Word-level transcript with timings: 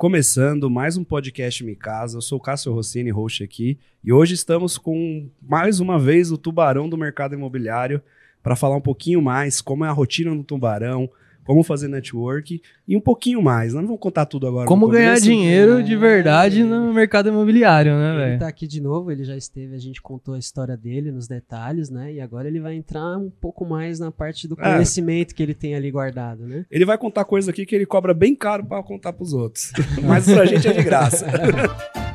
Começando 0.00 0.70
mais 0.70 0.96
um 0.96 1.04
podcast 1.04 1.62
Me 1.62 1.76
Casa, 1.76 2.16
eu 2.16 2.22
sou 2.22 2.38
o 2.38 2.40
Cássio 2.40 2.72
Rossini, 2.72 3.10
host 3.10 3.44
aqui, 3.44 3.78
e 4.02 4.10
hoje 4.10 4.32
estamos 4.32 4.78
com 4.78 5.28
mais 5.42 5.78
uma 5.78 5.98
vez 5.98 6.32
o 6.32 6.38
tubarão 6.38 6.88
do 6.88 6.96
mercado 6.96 7.34
imobiliário 7.34 8.00
para 8.42 8.56
falar 8.56 8.76
um 8.76 8.80
pouquinho 8.80 9.20
mais 9.20 9.60
como 9.60 9.84
é 9.84 9.88
a 9.88 9.92
rotina 9.92 10.34
do 10.34 10.42
tubarão, 10.42 11.10
como 11.50 11.64
fazer 11.64 11.88
network 11.88 12.62
e 12.86 12.96
um 12.96 13.00
pouquinho 13.00 13.42
mais. 13.42 13.74
Não 13.74 13.82
vamos 13.84 13.98
contar 13.98 14.24
tudo 14.24 14.46
agora. 14.46 14.68
Como 14.68 14.86
ganhar 14.86 15.18
dinheiro 15.18 15.82
de 15.82 15.96
verdade 15.96 16.62
no 16.62 16.94
mercado 16.94 17.28
imobiliário, 17.28 17.92
né, 17.92 18.10
Ele 18.10 18.18
velho? 18.24 18.38
tá 18.38 18.46
aqui 18.46 18.68
de 18.68 18.80
novo, 18.80 19.10
ele 19.10 19.24
já 19.24 19.36
esteve, 19.36 19.74
a 19.74 19.78
gente 19.78 20.00
contou 20.00 20.34
a 20.34 20.38
história 20.38 20.76
dele 20.76 21.10
nos 21.10 21.26
detalhes, 21.26 21.90
né? 21.90 22.12
E 22.12 22.20
agora 22.20 22.46
ele 22.46 22.60
vai 22.60 22.74
entrar 22.76 23.16
um 23.18 23.28
pouco 23.30 23.64
mais 23.66 23.98
na 23.98 24.12
parte 24.12 24.46
do 24.46 24.54
É. 24.60 24.74
conhecimento 24.74 25.34
que 25.34 25.42
ele 25.42 25.54
tem 25.54 25.74
ali 25.74 25.90
guardado, 25.90 26.46
né? 26.46 26.64
Ele 26.70 26.84
vai 26.84 26.96
contar 26.96 27.24
coisa 27.24 27.50
aqui 27.50 27.66
que 27.66 27.74
ele 27.74 27.84
cobra 27.86 28.14
bem 28.14 28.36
caro 28.36 28.64
para 28.64 28.80
contar 28.84 29.12
para 29.12 29.24
os 29.24 29.32
outros. 29.32 29.72
Mas 30.04 30.26
pra 30.32 30.44
gente 30.44 30.68
é 30.68 30.72
de 30.72 30.82
graça. 30.84 31.26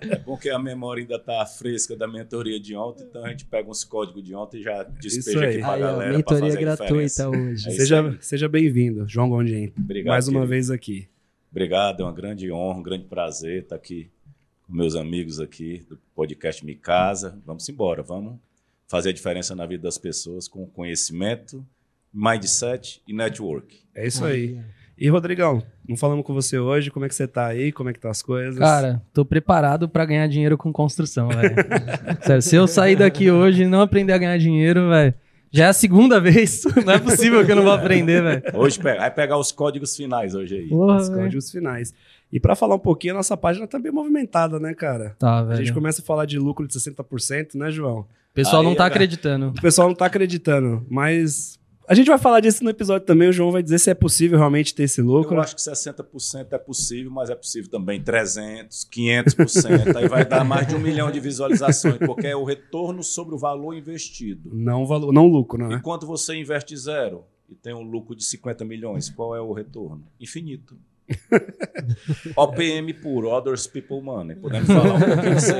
É 0.00 0.16
bom 0.18 0.36
que 0.36 0.48
a 0.50 0.58
memória 0.58 1.02
ainda 1.02 1.18
tá 1.18 1.44
fresca 1.46 1.96
da 1.96 2.06
mentoria 2.08 2.58
de 2.58 2.74
ontem, 2.74 3.04
então 3.04 3.24
a 3.24 3.28
gente 3.30 3.44
pega 3.44 3.68
uns 3.70 3.84
códigos 3.84 4.22
de 4.22 4.34
ontem 4.34 4.60
e 4.60 4.62
já 4.62 4.82
despeja 4.82 5.44
aqui 5.46 5.58
pra 5.58 5.72
Aí, 5.74 5.82
ó, 5.82 5.86
galera. 5.86 6.16
mentoria 6.16 6.40
fazer 6.40 6.58
a 6.58 6.60
gratuita 6.60 6.86
diferença. 6.94 7.28
hoje. 7.30 7.68
É 7.68 7.70
seja 7.72 8.18
seja 8.20 8.48
bem-vindo, 8.48 9.06
João 9.08 9.28
Gondim. 9.28 9.72
Obrigado. 9.78 10.12
mais 10.12 10.28
uma 10.28 10.40
querido. 10.40 10.50
vez 10.50 10.70
aqui. 10.70 11.08
Obrigado, 11.50 12.00
é 12.00 12.04
uma 12.04 12.12
grande 12.12 12.50
honra, 12.50 12.78
um 12.78 12.82
grande 12.82 13.04
prazer 13.04 13.62
estar 13.62 13.76
aqui 13.76 14.10
com 14.66 14.72
meus 14.74 14.94
amigos 14.96 15.38
aqui 15.40 15.84
do 15.88 15.98
podcast 16.14 16.64
Me 16.64 16.74
Casa. 16.74 17.38
Vamos 17.44 17.68
embora, 17.68 18.02
vamos 18.02 18.38
fazer 18.88 19.10
a 19.10 19.12
diferença 19.12 19.54
na 19.54 19.66
vida 19.66 19.82
das 19.82 19.98
pessoas 19.98 20.48
com 20.48 20.66
conhecimento, 20.66 21.64
mindset 22.12 23.02
e 23.06 23.12
network. 23.12 23.80
É 23.94 24.06
isso 24.06 24.24
aí. 24.24 24.58
E 24.96 25.08
Rodrigão, 25.08 25.62
não 25.88 25.96
falamos 25.96 26.24
com 26.24 26.32
você 26.32 26.58
hoje, 26.58 26.90
como 26.90 27.04
é 27.04 27.08
que 27.08 27.14
você 27.14 27.26
tá 27.26 27.46
aí? 27.46 27.72
Como 27.72 27.88
é 27.90 27.92
que 27.92 27.98
tá 28.00 28.10
as 28.10 28.22
coisas? 28.22 28.58
Cara, 28.58 29.02
tô 29.12 29.24
preparado 29.24 29.88
pra 29.88 30.04
ganhar 30.04 30.26
dinheiro 30.28 30.56
com 30.56 30.72
construção, 30.72 31.28
velho. 31.28 31.54
Sério, 32.22 32.42
se 32.42 32.54
eu 32.56 32.66
sair 32.66 32.96
daqui 32.96 33.30
hoje 33.30 33.62
e 33.64 33.66
não 33.66 33.80
aprender 33.80 34.12
a 34.12 34.18
ganhar 34.18 34.38
dinheiro, 34.38 34.88
velho, 34.88 35.12
já 35.50 35.64
é 35.66 35.68
a 35.68 35.72
segunda 35.72 36.18
vez. 36.22 36.62
Não 36.86 36.92
é 36.94 36.98
possível 36.98 37.44
que 37.44 37.52
eu 37.52 37.56
não 37.56 37.64
vou 37.64 37.72
aprender, 37.72 38.22
velho. 38.22 38.42
Hoje 38.54 38.80
vai 38.80 39.10
pegar 39.10 39.36
os 39.38 39.50
códigos 39.52 39.96
finais 39.96 40.34
hoje 40.34 40.56
aí. 40.56 40.68
Porra, 40.68 40.96
os 40.96 41.08
velho. 41.08 41.20
códigos 41.22 41.50
finais. 41.50 41.92
E 42.32 42.40
pra 42.40 42.56
falar 42.56 42.76
um 42.76 42.78
pouquinho, 42.78 43.12
a 43.12 43.16
nossa 43.18 43.36
página 43.36 43.66
tá 43.66 43.78
bem 43.78 43.92
movimentada, 43.92 44.58
né, 44.58 44.72
cara? 44.72 45.14
Tá, 45.18 45.40
A 45.40 45.54
gente 45.56 45.64
velho. 45.64 45.74
começa 45.74 46.00
a 46.00 46.04
falar 46.04 46.24
de 46.24 46.38
lucro 46.38 46.66
de 46.66 46.72
60%, 46.72 47.56
né, 47.56 47.70
João? 47.70 47.98
O 48.00 48.06
pessoal 48.34 48.62
Aí, 48.62 48.68
não 48.68 48.74
tá 48.74 48.84
velho. 48.84 48.94
acreditando. 48.94 49.48
O 49.48 49.60
pessoal 49.60 49.88
não 49.88 49.94
tá 49.94 50.06
acreditando, 50.06 50.86
mas 50.88 51.58
a 51.92 51.94
gente 51.94 52.06
vai 52.06 52.16
falar 52.16 52.40
disso 52.40 52.64
no 52.64 52.70
episódio 52.70 53.06
também. 53.06 53.28
O 53.28 53.32
João 53.32 53.52
vai 53.52 53.62
dizer 53.62 53.78
se 53.78 53.90
é 53.90 53.94
possível 53.94 54.38
realmente 54.38 54.74
ter 54.74 54.84
esse 54.84 55.02
lucro. 55.02 55.36
Eu 55.36 55.40
acho 55.42 55.54
que 55.54 55.60
60% 55.60 56.46
é 56.50 56.56
possível, 56.56 57.10
mas 57.10 57.28
é 57.28 57.34
possível 57.34 57.70
também 57.70 58.02
300%, 58.02 58.88
500%. 58.90 59.96
aí 59.96 60.08
vai 60.08 60.24
dar 60.24 60.42
mais 60.42 60.66
de 60.66 60.74
um 60.74 60.78
milhão 60.78 61.10
de 61.10 61.20
visualizações, 61.20 61.98
porque 61.98 62.26
é 62.26 62.34
o 62.34 62.44
retorno 62.44 63.02
sobre 63.02 63.34
o 63.34 63.38
valor 63.38 63.74
investido. 63.74 64.48
Não 64.54 64.86
valor, 64.86 65.12
não 65.12 65.26
lucro, 65.26 65.68
né? 65.68 65.76
Enquanto 65.76 66.06
você 66.06 66.34
investe 66.34 66.74
zero 66.78 67.24
e 67.46 67.54
tem 67.54 67.74
um 67.74 67.82
lucro 67.82 68.16
de 68.16 68.24
50 68.24 68.64
milhões, 68.64 69.10
qual 69.10 69.36
é 69.36 69.40
o 69.42 69.52
retorno? 69.52 70.02
Infinito. 70.18 70.74
OPM 72.34 72.94
puro, 73.02 73.28
Others 73.28 73.66
People 73.66 74.00
Money. 74.00 74.36
Podemos 74.36 74.66
falar 74.66 74.94
um 74.94 74.98
pouquinho 74.98 75.34
disso. 75.34 75.52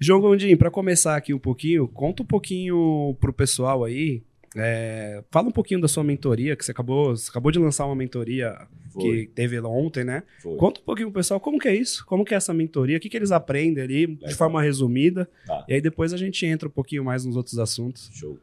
João 0.00 0.22
Gondim, 0.22 0.56
para 0.56 0.70
começar 0.70 1.16
aqui 1.16 1.34
um 1.34 1.38
pouquinho, 1.38 1.86
conta 1.86 2.22
um 2.22 2.26
pouquinho 2.26 3.14
pro 3.20 3.30
pessoal 3.30 3.84
aí. 3.84 4.22
É, 4.56 5.24
fala 5.30 5.48
um 5.48 5.52
pouquinho 5.52 5.80
da 5.80 5.88
sua 5.88 6.04
mentoria, 6.04 6.54
que 6.54 6.64
você 6.64 6.70
acabou, 6.70 7.16
você 7.16 7.28
acabou 7.28 7.50
de 7.50 7.58
lançar 7.58 7.86
uma 7.86 7.96
mentoria 7.96 8.56
que 8.84 8.92
Foi, 8.92 9.26
teve 9.34 9.58
ontem, 9.60 10.04
né? 10.04 10.22
foi. 10.40 10.56
Conta 10.56 10.80
um 10.80 10.84
pouquinho 10.84 11.08
pro 11.10 11.18
pessoal 11.20 11.40
como 11.40 11.58
que 11.58 11.66
é 11.66 11.74
isso, 11.74 12.06
como 12.06 12.24
que 12.24 12.32
é 12.32 12.36
essa 12.36 12.54
mentoria, 12.54 12.96
o 12.96 13.00
que, 13.00 13.08
que 13.08 13.16
eles 13.16 13.32
aprendem 13.32 13.82
ali, 13.82 14.06
de 14.06 14.22
Legal. 14.22 14.36
forma 14.38 14.62
resumida. 14.62 15.28
Tá. 15.44 15.64
E 15.68 15.74
aí 15.74 15.80
depois 15.80 16.12
a 16.12 16.16
gente 16.16 16.46
entra 16.46 16.68
um 16.68 16.72
pouquinho 16.72 17.04
mais 17.04 17.24
nos 17.24 17.36
outros 17.36 17.58
assuntos. 17.58 18.10
Show. 18.14 18.38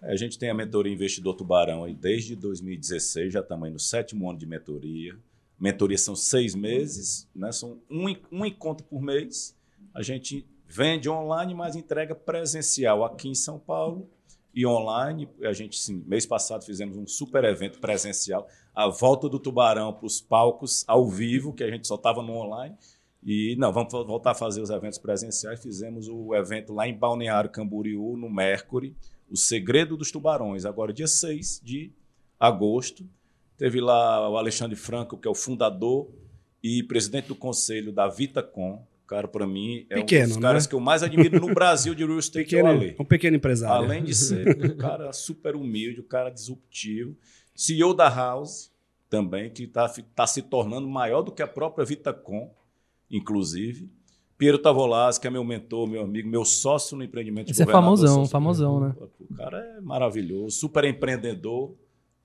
É, 0.00 0.12
A 0.12 0.16
gente 0.16 0.38
tem 0.38 0.48
a 0.48 0.54
mentoria 0.54 0.92
Investidor 0.92 1.34
Tubarão 1.34 1.82
aí 1.82 1.92
desde 1.94 2.36
2016, 2.36 3.32
já 3.32 3.40
estamos 3.40 3.66
aí 3.66 3.72
no 3.72 3.80
sétimo 3.80 4.30
ano 4.30 4.38
de 4.38 4.46
mentoria. 4.46 5.16
Mentoria 5.58 5.98
são 5.98 6.14
seis 6.14 6.54
meses, 6.54 7.26
né? 7.34 7.50
são 7.50 7.78
um, 7.90 8.14
um 8.30 8.46
encontro 8.46 8.86
por 8.86 9.02
mês. 9.02 9.56
A 9.92 10.02
gente 10.02 10.46
vende 10.68 11.08
online, 11.10 11.52
mas 11.52 11.74
entrega 11.74 12.14
presencial 12.14 13.04
aqui 13.04 13.28
em 13.28 13.34
São 13.34 13.58
Paulo 13.58 14.08
e 14.54 14.66
online. 14.66 15.28
A 15.42 15.52
gente, 15.52 15.78
sim, 15.78 16.02
mês 16.06 16.24
passado, 16.26 16.64
fizemos 16.64 16.96
um 16.96 17.06
super 17.06 17.44
evento 17.44 17.78
presencial, 17.78 18.46
a 18.74 18.88
volta 18.88 19.28
do 19.28 19.38
Tubarão 19.38 19.92
para 19.92 20.06
os 20.06 20.20
palcos 20.20 20.84
ao 20.86 21.06
vivo, 21.08 21.52
que 21.52 21.64
a 21.64 21.70
gente 21.70 21.86
só 21.86 21.94
estava 21.96 22.22
no 22.22 22.32
online. 22.32 22.74
E 23.24 23.56
não, 23.58 23.72
vamos 23.72 23.92
vo- 23.92 24.04
voltar 24.06 24.30
a 24.30 24.34
fazer 24.34 24.60
os 24.62 24.70
eventos 24.70 24.98
presenciais. 24.98 25.60
Fizemos 25.60 26.08
o 26.08 26.34
evento 26.34 26.72
lá 26.72 26.86
em 26.86 26.96
Balneário 26.96 27.50
Camboriú, 27.50 28.16
no 28.16 28.30
Mercury, 28.30 28.96
O 29.30 29.36
Segredo 29.36 29.96
dos 29.96 30.10
Tubarões, 30.12 30.64
agora 30.64 30.92
dia 30.92 31.06
6 31.08 31.60
de 31.62 31.92
agosto. 32.38 33.04
Teve 33.56 33.80
lá 33.80 34.28
o 34.30 34.36
Alexandre 34.36 34.76
Franco, 34.76 35.18
que 35.18 35.26
é 35.26 35.30
o 35.30 35.34
fundador 35.34 36.08
e 36.62 36.82
presidente 36.84 37.26
do 37.28 37.34
conselho 37.34 37.92
da 37.92 38.06
Vitacom. 38.08 38.86
O 39.08 39.16
cara, 39.16 39.26
para 39.26 39.46
mim, 39.46 39.86
é 39.88 39.94
Pequeno, 39.94 40.24
um 40.24 40.28
dos 40.28 40.36
caras 40.36 40.64
né? 40.64 40.68
que 40.68 40.74
eu 40.74 40.80
mais 40.80 41.02
admiro 41.02 41.40
no 41.40 41.54
Brasil 41.54 41.94
de 41.94 42.04
real 42.04 42.18
estate, 42.18 42.54
é 42.54 42.60
o 42.60 42.66
Pequeno, 42.66 42.68
Ale. 42.68 42.96
um 43.00 43.04
pequeno 43.06 43.36
empresário. 43.38 43.74
Além 43.74 44.04
de 44.04 44.14
ser 44.14 44.46
um 44.62 44.76
cara 44.76 45.10
super 45.14 45.56
humilde, 45.56 46.02
um 46.02 46.06
cara 46.06 46.28
disruptivo, 46.28 47.16
CEO 47.54 47.94
da 47.94 48.06
House 48.06 48.70
também, 49.08 49.48
que 49.48 49.62
está 49.62 49.88
tá 50.14 50.26
se 50.26 50.42
tornando 50.42 50.86
maior 50.86 51.22
do 51.22 51.32
que 51.32 51.40
a 51.40 51.46
própria 51.46 51.86
Vitacom, 51.86 52.54
inclusive. 53.10 53.90
Piero 54.36 54.58
Tavolaz, 54.58 55.16
que 55.16 55.26
é 55.26 55.30
meu 55.30 55.42
mentor, 55.42 55.88
meu 55.88 56.02
amigo, 56.02 56.28
meu 56.28 56.44
sócio 56.44 56.94
no 56.94 57.02
empreendimento 57.02 57.46
de 57.46 57.52
Esse 57.52 57.62
é 57.62 57.66
famosão, 57.66 58.08
social. 58.08 58.28
famosão, 58.28 58.78
né? 58.78 58.94
O 59.18 59.34
cara 59.34 59.58
é 59.58 59.80
maravilhoso, 59.80 60.50
super 60.50 60.84
empreendedor, 60.84 61.74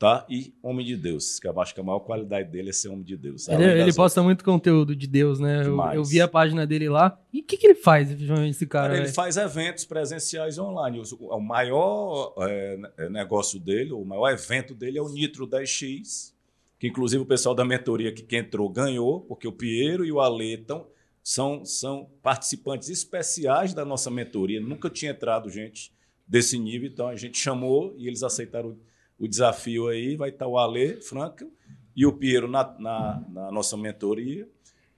tá? 0.04 0.26
E 0.30 0.54
homem 0.62 0.86
de 0.86 0.98
Deus, 0.98 1.40
que 1.40 1.48
eu 1.48 1.62
acho 1.62 1.74
que 1.74 1.80
a 1.80 1.84
maior 1.84 2.02
qualidade 2.02 2.52
dele 2.52 2.72
é 2.72 2.74
ser 2.74 2.90
homem 2.90 3.06
de 3.06 3.16
Deus. 3.16 3.48
Ele, 3.48 3.64
ele 3.64 3.94
posta 3.94 4.22
muito 4.22 4.44
conteúdo 4.44 4.94
de 4.94 5.08
Deus, 5.08 5.40
né? 5.40 5.66
Eu, 5.66 5.80
eu 5.94 6.04
vi 6.04 6.20
a 6.20 6.28
página 6.28 6.68
dele 6.68 6.90
lá. 6.90 7.18
E 7.32 7.40
o 7.40 7.44
que, 7.46 7.56
que 7.56 7.68
ele 7.68 7.76
faz, 7.76 8.12
esse 8.12 8.68
cara? 8.68 8.90
Cara, 8.90 8.98
ele 8.98 9.14
faz 9.14 9.38
eventos 9.38 9.86
presenciais 9.86 10.60
online. 10.60 11.00
O, 11.00 11.28
o 11.28 11.40
maior 11.40 12.36
é, 12.40 12.76
ne- 12.76 13.10
negócio 13.12 13.58
dele, 13.58 13.94
o 13.94 14.04
maior 14.04 14.30
evento 14.30 14.76
dele 14.76 14.98
é 14.98 15.02
o 15.02 15.08
Nitro 15.08 15.48
10X, 15.48 16.34
que 16.78 16.90
inclusive 16.90 17.24
o 17.24 17.26
pessoal 17.26 17.56
da 17.56 17.64
mentoria 17.64 18.12
que, 18.12 18.24
que 18.24 18.36
entrou 18.36 18.68
ganhou, 18.68 19.22
porque 19.22 19.48
o 19.48 19.54
Piero 19.54 20.04
e 20.04 20.12
o 20.12 20.20
Ale 20.20 20.58
tão, 20.58 20.86
são, 21.24 21.64
são 21.64 22.10
participantes 22.22 22.90
especiais 22.90 23.74
da 23.74 23.86
nossa 23.86 24.12
mentoria. 24.12 24.60
Nunca 24.60 24.90
tinha 24.90 25.12
entrado 25.12 25.50
gente 25.50 25.94
desse 26.28 26.60
nível, 26.60 26.90
então 26.90 27.08
a 27.08 27.16
gente 27.16 27.38
chamou 27.38 27.96
e 27.98 28.06
eles 28.06 28.22
aceitaram 28.22 28.76
o, 29.20 29.28
desafio 29.28 29.88
aí. 29.88 30.16
Vai 30.16 30.30
estar 30.30 30.48
o 30.48 30.58
Ale 30.58 31.02
Franco 31.02 31.50
e 31.96 32.06
o 32.06 32.14
Piero 32.14 32.48
na, 32.48 32.64
na, 32.80 33.24
na 33.30 33.52
nossa 33.52 33.78
mentoria. 33.78 34.48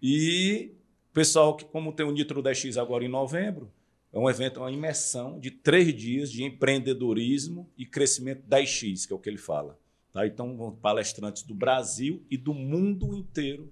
E 0.01 0.71
pessoal 1.13 1.55
que, 1.55 1.65
como 1.65 1.93
tem 1.93 2.05
o 2.05 2.11
Nitro 2.11 2.41
10X 2.41 2.81
agora 2.81 3.03
em 3.03 3.09
novembro, 3.09 3.71
é 4.11 4.19
um 4.19 4.29
evento, 4.29 4.61
uma 4.61 4.71
imersão 4.71 5.39
de 5.39 5.51
três 5.51 5.93
dias 5.93 6.31
de 6.31 6.43
empreendedorismo 6.43 7.69
e 7.77 7.85
crescimento 7.85 8.43
10X, 8.47 9.05
que 9.05 9.11
é 9.11 9.15
o 9.15 9.19
que 9.19 9.29
ele 9.29 9.37
fala. 9.37 9.77
Tá? 10.13 10.25
Então, 10.25 10.77
palestrantes 10.81 11.43
do 11.43 11.53
Brasil 11.53 12.25
e 12.31 12.37
do 12.37 12.53
mundo 12.53 13.13
inteiro 13.13 13.69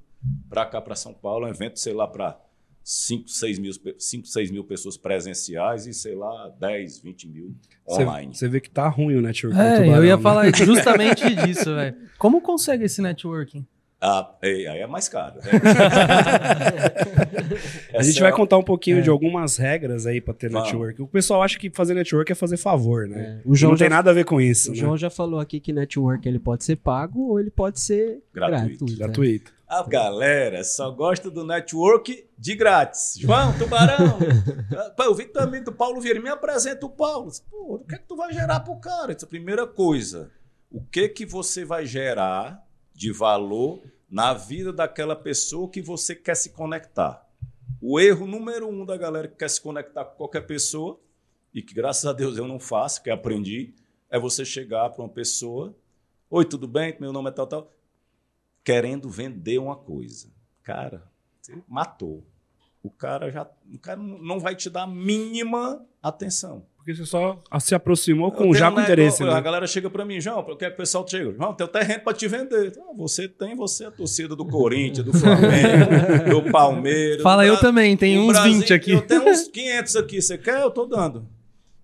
para 0.49 0.65
cá, 0.65 0.81
para 0.81 0.95
São 0.95 1.13
Paulo. 1.13 1.45
É 1.45 1.49
um 1.49 1.53
evento, 1.53 1.79
sei 1.79 1.93
lá, 1.93 2.07
para 2.07 2.37
5, 2.83 3.29
6 3.29 3.59
mil, 3.59 3.71
5, 3.97 4.27
6 4.27 4.51
mil 4.51 4.63
pessoas 4.63 4.97
presenciais 4.97 5.87
e, 5.87 5.93
sei 5.93 6.15
lá, 6.15 6.51
10, 6.59 6.99
20 7.01 7.27
mil 7.29 7.55
online. 7.89 8.35
Você 8.35 8.47
vê 8.49 8.59
que 8.59 8.69
tá 8.69 8.87
ruim 8.89 9.15
o 9.15 9.21
network. 9.21 9.55
do 9.57 9.61
É, 9.63 9.75
Tubarão, 9.77 9.95
eu 9.97 10.05
ia 10.05 10.17
né? 10.17 10.21
falar 10.21 10.51
justamente 10.55 11.33
disso, 11.35 11.73
velho. 11.75 11.95
Como 12.17 12.41
consegue 12.41 12.83
esse 12.85 13.01
networking? 13.01 13.65
Ah, 14.05 14.35
aí 14.43 14.65
é 14.65 14.85
mais 14.85 15.07
caro. 15.07 15.35
né? 15.35 15.43
A 17.97 18.03
gente 18.03 18.19
vai 18.19 18.31
contar 18.31 18.57
um 18.57 18.63
pouquinho 18.63 18.99
É. 18.99 19.01
de 19.01 19.09
algumas 19.09 19.57
regras 19.57 20.05
aí 20.05 20.19
pra 20.19 20.33
ter 20.33 20.49
Vamos. 20.49 20.67
network. 20.67 21.01
O 21.01 21.07
pessoal 21.07 21.41
acha 21.41 21.57
que 21.57 21.69
fazer 21.69 21.93
network 21.93 22.31
é 22.31 22.35
fazer 22.35 22.57
favor, 22.57 23.07
né? 23.07 23.41
É, 23.45 23.49
o 23.49 23.55
João 23.55 23.71
não 23.71 23.77
tem 23.77 23.85
já- 23.89 23.95
nada 23.95 24.11
a 24.11 24.13
ver 24.13 24.25
com 24.25 24.41
isso, 24.41 24.69
O 24.71 24.73
né? 24.73 24.79
João 24.79 24.97
já 24.97 25.09
falou 25.09 25.39
aqui 25.39 25.59
que 25.59 25.71
network 25.71 26.27
ele 26.27 26.39
pode 26.39 26.63
ser 26.63 26.75
pago 26.77 27.29
ou 27.29 27.39
ele 27.39 27.51
pode 27.51 27.79
ser 27.79 28.19
Gratuito. 28.33 28.85
gratuito. 28.85 28.91
né? 28.91 28.97
Gratuito. 28.97 29.53
A 29.73 29.81
galera 29.81 30.63
só 30.63 30.91
gosta 30.91 31.31
do 31.31 31.43
network 31.43 32.29
de 32.37 32.55
grátis. 32.55 33.15
João, 33.17 33.57
Tubarão. 33.57 34.19
Pô, 34.95 35.01
eu 35.01 35.15
vi 35.15 35.25
que 35.25 35.33
tu 35.33 35.39
amigo 35.39 35.65
do 35.65 35.71
Paulo 35.71 35.99
Vieira. 35.99 36.21
Me 36.21 36.29
apresenta 36.29 36.85
o 36.85 36.89
Paulo. 36.91 37.31
Pô, 37.49 37.77
o 37.77 37.83
que 37.83 37.95
é 37.95 37.97
que 37.97 38.07
tu 38.07 38.15
vai 38.15 38.31
gerar 38.31 38.59
pro 38.59 38.79
cara? 38.79 39.11
Essa 39.11 39.25
a 39.25 39.27
primeira 39.27 39.65
coisa. 39.65 40.31
O 40.69 40.79
que 40.79 41.09
que 41.09 41.25
você 41.25 41.65
vai 41.65 41.87
gerar 41.87 42.63
de 42.93 43.11
valor 43.11 43.81
na 44.07 44.35
vida 44.35 44.71
daquela 44.71 45.15
pessoa 45.15 45.67
que 45.67 45.81
você 45.81 46.13
quer 46.13 46.35
se 46.35 46.51
conectar? 46.51 47.27
O 47.81 47.99
erro 47.99 48.27
número 48.27 48.69
um 48.69 48.85
da 48.85 48.95
galera 48.95 49.27
que 49.27 49.37
quer 49.37 49.49
se 49.49 49.59
conectar 49.59 50.05
com 50.05 50.17
qualquer 50.17 50.45
pessoa, 50.45 50.99
e 51.51 51.63
que 51.63 51.73
graças 51.73 52.05
a 52.05 52.13
Deus 52.13 52.37
eu 52.37 52.47
não 52.47 52.59
faço, 52.59 53.01
que 53.01 53.09
aprendi, 53.09 53.73
é 54.07 54.19
você 54.19 54.45
chegar 54.45 54.91
para 54.91 55.01
uma 55.03 55.09
pessoa, 55.09 55.75
oi, 56.29 56.45
tudo 56.45 56.67
bem? 56.67 56.95
Meu 56.99 57.11
nome 57.11 57.29
é 57.29 57.31
tal, 57.31 57.47
tal, 57.47 57.72
querendo 58.63 59.09
vender 59.09 59.57
uma 59.59 59.75
coisa. 59.75 60.27
Cara, 60.63 61.03
você 61.41 61.53
matou. 61.67 62.23
O 62.81 62.89
cara 62.89 63.31
já 63.31 63.47
o 63.73 63.79
cara 63.79 63.99
não 63.99 64.39
vai 64.39 64.55
te 64.55 64.69
dar 64.69 64.83
a 64.83 64.87
mínima 64.87 65.85
atenção. 66.01 66.65
Porque 66.75 66.93
você 66.93 67.05
só 67.05 67.41
se 67.61 67.73
aproximou 67.73 68.29
com 68.29 68.53
já 68.53 68.69
um 68.69 68.73
com 68.75 68.81
interesse, 68.81 69.19
negócio, 69.21 69.31
A 69.31 69.39
né? 69.39 69.41
galera 69.41 69.65
chega 69.65 69.89
para 69.89 70.03
mim, 70.03 70.19
João, 70.19 70.39
eu 70.49 70.57
quero 70.57 70.71
que 70.71 70.75
o 70.75 70.83
pessoal 70.83 71.07
chega. 71.07 71.31
João, 71.31 71.53
tem 71.53 71.65
o 71.65 71.69
terreno 71.69 72.01
para 72.03 72.13
te 72.13 72.27
vender. 72.27 72.73
Ah, 72.77 72.91
você 72.93 73.25
tem, 73.29 73.55
você 73.55 73.85
é 73.85 73.87
a 73.87 73.91
torcida 73.91 74.35
do 74.35 74.45
Corinthians, 74.45 75.05
do 75.05 75.13
Flamengo, 75.17 76.29
do 76.43 76.51
Palmeiras. 76.51 77.21
Fala 77.23 77.43
do 77.43 77.47
eu 77.47 77.59
também, 77.61 77.95
tem 77.95 78.19
uns 78.19 78.33
Brasil- 78.33 78.53
20 78.59 78.73
aqui. 78.73 78.91
Eu 78.91 79.01
tenho 79.07 79.23
uns 79.29 79.47
500 79.47 79.95
aqui. 79.95 80.21
Você 80.21 80.37
quer? 80.37 80.61
Eu 80.61 80.71
tô 80.71 80.85
dando. 80.85 81.25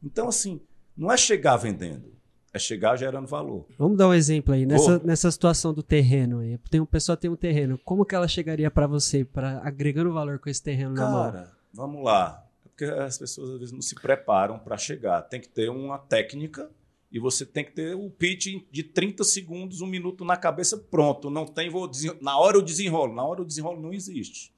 Então, 0.04 0.28
assim, 0.28 0.60
não 0.98 1.10
é 1.10 1.16
chegar 1.16 1.56
vendendo, 1.56 2.12
é 2.54 2.60
chegar 2.60 2.96
gerando 2.98 3.28
valor. 3.28 3.66
Vamos 3.78 3.98
dar 3.98 4.08
um 4.08 4.14
exemplo 4.14 4.54
aí. 4.54 4.66
Nessa, 4.66 5.00
nessa 5.00 5.30
situação 5.32 5.74
do 5.74 5.84
terreno 5.84 6.40
aí. 6.40 6.58
Tem 6.70 6.80
uma 6.80 6.88
pessoa 6.88 7.16
tem 7.16 7.30
um 7.30 7.36
terreno. 7.36 7.78
Como 7.86 8.06
que 8.06 8.16
ela 8.16 8.28
chegaria 8.28 8.70
para 8.72 8.88
você, 8.88 9.24
para 9.24 9.60
agregando 9.64 10.12
valor 10.14 10.40
com 10.40 10.50
esse 10.50 10.62
terreno 10.62 10.94
na 10.94 11.10
mão? 11.10 11.32
Cara, 11.32 11.52
vamos 11.74 12.04
lá. 12.04 12.44
É 12.66 12.70
Porque 12.70 12.86
as 12.86 13.18
pessoas 13.18 13.52
às 13.52 13.60
vezes 13.60 13.72
não 13.74 13.82
se 13.82 13.96
preparam 13.96 14.58
para 14.58 14.78
chegar. 14.78 15.22
Tem 15.24 15.40
que 15.40 15.48
ter 15.50 15.70
uma 15.70 15.98
técnica 16.00 16.70
e 17.12 17.20
você 17.20 17.46
tem 17.46 17.64
que 17.66 17.72
ter 17.72 17.96
o 17.96 18.10
pitch 18.10 18.48
de 18.72 18.84
30 18.84 19.24
segundos, 19.24 19.82
um 19.82 19.88
minuto 19.88 20.24
na 20.26 20.38
cabeça, 20.38 20.78
pronto. 20.78 21.30
Não 21.30 21.46
tem, 21.46 21.70
vou 21.70 21.88
desen- 21.88 22.18
na 22.22 22.38
hora 22.38 22.58
eu 22.58 22.62
desenrolo. 22.62 23.14
Na 23.14 23.24
hora 23.24 23.42
o 23.42 23.46
desenrolo 23.46 23.82
não 23.82 23.94
existe. 23.94 24.52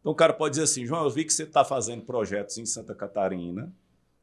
Então 0.00 0.12
o 0.12 0.14
cara 0.14 0.32
pode 0.32 0.52
dizer 0.52 0.64
assim, 0.64 0.84
João, 0.84 1.02
eu 1.04 1.10
vi 1.10 1.24
que 1.24 1.32
você 1.32 1.44
está 1.44 1.64
fazendo 1.64 2.02
projetos 2.02 2.58
em 2.58 2.66
Santa 2.66 2.94
Catarina. 2.94 3.72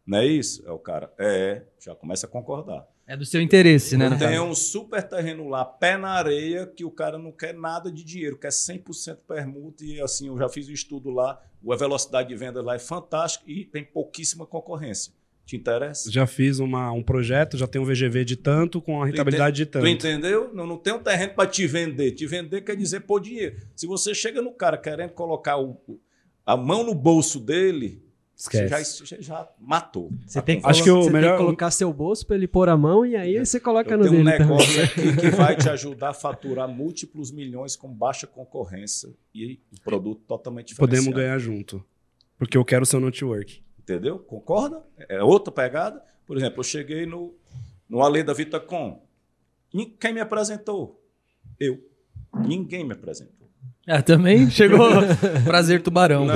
Não 0.05 0.17
é 0.17 0.25
isso? 0.25 0.63
É 0.67 0.71
o 0.71 0.79
cara. 0.79 1.11
É, 1.17 1.63
já 1.79 1.95
começa 1.95 2.25
a 2.25 2.29
concordar. 2.29 2.85
É 3.11 3.17
do 3.17 3.25
seu 3.25 3.41
interesse, 3.41 3.97
né? 3.97 4.09
Caso. 4.09 4.41
um 4.43 4.55
super 4.55 5.03
terreno 5.03 5.49
lá, 5.49 5.65
pé 5.65 5.97
na 5.97 6.11
areia, 6.11 6.65
que 6.65 6.85
o 6.85 6.91
cara 6.91 7.17
não 7.17 7.31
quer 7.31 7.53
nada 7.53 7.91
de 7.91 8.03
dinheiro, 8.05 8.37
quer 8.37 8.51
100% 8.51 9.17
permuta. 9.27 9.83
E 9.83 9.99
assim, 10.01 10.27
eu 10.27 10.37
já 10.37 10.47
fiz 10.47 10.67
o 10.67 10.71
estudo 10.71 11.09
lá, 11.09 11.37
a 11.69 11.75
velocidade 11.75 12.29
de 12.29 12.35
venda 12.35 12.61
lá 12.61 12.75
é 12.75 12.79
fantástica 12.79 13.43
e 13.51 13.65
tem 13.65 13.83
pouquíssima 13.83 14.45
concorrência. 14.45 15.11
Te 15.45 15.57
interessa? 15.57 16.09
Já 16.09 16.25
fiz 16.25 16.59
uma, 16.59 16.91
um 16.93 17.03
projeto, 17.03 17.57
já 17.57 17.67
tenho 17.67 17.83
um 17.83 17.87
VGV 17.87 18.23
de 18.23 18.37
tanto 18.37 18.79
com 18.81 19.01
a 19.01 19.05
rentabilidade 19.07 19.57
de 19.57 19.65
Tu 19.65 19.71
tanto. 19.71 19.87
entendeu? 19.87 20.49
Não, 20.53 20.65
não 20.65 20.77
tem 20.77 20.93
um 20.93 20.99
terreno 20.99 21.33
para 21.33 21.49
te 21.49 21.67
vender. 21.67 22.11
Te 22.11 22.25
vender 22.25 22.61
quer 22.61 22.77
dizer 22.77 23.01
pôr 23.01 23.19
dinheiro. 23.19 23.57
Se 23.75 23.85
você 23.87 24.13
chega 24.15 24.41
no 24.41 24.53
cara 24.53 24.77
querendo 24.77 25.11
colocar 25.11 25.57
o- 25.57 25.99
a 26.45 26.55
mão 26.55 26.85
no 26.85 26.95
bolso 26.95 27.39
dele, 27.41 28.01
Esquece. 28.41 29.05
você 29.05 29.21
já 29.21 29.47
matou. 29.59 30.11
Você 30.25 30.41
tem 30.41 30.59
que, 30.59 30.67
Acho 30.67 30.83
que 30.83 30.89
o 30.89 30.95
você 30.97 31.03
tem 31.11 31.13
melhor- 31.13 31.38
que 31.38 31.43
colocar 31.43 31.69
seu 31.71 31.91
bolso 31.93 32.25
para 32.25 32.35
ele 32.35 32.47
pôr 32.47 32.69
a 32.69 32.75
mão 32.77 33.05
e 33.05 33.15
aí 33.15 33.38
você 33.43 33.59
coloca 33.59 33.91
Eu 33.93 33.97
no 33.99 34.05
um 34.05 34.09
dele 34.09 34.23
também. 34.23 34.39
negócio 34.39 34.81
aqui 34.83 35.15
que 35.17 35.29
vai 35.29 35.55
te 35.55 35.69
ajudar 35.69 36.09
a 36.09 36.13
faturar 36.13 36.67
múltiplos 36.67 37.31
milhões 37.31 37.75
com 37.75 37.88
baixa 37.88 38.25
concorrência 38.25 39.09
e 39.33 39.59
um 39.71 39.83
produto 39.83 40.21
totalmente 40.27 40.69
diferenciado. 40.69 41.05
Podemos 41.05 41.15
ganhar 41.23 41.38
junto. 41.39 41.83
Porque 42.38 42.57
eu 42.57 42.65
quero 42.65 42.83
o 42.83 42.85
seu 42.85 42.99
network. 42.99 43.63
Entendeu? 43.79 44.17
Concorda? 44.19 44.81
É 45.09 45.21
outra 45.23 45.51
pegada. 45.51 46.01
Por 46.25 46.38
exemplo, 46.38 46.59
eu 46.59 46.63
cheguei 46.63 47.05
no, 47.05 47.35
no 47.89 48.01
Alê 48.01 48.23
da 48.23 48.33
Vitacom. 48.33 49.03
Quem 49.99 50.13
me 50.13 50.19
apresentou? 50.19 51.03
Eu. 51.59 51.79
Ninguém 52.47 52.83
me 52.85 52.93
apresentou. 52.93 53.40
É, 53.87 53.99
também 54.01 54.47
chegou 54.51 54.89
Prazer 55.43 55.81
Tubarão. 55.81 56.27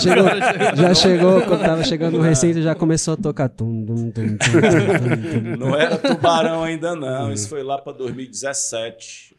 Chegou- 0.00 0.76
já 0.76 0.94
chegou, 0.94 1.42
quando 1.42 1.60
tava 1.60 1.82
chegando 1.84 2.18
no 2.18 2.22
recinto, 2.22 2.62
já 2.62 2.74
começou 2.74 3.14
a 3.14 3.16
tocar. 3.16 3.48
Tum, 3.48 3.84
tum, 3.84 4.10
tum, 4.10 4.10
tum, 4.12 4.36
tum, 4.38 4.38
tum, 4.38 5.40
tum. 5.42 5.56
Não 5.58 5.74
era 5.74 5.98
tubarão 5.98 6.62
ainda, 6.62 6.94
não. 6.94 7.32
Isso 7.32 7.48
foi 7.48 7.62
lá 7.62 7.78
para 7.78 7.92
2017. 7.94 9.36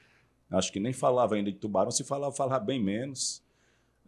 Acho 0.51 0.71
que 0.71 0.79
nem 0.79 0.93
falava 0.93 1.35
ainda 1.35 1.51
de 1.51 1.57
tubarão. 1.57 1.91
Se 1.91 2.03
falava, 2.03 2.33
falava 2.35 2.63
bem 2.63 2.81
menos. 2.83 3.41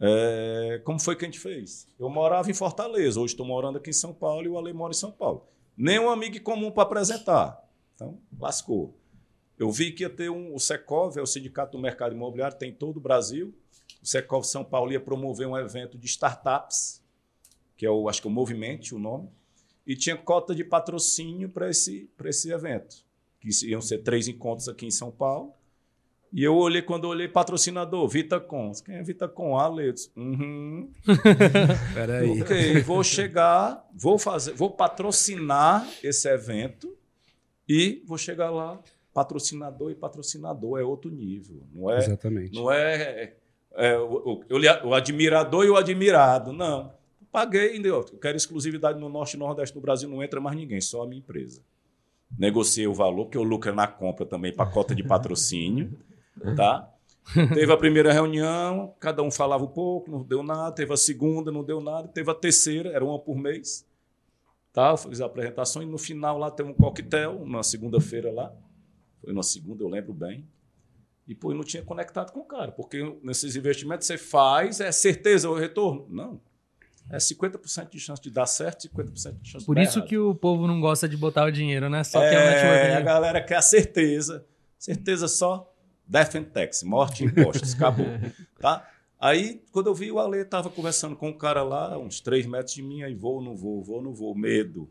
É, 0.00 0.80
como 0.84 1.00
foi 1.00 1.16
que 1.16 1.24
a 1.24 1.28
gente 1.28 1.40
fez? 1.40 1.86
Eu 1.98 2.08
morava 2.08 2.50
em 2.50 2.54
Fortaleza. 2.54 3.18
Hoje 3.18 3.32
estou 3.32 3.46
morando 3.46 3.78
aqui 3.78 3.90
em 3.90 3.94
São 3.94 4.12
Paulo 4.12 4.44
e 4.44 4.48
o 4.48 4.58
Ale 4.58 4.72
mora 4.72 4.92
em 4.92 4.94
São 4.96 5.10
Paulo. 5.10 5.44
Nenhum 5.76 6.10
amigo 6.10 6.40
comum 6.42 6.70
para 6.70 6.82
apresentar. 6.84 7.58
Então, 7.94 8.18
lascou. 8.38 8.97
Eu 9.58 9.70
vi 9.70 9.92
que 9.92 10.04
ia 10.04 10.10
ter 10.10 10.30
um, 10.30 10.54
o 10.54 10.58
Secov, 10.58 11.16
é 11.18 11.22
o 11.22 11.26
Sindicato 11.26 11.76
do 11.76 11.82
Mercado 11.82 12.14
Imobiliário, 12.14 12.56
tem 12.56 12.70
em 12.70 12.74
todo 12.74 12.98
o 12.98 13.00
Brasil. 13.00 13.54
O 14.02 14.06
Secov 14.06 14.44
São 14.44 14.64
Paulo 14.64 14.92
ia 14.92 15.00
promover 15.00 15.46
um 15.46 15.56
evento 15.56 15.98
de 15.98 16.06
startups, 16.06 17.02
que 17.76 17.84
é 17.84 17.90
o, 17.90 18.08
acho 18.08 18.22
que 18.22 18.28
é 18.28 18.30
o 18.30 18.34
Movimento, 18.34 18.94
o 18.94 18.98
nome 18.98 19.28
e 19.88 19.96
tinha 19.96 20.14
cota 20.18 20.54
de 20.54 20.62
patrocínio 20.62 21.48
para 21.48 21.70
esse, 21.70 22.10
pra 22.14 22.28
esse 22.28 22.52
evento. 22.52 22.96
Que 23.40 23.48
iam 23.66 23.80
ser 23.80 24.02
três 24.02 24.28
encontros 24.28 24.68
aqui 24.68 24.84
em 24.84 24.90
São 24.90 25.10
Paulo. 25.10 25.54
E 26.30 26.44
eu 26.44 26.54
olhei, 26.54 26.82
quando 26.82 27.04
eu 27.04 27.10
olhei, 27.10 27.26
patrocinador, 27.26 28.06
Vitacom. 28.06 28.70
Quem 28.84 28.96
é 28.96 29.02
Vitacom? 29.02 29.56
Alex. 29.56 30.12
Uhum. 30.14 30.92
Peraí. 31.94 32.42
Ok, 32.42 32.82
vou 32.82 33.02
chegar, 33.02 33.88
vou 33.94 34.18
fazer, 34.18 34.52
vou 34.52 34.70
patrocinar 34.70 35.88
esse 36.02 36.28
evento 36.28 36.94
e 37.66 38.02
vou 38.04 38.18
chegar 38.18 38.50
lá. 38.50 38.78
Patrocinador 39.18 39.90
e 39.90 39.94
patrocinador 39.96 40.78
é 40.78 40.84
outro 40.84 41.10
nível. 41.10 41.60
Não 41.74 41.90
é, 41.90 41.98
Exatamente. 41.98 42.54
não 42.54 42.70
é, 42.70 43.34
é 43.74 43.98
o, 43.98 44.40
o- 44.48 44.88
o 44.88 44.94
admirador 44.94 45.64
e 45.64 45.70
o 45.70 45.76
admirado. 45.76 46.52
Não. 46.52 46.92
Paguei, 47.32 47.70
entendeu? 47.72 47.96
Eu 48.12 48.18
quero 48.18 48.36
exclusividade 48.36 48.98
no 49.00 49.08
norte 49.08 49.34
e 49.34 49.36
nordeste 49.38 49.74
do 49.74 49.80
Brasil, 49.80 50.08
não 50.08 50.22
entra 50.22 50.40
mais 50.40 50.56
ninguém, 50.56 50.80
só 50.80 51.02
a 51.02 51.06
minha 51.06 51.18
empresa. 51.18 51.60
Negociei 52.38 52.86
o 52.86 52.94
valor, 52.94 53.24
porque 53.24 53.36
eu 53.38 53.42
lucro 53.42 53.70
é 53.70 53.74
na 53.74 53.88
compra 53.88 54.24
também, 54.24 54.54
para 54.54 54.70
cota 54.70 54.94
de 54.94 55.02
patrocínio. 55.02 55.92
Tá? 56.54 56.88
Teve 57.52 57.72
a 57.72 57.76
primeira 57.76 58.12
reunião, 58.12 58.94
cada 59.00 59.22
um 59.24 59.30
falava 59.32 59.64
um 59.64 59.68
pouco, 59.68 60.08
não 60.08 60.22
deu 60.22 60.40
nada. 60.44 60.70
Teve 60.70 60.92
a 60.92 60.96
segunda, 60.96 61.50
não 61.50 61.64
deu 61.64 61.80
nada. 61.80 62.06
Teve 62.06 62.30
a 62.30 62.34
terceira, 62.34 62.90
era 62.90 63.04
uma 63.04 63.18
por 63.18 63.36
mês. 63.36 63.84
Tá? 64.72 64.90
Eu 64.92 64.96
fiz 64.96 65.20
a 65.20 65.26
apresentação 65.26 65.82
e 65.82 65.86
no 65.86 65.98
final 65.98 66.38
lá 66.38 66.48
teve 66.50 66.70
um 66.70 66.74
coquetel, 66.74 67.44
na 67.44 67.64
segunda-feira 67.64 68.30
lá. 68.32 68.52
Foi 69.22 69.32
na 69.32 69.42
segunda, 69.42 69.82
eu 69.82 69.88
lembro 69.88 70.12
bem. 70.12 70.46
E, 71.26 71.34
pô, 71.34 71.52
eu 71.52 71.56
não 71.56 71.64
tinha 71.64 71.82
conectado 71.82 72.32
com 72.32 72.40
o 72.40 72.44
cara, 72.44 72.72
porque 72.72 73.02
nesses 73.22 73.54
investimentos 73.54 74.06
você 74.06 74.16
faz, 74.16 74.80
é 74.80 74.90
certeza 74.90 75.50
o 75.50 75.54
retorno? 75.54 76.06
Não. 76.08 76.40
É 77.10 77.16
50% 77.18 77.90
de 77.90 77.98
chance 78.00 78.20
de 78.22 78.30
dar 78.30 78.46
certo, 78.46 78.88
50% 78.88 79.40
de 79.40 79.48
chance 79.50 79.66
Por 79.66 79.74
de 79.74 79.82
dar 79.82 79.88
isso 79.88 79.98
errado. 79.98 80.08
que 80.08 80.18
o 80.18 80.34
povo 80.34 80.66
não 80.66 80.80
gosta 80.80 81.08
de 81.08 81.16
botar 81.16 81.44
o 81.46 81.50
dinheiro, 81.50 81.88
né? 81.88 82.04
Só 82.04 82.18
que 82.20 82.26
é 82.26 82.28
o 82.28 82.32
É, 82.32 82.62
a 82.72 82.82
network. 82.84 83.04
galera 83.04 83.42
quer 83.42 83.56
a 83.56 83.62
certeza. 83.62 84.44
Certeza 84.78 85.26
só, 85.28 85.74
death 86.06 86.34
and 86.36 86.44
tax, 86.44 86.82
morte 86.82 87.24
e 87.24 87.26
impostos, 87.26 87.74
acabou. 87.74 88.06
Tá? 88.60 88.88
Aí, 89.20 89.62
quando 89.72 89.88
eu 89.88 89.94
vi 89.94 90.10
o 90.12 90.18
Ale, 90.18 90.38
estava 90.38 90.70
conversando 90.70 91.16
com 91.16 91.28
um 91.30 91.36
cara 91.36 91.62
lá, 91.62 91.98
uns 91.98 92.20
3 92.20 92.46
metros 92.46 92.74
de 92.74 92.82
mim, 92.82 93.02
aí 93.02 93.14
vou, 93.14 93.42
não 93.42 93.56
vou, 93.56 93.82
vou, 93.82 94.00
não 94.02 94.14
vou, 94.14 94.34
medo. 94.34 94.88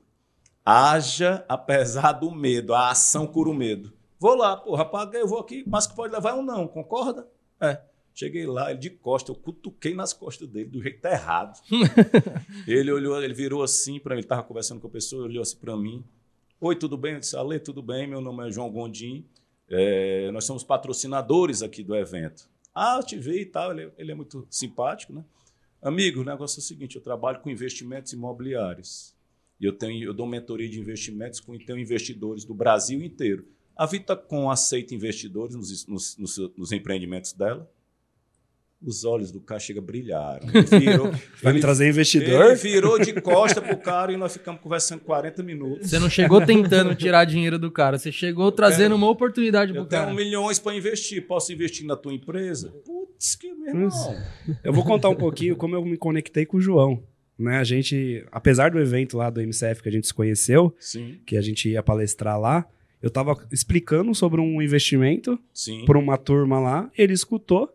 Haja, 0.66 1.46
apesar 1.48 2.12
do 2.14 2.30
medo, 2.32 2.74
a 2.74 2.90
ação 2.92 3.26
cura 3.26 3.50
o 3.50 3.54
medo. 3.54 3.94
Vou 4.20 4.36
lá, 4.36 4.58
porra, 4.58 4.86
paguei, 4.86 5.22
eu 5.22 5.28
vou 5.28 5.40
aqui, 5.40 5.64
mas 5.68 5.86
que 5.86 5.96
pode 5.96 6.14
levar 6.14 6.36
um 6.36 6.42
não, 6.42 6.68
concorda? 6.68 7.28
É. 7.62 7.82
Cheguei 8.14 8.48
lá, 8.48 8.72
ele 8.72 8.80
de 8.80 8.90
costas, 8.90 9.36
eu 9.36 9.42
cutuquei 9.42 9.94
nas 9.94 10.12
costas 10.12 10.48
dele, 10.48 10.70
do 10.70 10.82
jeito 10.82 11.06
errado. 11.06 11.62
ele 12.68 12.92
olhou, 12.92 13.22
ele 13.22 13.34
virou 13.34 13.62
assim 13.62 14.00
para 14.00 14.16
mim, 14.16 14.22
ele 14.22 14.26
estava 14.26 14.42
conversando 14.42 14.82
com 14.82 14.88
a 14.88 14.90
pessoa, 14.90 15.26
olhou 15.26 15.44
assim 15.44 15.58
para 15.58 15.78
mim. 15.78 16.04
Oi, 16.60 16.76
tudo 16.76 16.98
bem? 16.98 17.14
Eu 17.14 17.20
disse, 17.20 17.38
Ale, 17.38 17.60
tudo 17.60 17.84
bem? 17.84 18.08
Meu 18.08 18.20
nome 18.20 18.48
é 18.48 18.52
João 18.52 18.72
Gondim. 18.72 19.24
É, 19.70 20.32
nós 20.32 20.46
somos 20.46 20.64
patrocinadores 20.64 21.62
aqui 21.62 21.84
do 21.84 21.96
evento. 21.96 22.50
Ah, 22.74 22.98
eu 22.98 23.04
te 23.04 23.18
vi 23.18 23.42
e 23.42 23.46
tal. 23.46 23.72
Ele, 23.72 23.92
ele 23.96 24.12
é 24.12 24.16
muito 24.16 24.48
simpático, 24.50 25.14
né? 25.14 25.24
Amigo, 25.80 26.22
o 26.22 26.26
negócio 26.26 26.60
é 26.60 26.62
o 26.62 26.64
seguinte: 26.64 26.96
eu 26.96 27.02
trabalho 27.04 27.40
com 27.42 27.52
investimentos 27.52 28.12
imobiliários. 28.14 29.16
E 29.60 29.66
eu, 29.66 29.74
tenho, 29.74 30.04
eu 30.04 30.14
dou 30.14 30.26
mentoria 30.26 30.68
de 30.68 30.80
investimentos 30.80 31.40
com 31.40 31.58
tenho 31.58 31.78
investidores 31.78 32.44
do 32.44 32.56
Brasil 32.56 33.04
inteiro. 33.04 33.46
A 33.78 33.86
Vitacom 33.86 34.50
aceita 34.50 34.96
investidores 34.96 35.56
nos, 35.56 35.86
nos, 35.88 36.18
nos, 36.18 36.38
nos 36.58 36.72
empreendimentos 36.72 37.34
dela? 37.34 37.70
Os 38.80 39.04
olhos 39.04 39.32
do 39.32 39.40
cara 39.40 39.60
chega 39.60 39.82
brilharam. 39.82 40.48
Ele 40.54 40.80
virou, 40.80 41.08
Vai 41.42 41.52
me 41.52 41.58
ele- 41.58 41.62
trazer 41.62 41.86
ele 41.86 41.92
investidor? 41.92 42.56
virou 42.56 43.00
de 43.00 43.20
costa 43.22 43.60
pro 43.60 43.76
cara 43.78 44.14
e 44.14 44.18
nós 44.18 44.34
ficamos 44.34 44.62
conversando 44.62 45.00
40 45.02 45.42
minutos. 45.42 45.90
Você 45.90 45.98
não 45.98 46.10
chegou 46.10 46.46
tentando 46.46 46.94
tirar 46.94 47.26
dinheiro 47.26 47.58
do 47.58 47.72
cara, 47.72 47.98
você 47.98 48.12
chegou 48.12 48.52
trazendo 48.52 48.94
uma 48.96 49.10
oportunidade 49.10 49.72
Eu 49.72 49.82
pro 49.82 49.86
tenho 49.90 50.04
cara. 50.04 50.14
milhões 50.14 50.60
para 50.60 50.76
investir. 50.76 51.26
Posso 51.26 51.52
investir 51.52 51.88
na 51.88 51.96
tua 51.96 52.14
empresa? 52.14 52.70
Putz, 52.86 53.34
que 53.36 53.52
meu 53.52 53.68
irmão. 53.70 54.22
Eu 54.64 54.72
vou 54.72 54.84
contar 54.84 55.10
um 55.10 55.16
pouquinho 55.16 55.56
como 55.56 55.74
eu 55.76 55.84
me 55.84 55.98
conectei 55.98 56.46
com 56.46 56.58
o 56.58 56.62
João. 56.62 57.02
Né? 57.38 57.58
A 57.58 57.64
gente, 57.64 58.24
apesar 58.32 58.70
do 58.70 58.80
evento 58.80 59.18
lá 59.18 59.32
do 59.32 59.42
MCF 59.42 59.82
que 59.82 59.90
a 59.90 59.92
gente 59.92 60.06
se 60.06 60.14
conheceu, 60.14 60.76
Sim, 60.80 61.20
que 61.26 61.36
a 61.36 61.42
gente 61.42 61.68
ia 61.70 61.82
palestrar 61.82 62.40
lá, 62.40 62.64
eu 63.02 63.10
tava 63.10 63.36
explicando 63.52 64.14
sobre 64.16 64.40
um 64.42 64.62
investimento 64.62 65.40
para 65.86 65.98
uma 65.98 66.18
turma 66.18 66.60
lá, 66.60 66.90
ele 66.98 67.14
escutou, 67.14 67.70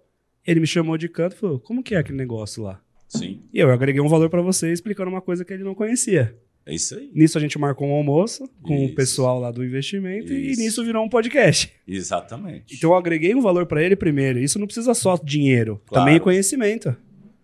ele 0.47 0.61
me 0.61 0.67
chamou 0.67 0.97
de 0.99 1.09
canto 1.09 1.35
e 1.37 1.39
falou: 1.39 1.59
"Como 1.61 1.83
que 1.83 1.95
é 1.95 1.99
aquele 1.99 2.19
negócio 2.19 2.63
lá?" 2.63 2.81
Sim, 3.09 3.43
E 3.53 3.59
eu 3.59 3.71
agreguei 3.71 4.01
um 4.01 4.09
valor 4.09 4.31
pra 4.31 4.41
você 4.41 4.73
explicando 4.73 5.11
uma 5.11 5.21
coisa 5.21 5.45
que 5.45 5.53
ele 5.53 5.63
não 5.65 5.75
conhecia. 5.75 6.35
é 6.65 6.75
isso 6.75 6.97
aí. 6.97 7.11
Nisso 7.15 7.37
a 7.37 7.41
gente 7.41 7.59
marcou 7.59 7.87
um 7.89 7.93
almoço 7.93 8.49
com 8.63 8.81
o 8.81 8.85
Isso. 8.87 8.95
pessoal 8.95 9.39
lá 9.41 9.51
do 9.51 9.63
investimento 9.65 10.33
Isso. 10.33 10.61
e 10.61 10.65
nisso 10.65 10.85
virou 10.85 11.05
um 11.05 11.09
podcast. 11.09 11.71
Exatamente. 11.87 12.75
Então 12.77 12.91
eu 12.91 12.97
agreguei 12.97 13.35
um 13.35 13.41
valor 13.43 13.67
pra 13.67 13.83
ele 13.83 13.97
primeiro. 13.97 14.39
Isso 14.39 14.59
não 14.59 14.67
precisa 14.67 14.95
só 14.95 15.17
dinheiro, 15.23 15.81
Claro. 15.87 16.05
também 16.07 16.21
conhecimento. 16.21 16.97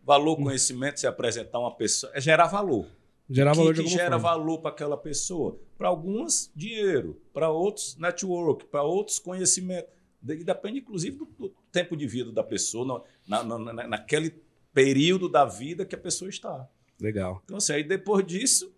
Valor, 0.07 0.37
conhecimento, 0.37 1.01
se 1.01 1.07
apresentar 1.07 1.59
uma 1.59 1.75
pessoa, 1.77 2.11
é 2.15 2.21
gerar 2.21 2.47
valor. 2.47 2.87
Gerar 3.31 3.53
que, 3.53 3.59
valor 3.59 3.75
gera 3.75 4.11
forma. 4.13 4.19
valor 4.19 4.59
para 4.59 4.71
aquela 4.71 4.97
pessoa. 4.97 5.59
Para 5.77 5.89
algumas, 5.89 6.51
dinheiro. 6.57 7.21
Para 7.33 7.51
outros, 7.51 7.97
network. 7.97 8.65
Para 8.67 8.83
outros, 8.83 9.19
conhecimento. 9.19 9.89
De- 10.21 10.43
depende, 10.43 10.79
inclusive, 10.79 11.17
do, 11.19 11.27
do 11.39 11.55
tempo 11.71 11.97
de 11.97 12.07
vida 12.07 12.33
da 12.33 12.43
pessoa, 12.43 13.05
na, 13.27 13.45
na- 13.45 13.59
na- 13.59 13.87
naquele 13.89 14.35
período 14.73 15.29
da 15.29 15.45
vida 15.45 15.85
que 15.85 15.95
a 15.95 15.99
pessoa 15.99 16.29
está. 16.29 16.67
Legal. 17.01 17.41
Então, 17.45 17.59
assim, 17.59 17.75
aí 17.75 17.85
depois 17.85 18.27
disso, 18.27 18.75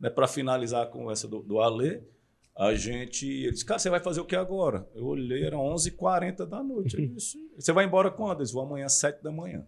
né, 0.00 0.08
para 0.08 0.26
finalizar 0.28 0.82
a 0.84 0.86
conversa 0.86 1.26
do, 1.28 1.40
do 1.42 1.60
Alê, 1.60 2.00
a 2.56 2.74
gente. 2.74 3.26
Ele 3.26 3.50
disse, 3.52 3.64
cara, 3.64 3.78
você 3.78 3.90
vai 3.90 4.00
fazer 4.00 4.20
o 4.20 4.24
que 4.24 4.34
agora? 4.36 4.88
Eu 4.94 5.06
olhei, 5.06 5.44
era 5.44 5.56
11h40 5.56 6.46
da 6.46 6.62
noite. 6.62 6.96
Eu 7.00 7.06
disse, 7.14 7.36
você 7.56 7.72
vai 7.72 7.84
embora 7.84 8.10
quando? 8.10 8.38
Eu 8.38 8.44
disse, 8.44 8.54
vou 8.54 8.62
amanhã 8.62 8.86
às 8.86 8.94
7 8.94 9.22
da 9.22 9.30
manhã. 9.32 9.66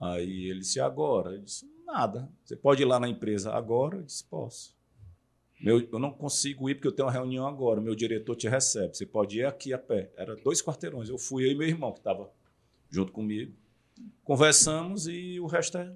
Aí 0.00 0.48
ele 0.50 0.60
disse, 0.60 0.80
agora? 0.80 1.32
Eu 1.32 1.42
disse, 1.42 1.66
nada. 1.90 2.28
Você 2.44 2.56
pode 2.56 2.82
ir 2.82 2.84
lá 2.84 3.00
na 3.00 3.08
empresa 3.08 3.52
agora? 3.52 3.98
Eu 3.98 4.02
disse, 4.02 4.24
posso. 4.24 4.74
Meu, 5.60 5.86
eu 5.92 5.98
não 5.98 6.10
consigo 6.10 6.70
ir 6.70 6.74
porque 6.74 6.88
eu 6.88 6.92
tenho 6.92 7.06
uma 7.06 7.12
reunião 7.12 7.46
agora. 7.46 7.80
Meu 7.80 7.94
diretor 7.94 8.34
te 8.34 8.48
recebe. 8.48 8.96
Você 8.96 9.04
pode 9.04 9.38
ir 9.38 9.44
aqui 9.44 9.74
a 9.74 9.78
pé. 9.78 10.10
Era 10.16 10.34
dois 10.36 10.62
quarteirões. 10.62 11.08
Eu 11.08 11.18
fui, 11.18 11.44
eu 11.44 11.50
e 11.50 11.54
meu 11.54 11.68
irmão, 11.68 11.92
que 11.92 11.98
estava 11.98 12.30
junto 12.88 13.12
comigo. 13.12 13.52
Conversamos 14.24 15.06
e 15.06 15.38
o 15.38 15.46
resto 15.46 15.76
é 15.76 15.92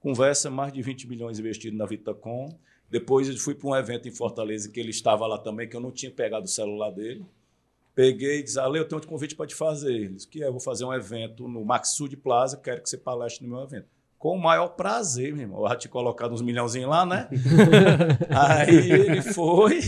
conversa. 0.00 0.50
Mais 0.50 0.72
de 0.72 0.82
20 0.82 1.08
milhões 1.08 1.38
investidos 1.38 1.78
na 1.78 1.86
Vitacom. 1.86 2.58
Depois 2.90 3.28
eu 3.28 3.36
fui 3.36 3.54
para 3.54 3.68
um 3.68 3.76
evento 3.76 4.08
em 4.08 4.12
Fortaleza 4.12 4.68
que 4.68 4.80
ele 4.80 4.90
estava 4.90 5.26
lá 5.26 5.38
também, 5.38 5.68
que 5.68 5.76
eu 5.76 5.80
não 5.80 5.92
tinha 5.92 6.10
pegado 6.10 6.46
o 6.46 6.48
celular 6.48 6.90
dele. 6.90 7.24
Peguei 7.94 8.40
e 8.40 8.42
disse, 8.42 8.58
Ale, 8.58 8.78
eu 8.78 8.86
tenho 8.86 9.00
um 9.00 9.04
convite 9.06 9.34
para 9.34 9.46
te 9.46 9.54
fazer. 9.54 9.94
Ele 9.94 10.08
disse, 10.14 10.28
que 10.28 10.42
é? 10.42 10.48
Eu 10.48 10.52
vou 10.52 10.60
fazer 10.60 10.84
um 10.84 10.92
evento 10.92 11.48
no 11.48 11.64
Maxud 11.64 12.14
Plaza, 12.16 12.56
quero 12.56 12.82
que 12.82 12.90
você 12.90 12.98
palestre 12.98 13.46
no 13.46 13.54
meu 13.54 13.64
evento. 13.64 13.88
Com 14.26 14.34
o 14.34 14.42
maior 14.42 14.70
prazer, 14.70 15.32
meu 15.32 15.42
irmão. 15.42 15.62
Eu 15.62 15.68
já 15.68 15.76
tinha 15.76 15.88
colocado 15.90 16.32
uns 16.32 16.42
milhãozinhos 16.42 16.90
lá, 16.90 17.06
né? 17.06 17.28
Aí 18.28 18.90
ele 18.90 19.22
foi 19.22 19.78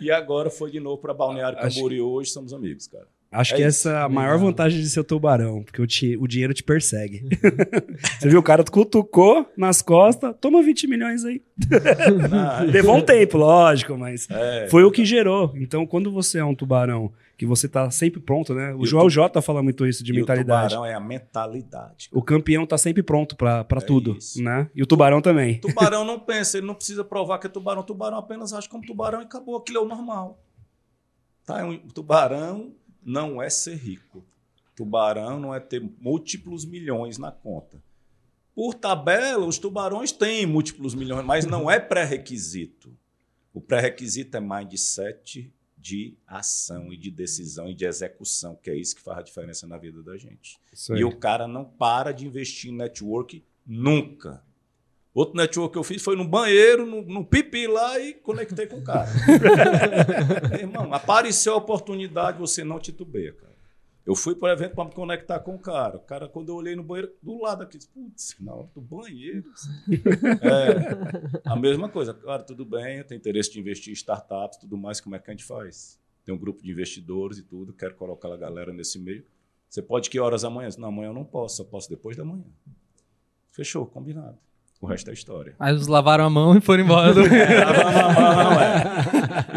e 0.00 0.10
agora 0.10 0.48
foi 0.48 0.70
de 0.70 0.80
novo 0.80 0.96
para 0.96 1.12
Balneário 1.12 1.58
Camboriú. 1.58 2.08
Hoje 2.08 2.30
somos 2.30 2.54
amigos, 2.54 2.86
cara. 2.86 3.04
Acho 3.30 3.52
É 3.52 3.56
que 3.58 3.62
essa 3.62 3.90
é 3.90 3.96
a 4.04 4.08
maior 4.08 4.38
vantagem 4.38 4.80
de 4.80 4.88
ser 4.88 5.04
tubarão, 5.04 5.62
porque 5.64 5.82
o, 5.82 5.86
ti- 5.86 6.16
o 6.16 6.26
dinheiro 6.26 6.54
te 6.54 6.62
persegue. 6.62 7.24
Você 8.18 8.26
viu, 8.30 8.38
o 8.38 8.42
cara 8.42 8.64
cutucou 8.64 9.46
nas 9.54 9.82
costas, 9.82 10.34
toma 10.40 10.62
20 10.62 10.86
milhões 10.86 11.22
aí. 11.22 11.42
Levou 12.72 12.96
um 12.96 13.02
tempo, 13.02 13.36
lógico, 13.36 13.98
mas 13.98 14.26
é, 14.30 14.66
foi 14.70 14.84
o 14.84 14.90
que 14.90 15.04
gerou. 15.04 15.52
Então, 15.56 15.84
quando 15.86 16.10
você 16.10 16.38
é 16.38 16.44
um 16.44 16.54
tubarão, 16.54 17.12
que 17.36 17.44
você 17.46 17.68
tá 17.68 17.90
sempre 17.90 18.20
pronto, 18.20 18.54
né? 18.54 18.72
O 18.74 18.80
E 18.80 18.82
o 18.82 18.86
Joel 18.86 19.06
tu- 19.06 19.10
J 19.10 19.42
fala 19.42 19.62
muito 19.62 19.86
isso 19.86 20.04
de 20.04 20.12
e 20.12 20.16
mentalidade. 20.16 20.66
O 20.66 20.68
tubarão 20.76 20.86
é 20.86 20.94
a 20.94 21.00
mentalidade. 21.00 22.08
O 22.12 22.22
campeão 22.22 22.66
tá 22.66 22.78
sempre 22.78 23.02
pronto 23.02 23.34
pra 23.36 23.66
É 23.70 23.80
tudo, 23.80 24.16
isso. 24.16 24.42
né? 24.42 24.70
E 24.74 24.82
o 24.82 24.86
tubarão 24.86 25.20
também. 25.20 25.58
Tubarão 25.60 26.04
não 26.04 26.18
pensa, 26.20 26.58
ele 26.58 26.66
não 26.66 26.74
precisa 26.74 27.02
provar 27.04 27.38
que 27.38 27.46
é 27.46 27.50
tubarão. 27.50 27.82
Tubarão 27.82 28.18
apenas 28.18 28.52
age 28.52 28.68
como 28.68 28.84
tubarão 28.86 29.20
e 29.20 29.24
acabou. 29.24 29.56
Aquilo 29.56 29.78
é 29.78 29.80
o 29.82 29.88
normal. 29.88 30.38
Tá? 31.44 31.64
Um 31.64 31.78
tubarão 31.88 32.72
não 33.04 33.42
é 33.42 33.50
ser 33.50 33.76
rico. 33.76 34.24
Tubarão 34.76 35.38
não 35.38 35.54
é 35.54 35.60
ter 35.60 35.82
múltiplos 36.00 36.64
milhões 36.64 37.18
na 37.18 37.30
conta. 37.30 37.82
Por 38.54 38.74
tabela, 38.74 39.44
os 39.44 39.58
tubarões 39.58 40.12
têm 40.12 40.46
múltiplos 40.46 40.94
milhões, 40.94 41.24
mas 41.26 41.44
não 41.44 41.68
é 41.70 41.78
pré-requisito. 41.80 42.92
O 43.52 43.60
pré-requisito 43.60 44.36
é 44.36 44.40
mindset 44.40 45.52
de 45.84 46.16
ação 46.26 46.90
e 46.90 46.96
de 46.96 47.10
decisão 47.10 47.68
e 47.68 47.74
de 47.74 47.84
execução, 47.84 48.56
que 48.56 48.70
é 48.70 48.74
isso 48.74 48.96
que 48.96 49.02
faz 49.02 49.18
a 49.18 49.22
diferença 49.22 49.66
na 49.66 49.76
vida 49.76 50.02
da 50.02 50.16
gente. 50.16 50.58
E 50.96 51.04
o 51.04 51.14
cara 51.14 51.46
não 51.46 51.62
para 51.62 52.10
de 52.10 52.26
investir 52.26 52.70
em 52.70 52.74
network 52.74 53.44
nunca. 53.66 54.42
Outro 55.12 55.36
network 55.36 55.74
que 55.74 55.78
eu 55.78 55.84
fiz 55.84 56.02
foi 56.02 56.16
no 56.16 56.26
banheiro, 56.26 56.86
no, 56.86 57.02
no 57.02 57.22
pipi 57.22 57.66
lá 57.66 58.00
e 58.00 58.14
conectei 58.14 58.66
com 58.66 58.78
o 58.78 58.82
cara. 58.82 59.10
Irmão, 60.58 60.90
apareceu 60.94 61.52
a 61.52 61.58
oportunidade, 61.58 62.38
você 62.38 62.64
não 62.64 62.78
titubeia, 62.78 63.34
cara. 63.34 63.53
Eu 64.06 64.14
fui 64.14 64.34
para 64.34 64.50
o 64.50 64.52
evento 64.52 64.74
para 64.74 64.84
me 64.84 64.92
conectar 64.92 65.40
com 65.40 65.54
o 65.54 65.58
cara. 65.58 65.96
O 65.96 66.00
cara, 66.00 66.28
quando 66.28 66.50
eu 66.50 66.56
olhei 66.56 66.76
no 66.76 66.82
banheiro, 66.82 67.12
do 67.22 67.40
lado 67.40 67.62
aqui, 67.62 67.78
disse, 67.78 67.90
putz, 67.90 68.36
na 68.38 68.54
hora 68.54 68.68
do 68.74 68.80
banheiro. 68.80 69.50
É, 70.42 71.40
a 71.48 71.56
mesma 71.56 71.88
coisa. 71.88 72.12
Cara, 72.12 72.42
tudo 72.42 72.64
bem, 72.66 72.98
eu 72.98 73.04
tenho 73.04 73.18
interesse 73.18 73.52
de 73.52 73.60
investir 73.60 73.90
em 73.90 73.94
startups, 73.94 74.58
tudo 74.58 74.76
mais, 74.76 75.00
como 75.00 75.16
é 75.16 75.18
que 75.18 75.30
a 75.30 75.32
gente 75.32 75.44
faz? 75.44 75.98
Tem 76.24 76.34
um 76.34 76.38
grupo 76.38 76.62
de 76.62 76.70
investidores 76.70 77.38
e 77.38 77.42
tudo, 77.42 77.72
quero 77.72 77.94
colocar 77.94 78.32
a 78.32 78.36
galera 78.36 78.72
nesse 78.72 78.98
meio. 78.98 79.24
Você 79.68 79.80
pode 79.80 80.10
que 80.10 80.20
horas 80.20 80.44
amanhã? 80.44 80.68
Não, 80.78 80.88
amanhã 80.88 81.08
eu 81.08 81.14
não 81.14 81.24
posso, 81.24 81.56
só 81.56 81.64
posso 81.64 81.88
depois 81.88 82.16
da 82.16 82.24
manhã. 82.24 82.44
Fechou, 83.50 83.86
combinado. 83.86 84.38
O 84.84 84.86
resto 84.86 85.08
é 85.08 85.14
história. 85.14 85.54
Aí 85.58 85.72
eles 85.72 85.86
lavaram 85.86 86.26
a 86.26 86.30
mão 86.30 86.54
e 86.54 86.60
foram 86.60 86.84
embora. 86.84 87.14
Do... 87.14 87.22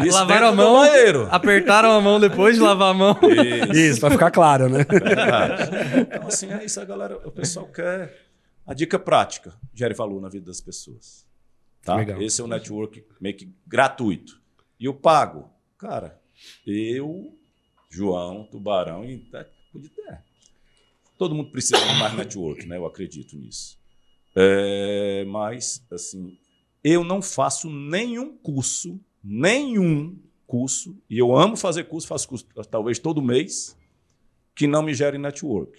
Isso 0.02 0.16
Lavaram 0.16 0.48
a 0.48 0.50
dentro 0.50 0.50
do 0.50 0.56
mão, 0.56 0.80
banheiro. 0.80 1.28
apertaram 1.30 1.90
a 1.90 2.00
mão 2.00 2.18
depois 2.18 2.56
de 2.56 2.62
lavar 2.62 2.92
a 2.92 2.94
mão. 2.94 3.14
Isso. 3.22 3.72
Isso, 3.78 4.00
pra 4.00 4.10
ficar 4.10 4.30
claro, 4.30 4.70
né? 4.70 4.86
Verdade. 4.88 5.70
Então, 6.00 6.26
assim, 6.26 6.50
é 6.50 6.64
isso, 6.64 6.80
a 6.80 6.84
galera, 6.86 7.18
o 7.28 7.30
pessoal 7.30 7.66
quer. 7.66 8.16
A 8.66 8.72
dica 8.72 8.98
prática, 8.98 9.52
gere 9.74 9.92
valor 9.92 10.22
na 10.22 10.30
vida 10.30 10.46
das 10.46 10.62
pessoas. 10.62 11.26
Tá? 11.82 11.96
Legal. 11.96 12.22
Esse 12.22 12.40
é 12.40 12.44
o 12.44 12.48
network 12.48 13.04
meio 13.20 13.36
que 13.36 13.52
gratuito. 13.66 14.40
E 14.80 14.88
o 14.88 14.94
pago, 14.94 15.50
cara, 15.76 16.18
eu, 16.66 17.36
João, 17.90 18.48
Tubarão 18.50 19.04
e 19.04 19.18
ter. 19.18 19.46
Todo 21.18 21.34
mundo 21.34 21.50
precisa 21.50 21.78
de 21.78 21.98
mais 21.98 22.14
network, 22.14 22.66
né? 22.66 22.78
Eu 22.78 22.86
acredito 22.86 23.36
nisso. 23.36 23.77
É, 24.40 25.24
mas, 25.24 25.84
assim, 25.90 26.38
eu 26.84 27.02
não 27.02 27.20
faço 27.20 27.68
nenhum 27.68 28.36
curso, 28.36 29.00
nenhum 29.22 30.16
curso, 30.46 30.96
e 31.10 31.18
eu 31.18 31.36
amo 31.36 31.56
fazer 31.56 31.84
curso, 31.84 32.06
faço 32.06 32.28
curso 32.28 32.46
talvez 32.70 33.00
todo 33.00 33.20
mês, 33.20 33.76
que 34.54 34.68
não 34.68 34.80
me 34.80 34.94
gere 34.94 35.18
network. 35.18 35.76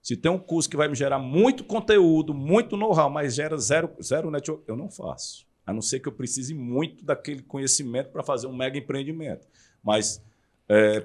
Se 0.00 0.16
tem 0.16 0.30
um 0.30 0.38
curso 0.38 0.70
que 0.70 0.76
vai 0.76 0.86
me 0.86 0.94
gerar 0.94 1.18
muito 1.18 1.64
conteúdo, 1.64 2.32
muito 2.32 2.76
know-how, 2.76 3.10
mas 3.10 3.34
gera 3.34 3.56
zero, 3.58 3.90
zero 4.00 4.30
network, 4.30 4.62
eu 4.68 4.76
não 4.76 4.88
faço. 4.88 5.44
A 5.66 5.72
não 5.72 5.82
ser 5.82 5.98
que 5.98 6.08
eu 6.08 6.12
precise 6.12 6.54
muito 6.54 7.04
daquele 7.04 7.42
conhecimento 7.42 8.10
para 8.10 8.22
fazer 8.22 8.46
um 8.46 8.56
mega 8.56 8.78
empreendimento. 8.78 9.46
Mas, 9.82 10.22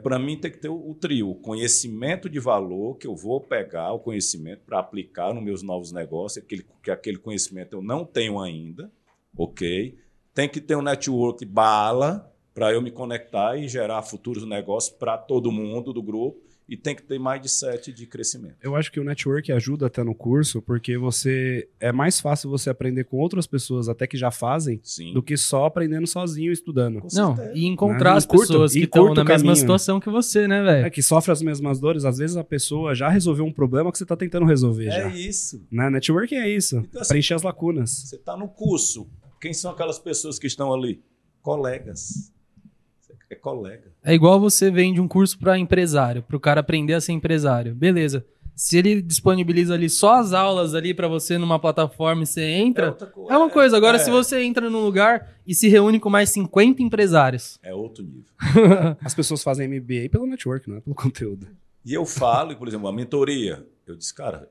para 0.04 0.18
mim, 0.20 0.38
tem 0.38 0.52
que 0.52 0.58
ter 0.58 0.70
o, 0.70 0.90
o 0.92 0.96
trio: 0.96 1.36
conhecimento 1.36 2.30
de 2.30 2.40
valor, 2.40 2.98
que 2.98 3.08
eu 3.08 3.16
vou 3.16 3.42
pegar 3.42 3.92
o 3.94 4.00
conhecimento 4.00 4.62
para 4.66 4.80
aplicar 4.80 5.34
nos 5.34 5.44
meus 5.44 5.64
novos 5.64 5.92
negócios, 5.92 6.44
aquele, 6.44 6.66
que 6.82 6.92
aquele 6.92 7.18
conhecimento 7.18 7.76
eu 7.76 7.82
não 7.82 8.06
tenho 8.06 8.40
ainda, 8.40 8.92
ok? 9.36 9.98
Tem 10.34 10.48
que 10.48 10.62
ter 10.62 10.76
um 10.76 10.82
network 10.82 11.44
bala 11.46 12.32
para 12.54 12.72
eu 12.72 12.82
me 12.82 12.92
conectar 12.92 13.58
e 13.58 13.68
gerar 13.68 14.02
futuros 14.04 14.48
negócios 14.48 14.96
para 14.96 15.18
todo 15.18 15.52
mundo 15.52 15.94
do 15.94 16.02
grupo 16.02 16.47
e 16.70 16.76
tem 16.76 16.94
que 16.96 17.02
ter 17.04 17.18
mais 17.18 17.42
de 17.42 17.48
sete 17.48 17.94
de 17.94 18.06
crescimento. 18.06 18.56
Eu 18.62 18.76
acho 18.76 18.92
que 18.92 19.00
o 19.00 19.04
network 19.04 19.52
ajuda 19.54 19.88
até 19.88 20.04
no 20.04 20.14
curso, 20.14 20.62
porque 20.62 20.98
você 20.98 21.70
é 21.80 21.92
mais 21.94 22.20
fácil 22.20 22.50
você 22.50 22.70
aprender 22.70 23.06
com 23.06 23.18
outras 23.18 23.48
pessoas 23.48 23.88
até 23.88 24.06
que 24.06 24.18
já 24.18 24.32
fazem 24.32 24.80
Sim. 24.84 25.14
do 25.14 25.24
que 25.24 25.38
só 25.38 25.66
aprendendo 25.66 26.06
sozinho 26.06 26.50
e 26.50 26.54
estudando. 26.54 27.00
Com 27.00 27.08
Não, 27.14 27.36
certeza. 27.36 27.58
e 27.58 27.66
encontrar 27.66 28.12
Né? 28.12 28.18
as 28.18 28.24
E 28.26 28.28
curto- 28.28 28.48
pessoas 28.48 28.74
que 28.74 28.80
estão 28.80 29.06
na 29.14 29.24
mesma 29.24 29.26
caminho. 29.38 29.56
situação 29.56 30.00
que 30.00 30.10
você, 30.10 30.46
né, 30.48 30.60
É 30.60 30.64
velho? 30.64 30.92
que 30.92 31.02
sofre 31.02 31.32
as 31.32 31.42
mesmas 31.42 31.80
dores, 31.80 32.04
às 32.04 32.18
vezes 32.18 32.36
a 32.36 32.44
pessoa 32.44 32.94
já 32.94 33.08
resolveu 33.08 33.46
um 33.46 33.52
problema 33.54 33.90
que 33.92 33.98
você 33.98 34.06
tá 34.06 34.18
tentando 34.18 34.46
resolver 34.46 34.86
já. 34.92 35.10
É 35.10 35.16
isso. 35.16 35.66
Né? 35.72 35.90
Networking 35.90 36.36
é 36.36 36.50
isso, 36.50 36.78
Então, 36.80 37.00
assim, 37.02 37.10
preencher 37.10 37.34
as 37.36 37.44
lacunas. 37.44 37.90
Você 37.92 38.18
está 38.18 38.36
no 38.36 38.48
curso. 38.50 39.08
Quem 39.40 39.54
são 39.54 39.72
aquelas 39.72 40.00
pessoas 40.00 40.38
que 40.38 40.48
estão 40.48 40.74
ali? 40.74 41.02
Colegas. 41.42 42.32
É 43.30 43.36
colega. 43.36 43.92
É 44.04 44.14
igual 44.14 44.40
você 44.40 44.72
vende 44.72 45.02
um 45.02 45.08
curso 45.08 45.38
para 45.38 45.58
empresário, 45.58 46.24
para 46.24 46.38
o 46.38 46.40
cara 46.40 46.62
aprender 46.62 46.94
a 46.94 47.02
ser 47.02 47.12
empresário. 47.12 47.76
Beleza. 47.76 48.26
Se 48.56 48.76
ele 48.78 49.02
disponibiliza 49.04 49.76
ali 49.76 49.88
só 49.90 50.16
as 50.16 50.34
aulas 50.34 50.74
ali 50.74 50.92
para 50.94 51.08
você 51.08 51.38
numa 51.38 51.60
plataforma 51.60 52.24
e 52.24 52.26
você 52.26 52.44
entra, 52.44 52.88
outra 52.90 53.06
co- 53.06 53.28
é, 53.32 53.38
uma 53.38 53.50
coisa. 53.52 53.78
Agora, 53.78 53.98
é- 53.98 54.00
se 54.00 54.10
você 54.10 54.42
entra 54.42 54.68
num 54.70 54.84
lugar 54.84 55.36
e 55.46 55.54
se 55.54 55.68
reúne 55.68 56.00
com 56.00 56.10
mais 56.10 56.30
50 56.32 56.82
empresários, 56.82 57.60
É 57.62 57.74
outro 57.74 58.04
nível. 58.04 58.24
As 59.04 59.14
pessoas 59.14 59.44
fazem 59.44 59.68
MBA 59.68 60.10
pelo 60.10 60.26
network, 60.26 60.68
não 60.70 60.78
é 60.78 60.82
pelo 60.82 60.96
conteúdo. 60.96 61.48
E 61.86 61.94
eu 61.94 62.06
falo, 62.06 62.56
por 62.56 62.68
exemplo, 62.68 62.88
a 62.88 62.92
mentoria. 62.94 63.64
Eu 63.86 63.96
disse, 63.96 64.14
cara, 64.14 64.50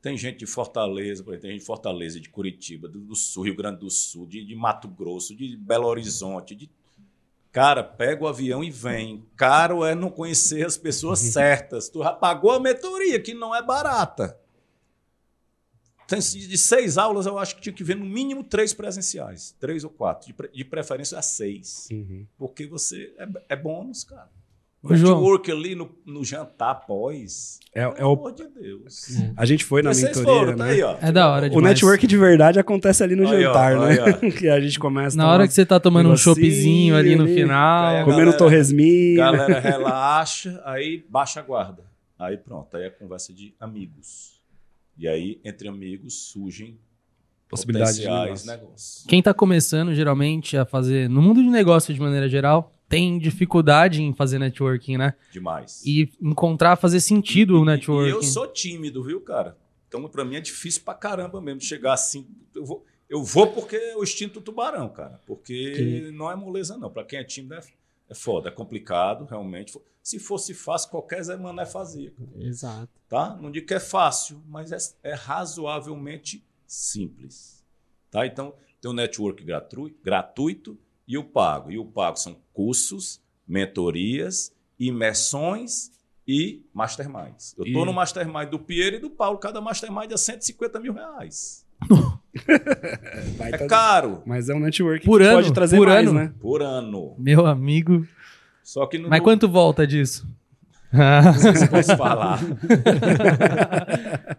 tem 0.00 0.16
gente 0.16 0.38
de 0.38 0.46
Fortaleza, 0.46 1.24
por 1.24 1.30
exemplo, 1.30 1.42
tem 1.42 1.50
gente 1.52 1.60
de 1.60 1.66
Fortaleza, 1.66 2.20
de 2.20 2.28
Curitiba, 2.28 2.86
do, 2.88 3.00
do 3.00 3.16
Sul, 3.16 3.44
Rio 3.44 3.56
Grande 3.56 3.80
do 3.80 3.90
Sul, 3.90 4.26
de, 4.26 4.44
de 4.44 4.54
Mato 4.54 4.86
Grosso, 4.86 5.34
de 5.34 5.56
Belo 5.56 5.86
Horizonte, 5.86 6.54
de 6.54 6.70
Cara, 7.54 7.84
pega 7.84 8.24
o 8.24 8.26
avião 8.26 8.64
e 8.64 8.70
vem. 8.70 9.24
Caro 9.36 9.84
é 9.84 9.94
não 9.94 10.10
conhecer 10.10 10.66
as 10.66 10.76
pessoas 10.76 11.20
certas. 11.20 11.88
Tu 11.88 12.02
já 12.02 12.10
pagou 12.12 12.50
a 12.50 12.58
mentoria, 12.58 13.20
que 13.20 13.32
não 13.32 13.54
é 13.54 13.62
barata. 13.62 14.36
De 16.08 16.58
seis 16.58 16.98
aulas, 16.98 17.26
eu 17.26 17.38
acho 17.38 17.54
que 17.54 17.62
tinha 17.62 17.72
que 17.72 17.84
ver 17.84 17.94
no 17.94 18.04
mínimo 18.04 18.42
três 18.42 18.74
presenciais. 18.74 19.54
Três 19.60 19.84
ou 19.84 19.90
quatro. 19.90 20.26
De, 20.26 20.32
pre- 20.34 20.48
de 20.48 20.64
preferência 20.64 21.16
a 21.16 21.22
seis. 21.22 21.86
Uhum. 21.92 22.26
Porque 22.36 22.66
você 22.66 23.14
é, 23.16 23.28
é 23.50 23.56
bônus, 23.56 24.02
cara. 24.02 24.28
Ô, 24.84 24.94
João. 24.94 25.14
Network 25.14 25.50
ali 25.50 25.74
no, 25.74 25.90
no 26.04 26.22
jantar 26.22 26.72
após. 26.72 27.58
É, 27.74 27.82
é 27.84 27.90
Pelo 27.90 28.10
o, 28.10 28.12
amor 28.12 28.32
de 28.34 28.46
Deus. 28.48 29.16
a 29.36 29.46
gente 29.46 29.64
foi 29.64 29.82
na 29.82 29.94
Vocês 29.94 30.16
mentoria, 30.16 30.38
foram, 30.40 30.56
tá 30.56 30.64
né? 30.66 30.70
aí, 30.72 30.82
ó. 30.82 30.96
É 31.00 31.10
da 31.10 31.28
hora 31.30 31.46
O 31.46 31.50
demais. 31.50 31.64
network 31.74 32.06
de 32.06 32.16
verdade 32.18 32.58
acontece 32.58 33.02
ali 33.02 33.16
no 33.16 33.26
Aí, 33.28 33.44
ó, 33.44 33.48
jantar, 33.48 33.78
né? 33.80 34.18
aí, 34.22 34.30
que 34.32 34.48
a 34.48 34.60
gente 34.60 34.78
começa 34.78 35.16
Na 35.16 35.28
hora 35.30 35.48
que 35.48 35.54
você 35.54 35.64
tá 35.64 35.80
tomando 35.80 36.10
um 36.10 36.16
choppzinho 36.16 36.94
ali 36.96 37.16
no 37.16 37.26
final. 37.26 38.04
Comendo 38.04 38.18
galera- 38.20 38.36
torresminho. 38.38 39.16
Galera 39.16 39.58
relaxa, 39.60 40.60
aí 40.64 41.04
baixa 41.08 41.40
a 41.40 41.42
guarda. 41.42 41.82
Aí 42.18 42.36
pronto, 42.36 42.76
aí 42.76 42.84
é 42.84 42.90
conversa 42.90 43.32
de 43.32 43.54
amigos. 43.58 44.40
E 44.98 45.08
aí, 45.08 45.40
entre 45.44 45.66
amigos, 45.66 46.14
surgem 46.30 46.78
Possibilidade 47.48 48.00
de 48.00 48.08
negócio. 48.08 48.46
negócios. 48.46 49.04
Quem 49.08 49.22
tá 49.22 49.32
começando 49.34 49.94
geralmente 49.94 50.56
a 50.56 50.64
fazer, 50.64 51.08
no 51.08 51.20
mundo 51.22 51.42
de 51.42 51.48
negócio 51.48 51.92
de 51.94 52.00
maneira 52.00 52.28
geral, 52.28 52.73
tem 52.94 53.18
dificuldade 53.18 54.02
em 54.02 54.12
fazer 54.14 54.38
networking, 54.38 54.96
né? 54.96 55.14
Demais. 55.32 55.82
E 55.84 56.10
encontrar, 56.20 56.76
fazer 56.76 57.00
sentido 57.00 57.58
o 57.60 57.62
E- 57.62 57.66
networking. 57.66 58.08
E 58.08 58.12
eu 58.12 58.22
sou 58.22 58.46
tímido, 58.46 59.02
viu, 59.02 59.20
cara? 59.20 59.56
Então, 59.88 60.08
pra 60.08 60.24
mim 60.24 60.36
é 60.36 60.40
difícil 60.40 60.82
pra 60.84 60.94
caramba 60.94 61.40
mesmo 61.40 61.60
chegar 61.60 61.92
assim. 61.92 62.26
Eu 62.54 62.64
vou, 62.64 62.84
eu 63.08 63.22
vou 63.22 63.46
porque 63.48 63.76
é 63.76 63.96
o 63.96 64.02
instinto 64.02 64.40
tubarão, 64.40 64.88
cara. 64.88 65.20
Porque 65.26 66.10
não 66.14 66.30
é 66.30 66.34
moleza, 66.36 66.76
não. 66.76 66.90
Pra 66.90 67.04
quem 67.04 67.18
é 67.18 67.24
tímido 67.24 67.54
é, 67.54 67.60
é 68.10 68.14
foda, 68.14 68.48
é 68.48 68.52
complicado, 68.52 69.24
realmente. 69.24 69.78
Se 70.02 70.18
fosse 70.18 70.52
fácil, 70.52 70.90
qualquer 70.90 71.22
Zé 71.22 71.36
Mané 71.36 71.64
fazia. 71.64 72.12
Exato. 72.38 72.88
tá? 73.08 73.36
Não 73.40 73.50
digo 73.50 73.66
que 73.66 73.74
é 73.74 73.80
fácil, 73.80 74.42
mas 74.48 74.72
é, 74.72 74.76
é 75.10 75.14
razoavelmente 75.14 76.44
simples, 76.66 77.62
tá? 78.10 78.26
Então, 78.26 78.54
tem 78.80 78.90
o 78.90 78.94
network 78.94 79.42
gratu- 79.44 79.90
gratuito 80.02 80.76
e 81.06 81.16
o 81.18 81.24
pago. 81.24 81.70
E 81.70 81.78
o 81.78 81.84
pago 81.84 82.16
são 82.18 82.36
cursos, 82.52 83.20
mentorias, 83.46 84.52
imersões 84.78 85.90
e 86.26 86.62
masterminds. 86.72 87.54
Eu 87.58 87.64
estou 87.66 87.82
E- 87.82 87.86
no 87.86 87.92
mastermind 87.92 88.48
do 88.48 88.58
Pierre 88.58 88.96
e 88.96 89.00
do 89.00 89.10
Paulo, 89.10 89.38
cada 89.38 89.60
mastermind 89.60 90.10
é 90.10 90.16
150 90.16 90.80
mil 90.80 90.92
reais. 90.94 91.64
É 93.38 93.66
caro 93.68 94.22
Mas 94.24 94.48
é 94.48 94.54
um 94.54 94.60
network 94.60 95.04
Por 95.04 95.20
que 95.20 95.26
ano, 95.26 95.36
pode 95.36 95.52
trazer 95.52 95.76
por 95.76 95.86
mais, 95.88 96.08
ano. 96.08 96.18
né? 96.18 96.32
por 96.40 96.62
ano. 96.62 97.14
Meu 97.18 97.46
amigo. 97.46 98.06
Só 98.62 98.86
que 98.86 98.98
no, 98.98 99.08
Mas 99.10 99.20
quanto 99.20 99.48
volta 99.48 99.86
disso? 99.86 100.26
Não 100.94 101.32
sei 101.34 101.54
se 101.56 101.68
posso 101.68 101.96
falar. 101.98 102.40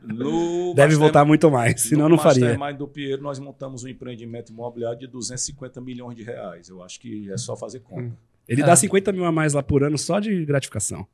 No 0.03 0.73
Deve 0.73 0.95
voltar 0.95 1.25
muito 1.25 1.49
mais, 1.51 1.81
senão 1.81 2.03
no 2.07 2.15
não 2.15 2.17
faria. 2.23 2.49
Mastermind 2.57 2.77
do 2.77 2.87
Pinheiro, 2.87 3.21
nós 3.21 3.39
montamos 3.39 3.83
um 3.83 3.87
empreendimento 3.87 4.51
imobiliário 4.51 4.97
de 4.99 5.07
250 5.07 5.81
milhões 5.81 6.15
de 6.15 6.23
reais. 6.23 6.69
Eu 6.69 6.81
acho 6.83 6.99
que 6.99 7.29
é 7.31 7.37
só 7.37 7.55
fazer 7.55 7.81
conta. 7.81 8.15
Ele 8.47 8.61
É. 8.61 8.65
dá 8.65 8.75
50 8.75 9.11
mil 9.11 9.25
a 9.25 9.31
mais 9.31 9.53
lá 9.53 9.63
por 9.63 9.83
ano 9.83 9.97
só 9.97 10.19
de 10.19 10.45
gratificação. 10.45 11.05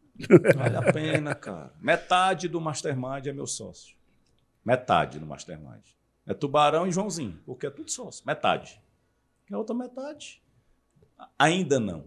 Vale 0.55 0.75
a 0.77 0.91
pena, 0.91 1.33
cara. 1.33 1.71
Metade 1.81 2.47
do 2.47 2.59
Mastermind 2.61 3.25
é 3.25 3.33
meu 3.33 3.47
sócio. 3.47 3.95
Metade 4.63 5.17
do 5.17 5.25
Mastermind. 5.25 5.81
É 6.27 6.33
Tubarão 6.33 6.85
e 6.85 6.91
Joãozinho, 6.91 7.39
porque 7.45 7.65
é 7.65 7.69
tudo 7.69 7.89
sócio. 7.89 8.23
Metade. 8.27 8.79
E 9.49 9.53
a 9.53 9.57
outra 9.57 9.73
metade, 9.75 10.41
ainda 11.39 11.79
não. 11.79 12.03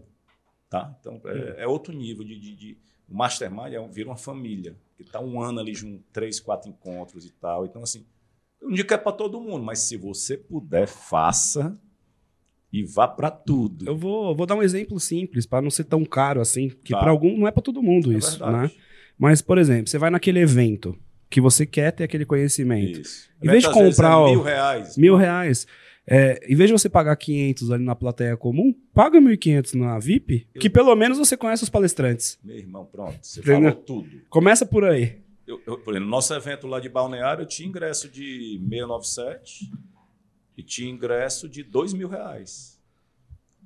Tá? 0.69 0.95
Então, 0.99 1.21
é, 1.25 1.63
é 1.63 1.67
outro 1.67 1.93
nível 1.93 2.23
de... 2.23 2.39
de, 2.39 2.55
de- 2.55 2.77
o 3.07 3.15
Mastermind 3.15 3.71
é 3.73 3.87
vira 3.87 4.09
uma 4.09 4.17
família, 4.17 4.75
que 4.97 5.03
está 5.03 5.19
um 5.19 5.39
ano 5.39 5.59
ali 5.59 5.75
junto, 5.75 6.03
três, 6.11 6.39
quatro 6.39 6.67
encontros 6.69 7.23
e 7.23 7.31
tal. 7.31 7.63
Então, 7.63 7.83
assim, 7.83 8.03
eu 8.59 8.67
não 8.69 8.75
digo 8.75 8.87
que 8.87 8.95
é 8.95 8.97
para 8.97 9.11
todo 9.11 9.39
mundo, 9.39 9.63
mas 9.63 9.77
se 9.79 9.95
você 9.95 10.35
puder, 10.35 10.87
faça 10.87 11.77
e 12.73 12.83
vá 12.83 13.07
para 13.07 13.29
tudo. 13.29 13.85
Eu 13.87 13.95
vou, 13.95 14.35
vou 14.35 14.47
dar 14.47 14.55
um 14.55 14.63
exemplo 14.63 14.99
simples, 14.99 15.45
para 15.45 15.61
não 15.61 15.69
ser 15.69 15.83
tão 15.83 16.03
caro 16.03 16.41
assim, 16.41 16.69
que 16.69 16.93
Tá. 16.93 16.99
para 16.99 17.11
algum 17.11 17.37
não 17.37 17.47
é 17.47 17.51
para 17.51 17.61
todo 17.61 17.81
mundo 17.83 18.11
É 18.11 18.17
isso, 18.17 18.39
verdade. 18.39 18.73
né? 18.75 18.81
Mas, 19.19 19.39
por 19.39 19.59
exemplo, 19.59 19.87
você 19.87 19.99
vai 19.99 20.09
naquele 20.09 20.39
evento 20.39 20.97
que 21.29 21.39
você 21.39 21.63
quer 21.65 21.91
ter 21.91 22.03
aquele 22.05 22.25
conhecimento. 22.25 23.01
Isso. 23.01 23.29
Em 23.41 23.47
vez 23.49 23.63
de 23.63 23.69
vezes, 23.69 23.95
comprar 23.97 24.19
é 24.19 24.31
mil 24.31 24.41
reais. 24.41 24.97
Mil 24.97 25.15
reais. 25.15 25.67
É, 26.07 26.39
em 26.47 26.55
vez 26.55 26.69
de 26.69 26.73
você 26.73 26.87
pagar 26.87 27.15
500 27.15 27.71
ali 27.71 27.83
na 27.83 27.95
plateia 27.95 28.37
comum, 28.37 28.73
paga 28.93 29.19
1.500 29.19 29.73
na 29.73 29.97
VIP, 29.97 30.47
que 30.59 30.69
pelo 30.69 30.95
menos 30.95 31.17
você 31.17 31.35
conhece 31.35 31.63
os 31.63 31.69
palestrantes. 31.69 32.37
Meu 32.43 32.57
irmão, 32.57 32.85
pronto. 32.85 33.17
Você 33.21 33.39
Entendeu? 33.39 33.71
falou 33.71 33.83
tudo. 33.83 34.21
Começa 34.29 34.65
por 34.65 34.83
aí. 34.85 35.19
Eu, 35.47 35.61
eu, 35.65 35.77
por 35.77 35.93
exemplo, 35.93 36.05
no 36.05 36.11
nosso 36.11 36.33
evento 36.33 36.67
lá 36.67 36.79
de 36.79 36.89
Balneário, 36.89 37.43
eu 37.43 37.47
tinha 37.47 37.67
ingresso 37.67 38.09
de 38.09 38.59
697 38.69 39.71
e 40.57 40.63
tinha 40.63 40.89
ingresso 40.89 41.49
de 41.49 41.63
2 41.63 41.93
mil 41.93 42.07
reais. 42.07 42.79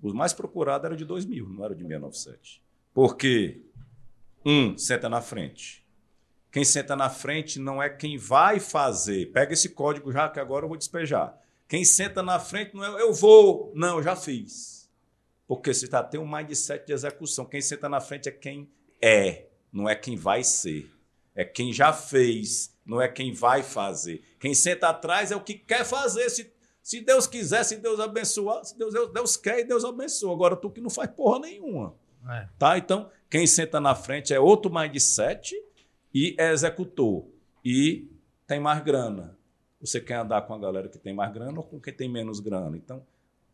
Os 0.02 0.14
mais 0.14 0.32
procurados 0.32 0.86
eram 0.86 0.96
de 0.96 1.06
2 1.06 1.26
mil, 1.26 1.48
não 1.50 1.64
era 1.64 1.76
de 1.76 1.82
697. 1.82 2.62
Porque, 2.94 3.62
um, 4.46 4.78
senta 4.78 5.10
na 5.10 5.22
frente. 5.22 5.86
Quem 6.52 6.64
senta 6.64 6.96
na 6.96 7.10
frente 7.10 7.60
não 7.60 7.82
é 7.82 7.90
quem 7.90 8.18
vai 8.18 8.60
fazer. 8.60 9.32
Pega 9.32 9.54
esse 9.54 9.70
código 9.70 10.12
já, 10.12 10.28
que 10.30 10.40
agora 10.40 10.66
eu 10.66 10.70
vou 10.70 10.78
despejar. 10.78 11.39
Quem 11.70 11.86
senta 11.86 12.24
na 12.24 12.40
frente 12.40 12.76
não 12.76 12.84
é 12.84 13.02
eu 13.02 13.14
vou. 13.14 13.72
Não, 13.76 13.98
eu 13.98 14.04
já 14.04 14.16
fiz. 14.16 14.90
Porque 15.48 15.72
você 15.72 15.88
tá, 15.88 16.04
tem 16.04 16.20
um 16.20 16.30
mindset 16.30 16.86
de 16.86 16.92
execução. 16.92 17.46
Quem 17.46 17.62
senta 17.62 17.88
na 17.88 18.02
frente 18.02 18.28
é 18.28 18.32
quem 18.32 18.68
é, 19.00 19.46
não 19.72 19.88
é 19.88 19.96
quem 19.96 20.18
vai 20.18 20.44
ser. 20.44 20.92
É 21.36 21.46
quem 21.46 21.72
já 21.72 21.94
fez, 21.94 22.76
não 22.84 23.00
é 23.00 23.08
quem 23.08 23.32
vai 23.32 23.62
fazer. 23.62 24.22
Quem 24.40 24.54
senta 24.54 24.90
atrás 24.90 25.32
é 25.32 25.36
o 25.36 25.44
que 25.44 25.54
quer 25.54 25.86
fazer. 25.86 26.28
Se, 26.32 26.52
se 26.82 27.02
Deus 27.02 27.28
quiser, 27.28 27.64
se 27.64 27.78
Deus 27.78 28.00
abençoar, 28.00 28.66
se 28.66 28.78
Deus, 28.78 28.92
Deus, 28.92 29.14
Deus 29.14 29.38
quer 29.38 29.60
e 29.60 29.64
Deus 29.64 29.86
abençoa. 29.86 30.34
Agora 30.34 30.56
tu 30.56 30.72
que 30.72 30.82
não 30.82 30.90
faz 30.90 31.10
porra 31.12 31.40
nenhuma. 31.40 31.96
É. 32.28 32.48
Tá? 32.58 32.78
Então, 32.80 33.10
quem 33.30 33.46
senta 33.46 33.80
na 33.80 33.94
frente 33.94 34.34
é 34.34 34.40
outro 34.40 34.74
mindset 34.74 35.56
e 36.14 36.36
é 36.38 36.52
executor. 36.52 37.26
E 37.64 38.10
tem 38.48 38.60
mais 38.60 38.84
grana. 38.84 39.39
Você 39.80 40.02
quer 40.02 40.16
andar 40.16 40.42
com 40.42 40.54
a 40.54 40.60
galera 40.60 40.90
que 40.90 40.98
tem 40.98 41.14
mais 41.14 41.32
grana 41.32 41.58
ou 41.58 41.64
com 41.64 41.80
quem 41.80 41.94
tem 41.94 42.10
menos 42.10 42.40
grana? 42.40 42.76
Então, 42.76 43.06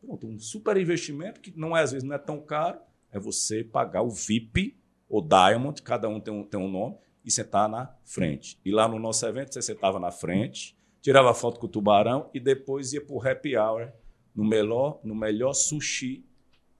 pronto, 0.01 0.27
um 0.27 0.39
super 0.39 0.75
investimento 0.77 1.39
que 1.39 1.53
não 1.55 1.75
é, 1.75 1.81
às 1.81 1.91
vezes 1.91 2.07
não 2.07 2.15
é 2.15 2.19
tão 2.19 2.41
caro, 2.41 2.79
é 3.11 3.19
você 3.19 3.63
pagar 3.63 4.01
o 4.01 4.09
VIP 4.09 4.75
ou 5.07 5.21
Diamond, 5.21 5.81
cada 5.81 6.09
um 6.09 6.19
tem 6.19 6.33
um, 6.33 6.43
tem 6.43 6.59
um 6.59 6.69
nome, 6.69 6.97
e 7.23 7.31
sentar 7.31 7.67
na 7.67 7.95
frente. 8.03 8.59
E 8.63 8.71
lá 8.71 8.87
no 8.87 8.99
nosso 8.99 9.25
evento, 9.25 9.53
você 9.53 9.61
sentava 9.61 9.99
na 9.99 10.11
frente, 10.11 10.77
tirava 11.01 11.33
foto 11.33 11.59
com 11.59 11.65
o 11.65 11.69
tubarão 11.69 12.29
e 12.33 12.39
depois 12.39 12.93
ia 12.93 13.01
para 13.01 13.15
o 13.15 13.27
happy 13.27 13.57
hour 13.57 13.91
no 14.35 14.43
melhor, 14.43 14.99
no 15.03 15.15
melhor 15.15 15.53
sushi 15.53 16.23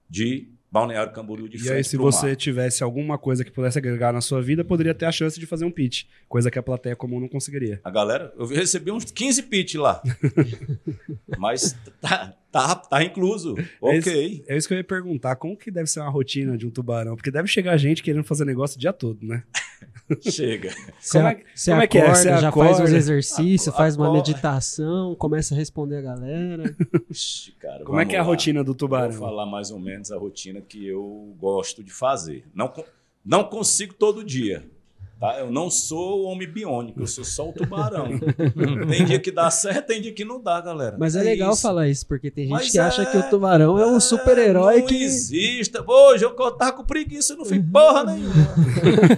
de 0.08 0.48
Balneário 0.70 1.12
Camboriú 1.12 1.48
de 1.48 1.56
E 1.56 1.60
frente 1.60 1.72
aí, 1.72 1.84
se 1.84 1.96
você 1.96 2.26
mar. 2.28 2.36
tivesse 2.36 2.82
alguma 2.82 3.16
coisa 3.16 3.44
que 3.44 3.50
pudesse 3.50 3.78
agregar 3.78 4.12
na 4.12 4.20
sua 4.20 4.42
vida, 4.42 4.64
poderia 4.64 4.94
ter 4.94 5.06
a 5.06 5.12
chance 5.12 5.38
de 5.38 5.46
fazer 5.46 5.64
um 5.64 5.70
pitch, 5.70 6.04
coisa 6.28 6.50
que 6.50 6.58
a 6.58 6.62
plateia 6.62 6.96
comum 6.96 7.20
não 7.20 7.28
conseguiria. 7.28 7.80
A 7.84 7.90
galera, 7.90 8.32
eu 8.38 8.46
recebi 8.46 8.90
uns 8.90 9.04
15 9.04 9.42
pitch 9.44 9.74
lá. 9.76 10.02
Mas 11.38 11.76
tá, 12.00 12.34
tá, 12.56 12.74
tá 12.76 13.04
incluso. 13.04 13.54
É 13.58 13.64
Ok. 13.80 14.44
É 14.48 14.56
isso 14.56 14.66
que 14.68 14.74
eu 14.74 14.78
ia 14.78 14.84
perguntar, 14.84 15.36
como 15.36 15.56
que 15.56 15.70
deve 15.70 15.88
ser 15.88 16.00
uma 16.00 16.10
rotina 16.10 16.56
de 16.56 16.66
um 16.66 16.70
tubarão? 16.70 17.16
Porque 17.16 17.30
deve 17.30 17.48
chegar 17.48 17.76
gente 17.76 18.02
querendo 18.02 18.24
fazer 18.24 18.44
negócio 18.44 18.76
o 18.76 18.80
dia 18.80 18.92
todo, 18.92 19.24
né? 19.26 19.42
Chega. 20.30 20.70
Você, 21.00 21.18
Como 21.18 21.28
é- 21.28 21.42
você 21.54 21.70
como 21.70 21.82
é 21.82 21.86
que 21.86 21.98
é? 21.98 22.00
acorda, 22.02 22.16
Você 22.20 22.28
já 22.40 22.48
acorda- 22.48 22.74
faz 22.76 22.88
os 22.88 22.94
exercícios, 22.94 23.74
faz 23.76 23.96
uma 23.96 24.06
acorda. 24.06 24.22
meditação, 24.28 25.14
começa 25.16 25.54
a 25.54 25.58
responder 25.58 25.96
a 25.96 26.02
galera. 26.02 26.76
Ixi, 27.10 27.52
cara, 27.60 27.84
Como 27.84 28.00
é 28.00 28.06
que 28.06 28.14
é 28.14 28.18
a 28.18 28.22
lá. 28.22 28.26
rotina 28.28 28.62
do 28.62 28.68
Vou 28.68 28.74
tubarão? 28.76 29.12
falar 29.12 29.44
mais 29.46 29.70
ou 29.70 29.78
menos 29.78 30.10
a 30.12 30.16
rotina 30.18 30.60
que 30.60 30.86
eu 30.86 31.34
gosto 31.38 31.82
de 31.82 31.92
fazer. 31.92 32.44
Não, 32.54 32.72
não 33.24 33.44
consigo 33.44 33.94
todo 33.94 34.22
dia. 34.24 34.64
Tá? 35.18 35.38
Eu 35.38 35.50
não 35.50 35.70
sou 35.70 36.20
o 36.20 36.24
homem 36.26 36.46
biônico, 36.46 37.00
eu 37.00 37.06
sou 37.06 37.24
só 37.24 37.48
o 37.48 37.52
tubarão. 37.52 38.18
tem 38.86 39.04
dia 39.06 39.18
que 39.18 39.30
dá 39.30 39.50
certo, 39.50 39.86
tem 39.86 40.02
dia 40.02 40.12
que 40.12 40.26
não 40.26 40.42
dá, 40.42 40.60
galera. 40.60 40.96
Mas 40.98 41.16
é, 41.16 41.22
legal 41.22 41.52
isso. 41.54 41.62
falar 41.62 41.88
isso, 41.88 42.06
porque 42.06 42.30
tem 42.30 42.44
gente 42.44 42.52
Mas 42.52 42.70
que 42.70 42.78
acha 42.78 43.00
é- 43.02 43.06
que 43.06 43.16
o 43.16 43.22
tubarão 43.30 43.78
é 43.78 43.86
um 43.86 43.98
super-herói 43.98 44.80
não 44.80 44.86
que. 44.86 45.02
exista. 45.02 45.82
Hoje 45.86 46.22
eu 46.24 46.34
tava 46.52 46.72
com 46.74 46.84
preguiça, 46.84 47.32
eu 47.32 47.38
não 47.38 47.44
fiz 47.46 47.62
porra 47.72 48.04
nenhuma. 48.12 48.34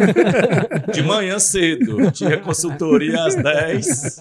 De 0.95 1.03
manhã 1.03 1.37
cedo, 1.41 2.11
tinha 2.13 2.39
consultoria 2.39 3.25
às 3.25 3.35
10. 3.35 4.21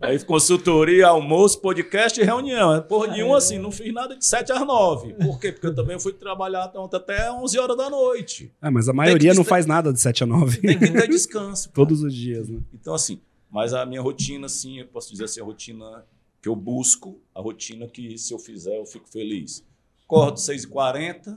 Aí 0.00 0.22
consultoria, 0.24 1.08
almoço, 1.08 1.60
podcast 1.60 2.20
e 2.20 2.24
reunião. 2.24 2.72
É 2.72 2.80
Porra 2.80 3.12
de 3.14 3.22
um 3.22 3.34
assim, 3.34 3.58
não 3.58 3.72
fiz 3.72 3.92
nada 3.92 4.16
de 4.16 4.24
7 4.24 4.52
às 4.52 4.64
9. 4.64 5.14
Por 5.14 5.40
quê? 5.40 5.50
Porque 5.50 5.66
eu 5.66 5.74
também 5.74 5.98
fui 5.98 6.12
trabalhar 6.12 6.70
ontem 6.76 6.96
até 6.96 7.32
11 7.32 7.58
horas 7.58 7.76
da 7.76 7.90
noite. 7.90 8.52
Ah, 8.60 8.70
mas 8.70 8.88
a 8.88 8.92
maioria 8.92 9.34
não 9.34 9.42
faz 9.42 9.66
nada 9.66 9.92
de 9.92 10.00
7 10.00 10.22
a 10.22 10.26
9. 10.26 10.60
Tem 10.60 10.78
que 10.78 10.92
ter 10.92 11.08
descanso. 11.10 11.64
cara. 11.68 11.74
Todos 11.74 12.02
os 12.04 12.14
dias, 12.14 12.48
né? 12.48 12.60
Então, 12.72 12.94
assim, 12.94 13.20
mas 13.50 13.74
a 13.74 13.84
minha 13.84 14.00
rotina, 14.00 14.46
assim, 14.46 14.78
eu 14.78 14.86
posso 14.86 15.10
dizer 15.10 15.24
assim, 15.24 15.40
a 15.40 15.44
rotina 15.44 16.04
que 16.40 16.48
eu 16.48 16.54
busco, 16.54 17.20
a 17.34 17.40
rotina 17.40 17.88
que 17.88 18.16
se 18.16 18.32
eu 18.32 18.38
fizer 18.38 18.78
eu 18.78 18.86
fico 18.86 19.08
feliz. 19.08 19.64
Acordo 20.04 20.38
6h40, 20.38 21.36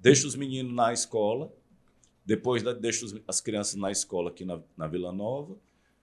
deixo 0.00 0.26
os 0.26 0.34
meninos 0.34 0.74
na 0.74 0.92
escola, 0.92 1.52
depois 2.26 2.64
deixo 2.80 3.06
as 3.28 3.40
crianças 3.40 3.76
na 3.76 3.92
escola 3.92 4.30
aqui 4.30 4.44
na, 4.44 4.58
na 4.76 4.88
Vila 4.88 5.12
Nova, 5.12 5.54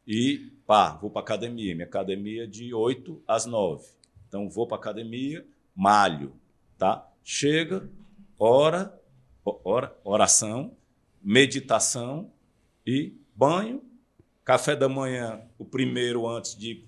E, 0.08 0.52
pá, 0.66 0.96
vou 0.96 1.10
para 1.10 1.22
academia. 1.22 1.76
Minha 1.76 1.88
academia 1.88 2.44
é 2.44 2.48
de 2.48 2.74
8 2.74 3.22
às 3.28 3.46
9. 3.46 3.86
Então, 4.28 4.50
vou 4.50 4.68
para 4.68 4.78
academia, 4.78 5.46
malho, 5.76 6.34
tá? 6.78 7.08
Chega, 7.24 7.90
ora, 8.38 9.00
ora, 9.44 9.96
oração, 10.04 10.76
meditação 11.22 12.32
e 12.86 13.14
banho, 13.36 13.84
café 14.44 14.76
da 14.76 14.90
manhã, 14.90 15.42
o 15.58 15.66
primeiro 15.66 16.28
antes 16.28 16.56
de 16.56 16.88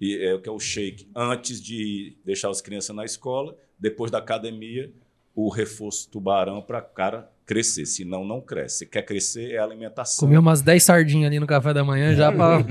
e 0.00 0.16
é 0.22 0.34
o 0.34 0.40
que 0.40 0.48
é 0.48 0.52
o 0.52 0.60
shake, 0.60 1.08
antes 1.14 1.62
de 1.62 2.16
deixar 2.24 2.50
as 2.50 2.60
crianças 2.60 2.94
na 2.94 3.04
escola, 3.04 3.56
depois 3.78 4.10
da 4.10 4.18
academia, 4.18 4.92
o 5.34 5.48
reforço 5.48 6.10
tubarão 6.10 6.62
para 6.62 6.82
cara 6.82 7.30
crescer, 7.46 7.86
senão 7.86 8.24
não 8.24 8.40
cresce. 8.40 8.78
Se 8.78 8.86
quer 8.86 9.02
crescer 9.02 9.52
é 9.52 9.58
alimentação. 9.58 10.26
Comeu 10.26 10.40
umas 10.40 10.60
10 10.60 10.82
sardinhas 10.82 11.28
ali 11.28 11.38
no 11.38 11.46
café 11.46 11.72
da 11.72 11.84
manhã 11.84 12.14
já 12.14 12.32
para 12.32 12.64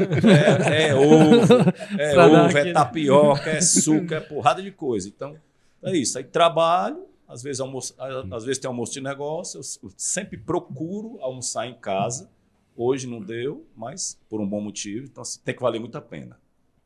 É, 0.69 0.89
é 0.89 0.95
ovo, 0.95 1.71
é, 1.97 2.19
ovo, 2.19 2.57
é 2.57 2.73
tapioca, 2.73 3.49
é 3.49 3.61
suco, 3.61 4.13
é 4.13 4.19
porrada 4.19 4.61
de 4.61 4.71
coisa. 4.71 5.07
Então, 5.07 5.35
é 5.81 5.95
isso. 5.95 6.17
Aí 6.17 6.25
trabalho, 6.25 7.05
às 7.27 7.41
vezes, 7.41 7.61
almoço, 7.61 7.95
às 7.97 8.43
vezes 8.43 8.59
tem 8.59 8.67
almoço 8.67 8.91
de 8.91 9.01
negócio, 9.01 9.59
eu 9.59 9.89
sempre 9.95 10.37
procuro 10.37 11.17
almoçar 11.21 11.65
em 11.65 11.75
casa. 11.75 12.29
Hoje 12.75 13.07
não 13.07 13.21
deu, 13.21 13.65
mas 13.73 14.19
por 14.29 14.41
um 14.41 14.47
bom 14.47 14.59
motivo. 14.59 15.05
Então, 15.05 15.21
assim, 15.21 15.39
tem 15.45 15.55
que 15.55 15.61
valer 15.61 15.79
muito 15.79 15.97
a 15.97 16.01
pena 16.01 16.37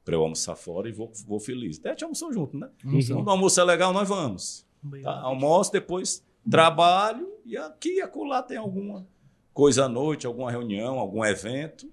para 0.05 0.15
eu 0.15 0.21
almoçar 0.21 0.55
fora 0.55 0.87
e 0.87 0.91
vou, 0.91 1.11
vou 1.27 1.39
feliz. 1.39 1.79
Até 1.79 1.89
a 1.89 1.91
gente 1.93 2.03
almoçou 2.03 2.31
junto, 2.31 2.55
né? 2.55 2.69
Quando 2.83 3.27
o 3.27 3.31
almoço 3.31 3.59
é 3.59 3.63
legal, 3.63 3.91
nós 3.91 4.07
vamos. 4.07 4.65
Tá? 5.01 5.19
Almoço, 5.21 5.71
depois 5.71 6.23
trabalho 6.49 7.27
e 7.45 7.55
aqui 7.57 7.95
e 7.97 8.01
acolá 8.01 8.41
tem 8.43 8.57
alguma 8.57 9.07
coisa 9.53 9.85
à 9.85 9.89
noite, 9.89 10.25
alguma 10.27 10.49
reunião, 10.51 10.99
algum 10.99 11.23
evento, 11.25 11.89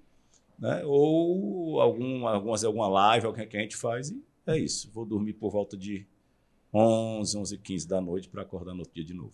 né? 0.57 0.81
ou 0.85 1.79
algum, 1.81 2.27
algumas, 2.27 2.63
alguma 2.63 2.87
live 2.87 3.25
alguém 3.25 3.47
que 3.47 3.57
a 3.57 3.61
gente 3.61 3.75
faz 3.75 4.09
e 4.09 4.23
é 4.45 4.57
isso. 4.57 4.89
Vou 4.93 5.05
dormir 5.05 5.33
por 5.33 5.51
volta 5.51 5.75
de 5.75 6.05
11, 6.73 7.37
11 7.37 7.57
15 7.57 7.87
da 7.87 7.99
noite 8.01 8.29
para 8.29 8.41
acordar 8.43 8.73
no 8.73 8.79
outro 8.79 8.93
dia 8.93 9.03
de 9.03 9.13
novo. 9.13 9.33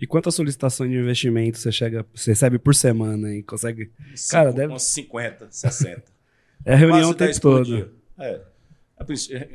E 0.00 0.06
quantas 0.06 0.34
solicitações 0.34 0.90
de 0.90 0.96
investimento 0.98 1.58
você 1.58 1.70
chega, 1.70 2.04
você 2.14 2.32
recebe 2.32 2.58
por 2.58 2.74
semana 2.74 3.32
e 3.32 3.42
consegue? 3.42 3.92
Cara, 4.30 4.50
Cinco- 4.50 4.52
deve- 4.60 4.72
Uns 4.72 4.82
50, 4.84 5.48
60. 5.50 6.02
É 6.64 6.76
reunião 6.76 7.00
Quase 7.00 7.10
o 7.10 7.14
tempo 7.14 7.26
10 7.26 7.38
por 7.40 7.64
todo. 7.66 7.90
É. 8.18 8.40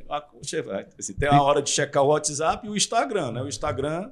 A- 0.09 0.27
assim, 0.99 1.13
tem 1.13 1.29
a 1.29 1.41
hora 1.41 1.61
de 1.61 1.69
checar 1.69 2.03
o 2.03 2.07
WhatsApp 2.07 2.67
e 2.67 2.69
o 2.69 2.75
Instagram, 2.75 3.31
né? 3.31 3.41
O 3.41 3.47
Instagram, 3.47 4.11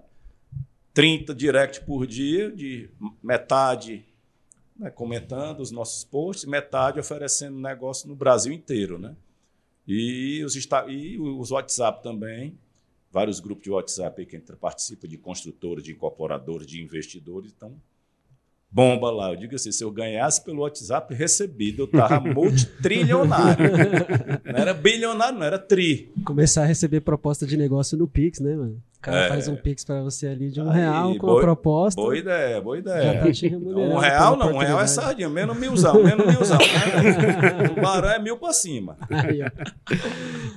30 0.96 1.36
direct 1.36 1.82
por 1.82 2.08
dia, 2.08 2.50
de 2.50 2.90
metade 3.22 4.06
né, 4.78 4.90
comentando 4.90 5.60
os 5.60 5.70
nossos 5.70 6.06
posts, 6.06 6.46
metade 6.46 7.00
oferecendo 7.00 7.60
negócio 7.60 8.08
no 8.08 8.16
Brasil 8.16 8.54
inteiro, 8.54 8.98
né? 8.98 9.14
E 9.86 10.42
os, 10.44 10.56
e 10.88 11.20
os 11.20 11.52
WhatsApp 11.52 12.02
também, 12.02 12.58
vários 13.12 13.42
grupos 13.42 13.66
de 13.66 13.70
WhatsApp 13.70 14.22
aí 14.22 14.26
que 14.26 14.38
entra, 14.38 14.56
participa 14.56 15.06
de 15.06 15.18
construtores, 15.18 15.84
de 15.84 15.92
incorporadores, 15.92 16.66
de 16.66 16.82
investidores, 16.82 17.54
então 17.56 17.76
bomba 18.72 19.12
lá. 19.12 19.32
Eu 19.32 19.36
digo 19.36 19.56
assim, 19.56 19.72
se 19.72 19.84
eu 19.84 19.92
ganhasse 19.92 20.44
pelo 20.44 20.62
WhatsApp 20.62 21.14
recebido, 21.14 21.84
eu 21.84 21.88
tava 21.88 22.20
multitrilionário. 22.34 23.72
não 24.44 24.60
era 24.60 24.74
bilionário, 24.74 25.40
não 25.40 25.46
era 25.46 25.60
tri. 25.60 26.12
Começar 26.26 26.64
a 26.64 26.66
receber 26.66 27.02
proposta 27.02 27.46
de 27.46 27.56
negócio 27.56 27.98
no 27.98 28.08
Pix, 28.08 28.40
né, 28.40 28.56
mano? 28.56 28.82
O 29.06 29.12
cara 29.12 29.26
É. 29.26 29.30
faz 29.30 29.48
um 29.48 29.56
Pix 29.56 29.86
pra 29.86 30.02
você 30.02 30.26
ali 30.30 30.50
de 30.50 30.60
um 30.60 30.68
Aí, 30.72 30.80
real 30.80 31.14
com 31.18 31.28
boa- 31.28 31.40
a 31.40 31.44
proposta. 31.44 32.02
Boa 32.02 32.18
ideia, 32.18 32.60
boa 32.60 32.76
Já 32.78 32.82
ideia. 32.82 33.20
tá 33.20 33.28
Um 33.56 33.98
real 34.00 34.36
não, 34.36 34.54
um 34.54 34.58
real 34.58 34.82
é 34.82 34.88
sardinha, 34.88 35.30
menos 35.30 35.56
milzão, 35.56 36.02
menos 36.04 36.26
milzão. 36.26 36.58
Né? 36.58 37.68
Tubarão 37.70 38.10
é 38.10 38.18
mil 38.18 38.36
pra 38.38 38.52
cima. 38.52 38.98
Aí, 39.12 39.44
ó. 39.44 39.50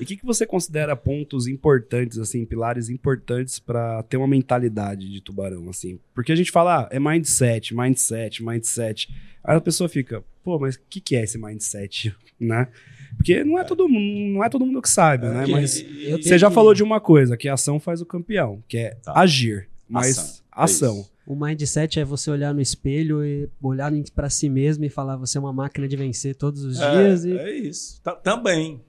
E 0.01 0.03
o 0.03 0.07
que, 0.07 0.17
que 0.17 0.25
você 0.27 0.47
considera 0.47 0.95
pontos 0.97 1.47
importantes, 1.47 2.19
assim, 2.19 2.45
pilares 2.45 2.89
importantes 2.89 3.59
pra 3.59 4.03
ter 4.05 4.17
uma 4.17 4.29
mentalidade 4.29 5.11
de 5.11 5.21
tubarão, 5.21 5.69
assim? 5.69 5.99
Porque 6.15 6.33
a 6.33 6.37
gente 6.37 6.51
fala, 6.51 6.83
ah, 6.83 6.89
é 6.91 6.99
mindset, 7.01 7.75
mindset, 7.75 8.43
mindset. 8.45 9.09
Aí 9.43 9.57
a 9.57 9.61
pessoa 9.61 9.89
fica, 9.89 10.23
pô, 10.45 10.59
mas 10.59 10.77
o 10.77 10.81
que, 10.89 11.01
que 11.01 11.17
é 11.17 11.23
esse 11.25 11.39
mindset, 11.39 12.15
né? 12.39 12.69
Porque 13.17 13.43
não 13.43 13.59
é 13.59 13.65
todo 13.65 13.89
mundo, 13.89 14.35
não 14.35 14.45
é 14.45 14.49
todo 14.49 14.65
mundo 14.67 14.83
que 14.83 14.89
sabe, 14.91 15.27
né? 15.27 15.45
E- 15.47 15.51
Mas 15.51 15.81
eu 15.81 16.23
você 16.23 16.39
já 16.39 16.51
falou 16.51 16.75
de 16.75 16.83
uma 16.83 17.01
coisa, 17.01 17.37
que 17.37 17.49
a 17.49 17.55
ação 17.55 17.81
faz 17.81 18.01
o 18.01 18.07
campeão, 18.07 18.63
que 18.69 18.77
é 18.79 18.91
Tá. 19.03 19.19
agir, 19.19 19.69
mas 19.89 20.19
Ação, 20.19 20.35
é 20.35 20.39
ação. 20.53 21.07
O 21.27 21.35
mindset 21.37 22.01
é 22.01 22.05
você 22.05 22.31
olhar 22.31 22.55
no 22.55 22.61
espelho 22.61 23.23
e 23.25 23.49
olhar 23.63 23.93
pra 24.15 24.31
si 24.31 24.49
mesmo 24.49 24.85
e 24.85 24.89
falar 24.89 25.17
você 25.17 25.37
é 25.37 25.41
uma 25.41 25.53
máquina 25.53 25.87
de 25.87 25.95
vencer 25.97 26.35
todos 26.35 26.63
os 26.65 26.79
dias. 26.79 27.25
É, 27.25 27.29
E... 27.29 27.39
é 27.39 27.57
isso. 27.59 28.01
Ta- 28.03 28.15
Também. 28.15 28.81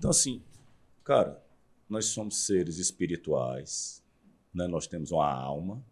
Então, 0.00 0.08
assim, 0.08 0.42
cara, 1.04 1.44
nós 1.86 2.06
somos 2.06 2.46
seres 2.46 2.78
espirituais, 2.78 4.02
né? 4.54 4.66
nós 4.66 4.86
temos 4.86 5.12
uma 5.12 5.30
alma, 5.30 5.84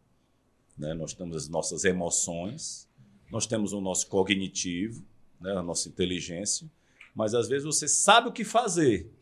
né? 0.79 0.95
nós 0.95 1.13
temos 1.13 1.37
as 1.37 1.47
nossas 1.47 1.85
emoções, 1.85 2.89
nós 3.31 3.47
temos 3.47 3.75
o 3.75 3.83
nosso 3.83 4.07
cognitivo, 4.07 5.05
né? 5.39 5.53
a 5.55 5.63
nossa 5.63 5.91
inteligência, 5.91 6.67
mas 7.15 7.35
às 7.35 7.49
vezes 7.49 7.67
você 7.67 7.87
sabe 7.87 8.31
o 8.31 8.33
que 8.33 8.45
fazer. 8.45 9.13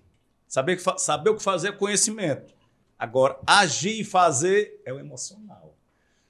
Saber, 0.46 0.78
saber 0.98 1.30
o 1.30 1.36
que 1.36 1.42
fazer 1.42 1.70
é 1.70 1.72
conhecimento. 1.72 2.54
Agora, 2.96 3.40
agir 3.44 4.00
e 4.00 4.04
fazer 4.04 4.80
é 4.84 4.92
o 4.92 5.00
emocional. 5.00 5.76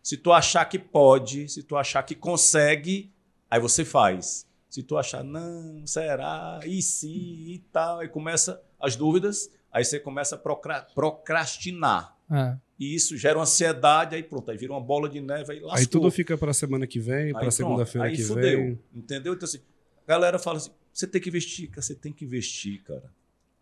Se 0.03 0.17
tu 0.17 0.33
achar 0.33 0.65
que 0.65 0.79
pode, 0.79 1.47
se 1.51 1.63
tu 1.63 1.77
achar 1.77 2.03
que 2.05 2.15
consegue, 2.15 3.13
aí 3.51 3.61
você 3.61 3.85
faz. 3.85 4.46
Se 4.77 4.83
tu 4.83 4.99
achar, 4.99 5.25
não, 5.25 5.87
será, 5.87 6.61
e 6.63 6.83
se, 6.83 7.09
e 7.09 7.65
tal, 7.73 8.01
aí 8.01 8.09
começa 8.11 8.63
as 8.79 8.95
dúvidas, 8.95 9.51
aí 9.73 9.83
você 9.83 9.99
começa 9.99 10.35
a 10.35 10.39
procra- 10.39 10.87
procrastinar. 10.95 12.15
É. 12.31 12.59
E 12.79 12.95
isso 12.95 13.17
gera 13.17 13.39
uma 13.39 13.45
ansiedade, 13.45 14.15
aí 14.15 14.23
pronto, 14.23 14.51
aí 14.51 14.59
vira 14.59 14.75
uma 14.75 14.81
bola 14.83 15.09
de 15.09 15.19
neve, 15.19 15.51
aí 15.51 15.61
lascou. 15.61 15.79
Aí 15.79 15.87
tudo 15.87 16.11
fica 16.11 16.37
pra 16.37 16.53
semana 16.53 16.87
que 16.87 17.01
vem, 17.01 17.33
pronto, 17.33 17.51
segunda-feira 17.53 18.07
aí 18.09 18.17
que 18.17 18.23
fudeu, 18.23 18.59
vem. 18.59 18.79
Entendeu? 18.95 19.33
Então, 19.33 19.47
assim, 19.47 19.61
a 20.07 20.09
galera 20.11 20.39
fala 20.39 20.59
assim: 20.59 20.71
você 20.93 21.07
tem 21.07 21.23
que 21.23 21.31
investir, 21.31 21.71
cara, 21.71 21.81
você 21.81 21.95
tem 21.95 22.13
que 22.13 22.27
investir, 22.27 22.83
cara. 22.83 23.11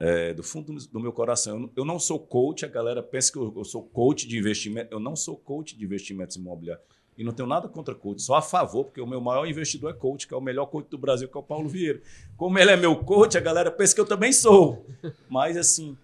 É, 0.00 0.34
do 0.34 0.42
fundo 0.42 0.74
do 0.74 0.98
meu 0.98 1.12
coração. 1.12 1.70
Eu 1.76 1.84
não, 1.84 2.00
sou 2.00 2.18
coach, 2.18 2.64
a 2.64 2.68
galera 2.68 3.04
pensa 3.04 3.30
que 3.30 3.38
eu, 3.38 3.54
eu 3.56 3.64
sou 3.64 3.84
coach 3.84 4.26
de 4.26 4.36
investimento. 4.36 4.92
Eu 4.92 4.98
não 4.98 5.14
sou 5.14 5.36
coach 5.36 5.76
de 5.78 5.84
investimentos 5.84 6.34
imobiliários. 6.34 6.84
E 7.16 7.22
não 7.22 7.32
tenho 7.32 7.48
nada 7.48 7.68
contra 7.68 7.94
coach, 7.94 8.20
só 8.22 8.34
a 8.34 8.42
favor, 8.42 8.84
porque 8.86 9.00
o 9.00 9.06
meu 9.06 9.20
maior 9.20 9.46
investidor 9.46 9.90
é 9.90 9.94
coach, 9.94 10.26
que 10.26 10.34
é 10.34 10.36
o 10.36 10.40
melhor 10.40 10.66
coach 10.66 10.88
do 10.88 10.98
Brasil, 10.98 11.28
que 11.28 11.36
é 11.36 11.40
o 11.40 11.44
Paulo 11.44 11.68
Vieira. 11.68 12.02
Como 12.36 12.58
ele 12.58 12.70
é 12.72 12.76
meu 12.76 12.96
coach, 13.04 13.38
a 13.38 13.40
galera 13.40 13.70
pensa 13.70 13.94
que 13.94 14.00
eu 14.00 14.06
também 14.06 14.32
sou. 14.32 14.84
Mas, 15.28 15.56
assim, 15.56 15.96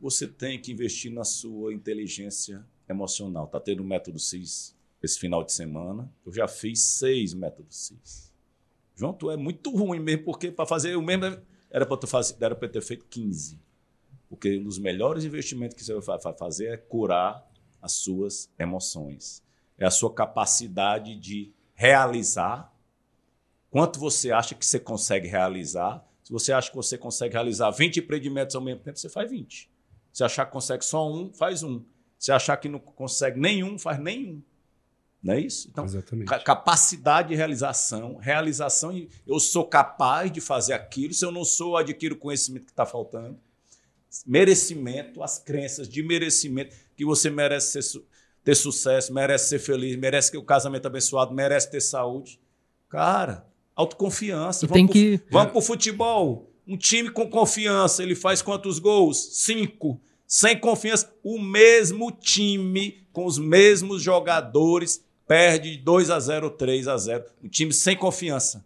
você 0.00 0.26
tem 0.26 0.60
que 0.60 0.70
investir 0.72 1.10
na 1.10 1.24
sua 1.24 1.72
inteligência 1.72 2.62
emocional. 2.88 3.46
Tá 3.46 3.58
tendo 3.58 3.80
o 3.82 3.86
método 3.86 4.18
CIS 4.18 4.76
esse 5.02 5.18
final 5.18 5.42
de 5.42 5.52
semana. 5.52 6.12
Eu 6.26 6.32
já 6.32 6.46
fiz 6.46 6.80
seis 6.80 7.32
métodos 7.32 7.74
CIS. 7.88 8.30
João, 8.94 9.14
tu 9.14 9.30
é 9.30 9.36
muito 9.38 9.74
ruim 9.74 9.98
mesmo, 10.00 10.24
porque 10.24 10.50
para 10.50 10.66
fazer 10.66 10.94
o 10.96 11.02
mesmo 11.02 11.38
era 11.70 11.86
para 11.86 11.96
tu 11.96 12.06
fazer, 12.06 12.36
era 12.38 12.54
para 12.54 12.68
ter 12.68 12.82
feito 12.82 13.06
15. 13.06 13.58
Porque 14.28 14.58
um 14.58 14.64
dos 14.64 14.78
melhores 14.78 15.24
investimentos 15.24 15.74
que 15.74 15.82
você 15.82 15.94
vai 15.98 16.20
fa- 16.20 16.34
fazer 16.34 16.66
é 16.66 16.76
curar 16.76 17.50
as 17.80 17.92
suas 17.92 18.50
emoções. 18.58 19.42
É 19.82 19.86
a 19.86 19.90
sua 19.90 20.12
capacidade 20.14 21.16
de 21.16 21.52
realizar. 21.74 22.72
Quanto 23.70 23.98
você 23.98 24.30
acha 24.30 24.54
que 24.54 24.64
você 24.64 24.78
consegue 24.78 25.26
realizar? 25.26 26.06
Se 26.22 26.32
você 26.32 26.52
acha 26.52 26.70
que 26.70 26.76
você 26.76 26.96
consegue 26.96 27.34
realizar 27.34 27.70
20 27.70 27.98
empreendimentos 27.98 28.54
ao 28.54 28.62
mesmo 28.62 28.80
tempo, 28.80 28.98
você 28.98 29.08
faz 29.08 29.30
20. 29.30 29.70
Se 30.12 30.22
achar 30.22 30.46
que 30.46 30.52
consegue 30.52 30.84
só 30.84 31.10
um, 31.10 31.32
faz 31.32 31.62
um. 31.62 31.82
Se 32.18 32.30
achar 32.30 32.56
que 32.58 32.68
não 32.68 32.78
consegue 32.78 33.40
nenhum, 33.40 33.78
faz 33.78 33.98
nenhum. 33.98 34.40
Não 35.22 35.34
é 35.34 35.40
isso? 35.40 35.68
Então, 35.70 35.84
ca- 36.26 36.38
capacidade 36.40 37.28
de 37.28 37.34
realização, 37.34 38.16
realização, 38.16 38.92
eu 39.26 39.40
sou 39.40 39.64
capaz 39.64 40.30
de 40.30 40.40
fazer 40.40 40.74
aquilo, 40.74 41.12
se 41.14 41.24
eu 41.24 41.30
não 41.32 41.44
sou, 41.44 41.70
eu 41.70 41.76
adquiro 41.78 42.14
o 42.14 42.18
conhecimento 42.18 42.66
que 42.66 42.72
está 42.72 42.84
faltando. 42.86 43.38
Merecimento, 44.26 45.22
as 45.22 45.38
crenças 45.38 45.88
de 45.88 46.02
merecimento, 46.02 46.74
que 46.96 47.04
você 47.04 47.30
merece 47.30 47.82
ser 47.82 48.02
ter 48.44 48.54
sucesso, 48.54 49.12
merece 49.14 49.48
ser 49.48 49.58
feliz, 49.58 49.96
merece 49.96 50.32
ter 50.32 50.38
o 50.38 50.42
casamento 50.42 50.86
abençoado, 50.86 51.32
merece 51.34 51.70
ter 51.70 51.80
saúde. 51.80 52.38
Cara, 52.88 53.46
autoconfiança. 53.76 54.64
E 54.64 54.68
tem 54.68 54.86
pro- 54.86 54.92
que- 54.92 55.20
Vamos 55.30 55.50
para 55.52 55.58
o 55.58 55.62
futebol. 55.62 56.50
Um 56.66 56.76
time 56.76 57.10
com 57.10 57.28
confiança, 57.28 58.02
ele 58.02 58.14
faz 58.14 58.40
quantos 58.42 58.78
gols? 58.78 59.18
Cinco. 59.44 60.00
Sem 60.26 60.58
confiança, 60.58 61.12
o 61.22 61.38
mesmo 61.38 62.10
time, 62.10 63.04
com 63.12 63.26
os 63.26 63.38
mesmos 63.38 64.00
jogadores, 64.02 65.04
perde 65.26 65.76
2 65.78 66.10
a 66.10 66.18
0 66.18 66.50
3 66.50 66.88
a 66.88 66.96
0 66.96 67.24
Um 67.42 67.48
time 67.48 67.72
sem 67.72 67.96
confiança. 67.96 68.64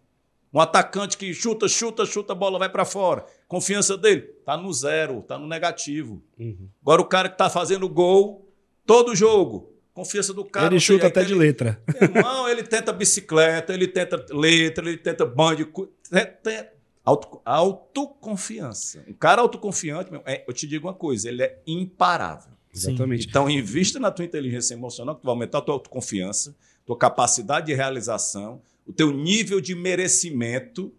Um 0.53 0.61
atacante 0.61 1.17
que 1.17 1.33
chuta, 1.33 1.67
chuta, 1.67 2.05
chuta, 2.05 2.31
a 2.33 2.35
bola 2.35 2.57
vai 2.57 2.69
para 2.69 2.85
fora. 2.85 3.25
Confiança 3.47 3.97
dele 3.97 4.21
tá 4.45 4.55
no 4.55 4.71
zero, 4.71 5.21
tá 5.21 5.37
no 5.37 5.45
negativo. 5.47 6.21
Uhum. 6.39 6.69
Agora 6.81 7.01
o 7.01 7.05
cara 7.05 7.29
que 7.29 7.37
tá 7.37 7.49
fazendo 7.49 7.87
gol 7.89 8.46
todo 8.87 9.13
jogo, 9.15 9.71
confiança 9.93 10.33
do 10.33 10.43
cara. 10.43 10.65
Ele 10.67 10.79
chuta 10.79 11.05
aí 11.05 11.09
até 11.11 11.19
ele- 11.19 11.27
de 11.27 11.35
letra. 11.35 11.79
Irmão, 12.01 12.47
ele 12.49 12.63
tenta 12.63 12.91
bicicleta, 12.91 13.71
ele 13.73 13.87
tenta 13.87 14.25
letra, 14.31 14.87
ele 14.87 14.97
tenta 14.97 15.25
banho 15.25 15.57
de. 15.57 15.65
cu- 15.65 15.85
te- 16.09 16.25
te- 16.41 16.69
Auto, 17.05 17.39
autoconfiança. 17.45 19.03
Um 19.07 19.13
cara 19.13 19.41
autoconfiante, 19.41 20.11
meu, 20.11 20.21
é, 20.25 20.43
eu 20.47 20.53
te 20.53 20.67
digo 20.67 20.87
uma 20.87 20.93
coisa, 20.93 21.29
ele 21.29 21.41
é 21.43 21.57
imparável. 21.65 22.51
Exatamente. 22.73 23.27
Então, 23.27 23.49
invista 23.49 23.97
na 23.99 24.11
tua 24.11 24.25
inteligência 24.25 24.73
emocional, 24.73 25.15
que 25.15 25.21
tu 25.21 25.25
vai 25.25 25.33
aumentar 25.33 25.59
a 25.59 25.61
tua 25.61 25.73
autoconfiança, 25.75 26.53
tua 26.85 26.97
capacidade 26.97 27.67
de 27.67 27.73
realização, 27.73 28.61
o 28.85 28.91
teu 28.91 29.11
nível 29.11 29.61
de 29.61 29.73
merecimento 29.73 30.93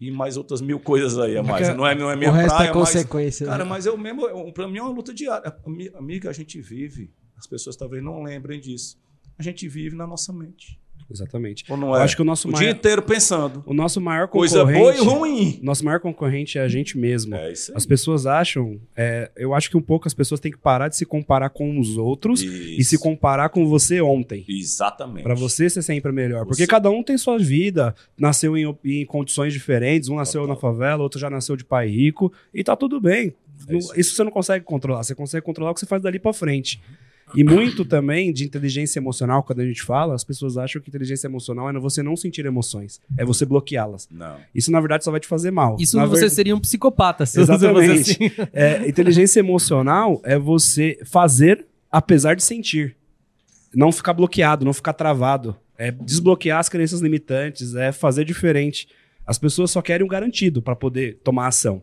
e 0.00 0.10
mais 0.10 0.36
outras 0.36 0.60
mil 0.60 0.78
coisas 0.80 1.18
aí 1.18 1.36
a 1.36 1.42
mais. 1.42 1.74
Não 1.76 1.86
é, 1.86 1.94
não 1.94 2.10
é 2.10 2.16
minha 2.16 2.30
o 2.30 2.32
resto 2.34 2.54
praia, 2.54 2.68
é 2.70 2.74
mas... 2.74 2.92
consequência. 2.92 3.46
Cara, 3.46 3.64
né? 3.64 3.70
mas 3.70 3.86
eu 3.86 3.96
mesmo, 3.96 4.52
pra 4.52 4.68
mim 4.68 4.78
é 4.78 4.82
uma 4.82 4.90
luta 4.90 5.12
diária. 5.14 5.56
Ami- 5.64 5.90
Amiga, 5.94 6.30
a 6.30 6.32
gente 6.32 6.60
vive, 6.60 7.12
as 7.36 7.46
pessoas 7.46 7.76
talvez 7.76 8.02
não 8.02 8.22
lembrem 8.22 8.60
disso. 8.60 8.98
A 9.38 9.42
gente 9.42 9.66
vive 9.68 9.96
na 9.96 10.06
nossa 10.06 10.32
mente. 10.32 10.80
Exatamente. 11.10 11.64
Ou 11.68 11.76
não 11.76 11.88
Eu 11.90 11.96
é? 11.96 12.02
acho 12.02 12.16
que 12.16 12.22
o 12.22 12.24
nosso 12.24 12.48
o 12.48 12.52
maior, 12.52 12.62
dia 12.62 12.70
inteiro 12.72 13.02
pensando. 13.02 13.62
o 13.66 13.74
nosso 13.74 14.00
maior 14.00 14.26
Coisa 14.28 14.60
concorrente, 14.60 14.80
boa 14.80 14.94
e 14.94 14.98
ruim. 14.98 15.60
nosso 15.62 15.84
maior 15.84 16.00
concorrente 16.00 16.58
é 16.58 16.62
a 16.62 16.68
gente 16.68 16.96
mesmo. 16.98 17.34
É 17.34 17.52
isso 17.52 17.70
aí. 17.72 17.76
As 17.76 17.84
pessoas 17.86 18.26
acham, 18.26 18.80
é, 18.96 19.30
eu 19.36 19.54
acho 19.54 19.68
que 19.70 19.76
um 19.76 19.82
pouco 19.82 20.08
as 20.08 20.14
pessoas 20.14 20.40
têm 20.40 20.50
que 20.50 20.58
parar 20.58 20.88
de 20.88 20.96
se 20.96 21.04
comparar 21.06 21.50
com 21.50 21.78
os 21.78 21.96
outros 21.96 22.42
e 22.42 22.78
Isso. 22.80 22.90
se 22.90 22.98
comparar 22.98 23.48
com 23.50 23.66
você 23.66 24.00
ontem. 24.00 24.44
Exatamente. 24.48 25.22
Pra 25.24 25.34
você 25.34 25.68
ser 25.70 25.82
sempre 25.82 26.10
melhor. 26.12 26.44
Porque 26.46 26.62
Você- 26.62 26.66
cada 26.66 26.90
um 26.90 27.02
tem 27.02 27.16
sua 27.18 27.38
vida, 27.38 27.94
nasceu 28.18 28.56
em, 28.56 28.76
em 28.84 29.04
condições 29.04 29.52
diferentes, 29.52 30.08
um 30.08 30.16
nasceu 30.16 30.40
Total. 30.42 30.54
na 30.54 30.60
favela, 30.60 31.02
outro 31.02 31.20
já 31.20 31.28
nasceu 31.30 31.56
de 31.56 31.64
pai 31.64 31.88
rico, 31.88 32.32
e 32.52 32.64
tá 32.64 32.74
tudo 32.74 33.00
bem. 33.00 33.34
É 33.68 33.76
isso. 33.76 33.92
isso 33.98 34.14
você 34.16 34.24
não 34.24 34.30
consegue 34.32 34.64
controlar, 34.64 35.02
você 35.04 35.14
consegue 35.14 35.44
controlar 35.46 35.70
o 35.70 35.74
que 35.74 35.80
você 35.80 35.86
faz 35.86 36.02
dali 36.02 36.18
pra 36.18 36.32
frente. 36.32 36.80
E 37.36 37.44
muito 37.44 37.84
também 37.84 38.32
de 38.32 38.44
inteligência 38.44 38.98
emocional, 38.98 39.42
quando 39.42 39.60
a 39.60 39.66
gente 39.66 39.82
fala, 39.82 40.14
as 40.14 40.24
pessoas 40.24 40.56
acham 40.56 40.80
que 40.80 40.88
inteligência 40.88 41.26
emocional 41.26 41.68
é 41.68 41.78
você 41.78 42.02
não 42.02 42.16
sentir 42.16 42.46
emoções, 42.46 43.00
é 43.18 43.24
você 43.24 43.44
bloqueá-las. 43.44 44.08
Não. 44.10 44.36
Isso, 44.54 44.70
na 44.70 44.80
verdade, 44.80 45.04
só 45.04 45.10
vai 45.10 45.20
te 45.20 45.26
fazer 45.26 45.50
mal. 45.50 45.76
Isso 45.80 45.96
na 45.96 46.06
você 46.06 46.22
ver- 46.22 46.30
seria 46.30 46.56
um 46.56 46.60
psicopata, 46.60 47.26
se 47.26 47.34
você 47.38 47.46
fosse 47.46 47.64
Exatamente. 47.64 48.10
assim. 48.10 48.30
É, 48.52 48.88
inteligência 48.88 49.40
emocional 49.40 50.20
é 50.24 50.38
você 50.38 50.98
fazer 51.04 51.66
apesar 51.90 52.34
de 52.34 52.42
sentir. 52.42 52.96
Não 53.72 53.92
ficar 53.92 54.12
bloqueado, 54.12 54.64
não 54.64 54.72
ficar 54.72 54.92
travado. 54.92 55.56
É 55.78 55.90
desbloquear 55.90 56.58
as 56.60 56.68
crenças 56.68 57.00
limitantes, 57.00 57.74
é 57.74 57.90
fazer 57.92 58.24
diferente. 58.24 58.88
As 59.26 59.38
pessoas 59.38 59.70
só 59.70 59.80
querem 59.80 60.04
um 60.04 60.08
garantido 60.08 60.60
para 60.62 60.76
poder 60.76 61.18
tomar 61.24 61.46
ação. 61.48 61.82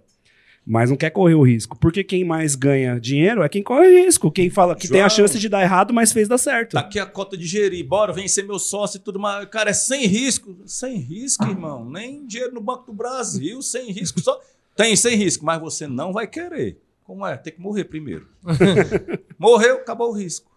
Mas 0.66 0.90
não 0.90 0.98
quer 0.98 1.10
correr 1.10 1.34
o 1.34 1.42
risco. 1.42 1.78
Porque 1.78 2.04
quem 2.04 2.24
mais 2.24 2.56
ganha 2.56 3.00
dinheiro 3.00 3.42
é 3.42 3.50
quem 3.50 3.64
corre 3.64 4.04
risco. 4.04 4.32
Quem 4.32 4.50
fala 4.50 4.76
que 4.76 4.88
tem 4.88 5.02
a 5.02 5.08
João. 5.08 5.28
chance 5.28 5.40
de 5.40 5.50
dar 5.50 5.64
errado, 5.64 5.94
mas 5.94 6.12
fez 6.12 6.28
dar 6.28 6.38
certo. 6.38 6.74
Tá 6.74 6.82
aqui 6.82 7.00
a 7.00 7.06
cota 7.06 7.36
de 7.36 7.46
gerir, 7.46 7.86
bora, 7.86 8.14
vem 8.14 8.28
ser 8.28 8.44
meu 8.44 8.60
sócio 8.60 8.98
e 8.98 9.00
tudo 9.02 9.20
mais. 9.20 9.48
Cara, 9.50 9.72
é 9.72 9.74
sem 9.74 10.06
risco. 10.06 10.56
Sem 10.66 10.98
risco, 10.98 11.44
irmão. 11.46 11.90
Nem 11.90 12.26
dinheiro 12.26 12.54
no 12.54 12.62
Banco 12.62 12.86
do 12.86 12.94
Brasil, 12.94 13.62
sem 13.62 13.92
risco. 13.92 14.20
Só... 14.20 14.40
Tem 14.76 14.96
sem 14.96 15.16
risco, 15.16 15.44
mas 15.46 15.60
você 15.60 15.88
não 15.88 16.14
vai 16.14 16.28
querer. 16.28 16.78
Como 17.04 17.26
é? 17.26 17.36
Tem 17.38 17.54
que 17.54 17.60
morrer 17.60 17.86
primeiro. 17.86 18.28
Morreu, 19.38 19.78
acabou 19.78 20.10
o 20.10 20.14
risco. 20.14 20.51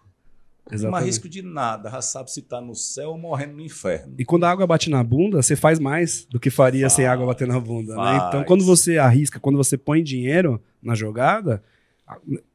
Não 0.67 0.71
há 0.71 0.75
Exatamente. 0.75 1.05
risco 1.05 1.29
de 1.29 1.41
nada. 1.43 1.89
Já 1.91 2.01
sabe 2.01 2.31
se 2.31 2.41
tá 2.41 2.59
no 2.59 2.73
céu 2.73 3.11
ou 3.11 3.17
morrendo 3.19 3.53
no 3.53 3.61
inferno. 3.61 4.15
E 4.17 4.25
quando 4.25 4.45
a 4.45 4.49
água 4.51 4.65
bate 4.65 4.89
na 4.89 5.03
bunda, 5.03 5.41
você 5.41 5.55
faz 5.55 5.77
mais 5.79 6.25
do 6.25 6.39
que 6.39 6.49
faria 6.49 6.89
sem 6.89 7.05
água 7.05 7.25
bater 7.27 7.47
na 7.47 7.59
bunda. 7.59 7.91
Né? 7.95 8.01
faz. 8.03 8.27
Então, 8.29 8.43
quando 8.45 8.65
você 8.65 8.97
arrisca, 8.97 9.39
quando 9.39 9.57
você 9.57 9.77
põe 9.77 10.01
dinheiro 10.03 10.59
na 10.81 10.95
jogada, 10.95 11.63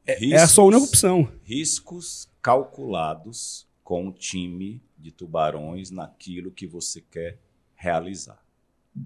é 0.05 0.13
a 0.15 0.19
Riscos- 0.19 0.51
sua 0.51 0.65
única 0.65 0.83
opção. 0.83 1.31
Riscos 1.43 2.27
calculados 2.41 3.67
com 3.83 4.07
o 4.07 4.11
time 4.11 4.81
de 4.97 5.11
tubarões 5.11 5.89
naquilo 5.91 6.51
que 6.51 6.67
você 6.67 7.01
quer 7.01 7.37
realizar. 7.75 8.41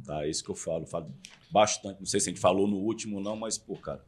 Tá? 0.05 0.23
É 0.25 0.29
isso 0.29 0.43
que 0.43 0.49
eu 0.49 0.55
falo. 0.55 0.85
Falo 0.87 1.11
bastante. 1.51 1.99
Não 1.99 2.05
sei 2.07 2.19
se 2.19 2.29
a 2.29 2.31
gente 2.31 2.41
falou 2.41 2.67
no 2.67 2.77
último, 2.77 3.19
não, 3.21 3.35
mas, 3.35 3.57
pô, 3.57 3.75
cara, 3.75 4.03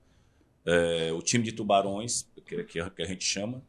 é, 0.65 1.11
o 1.13 1.21
time 1.21 1.43
de 1.43 1.51
tubarões, 1.51 2.27
que- 2.45 2.63
que 2.63 3.01
a 3.01 3.05
gente 3.05 3.23
chama, 3.23 3.61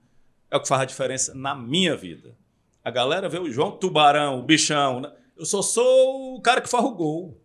é 0.50 0.56
o 0.56 0.60
que 0.60 0.68
faz 0.68 0.82
a 0.82 0.86
diferença 0.86 1.34
na 1.34 1.54
minha 1.54 1.96
vida. 1.96 2.36
A 2.84 2.90
galera 2.90 3.28
vê 3.28 3.38
o 3.38 3.50
João 3.50 3.72
Tubarão, 3.72 4.40
o 4.40 4.42
bichão. 4.42 5.00
Né? 5.00 5.12
Eu 5.36 5.44
só 5.44 5.60
sou 5.60 6.36
o 6.36 6.40
cara 6.40 6.60
que 6.60 6.68
faz 6.68 6.84
o 6.84 6.94
gol. 6.94 7.40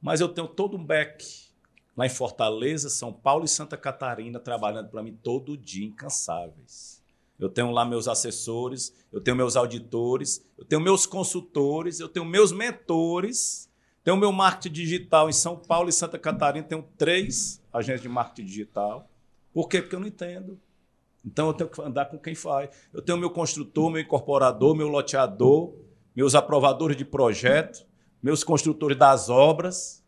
Mas 0.00 0.20
eu 0.20 0.28
tenho 0.28 0.46
todo 0.46 0.76
um 0.76 0.84
back 0.84 1.48
lá 1.96 2.06
em 2.06 2.10
Fortaleza, 2.10 2.88
São 2.88 3.12
Paulo 3.12 3.44
e 3.44 3.48
Santa 3.48 3.76
Catarina 3.76 4.38
trabalhando 4.38 4.88
para 4.88 5.02
mim 5.02 5.18
todo 5.20 5.56
dia, 5.56 5.86
incansáveis. 5.86 7.02
Eu 7.38 7.48
tenho 7.48 7.70
lá 7.70 7.84
meus 7.84 8.06
assessores, 8.06 8.94
eu 9.12 9.20
tenho 9.20 9.36
meus 9.36 9.56
auditores, 9.56 10.44
eu 10.56 10.64
tenho 10.64 10.80
meus 10.80 11.06
consultores, 11.06 11.98
eu 11.98 12.08
tenho 12.08 12.24
meus 12.24 12.52
mentores, 12.52 13.68
tenho 14.04 14.16
meu 14.16 14.30
marketing 14.30 14.74
digital 14.74 15.28
em 15.28 15.32
São 15.32 15.56
Paulo 15.56 15.88
e 15.88 15.92
Santa 15.92 16.18
Catarina, 16.18 16.66
tenho 16.66 16.88
três 16.96 17.60
agências 17.72 18.02
de 18.02 18.08
marketing 18.08 18.46
digital. 18.46 19.08
Por 19.52 19.68
quê? 19.68 19.80
Porque 19.80 19.96
eu 19.96 20.00
não 20.00 20.06
entendo. 20.06 20.60
Então 21.28 21.48
eu 21.48 21.52
tenho 21.52 21.68
que 21.68 21.80
andar 21.82 22.06
com 22.06 22.18
quem 22.18 22.34
faz. 22.34 22.70
Eu 22.92 23.02
tenho 23.02 23.18
meu 23.18 23.28
construtor, 23.28 23.90
meu 23.90 24.00
incorporador, 24.00 24.74
meu 24.74 24.88
loteador, 24.88 25.74
meus 26.16 26.34
aprovadores 26.34 26.96
de 26.96 27.04
projeto, 27.04 27.86
meus 28.22 28.42
construtores 28.42 28.96
das 28.96 29.28
obras, 29.28 30.02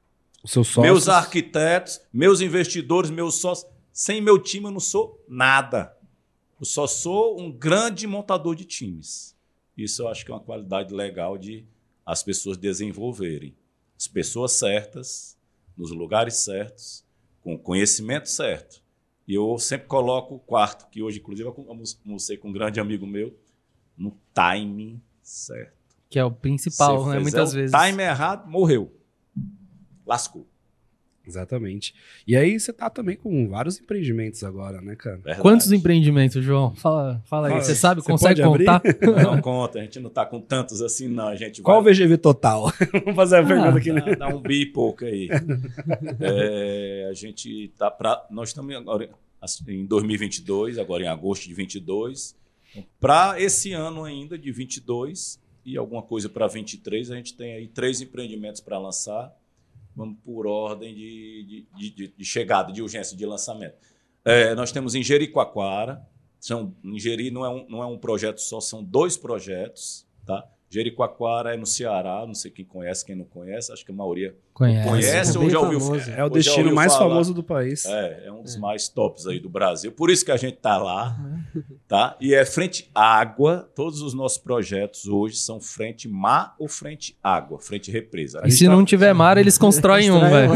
meus 0.82 1.08
arquitetos, 1.10 2.00
meus 2.10 2.40
investidores, 2.40 3.10
meus 3.10 3.34
sócios. 3.34 3.70
Sem 3.92 4.22
meu 4.22 4.38
time 4.38 4.66
eu 4.66 4.70
não 4.70 4.80
sou 4.80 5.22
nada. 5.28 5.94
Eu 6.58 6.64
só 6.64 6.86
sou 6.86 7.38
um 7.38 7.52
grande 7.52 8.06
montador 8.06 8.54
de 8.54 8.64
times. 8.64 9.36
Isso 9.76 10.02
eu 10.02 10.08
acho 10.08 10.24
que 10.24 10.32
é 10.32 10.34
uma 10.34 10.40
qualidade 10.40 10.94
legal 10.94 11.36
de 11.36 11.66
as 12.04 12.22
pessoas 12.22 12.56
desenvolverem. 12.56 13.54
As 13.98 14.08
pessoas 14.08 14.52
certas, 14.52 15.36
nos 15.76 15.90
lugares 15.90 16.36
certos, 16.36 17.04
com 17.42 17.54
o 17.54 17.58
conhecimento 17.58 18.28
certo. 18.28 18.79
E 19.30 19.34
eu 19.34 19.56
sempre 19.60 19.86
coloco 19.86 20.34
o 20.34 20.38
quarto, 20.40 20.90
que 20.90 21.00
hoje, 21.00 21.20
inclusive, 21.20 21.48
eu 21.48 21.54
almocei 22.04 22.36
com 22.36 22.48
um 22.48 22.52
grande 22.52 22.80
amigo 22.80 23.06
meu, 23.06 23.32
no 23.96 24.12
timing 24.34 25.00
certo. 25.22 25.72
Que 26.08 26.18
é 26.18 26.24
o 26.24 26.32
principal, 26.32 27.06
né? 27.06 27.20
Muitas 27.20 27.52
o 27.52 27.54
vezes. 27.54 27.70
Time 27.70 28.02
errado, 28.02 28.50
morreu. 28.50 28.92
Lascou. 30.04 30.48
Exatamente. 31.30 31.94
E 32.26 32.36
aí 32.36 32.58
você 32.58 32.72
tá 32.72 32.90
também 32.90 33.16
com 33.16 33.48
vários 33.48 33.80
empreendimentos 33.80 34.42
agora, 34.42 34.80
né, 34.80 34.96
cara? 34.96 35.16
Verdade. 35.16 35.40
Quantos 35.40 35.70
empreendimentos, 35.70 36.42
João? 36.42 36.74
Fala, 36.74 37.22
fala 37.24 37.46
aí. 37.46 37.52
Fala. 37.52 37.64
Você 37.64 37.74
sabe, 37.74 38.00
Você 38.00 38.10
consegue 38.10 38.42
contar? 38.42 38.82
Não 39.22 39.40
conta, 39.40 39.78
a 39.78 39.82
gente 39.82 40.00
não 40.00 40.10
tá 40.10 40.26
com 40.26 40.40
tantos 40.40 40.82
assim, 40.82 41.08
não. 41.08 41.28
A 41.28 41.36
gente 41.36 41.62
Qual 41.62 41.80
o 41.80 41.82
vai 41.82 41.92
VGV 41.92 42.18
total? 42.18 42.72
Vamos 42.92 43.14
fazer 43.14 43.36
a 43.36 43.46
pergunta 43.46 43.78
aqui, 43.78 43.92
né? 43.92 44.00
dar, 44.00 44.16
dar 44.16 44.34
um 44.34 44.40
bi 44.40 44.62
e 44.62 44.66
pouco 44.66 45.04
aí. 45.04 45.28
É, 46.20 47.08
a 47.10 47.14
gente 47.14 47.72
tá 47.78 47.90
para 47.90 48.26
nós 48.30 48.50
estamos 48.50 48.74
agora 48.74 49.08
assim, 49.40 49.62
em 49.68 49.86
2022, 49.86 50.78
agora 50.78 51.04
em 51.04 51.08
agosto 51.08 51.46
de 51.46 51.54
22. 51.54 52.36
Para 53.00 53.40
esse 53.40 53.72
ano 53.72 54.04
ainda 54.04 54.38
de 54.38 54.52
22 54.52 55.40
e 55.64 55.76
alguma 55.76 56.02
coisa 56.02 56.28
para 56.28 56.46
23, 56.46 57.10
a 57.10 57.16
gente 57.16 57.34
tem 57.34 57.54
aí 57.54 57.68
três 57.68 58.00
empreendimentos 58.00 58.60
para 58.60 58.78
lançar. 58.78 59.34
Vamos 60.00 60.16
por 60.24 60.46
ordem 60.46 60.94
de, 60.94 61.66
de, 61.76 61.90
de- 61.90 62.14
de 62.16 62.24
chegada, 62.24 62.72
de 62.72 62.80
urgência, 62.80 63.14
de 63.14 63.26
lançamento. 63.26 63.74
É, 64.24 64.54
nós 64.54 64.72
temos 64.72 64.94
em 64.94 65.02
Jericoacoara. 65.02 66.00
São, 66.40 66.74
em 66.82 66.98
Jeri 66.98 67.30
não 67.30 67.44
é, 67.44 67.50
um, 67.50 67.66
não 67.68 67.82
é 67.82 67.86
um 67.86 67.98
projeto 67.98 68.38
só, 68.40 68.60
são 68.60 68.82
dois 68.82 69.18
projetos. 69.18 70.06
Tá? 70.24 70.42
Jericoacoara 70.72 71.52
é 71.54 71.56
no 71.56 71.66
Ceará, 71.66 72.24
não 72.24 72.34
sei 72.34 72.48
quem 72.50 72.64
conhece, 72.64 73.04
quem 73.04 73.16
não 73.16 73.24
conhece, 73.24 73.72
acho 73.72 73.84
que 73.84 73.90
a 73.90 73.94
maioria 73.94 74.34
Conhece. 74.54 74.88
conhece 74.88 75.30
é 75.36 75.38
ou 75.38 75.40
bem 75.44 75.50
já 75.50 75.58
ouviu 75.60 75.80
famoso. 75.80 76.10
É 76.10 76.20
o 76.22 76.22
ou 76.24 76.28
já 76.28 76.34
destino 76.34 76.72
mais 76.74 76.94
falar. 76.94 77.08
famoso 77.10 77.34
do 77.34 77.42
país. 77.42 77.84
É, 77.86 78.26
é 78.26 78.32
um 78.32 78.42
dos 78.42 78.56
mais 78.56 78.88
tops 78.88 79.26
aí 79.26 79.40
do 79.40 79.48
Brasil. 79.48 79.90
Por 79.90 80.10
isso 80.10 80.24
que 80.24 80.30
a 80.30 80.36
gente 80.36 80.58
tá 80.58 80.76
lá, 80.78 81.18
tá? 81.88 82.16
E 82.20 82.32
é 82.34 82.44
frente 82.44 82.88
água. 82.94 83.68
Todos 83.74 84.00
os 84.00 84.14
nossos 84.14 84.38
projetos 84.38 85.08
hoje 85.08 85.36
são 85.38 85.60
frente 85.60 86.06
mar 86.08 86.54
ou 86.56 86.68
frente 86.68 87.16
água, 87.20 87.58
frente 87.58 87.90
represa. 87.90 88.40
E 88.44 88.52
se 88.52 88.68
não 88.68 88.84
tiver 88.84 89.12
mar, 89.12 89.38
eles 89.38 89.58
constroem 89.58 90.10
um, 90.12 90.20
velho. 90.20 90.52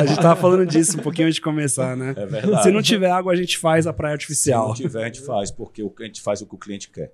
a 0.00 0.06
gente 0.06 0.20
tava 0.20 0.40
falando 0.40 0.64
disso 0.64 0.98
um 0.98 1.02
pouquinho 1.02 1.26
antes 1.26 1.36
de 1.36 1.42
começar, 1.42 1.94
né? 1.94 2.14
É 2.16 2.24
verdade. 2.24 2.62
Se 2.62 2.70
não 2.70 2.80
tiver 2.80 3.10
água, 3.10 3.32
a 3.34 3.36
gente 3.36 3.58
faz 3.58 3.86
a 3.86 3.92
praia 3.92 4.12
Se 4.12 4.14
artificial. 4.14 4.68
não 4.68 4.74
tiver, 4.74 5.02
a 5.02 5.06
gente 5.06 5.20
faz, 5.20 5.50
porque 5.50 5.82
o- 5.82 5.92
a 6.00 6.04
gente 6.04 6.22
faz 6.22 6.40
o 6.40 6.46
que 6.46 6.54
o 6.54 6.58
cliente 6.58 6.88
quer. 6.90 7.12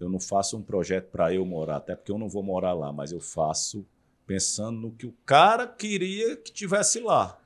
Eu 0.00 0.08
não 0.08 0.20
faço 0.20 0.56
um 0.56 0.62
projeto 0.62 1.10
para 1.10 1.32
eu 1.32 1.44
morar, 1.44 1.76
até 1.76 1.94
porque 1.94 2.12
eu 2.12 2.18
não 2.18 2.28
vou 2.28 2.42
morar 2.42 2.72
lá, 2.72 2.92
mas 2.92 3.12
eu 3.12 3.20
faço 3.20 3.86
pensando 4.26 4.80
no 4.80 4.92
que 4.92 5.06
o 5.06 5.14
cara 5.24 5.66
queria 5.66 6.36
que 6.36 6.52
tivesse 6.52 7.00
lá. 7.00 7.38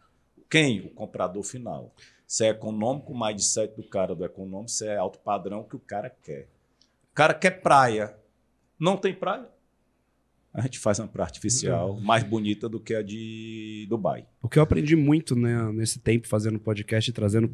Quem? 0.49 0.87
O 0.87 0.91
comprador 0.91 1.43
final. 1.43 1.95
Se 2.27 2.45
é 2.45 2.51
econômico, 2.51 3.13
o 3.13 3.19
mindset 3.19 3.75
do 3.77 3.83
cara 3.83 4.15
do 4.15 4.25
econômico, 4.25 4.71
se 4.71 4.87
é 4.87 4.97
alto 4.97 5.19
padrão, 5.19 5.65
que 5.65 5.77
o 5.77 5.81
cara 5.81 6.11
quer. 6.11 6.49
O 7.11 7.15
cara 7.15 7.35
quer 7.35 7.61
praia. 7.61 8.17
Não 8.79 8.97
tem 8.97 9.15
praia? 9.15 9.49
A 10.53 10.63
gente 10.63 10.79
faz 10.81 10.99
uma 10.99 11.07
praia 11.07 11.27
artificial 11.27 12.01
mais 12.01 12.25
bonita 12.25 12.69
do 12.69 12.81
que 12.81 12.93
a 12.95 13.03
de 13.03 13.87
Dubai. 13.89 14.27
O 14.43 14.49
que 14.49 14.59
eu 14.59 14.63
aprendi 14.63 14.97
muito 14.97 15.37
né, 15.37 15.71
nesse 15.73 16.01
tempo 16.01 16.27
fazendo 16.27 16.59
podcast 16.59 17.09
e 17.09 17.13
trazendo 17.13 17.49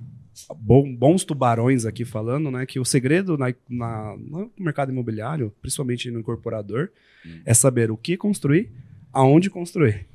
bons 0.99 1.23
tubarões 1.25 1.85
aqui 1.85 2.05
falando, 2.07 2.51
né? 2.51 2.65
Que 2.65 2.81
o 2.81 2.85
segredo 2.87 3.37
na, 3.37 3.55
na- 3.69 4.17
no 4.17 4.51
mercado 4.59 4.91
imobiliário, 4.91 5.53
principalmente 5.61 6.11
no 6.11 6.21
incorporador, 6.21 6.89
Hum. 7.25 7.41
é 7.45 7.53
saber 7.53 7.91
o 7.91 7.97
que 7.97 8.17
construir, 8.17 8.71
aonde 9.13 9.51
construir. 9.51 10.07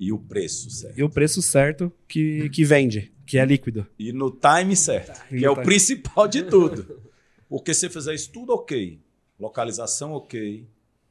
E 0.00 0.12
o 0.12 0.18
preço 0.18 0.70
certo. 0.70 0.98
E 0.98 1.02
o 1.02 1.10
preço 1.10 1.42
certo 1.42 1.92
que, 2.08 2.48
que 2.50 2.64
vende, 2.64 3.12
que 3.26 3.38
é 3.38 3.44
líquido. 3.44 3.86
E 3.98 4.12
no 4.12 4.30
time 4.30 4.74
certo, 4.76 5.20
E 5.32 5.38
que 5.38 5.44
é 5.44 5.50
o 5.50 5.54
time. 5.54 5.66
principal 5.66 6.26
de 6.28 6.42
tudo. 6.44 7.02
Porque 7.48 7.74
se 7.74 7.88
fizer 7.90 8.14
isso 8.14 8.30
tudo 8.32 8.52
ok, 8.54 8.98
localização 9.38 10.12
ok, 10.12 10.64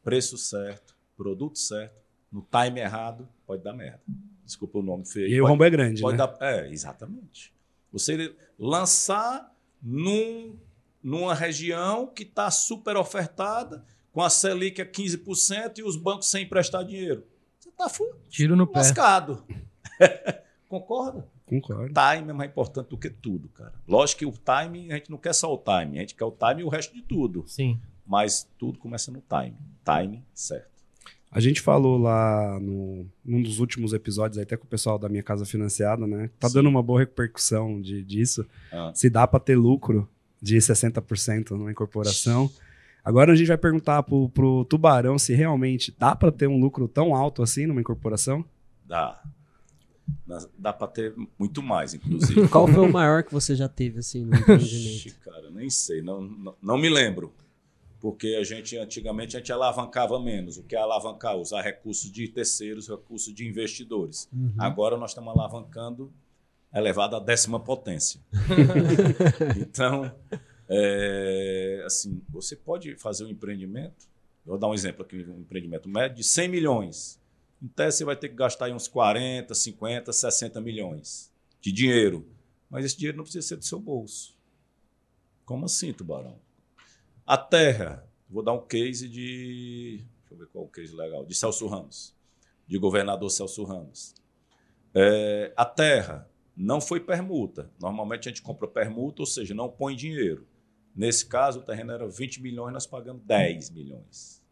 preço 0.03 0.37
certo, 0.37 0.92
produto 1.15 1.57
certo, 1.57 1.95
no 2.31 2.41
time 2.49 2.79
errado, 2.79 3.27
pode 3.45 3.63
dar 3.63 3.73
merda. 3.73 4.01
Desculpa 4.45 4.79
o 4.79 4.81
nome 4.81 5.05
feio. 5.05 5.27
E 5.27 5.41
o 5.41 5.45
rombo 5.45 5.63
é 5.63 5.69
grande, 5.69 6.01
pode 6.01 6.17
né? 6.17 6.25
dar, 6.25 6.37
É, 6.41 6.69
exatamente. 6.69 7.53
Você 7.91 8.35
lançar 8.57 9.55
num, 9.81 10.57
numa 11.01 11.33
região 11.33 12.07
que 12.07 12.23
está 12.23 12.49
super 12.49 12.97
ofertada, 12.97 13.85
com 14.11 14.21
a 14.21 14.29
Selic 14.29 14.81
a 14.81 14.85
15% 14.85 15.79
e 15.79 15.83
os 15.83 15.95
bancos 15.95 16.29
sem 16.29 16.43
emprestar 16.43 16.83
dinheiro. 16.85 17.25
Você 17.59 17.69
está 17.69 17.89
Tiro 18.29 18.55
no 18.55 18.67
pé. 18.67 18.79
lascado. 18.79 19.43
Concorda? 20.69 21.27
Concordo. 21.45 21.93
time 21.93 22.29
é 22.29 22.33
mais 22.33 22.49
importante 22.49 22.89
do 22.89 22.97
que 22.97 23.09
tudo, 23.09 23.49
cara. 23.49 23.73
Lógico 23.87 24.19
que 24.19 24.25
o 24.25 24.31
time, 24.31 24.91
a 24.91 24.95
gente 24.95 25.09
não 25.11 25.17
quer 25.17 25.33
só 25.33 25.53
o 25.53 25.57
time, 25.57 25.97
a 25.97 26.01
gente 26.01 26.15
quer 26.15 26.25
o 26.25 26.31
time 26.31 26.61
e 26.61 26.63
o 26.63 26.69
resto 26.69 26.93
de 26.93 27.01
tudo. 27.01 27.43
Sim. 27.47 27.79
Mas 28.05 28.47
tudo 28.57 28.79
começa 28.79 29.11
no 29.11 29.21
time. 29.21 29.55
Time 29.83 30.23
certo. 30.33 30.72
A 31.33 31.39
gente 31.39 31.61
falou 31.61 31.97
lá 31.97 32.59
no, 32.59 33.07
num 33.25 33.41
dos 33.41 33.59
últimos 33.59 33.91
episódios, 33.91 34.37
até 34.37 34.55
com 34.55 34.65
o 34.65 34.69
pessoal 34.69 34.99
da 34.99 35.09
minha 35.09 35.23
casa 35.23 35.45
financiada, 35.45 36.05
né? 36.05 36.29
Tá 36.39 36.47
Sim. 36.47 36.53
dando 36.55 36.69
uma 36.69 36.83
boa 36.83 36.99
repercussão 36.99 37.81
de, 37.81 38.03
disso. 38.03 38.45
Ah. 38.71 38.91
Se 38.93 39.09
dá 39.09 39.25
para 39.25 39.39
ter 39.39 39.55
lucro 39.55 40.07
de 40.39 40.57
60% 40.57 41.51
numa 41.51 41.71
incorporação. 41.71 42.51
Agora 43.03 43.33
a 43.33 43.35
gente 43.35 43.47
vai 43.47 43.57
perguntar 43.57 44.03
pro, 44.03 44.29
pro 44.29 44.63
Tubarão 44.65 45.17
se 45.17 45.33
realmente 45.33 45.93
dá 45.97 46.15
para 46.15 46.31
ter 46.31 46.47
um 46.47 46.59
lucro 46.59 46.87
tão 46.87 47.15
alto 47.15 47.41
assim 47.41 47.65
numa 47.65 47.81
incorporação. 47.81 48.45
Dá. 48.85 49.19
Dá- 50.57 50.73
para 50.73 50.87
ter 50.87 51.15
muito 51.39 51.63
mais, 51.63 51.95
inclusive. 51.95 52.47
Qual 52.49 52.67
foi 52.67 52.87
o 52.87 52.91
maior 52.91 53.23
que 53.23 53.33
você 53.33 53.55
já 53.55 53.67
teve, 53.67 53.99
assim, 53.99 54.23
no 54.23 54.35
empreendimento? 54.35 55.19
cara, 55.21 55.49
nem 55.49 55.69
sei, 55.69 56.01
não, 56.01 56.21
não, 56.21 56.55
não 56.61 56.77
me 56.77 56.89
lembro. 56.89 57.33
Porque 58.03 58.35
a 58.37 58.43
gente, 58.43 58.77
antigamente, 58.77 59.37
a 59.37 59.39
gente 59.39 59.53
alavancava 59.53 60.19
menos. 60.19 60.57
O 60.57 60.63
que 60.63 60.75
é 60.75 60.77
alavancar? 60.77 61.37
Usar 61.37 61.61
recursos 61.61 62.11
de 62.11 62.27
terceiros, 62.27 62.89
recursos 62.89 63.33
de 63.33 63.47
investidores. 63.47 64.27
Uhum. 64.33 64.53
Agora 64.59 64.97
nós 64.97 65.11
estamos 65.11 65.33
alavancando 65.33 66.13
elevado 66.75 67.15
à 67.15 67.19
décima 67.21 67.61
potência. 67.61 68.19
então, 69.57 70.13
é, 70.67 71.81
assim, 71.85 72.21
você 72.27 72.57
pode 72.57 72.93
fazer 72.97 73.23
um 73.23 73.29
empreendimento, 73.29 74.05
vou 74.45 74.57
dar 74.57 74.67
um 74.67 74.73
exemplo 74.73 75.03
aqui, 75.03 75.23
um 75.23 75.39
empreendimento 75.39 75.87
médio 75.87 76.17
de 76.17 76.25
100 76.25 76.49
milhões. 76.49 77.21
Tese, 77.73 77.99
você 77.99 78.03
vai 78.03 78.17
ter 78.17 78.27
que 78.27 78.35
gastar 78.35 78.69
uns 78.69 78.85
40, 78.85 79.55
50, 79.55 80.11
60 80.11 80.59
milhões 80.59 81.31
de 81.61 81.71
dinheiro. 81.71 82.27
Mas 82.69 82.83
esse 82.83 82.97
dinheiro 82.97 83.15
não 83.15 83.23
precisa 83.23 83.47
ser 83.47 83.55
do 83.55 83.63
seu 83.63 83.79
bolso. 83.79 84.37
Como 85.45 85.63
assim, 85.63 85.93
Tubarão? 85.93 86.42
A 87.25 87.37
terra, 87.37 88.05
vou 88.29 88.43
dar 88.43 88.53
um 88.53 88.65
case 88.65 89.07
de. 89.07 90.03
Deixa 90.19 90.33
eu 90.33 90.37
ver 90.37 90.47
qual 90.47 90.65
é 90.65 90.67
o 90.67 90.69
case 90.69 90.93
legal. 90.93 91.25
De 91.25 91.33
Celso 91.33 91.67
Ramos, 91.67 92.15
de 92.67 92.77
governador 92.77 93.29
Celso 93.29 93.63
Ramos. 93.63 94.13
É, 94.93 95.53
a 95.55 95.65
terra 95.65 96.29
não 96.55 96.79
foi 96.79 96.99
permuta. 96.99 97.71
Normalmente 97.79 98.27
a 98.27 98.31
gente 98.31 98.41
compra 98.41 98.67
permuta, 98.67 99.21
ou 99.21 99.25
seja, 99.25 99.53
não 99.53 99.69
põe 99.69 99.95
dinheiro. 99.95 100.45
Nesse 100.95 101.25
caso, 101.25 101.59
o 101.59 101.63
terreno 101.63 101.91
era 101.91 102.07
20 102.07 102.41
milhões, 102.41 102.73
nós 102.73 102.85
pagamos 102.85 103.23
10 103.23 103.71
milhões, 103.71 104.43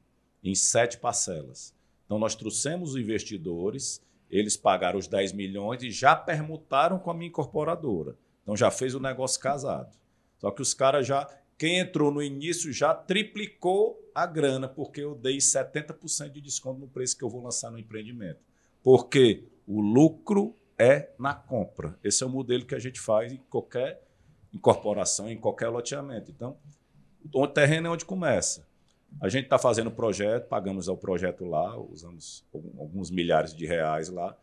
em 0.43 0.55
sete 0.55 0.97
parcelas. 0.97 1.73
Então, 2.05 2.17
nós 2.17 2.35
trouxemos 2.35 2.91
os 2.91 2.95
investidores, 2.95 4.01
eles 4.29 4.57
pagaram 4.57 4.97
os 4.97 5.07
10 5.07 5.33
milhões 5.33 5.83
e 5.83 5.91
já 5.91 6.15
permutaram 6.15 6.97
com 6.97 7.11
a 7.11 7.13
minha 7.13 7.27
incorporadora. 7.27 8.17
Então, 8.41 8.57
já 8.57 8.71
fez 8.71 8.95
o 8.95 8.99
negócio 8.99 9.39
casado. 9.39 9.95
Só 10.39 10.49
que 10.49 10.61
os 10.61 10.73
caras 10.73 11.05
já. 11.05 11.27
Quem 11.61 11.77
entrou 11.77 12.11
no 12.11 12.23
início 12.23 12.73
já 12.73 12.91
triplicou 12.91 13.95
a 14.15 14.25
grana, 14.25 14.67
porque 14.67 14.99
eu 14.99 15.13
dei 15.13 15.37
70% 15.37 16.31
de 16.31 16.41
desconto 16.41 16.79
no 16.79 16.87
preço 16.87 17.15
que 17.15 17.23
eu 17.23 17.29
vou 17.29 17.43
lançar 17.43 17.69
no 17.69 17.77
empreendimento. 17.77 18.39
Porque 18.81 19.47
o 19.67 19.79
lucro 19.79 20.55
é 20.75 21.11
na 21.19 21.35
compra. 21.35 21.99
Esse 22.03 22.23
é 22.23 22.25
o 22.25 22.29
modelo 22.31 22.65
que 22.65 22.73
a 22.73 22.79
gente 22.79 22.99
faz 22.99 23.31
em 23.31 23.37
qualquer 23.47 24.01
incorporação, 24.51 25.29
em 25.29 25.37
qualquer 25.37 25.69
loteamento. 25.69 26.31
Então, 26.31 26.57
o 27.31 27.47
terreno 27.47 27.89
é 27.89 27.91
onde 27.91 28.05
começa. 28.05 28.67
A 29.21 29.29
gente 29.29 29.43
está 29.43 29.59
fazendo 29.59 29.89
o 29.89 29.95
projeto, 29.95 30.47
pagamos 30.47 30.89
ao 30.89 30.97
projeto 30.97 31.45
lá, 31.45 31.77
usamos 31.77 32.43
alguns 32.51 33.11
milhares 33.11 33.53
de 33.53 33.67
reais 33.67 34.09
lá. 34.09 34.35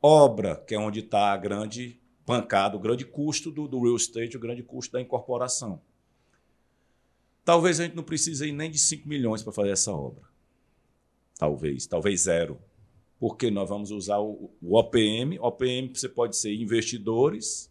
Obra, 0.00 0.56
que 0.56 0.74
é 0.74 0.78
onde 0.78 1.00
está 1.00 1.30
a 1.30 1.36
grande 1.36 2.00
pancada, 2.24 2.74
o 2.74 2.80
grande 2.80 3.04
custo 3.04 3.50
do, 3.50 3.68
do 3.68 3.82
real 3.82 3.96
estate, 3.96 4.34
o 4.34 4.40
grande 4.40 4.62
custo 4.62 4.94
da 4.94 5.00
incorporação. 5.02 5.82
Talvez 7.44 7.78
a 7.78 7.84
gente 7.84 7.94
não 7.96 8.02
precise 8.02 8.50
nem 8.52 8.70
de 8.70 8.78
5 8.78 9.08
milhões 9.08 9.42
para 9.42 9.52
fazer 9.52 9.70
essa 9.70 9.92
obra. 9.92 10.22
Talvez, 11.38 11.86
talvez 11.86 12.22
zero. 12.22 12.58
Porque 13.18 13.50
nós 13.50 13.68
vamos 13.68 13.90
usar 13.90 14.18
o, 14.18 14.50
o 14.62 14.76
OPM. 14.78 15.38
OPM 15.40 15.88
você 15.94 16.08
pode 16.08 16.36
ser 16.36 16.54
investidores, 16.54 17.70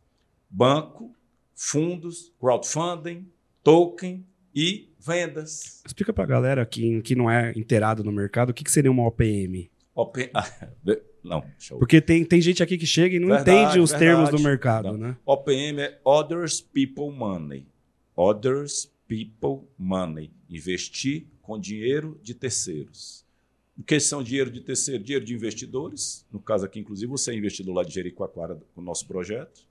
banco, 0.49 1.13
fundos, 1.55 2.31
crowdfunding, 2.39 3.27
token 3.63 4.25
e 4.53 4.89
vendas. 4.99 5.81
Explica 5.85 6.13
pra 6.13 6.25
galera 6.25 6.65
que, 6.65 7.01
que 7.01 7.15
não 7.15 7.29
é 7.29 7.51
inteirado 7.55 8.03
no 8.03 8.11
mercado 8.11 8.49
o 8.49 8.53
que, 8.53 8.63
que 8.63 8.71
seria 8.71 8.91
uma 8.91 9.07
OPM. 9.07 9.69
OPM, 9.95 10.31
não, 11.23 11.43
Porque 11.79 12.01
tem, 12.01 12.25
tem 12.25 12.41
gente 12.41 12.61
aqui 12.63 12.77
que 12.77 12.85
chega 12.85 13.15
e 13.15 13.19
não 13.19 13.29
Verdade, 13.29 13.51
entende 13.51 13.79
os 13.79 13.91
verdade. 13.91 14.11
termos 14.11 14.29
do 14.29 14.39
mercado, 14.39 14.91
Não. 14.93 14.97
né? 14.97 15.17
OPM 15.25 15.79
é 15.81 15.99
Others 16.03 16.61
People 16.61 17.11
Money. 17.11 17.67
Others 18.15 18.91
People 19.07 19.67
Money. 19.77 20.31
Investir 20.49 21.27
com 21.41 21.59
dinheiro 21.59 22.19
de 22.21 22.33
terceiros. 22.33 23.25
O 23.77 23.83
que 23.83 23.99
são 23.99 24.21
dinheiro 24.21 24.51
de 24.51 24.61
terceiro? 24.61 25.03
Dinheiro 25.03 25.25
de 25.25 25.33
investidores. 25.33 26.25
No 26.31 26.39
caso 26.39 26.65
aqui, 26.65 26.79
inclusive, 26.79 27.09
você 27.09 27.31
é 27.31 27.35
investidor 27.35 27.75
lá 27.75 27.83
de 27.83 27.93
Jericoacoara 27.93 28.61
com 28.73 28.81
o 28.81 28.83
nosso 28.83 29.07
projeto. 29.07 29.65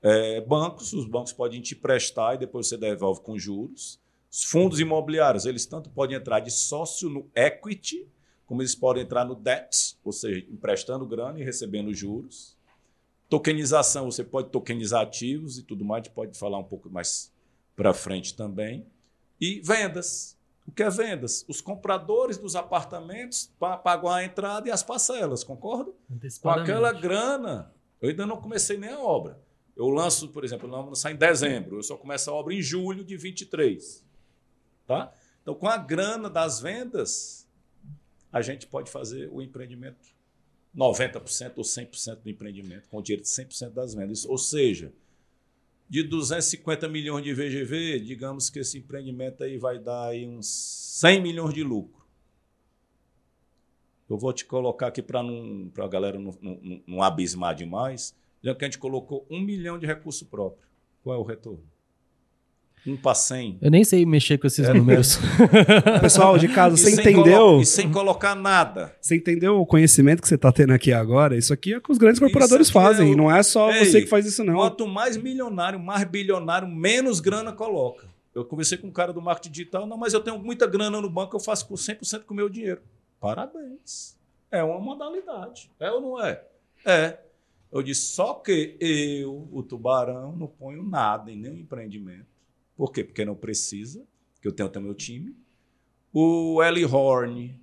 É, 0.00 0.40
bancos, 0.42 0.92
os 0.92 1.06
bancos 1.06 1.32
podem 1.32 1.60
te 1.60 1.74
prestar 1.74 2.34
e 2.34 2.38
depois 2.38 2.68
você 2.68 2.76
devolve 2.76 3.22
com 3.22 3.38
juros. 3.38 3.98
Os 4.30 4.44
fundos 4.44 4.78
imobiliários, 4.78 5.46
eles 5.46 5.66
tanto 5.66 5.90
podem 5.90 6.16
entrar 6.16 6.40
de 6.40 6.50
sócio 6.50 7.08
no 7.08 7.26
equity, 7.34 8.06
como 8.46 8.62
eles 8.62 8.74
podem 8.74 9.02
entrar 9.02 9.24
no 9.24 9.34
debt, 9.34 9.96
ou 10.04 10.12
seja, 10.12 10.44
emprestando 10.50 11.06
grana 11.06 11.40
e 11.40 11.44
recebendo 11.44 11.92
juros. 11.94 12.56
Tokenização, 13.28 14.10
você 14.10 14.22
pode 14.22 14.50
tokenizar 14.50 15.02
ativos 15.02 15.58
e 15.58 15.62
tudo 15.62 15.84
mais, 15.84 16.02
a 16.02 16.04
gente 16.04 16.14
pode 16.14 16.38
falar 16.38 16.58
um 16.58 16.64
pouco 16.64 16.90
mais 16.90 17.32
para 17.76 17.92
frente 17.94 18.34
também. 18.34 18.86
E 19.40 19.60
vendas. 19.60 20.36
O 20.66 20.72
que 20.72 20.82
é 20.82 20.88
vendas? 20.88 21.44
Os 21.48 21.60
compradores 21.60 22.38
dos 22.38 22.56
apartamentos 22.56 23.50
pa- 23.58 23.76
pagam 23.76 24.10
a 24.10 24.24
entrada 24.24 24.66
e 24.68 24.70
as 24.72 24.82
parcelas, 24.82 25.44
concorda? 25.44 25.92
Com 26.38 26.48
aquela 26.62 26.92
grana, 26.92 27.72
eu 28.00 28.08
ainda 28.08 28.24
não 28.24 28.38
comecei 28.40 28.76
nem 28.78 28.90
a 28.90 28.98
obra. 28.98 29.38
Eu 29.76 29.88
lanço, 29.90 30.28
por 30.28 30.44
exemplo, 30.44 30.68
eu 30.68 30.72
lanço 30.86 31.06
em 31.08 31.16
dezembro, 31.16 31.76
eu 31.76 31.82
só 31.82 31.96
começo 31.96 32.30
a 32.30 32.32
obra 32.32 32.54
em 32.54 32.62
julho 32.62 33.04
de 33.04 33.16
23. 33.16 34.02
Tá? 34.86 35.12
Então, 35.42 35.54
com 35.54 35.68
a 35.68 35.76
grana 35.76 36.30
das 36.30 36.60
vendas, 36.60 37.46
a 38.32 38.40
gente 38.40 38.66
pode 38.66 38.90
fazer 38.90 39.28
o 39.32 39.42
empreendimento 39.42 40.14
90% 40.74 41.52
ou 41.56 41.62
100% 41.64 42.16
do 42.22 42.30
empreendimento, 42.30 42.88
com 42.88 42.98
o 42.98 43.02
dinheiro 43.02 43.22
de 43.22 43.28
100% 43.28 43.70
das 43.70 43.94
vendas. 43.94 44.24
Ou 44.24 44.38
seja, 44.38 44.92
de 45.94 46.02
250 46.02 46.88
milhões 46.88 47.22
de 47.22 47.32
VGV, 47.32 48.00
digamos 48.00 48.50
que 48.50 48.58
esse 48.58 48.78
empreendimento 48.78 49.44
aí 49.44 49.56
vai 49.56 49.78
dar 49.78 50.08
aí 50.08 50.26
uns 50.26 50.48
100 50.98 51.22
milhões 51.22 51.54
de 51.54 51.62
lucro. 51.62 52.04
Eu 54.10 54.18
vou 54.18 54.32
te 54.32 54.44
colocar 54.44 54.88
aqui 54.88 55.00
para 55.00 55.20
a 55.20 55.88
galera 55.88 56.18
não, 56.18 56.36
não, 56.42 56.82
não 56.84 57.00
abismar 57.00 57.54
demais, 57.54 58.12
já 58.42 58.52
que 58.56 58.64
a 58.64 58.66
gente 58.66 58.80
colocou 58.80 59.24
um 59.30 59.40
milhão 59.40 59.78
de 59.78 59.86
recurso 59.86 60.26
próprio. 60.26 60.66
Qual 61.04 61.14
é 61.14 61.18
o 61.20 61.22
retorno? 61.22 61.62
Um 62.86 62.96
para 62.96 63.14
100. 63.14 63.58
Eu 63.62 63.70
nem 63.70 63.82
sei 63.82 64.04
mexer 64.04 64.36
com 64.36 64.46
esses 64.46 64.68
números. 64.68 65.18
Pessoal 66.02 66.36
de 66.36 66.48
casa, 66.48 66.74
E 66.74 66.78
você 66.78 66.90
sem 66.90 67.00
entendeu? 67.16 67.60
E 67.60 67.64
sem 67.66 67.90
colocar 67.90 68.34
nada. 68.34 68.94
Você 69.00 69.16
entendeu 69.16 69.58
o 69.58 69.64
conhecimento 69.66 70.20
que 70.20 70.28
você 70.28 70.36
tá 70.36 70.52
tendo 70.52 70.72
aqui 70.74 70.92
agora? 70.92 71.36
Isso 71.36 71.52
aqui 71.52 71.72
é 71.72 71.78
o 71.78 71.80
que 71.80 71.90
os 71.90 71.96
grandes 71.98 72.20
corporadores 72.20 72.68
é 72.68 72.72
fazem. 72.72 73.08
o- 73.08 73.12
E 73.12 73.16
não 73.16 73.34
é 73.34 73.42
só 73.42 73.72
Ei, 73.72 73.84
você 73.86 74.02
que 74.02 74.06
faz 74.06 74.26
isso, 74.26 74.44
não. 74.44 74.54
Quanto 74.56 74.86
mais 74.86 75.16
milionário, 75.16 75.80
mais 75.80 76.04
bilionário, 76.04 76.68
menos 76.68 77.20
grana 77.20 77.52
coloca. 77.52 78.06
Eu 78.34 78.44
conversei 78.44 78.76
com 78.76 78.88
um 78.88 78.92
cara 78.92 79.12
do 79.12 79.22
marketing 79.22 79.50
digital, 79.52 79.86
não, 79.86 79.96
mas 79.96 80.12
eu 80.12 80.20
tenho 80.20 80.38
muita 80.38 80.66
grana 80.66 81.00
no 81.00 81.08
banco, 81.08 81.36
eu 81.36 81.40
faço 81.40 81.66
com 81.66 81.74
100% 81.76 82.24
com 82.26 82.34
o 82.34 82.36
meu 82.36 82.48
dinheiro. 82.48 82.82
Parabéns. 83.20 84.16
É 84.50 84.62
uma 84.62 84.78
modalidade. 84.78 85.70
É 85.80 85.90
ou 85.90 86.00
não 86.00 86.22
é? 86.22 86.42
É. 86.84 87.18
Eu 87.72 87.82
disse, 87.82 88.02
só 88.12 88.34
que 88.34 88.76
eu, 88.78 89.48
o 89.50 89.62
tubarão, 89.62 90.36
não 90.36 90.46
ponho 90.46 90.82
nada 90.82 91.30
em 91.32 91.36
nenhum 91.36 91.56
empreendimento. 91.56 92.26
Por 92.76 92.92
quê? 92.92 93.04
Porque 93.04 93.24
não 93.24 93.34
precisa, 93.34 94.04
que 94.40 94.48
eu 94.48 94.52
tenho 94.52 94.68
até 94.68 94.80
meu 94.80 94.94
time. 94.94 95.36
O 96.12 96.62
Eli 96.62 96.84
Horn, 96.84 97.60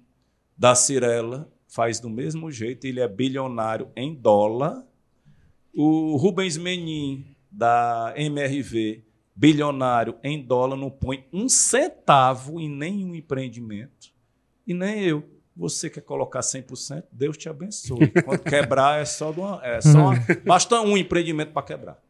da 0.57 0.75
Cirela, 0.75 1.51
faz 1.67 1.99
do 1.99 2.09
mesmo 2.09 2.51
jeito, 2.51 2.85
ele 2.85 2.99
é 2.99 3.07
bilionário 3.07 3.89
em 3.95 4.13
dólar. 4.13 4.85
O 5.73 6.17
Rubens 6.17 6.57
Menin, 6.57 7.25
da 7.49 8.13
MRV, 8.15 9.03
bilionário 9.35 10.17
em 10.23 10.41
dólar, 10.41 10.75
não 10.75 10.89
põe 10.89 11.25
um 11.31 11.47
centavo 11.47 12.59
em 12.59 12.69
nenhum 12.69 13.15
empreendimento. 13.15 14.13
E 14.67 14.73
nem 14.73 15.03
eu. 15.03 15.23
Você 15.55 15.89
quer 15.89 16.01
colocar 16.01 16.39
100%? 16.39 17.03
Deus 17.11 17.37
te 17.37 17.49
abençoe. 17.49 18.07
Quando 18.23 18.39
quebrar, 18.39 19.01
é 19.01 19.05
só, 19.05 19.31
uma, 19.31 19.59
é 19.63 19.81
só 19.81 19.97
uma, 19.97 20.13
basta 20.45 20.79
um 20.81 20.97
empreendimento 20.97 21.51
para 21.51 21.63
quebrar. 21.63 22.01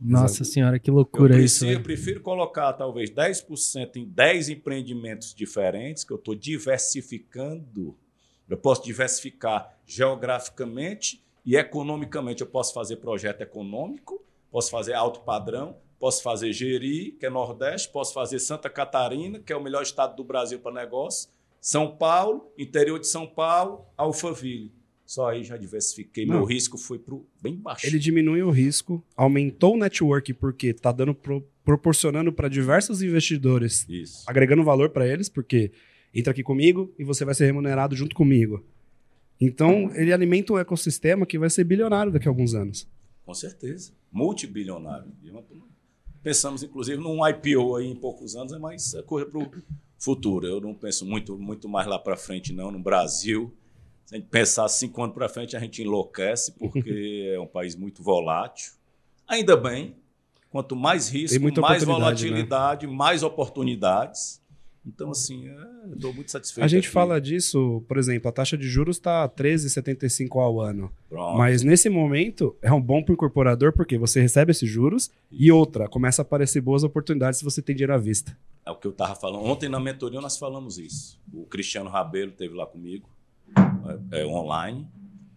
Nossa 0.00 0.44
senhora, 0.44 0.78
que 0.78 0.90
loucura 0.90 1.36
eu 1.36 1.44
isso. 1.44 1.60
Prefiro, 1.60 1.82
prefiro 1.82 2.20
colocar 2.20 2.72
talvez 2.74 3.10
10% 3.10 3.96
em 3.96 4.04
10 4.04 4.50
empreendimentos 4.50 5.34
diferentes, 5.34 6.04
que 6.04 6.12
eu 6.12 6.16
estou 6.16 6.34
diversificando. 6.34 7.96
Eu 8.48 8.56
posso 8.56 8.84
diversificar 8.84 9.76
geograficamente 9.86 11.24
e 11.44 11.56
economicamente. 11.56 12.42
Eu 12.42 12.46
posso 12.46 12.74
fazer 12.74 12.96
projeto 12.96 13.40
econômico, 13.40 14.22
posso 14.50 14.70
fazer 14.70 14.92
alto 14.92 15.20
padrão, 15.20 15.76
posso 15.98 16.22
fazer 16.22 16.52
Jeri, 16.52 17.12
que 17.12 17.26
é 17.26 17.30
Nordeste, 17.30 17.88
posso 17.88 18.12
fazer 18.12 18.38
Santa 18.38 18.68
Catarina, 18.68 19.38
que 19.38 19.52
é 19.52 19.56
o 19.56 19.62
melhor 19.62 19.82
estado 19.82 20.14
do 20.14 20.24
Brasil 20.24 20.58
para 20.58 20.72
negócio, 20.72 21.30
São 21.60 21.96
Paulo, 21.96 22.52
interior 22.58 22.98
de 22.98 23.06
São 23.06 23.26
Paulo, 23.26 23.86
Alphaville. 23.96 24.72
Só 25.06 25.28
aí 25.30 25.44
já 25.44 25.56
diversifiquei. 25.56 26.26
Não. 26.26 26.36
Meu 26.36 26.44
risco 26.44 26.76
foi 26.76 26.98
pro 26.98 27.24
bem 27.40 27.54
baixo. 27.56 27.86
Ele 27.86 27.98
diminui 27.98 28.42
o 28.42 28.50
risco, 28.50 29.02
aumentou 29.16 29.74
o 29.74 29.78
network 29.78 30.34
porque 30.34 30.74
tá 30.74 30.90
dando 30.90 31.14
pro- 31.14 31.46
proporcionando 31.64 32.32
para 32.32 32.48
diversos 32.48 33.02
investidores, 33.02 33.86
Isso. 33.88 34.24
agregando 34.26 34.64
valor 34.64 34.90
para 34.90 35.06
eles, 35.06 35.28
porque 35.28 35.70
entra 36.12 36.32
aqui 36.32 36.42
comigo 36.42 36.92
e 36.98 37.04
você 37.04 37.24
vai 37.24 37.34
ser 37.34 37.46
remunerado 37.46 37.94
junto 37.94 38.16
comigo. 38.16 38.64
Então, 39.40 39.90
ele 39.94 40.12
alimenta 40.12 40.52
um 40.54 40.58
ecossistema 40.58 41.24
que 41.26 41.38
vai 41.38 41.50
ser 41.50 41.62
bilionário 41.64 42.10
daqui 42.10 42.26
a 42.26 42.30
alguns 42.30 42.54
anos. 42.54 42.88
Com 43.24 43.34
certeza. 43.34 43.92
Multibilionário. 44.10 45.12
Pensamos, 46.22 46.62
inclusive, 46.62 47.00
num 47.00 47.18
IPO 47.28 47.76
aí 47.76 47.86
em 47.86 47.94
poucos 47.94 48.34
anos, 48.34 48.58
mas 48.58 48.94
é 48.94 49.02
coisa 49.02 49.26
para 49.30 49.38
o 49.38 49.48
futuro. 49.98 50.46
Eu 50.46 50.60
não 50.60 50.74
penso 50.74 51.06
muito, 51.06 51.38
muito 51.38 51.68
mais 51.68 51.86
lá 51.86 51.98
para 51.98 52.16
frente, 52.16 52.52
não. 52.52 52.70
No 52.72 52.78
Brasil, 52.80 53.52
se 54.06 54.14
a 54.14 54.18
gente 54.18 54.28
pensar 54.28 54.68
cinco 54.68 55.02
anos 55.02 55.14
para 55.14 55.28
frente, 55.28 55.56
a 55.56 55.60
gente 55.60 55.82
enlouquece, 55.82 56.52
porque 56.52 57.28
é 57.34 57.40
um 57.40 57.46
país 57.46 57.74
muito 57.74 58.04
volátil. 58.04 58.72
Ainda 59.26 59.56
bem, 59.56 59.96
quanto 60.48 60.76
mais 60.76 61.08
risco, 61.08 61.42
mais 61.60 61.84
né? 61.84 61.92
volatilidade, 61.92 62.86
mais 62.86 63.24
oportunidades. 63.24 64.40
Então, 64.86 65.10
assim, 65.10 65.48
é, 65.48 65.90
eu 65.90 65.94
estou 65.96 66.14
muito 66.14 66.30
satisfeito. 66.30 66.64
A 66.64 66.68
gente 66.68 66.84
aqui. 66.84 66.92
fala 66.92 67.20
disso, 67.20 67.82
por 67.88 67.98
exemplo, 67.98 68.28
a 68.28 68.32
taxa 68.32 68.56
de 68.56 68.68
juros 68.68 68.96
está 68.96 69.28
13,75 69.28 70.40
ao 70.40 70.60
ano. 70.60 70.92
Pronto. 71.08 71.36
Mas 71.36 71.64
nesse 71.64 71.88
momento 71.88 72.56
é 72.62 72.72
um 72.72 72.80
bom 72.80 73.02
para 73.02 73.10
o 73.10 73.14
incorporador 73.14 73.72
porque 73.72 73.98
você 73.98 74.20
recebe 74.20 74.52
esses 74.52 74.70
juros 74.70 75.10
e 75.32 75.50
outra, 75.50 75.88
começa 75.88 76.22
a 76.22 76.24
aparecer 76.24 76.60
boas 76.60 76.84
oportunidades 76.84 77.40
se 77.40 77.44
você 77.44 77.60
tem 77.60 77.74
dinheiro 77.74 77.94
à 77.94 77.98
vista. 77.98 78.38
É 78.64 78.70
o 78.70 78.76
que 78.76 78.86
eu 78.86 78.92
estava 78.92 79.16
falando. 79.16 79.44
Ontem 79.44 79.68
na 79.68 79.80
mentoria 79.80 80.20
nós 80.20 80.38
falamos 80.38 80.78
isso. 80.78 81.20
O 81.32 81.44
Cristiano 81.46 81.90
Rabelo 81.90 82.30
esteve 82.30 82.54
lá 82.54 82.66
comigo, 82.66 83.08
é, 84.10 84.22
é, 84.22 84.26
online, 84.26 84.88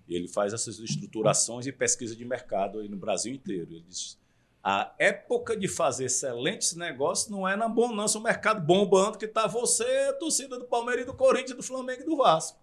ele 0.07 0.27
faz 0.27 0.53
essas 0.53 0.79
estruturações 0.79 1.67
e 1.67 1.71
pesquisa 1.71 2.15
de 2.15 2.25
mercado 2.25 2.79
aí 2.79 2.89
no 2.89 2.97
Brasil 2.97 3.33
inteiro. 3.33 3.71
Ele 3.71 3.85
diz: 3.87 4.19
a 4.63 4.93
época 4.97 5.55
de 5.55 5.67
fazer 5.67 6.05
excelentes 6.05 6.75
negócios 6.75 7.29
não 7.29 7.47
é 7.47 7.55
na 7.55 7.69
bonança, 7.69 8.17
o 8.17 8.21
mercado 8.21 8.65
bombando, 8.65 9.17
que 9.17 9.25
está 9.25 9.47
você, 9.47 10.07
a 10.09 10.13
torcida 10.13 10.57
do 10.57 10.65
Palmeiras 10.65 11.03
e 11.03 11.05
do 11.05 11.13
Corinthians, 11.13 11.55
do 11.55 11.63
Flamengo 11.63 12.01
e 12.01 12.05
do 12.05 12.17
Vasco. 12.17 12.59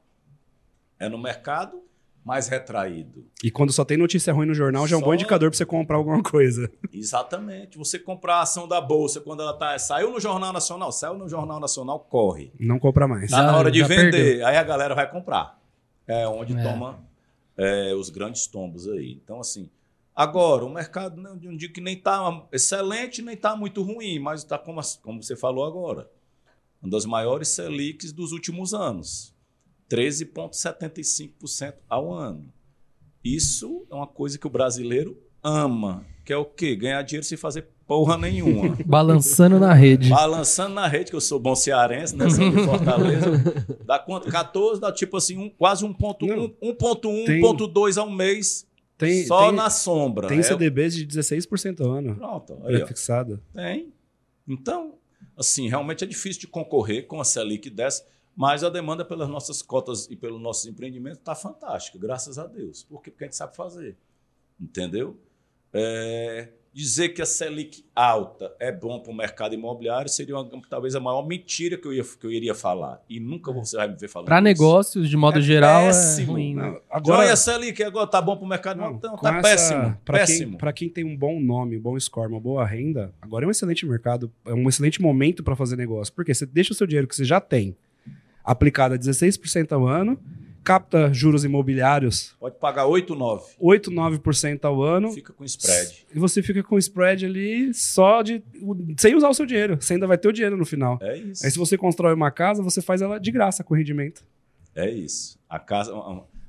É 0.99 1.09
no 1.09 1.19
mercado 1.19 1.83
mais 2.27 2.49
retraído. 2.49 3.25
E 3.45 3.53
quando 3.53 3.73
só 3.73 3.85
tem 3.85 3.97
notícia 3.97 4.33
ruim 4.33 4.47
no 4.47 4.53
jornal, 4.55 4.85
já 4.85 4.97
é 4.97 4.99
um 4.99 5.01
Só- 5.01 5.07
bom 5.07 5.15
indicador 5.15 5.49
para 5.49 5.57
você 5.57 5.65
comprar 5.65 5.97
alguma 5.97 6.21
coisa. 6.25 6.69
Exatamente. 6.93 7.79
Você 7.79 8.01
comprar 8.01 8.39
a 8.39 8.43
ação 8.43 8.67
da 8.67 8.81
Bolsa 8.81 9.21
quando 9.21 9.43
ela 9.43 9.53
tá, 9.53 9.79
saiu 9.79 10.11
no 10.11 10.19
Jornal 10.19 10.53
Nacional, 10.53 10.91
saiu 10.91 11.15
no 11.15 11.29
Jornal 11.29 11.61
Nacional, 11.61 12.01
corre. 12.01 12.53
Não 12.59 12.81
compra 12.81 13.07
mais. 13.07 13.31
Tá 13.31 13.45
na 13.45 13.53
Já- 13.53 13.59
hora 13.59 13.71
de 13.71 13.81
vender. 13.85 14.11
perdeu. 14.11 14.47
Aí 14.47 14.57
a 14.57 14.63
galera 14.65 14.93
vai 14.93 15.09
comprar. 15.09 15.57
É 16.05 16.27
onde 16.27 16.53
É. 16.59 16.63
toma 16.65 16.99
é, 17.57 17.95
os 17.95 18.11
grandes 18.11 18.47
tombos 18.49 18.89
aí. 18.89 19.13
Então, 19.23 19.39
assim, 19.41 19.71
agora, 20.15 20.65
o 20.65 20.69
mercado 20.69 21.21
não, 21.21 21.37
não 21.37 21.57
digo 21.57 21.73
que 21.73 21.81
nem 21.81 21.95
está 21.97 22.43
excelente, 22.53 23.23
nem 23.23 23.35
está 23.35 23.55
muito 23.55 23.83
ruim, 23.83 24.19
mas 24.19 24.41
está 24.43 24.59
como, 24.59 24.81
como 25.01 25.23
você 25.23 25.37
falou 25.37 25.65
agora. 25.65 26.11
Uma 26.83 26.91
das 26.91 27.07
maiores 27.07 27.49
Selics 27.49 28.13
dos 28.13 28.33
últimos 28.33 28.75
anos. 28.75 29.33
13,75% 29.91 31.75
ao 31.89 32.13
ano. 32.13 32.53
Isso 33.25 33.87
é 33.91 33.95
uma 33.95 34.07
coisa 34.07 34.39
que 34.39 34.47
o 34.47 34.51
brasileiro 34.51 35.19
ama, 35.43 36.05
que 36.25 36.33
é 36.33 36.37
o 36.37 36.45
quê? 36.45 36.75
Ganhar 36.77 37.03
dinheiro 37.03 37.25
sem 37.27 37.37
fazer 37.39 37.69
porra 37.87 38.17
nenhuma. 38.19 38.77
Balançando 38.87 39.59
na 39.59 39.73
rede. 39.73 40.09
Balançando 40.11 40.75
na 40.75 40.87
rede, 40.87 41.11
que 41.11 41.17
eu 41.17 41.21
sou 41.21 41.39
bom 41.39 41.55
cearense, 41.55 42.17
né? 42.17 42.29
Sou 42.31 42.51
de 42.51 42.65
Fortaleza. 42.65 43.31
Dá 43.85 43.99
quanto? 43.99 44.29
14, 44.31 44.81
dá 44.81 44.93
tipo 44.93 45.17
assim, 45.17 45.37
um, 45.39 45.49
quase 45.51 45.85
1.1, 45.85 46.27
Não. 46.37 46.49
1.1, 46.73 47.25
Tem- 47.27 47.41
1.2 47.43 47.97
ao 48.01 48.11
mês, 48.11 48.67
Tem, 48.99 49.25
só 49.27 49.47
tem, 49.49 49.57
na 49.57 49.71
sombra. 49.71 50.27
tem 50.29 50.39
É- 50.41 50.43
CDBs 50.43 50.95
de 50.97 51.07
16% 51.07 51.81
ao 51.85 51.93
ano. 51.93 52.17
Pronto, 52.17 52.55
aí, 52.65 52.75
ó. 52.75 52.79
Prefixado. 52.79 53.41
Tem. 53.55 53.93
Então, 54.49 54.95
assim, 55.37 55.69
realmente 55.69 56.03
é 56.03 56.07
difícil 56.07 56.41
de 56.41 56.47
concorrer 56.49 57.07
com 57.07 57.21
a 57.21 57.25
Selic 57.25 57.71
dessa, 57.71 58.05
mas 58.37 58.63
a 58.63 58.69
demanda 58.69 59.05
pelas 59.05 59.29
nossas 59.29 59.63
cotas 59.63 60.07
e 60.11 60.15
pelos 60.17 60.41
nossos 60.41 60.67
empreendimentos 60.67 61.19
está 61.19 61.35
fantástica, 61.35 61.99
graças 61.99 62.39
a 62.39 62.47
Deus. 62.47 62.83
Por 62.85 63.01
quê? 63.03 63.11
Porque 63.11 63.25
a 63.25 63.27
gente 63.27 63.37
sabe 63.37 63.57
fazer. 63.57 63.97
Entendeu? 64.61 65.17
É, 65.73 66.49
dizer 66.73 67.11
que 67.11 67.21
a 67.23 67.27
Selic 67.27 67.85
alta 67.95 68.55
é 68.61 68.71
bom 68.71 69.01
para 69.01 69.11
o 69.13 69.15
mercado 69.15 69.55
imobiliário 69.55 70.09
seria 70.11 70.35
uma- 70.39 70.49
talvez 70.69 70.95
a 70.95 71.01
maior 71.01 71.27
mentira 71.27 71.77
que 71.77 71.87
eu, 71.87 71.93
ia, 71.93 72.03
que 72.05 72.27
eu 72.27 72.31
iria 72.31 72.55
falar. 72.55 73.03
E 73.09 73.19
nunca 73.19 73.51
você 73.53 73.77
vai 73.77 73.89
me 73.89 73.97
ver 73.97 74.09
falando 74.09 74.29
Para 74.29 74.41
negócios, 74.41 75.09
de 75.09 75.17
modo 75.17 75.39
É 75.39 75.43
geral, 75.43 75.83
péssimo. 75.87 76.31
é 76.31 76.33
ruim. 76.33 76.55
né? 76.55 76.63
Não, 76.63 76.69
Agora, 76.69 76.83
agora, 77.19 77.33
a 77.33 77.37
Selic 77.37 77.83
agora 77.83 78.07
tá 78.07 78.21
bom 78.23 78.37
para 78.37 78.45
o 78.45 78.49
mercado 78.49 78.77
Não, 78.79 78.89
imobiliário? 78.91 79.17
Então, 79.19 79.33
tá 79.33 79.39
essa- 79.39 79.49
péssimo. 79.75 79.99
Péssimo. 80.05 80.51
quem, 80.51 80.59
pra 80.59 80.73
quem 80.73 80.89
tem 80.89 81.05
um 81.05 81.17
bom 81.17 81.41
nome, 81.41 81.77
um 81.79 81.81
bom 81.81 81.99
score, 81.99 82.31
uma 82.31 82.41
boa 82.41 82.65
renda, 82.67 83.13
agora 83.21 83.45
é 83.45 83.49
um 83.49 83.51
excelente 83.51 83.85
mercado, 83.87 84.31
é 84.45 84.53
um 84.55 84.69
excelente 84.69 85.01
momento 85.03 85.43
para 85.43 85.57
fazer 85.57 85.77
negócio. 85.77 86.13
Porque 86.15 86.33
você 86.35 86.45
deixa 86.47 86.73
o 86.73 86.77
seu 86.77 86.87
dinheiro 86.87 87.07
que 87.09 87.17
você 87.17 87.25
já 87.25 87.41
tem 87.41 87.77
aplicado 88.47 88.95
a 88.95 88.99
16% 88.99 89.73
ao 89.73 89.87
ano, 89.87 90.19
capta 90.65 91.13
juros 91.13 91.45
imobiliários 91.45 92.35
Pode 92.41 92.57
pagar 92.59 92.87
8, 92.87 93.15
9. 93.15 93.45
8, 93.59 93.91
9% 93.91 94.65
ao 94.65 94.83
ano, 94.83 95.13
Fica 95.13 95.33
com 95.33 95.45
spread. 95.45 96.07
e 96.15 96.19
você 96.19 96.43
fica 96.43 96.63
com 96.63 96.79
spread 96.79 97.27
ali 97.27 97.75
só 97.75 98.23
de. 98.23 98.43
sem 98.99 99.15
usar 99.15 99.29
o 99.29 99.35
seu 99.35 99.47
dinheiro. 99.47 99.77
Você 99.81 99.95
ainda 99.95 100.07
vai 100.07 100.17
ter 100.19 100.29
o 100.29 100.33
dinheiro 100.33 100.57
no 100.57 100.65
final. 100.65 100.99
É 101.03 101.19
isso. 101.19 101.45
Aí 101.45 101.51
se 101.51 101.59
você 101.59 101.77
constrói 101.77 102.15
uma 102.15 102.31
casa, 102.31 102.63
você 102.63 102.81
faz 102.81 103.03
ela 103.03 103.19
de 103.19 103.31
graça 103.31 103.63
com 103.63 103.75
rendimento. 103.75 104.25
É 104.75 104.91
isso. 104.91 105.39
A 105.49 105.59
casa. 105.59 105.93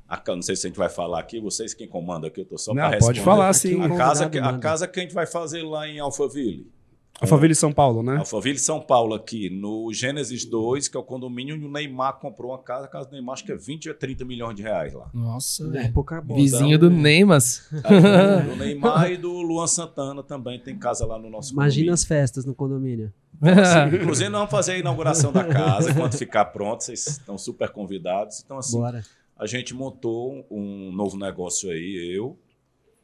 a 0.07 0.21
não 0.27 0.41
sei 0.41 0.55
se 0.55 0.65
a 0.65 0.69
gente 0.69 0.77
vai 0.77 0.89
falar 0.89 1.19
aqui, 1.19 1.39
vocês 1.39 1.73
quem 1.73 1.87
comanda 1.87 2.27
aqui, 2.27 2.41
eu 2.41 2.45
tô 2.45 2.57
só 2.57 2.73
Não, 2.73 2.89
para 2.89 2.97
pode 2.99 3.19
responder. 3.19 3.23
falar 3.23 3.49
Aqui 3.49 3.59
sim. 3.59 3.81
A 3.81 3.89
casa, 3.95 4.25
a 4.25 4.57
casa 4.57 4.87
que 4.87 4.99
a 4.99 5.03
gente 5.03 5.13
vai 5.13 5.25
fazer 5.27 5.63
lá 5.63 5.87
em 5.87 5.99
Alphaville. 5.99 6.71
Alphaville 7.19 7.55
São 7.55 7.73
Paulo, 7.73 8.03
né? 8.03 8.17
Alphaville, 8.17 8.59
São 8.59 8.79
Paulo, 8.79 9.15
aqui, 9.15 9.49
no 9.49 9.91
Gênesis 9.91 10.45
2, 10.45 10.87
que 10.87 10.95
é 10.95 10.99
o 10.99 11.03
condomínio 11.03 11.55
onde 11.55 11.65
o 11.65 11.71
Neymar 11.71 12.19
comprou 12.19 12.51
uma 12.51 12.59
casa. 12.59 12.85
A 12.85 12.87
casa 12.87 13.09
do 13.09 13.13
Neymar 13.13 13.33
acho 13.33 13.43
que 13.45 13.51
é 13.51 13.55
20 13.55 13.89
a 13.89 13.93
30 13.93 14.23
milhões 14.23 14.55
de 14.55 14.61
reais 14.61 14.93
lá. 14.93 15.09
Nossa, 15.13 15.67
É 15.77 15.89
pouca 15.89 16.21
bola. 16.21 16.39
Vizinho 16.39 16.77
do 16.77 16.89
Neymas. 16.91 17.67
Aí, 17.83 18.41
do, 18.43 18.49
do 18.51 18.55
Neymar 18.57 19.09
e 19.11 19.17
do 19.17 19.31
Luan 19.41 19.65
Santana 19.67 20.21
também 20.21 20.59
tem 20.59 20.77
casa 20.77 21.05
lá 21.07 21.17
no 21.17 21.29
nosso 21.29 21.53
Imagina 21.53 21.71
condomínio. 21.71 21.93
as 21.93 22.03
festas 22.03 22.45
no 22.45 22.53
condomínio. 22.53 23.11
Inclusive, 23.93 24.29
nós 24.29 24.39
vamos 24.39 24.51
fazer 24.51 24.73
a 24.73 24.77
inauguração 24.77 25.31
da 25.31 25.43
casa. 25.43 25.93
Quando 25.93 26.13
ficar 26.15 26.45
pronto, 26.45 26.83
vocês 26.83 27.05
estão 27.07 27.37
super 27.37 27.69
convidados. 27.69 28.41
Então, 28.43 28.57
assim, 28.57 28.77
Bora. 28.79 29.03
a 29.37 29.45
gente 29.47 29.73
montou 29.73 30.45
um 30.51 30.91
novo 30.91 31.17
negócio 31.17 31.69
aí, 31.71 32.15
eu, 32.15 32.37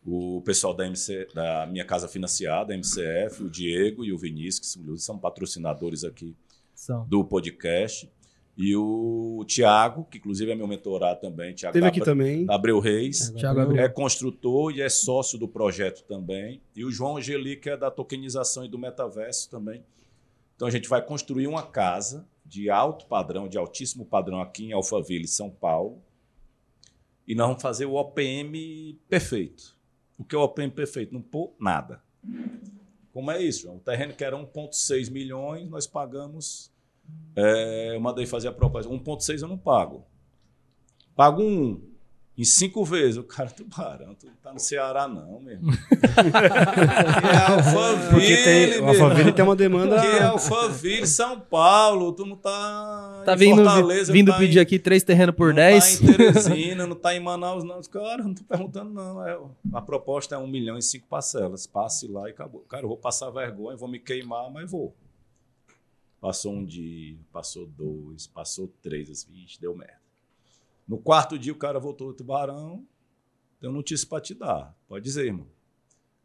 o 0.06 0.42
pessoal 0.42 0.74
da, 0.74 0.86
MC, 0.86 1.28
da 1.34 1.66
minha 1.66 1.86
casa 1.86 2.08
financiada, 2.08 2.74
MCF, 2.74 3.44
o 3.44 3.50
Diego 3.50 4.04
e 4.04 4.12
o 4.12 4.18
Vinícius, 4.18 4.76
que 4.76 4.98
são, 5.00 5.18
patrocinadores 5.18 6.04
aqui 6.04 6.36
São. 6.76 7.06
do 7.08 7.24
podcast, 7.24 8.12
e 8.56 8.76
o 8.76 9.44
Tiago, 9.48 10.06
que 10.06 10.18
inclusive 10.18 10.52
é 10.52 10.56
meu 10.56 10.68
mentorado 10.68 11.22
também, 11.22 11.56
Tiago 11.56 11.74
Teve 11.74 11.88
aqui 11.88 12.02
também. 12.02 12.46
Abreu 12.50 12.80
Reis, 12.80 13.32
Thiago 13.32 13.62
Abreu. 13.62 13.82
é 13.84 13.90
construtor 13.90 14.76
e 14.76 14.82
é 14.82 14.90
sócio 14.90 15.40
do 15.40 15.48
projeto 15.48 16.04
também, 16.04 16.62
e 16.76 16.84
o 16.84 16.92
João 16.92 17.18
Angeli, 17.18 17.56
que 17.56 17.70
é 17.70 17.78
da 17.78 17.90
tokenização 17.90 18.66
e 18.66 18.70
do 18.70 18.78
metaverso 18.78 19.50
também. 19.50 19.84
Então 20.56 20.68
a 20.68 20.72
gente 20.72 20.88
vai 20.88 21.02
construir 21.02 21.48
uma 21.48 21.64
casa 21.64 22.28
de 22.46 22.70
alto 22.70 23.06
padrão, 23.06 23.48
de 23.48 23.58
altíssimo 23.58 24.06
padrão 24.06 24.42
aqui 24.42 24.66
em 24.66 24.74
Alphaville, 24.74 25.28
São 25.28 25.50
Paulo, 25.50 26.02
e 27.26 27.34
nós 27.34 27.48
vamos 27.48 27.62
fazer 27.62 27.86
o 27.86 27.94
OPM 27.94 29.00
perfeito. 29.08 29.76
O 30.18 30.24
que 30.24 30.36
é 30.36 30.38
o 30.38 30.44
OPM 30.44 30.72
perfeito? 30.72 31.14
Não 31.14 31.22
pôr 31.22 31.54
nada. 31.60 32.02
Como 33.12 33.30
é 33.32 33.42
isso, 33.42 33.64
João? 33.64 33.78
O 33.78 33.80
terreno 33.80 34.14
que 34.14 34.24
era 34.24 34.36
1,6 34.36 35.12
milhões, 35.12 35.70
nós 35.70 35.86
pagamos. 35.86 36.72
é, 37.36 37.96
eu 37.96 38.00
mandei 38.00 38.26
fazer 38.26 38.48
a 38.48 38.52
proposta. 38.52 38.92
1,6 38.92 39.42
eu 39.42 39.48
não 39.48 39.58
pago. 39.58 40.06
Pago 41.16 41.42
um 41.42 41.93
em 42.36 42.44
cinco 42.44 42.84
vezes. 42.84 43.18
O 43.18 43.24
cara, 43.24 43.48
tubarão, 43.50 44.16
tu 44.16 44.26
não 44.26 44.34
tá 44.42 44.52
no 44.54 44.60
Ceará, 44.60 45.08
não, 45.08 45.40
mesmo. 45.40 45.72
é 46.74 48.10
Porque 48.10 48.38
tem, 48.44 48.80
o 48.82 48.88
Alphaville 48.88 49.32
tem 49.34 49.46
uma 49.46 49.56
demanda. 49.56 50.00
Que 50.02 50.08
é 50.08 50.24
Alphaville, 50.24 51.08
São 51.08 51.40
Paulo, 51.40 52.12
tu 52.14 52.26
não 52.26 52.36
tá. 52.36 53.22
Tá 53.26 53.34
em 53.36 53.38
vindo, 53.38 53.64
Fortaleza, 53.64 54.12
vindo 54.12 54.28
não 54.28 54.34
tá 54.34 54.40
pedir 54.40 54.58
em- 54.58 54.62
aqui 54.62 54.80
três 54.80 55.04
terrenos 55.04 55.36
por 55.36 55.50
não 55.50 55.56
10. 55.56 56.00
Tá 56.00 56.06
em 56.06 56.14
Teresina, 56.16 56.88
não 56.88 56.96
tá 56.96 57.16
em 57.16 57.20
Manaus, 57.20 57.64
não. 57.64 57.80
Os 57.80 57.88
caras, 57.88 58.26
não 58.26 58.34
tô 58.34 58.44
perguntando, 58.44 58.92
não. 58.92 59.26
É, 59.28 59.40
a 59.74 59.82
proposta 59.82 60.36
é 60.36 60.38
um 60.38 60.48
milhão 60.48 60.78
em 60.78 60.82
cinco 60.82 61.08
parcelas. 61.08 61.68
Passe 61.68 62.08
lá 62.08 62.28
e 62.28 62.32
acabou. 62.32 62.62
Cara, 62.62 62.84
eu 62.84 62.88
vou 62.90 62.98
passar 62.98 63.30
vergonha, 63.30 63.78
vou 63.78 63.88
me 63.88 64.00
queimar, 64.00 64.52
mas 64.52 64.70
vou. 64.70 64.94
Passou 66.20 66.54
um 66.54 66.64
dia, 66.66 67.18
passou 67.34 67.68
dois, 67.68 68.28
passou 68.28 68.72
três. 68.82 69.10
assim, 69.10 69.28
Vixe, 69.32 69.60
deu 69.60 69.76
merda. 69.76 70.03
No 70.88 70.98
quarto 70.98 71.38
dia, 71.38 71.54
o 71.54 71.58
cara 71.58 71.80
voltou 71.80 72.08
do 72.08 72.14
tubarão. 72.14 72.86
Tenho 73.60 73.72
notícia 73.72 74.08
para 74.08 74.22
te 74.22 74.34
dar. 74.34 74.76
Pode 74.88 75.04
dizer, 75.04 75.26
irmão. 75.26 75.48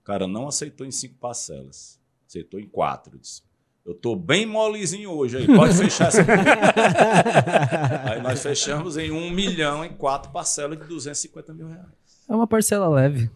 O 0.01 0.05
cara 0.05 0.27
não 0.27 0.49
aceitou 0.49 0.87
em 0.87 0.91
cinco 0.91 1.15
parcelas. 1.15 2.01
Aceitou 2.27 2.59
em 2.59 2.67
quatro. 2.67 3.17
Eu 3.17 3.21
Disse, 3.21 3.43
eu 3.89 3.95
tô 3.95 4.15
bem 4.15 4.45
molezinho 4.45 5.11
hoje 5.11 5.39
aí. 5.39 5.47
Pode 5.47 5.75
fechar 5.75 6.09
essa. 6.09 6.21
aí 8.11 8.21
nós 8.21 8.43
fechamos 8.43 8.99
em 8.99 9.11
um 9.11 9.31
milhão 9.31 9.83
em 9.85 9.93
quatro 9.95 10.31
parcelas 10.31 10.79
de 10.79 10.85
250 10.85 11.55
mil 11.55 11.69
reais. 11.69 11.87
É 12.29 12.35
uma 12.35 12.47
parcela 12.47 12.87
leve. 12.87 13.31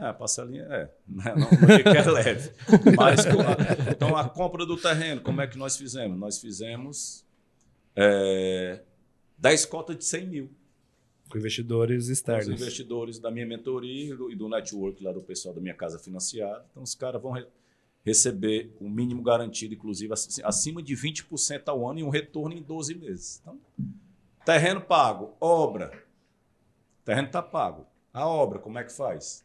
É, 0.00 0.06
a 0.06 0.14
parcelinha 0.14 0.62
é. 0.70 0.90
Não, 1.06 1.34
não 1.36 1.76
digo 1.76 1.90
que 1.90 1.98
é 1.98 2.10
leve. 2.10 2.50
Mas, 2.96 3.26
então, 3.90 4.16
a 4.16 4.26
compra 4.26 4.64
do 4.64 4.78
terreno, 4.78 5.20
como 5.20 5.42
é 5.42 5.46
que 5.46 5.58
nós 5.58 5.76
fizemos? 5.76 6.18
Nós 6.18 6.38
fizemos 6.38 7.26
é, 7.94 8.80
10 9.38 9.66
cotas 9.66 9.96
de 9.98 10.04
100 10.04 10.26
mil. 10.26 10.50
Com 11.30 11.38
investidores 11.38 12.04
Os 12.04 12.10
externos. 12.10 12.48
investidores 12.48 13.18
da 13.18 13.30
minha 13.30 13.44
mentoria 13.46 14.12
e 14.12 14.16
do, 14.16 14.30
e 14.30 14.36
do 14.36 14.48
network 14.48 15.02
lá 15.02 15.12
do 15.12 15.20
pessoal 15.20 15.54
da 15.54 15.60
minha 15.60 15.74
casa 15.74 15.98
financiada. 15.98 16.64
Então, 16.70 16.82
os 16.82 16.94
caras 16.94 17.20
vão 17.20 17.32
re- 17.32 17.46
receber 18.04 18.72
o 18.80 18.88
mínimo 18.88 19.22
garantido, 19.22 19.74
inclusive 19.74 20.12
ac- 20.12 20.40
acima 20.44 20.80
de 20.82 20.94
20% 20.94 21.62
ao 21.68 21.88
ano 21.88 21.98
e 21.98 22.02
um 22.04 22.08
retorno 22.10 22.54
em 22.54 22.62
12 22.62 22.94
meses. 22.94 23.40
Então, 23.42 23.58
terreno 24.44 24.80
pago, 24.80 25.34
obra. 25.40 26.04
Terreno 27.04 27.26
está 27.26 27.42
pago. 27.42 27.86
A 28.12 28.26
obra, 28.28 28.58
como 28.60 28.78
é 28.78 28.84
que 28.84 28.92
faz? 28.92 29.44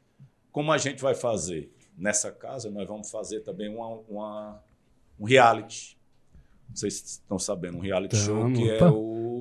Como 0.52 0.72
a 0.72 0.78
gente 0.78 1.02
vai 1.02 1.16
fazer? 1.16 1.72
Nessa 1.98 2.32
casa, 2.32 2.70
nós 2.72 2.88
vamos 2.88 3.10
fazer 3.12 3.42
também 3.42 3.68
uma, 3.70 3.88
uma- 4.08 4.64
um 5.20 5.26
reality. 5.26 5.98
Não 6.70 6.76
sei 6.76 6.90
se 6.92 7.04
estão 7.06 7.38
sabendo, 7.40 7.78
um 7.78 7.82
reality 7.82 8.16
show 8.16 8.52
que 8.54 8.70
é 8.70 8.76
Opa. 8.78 8.92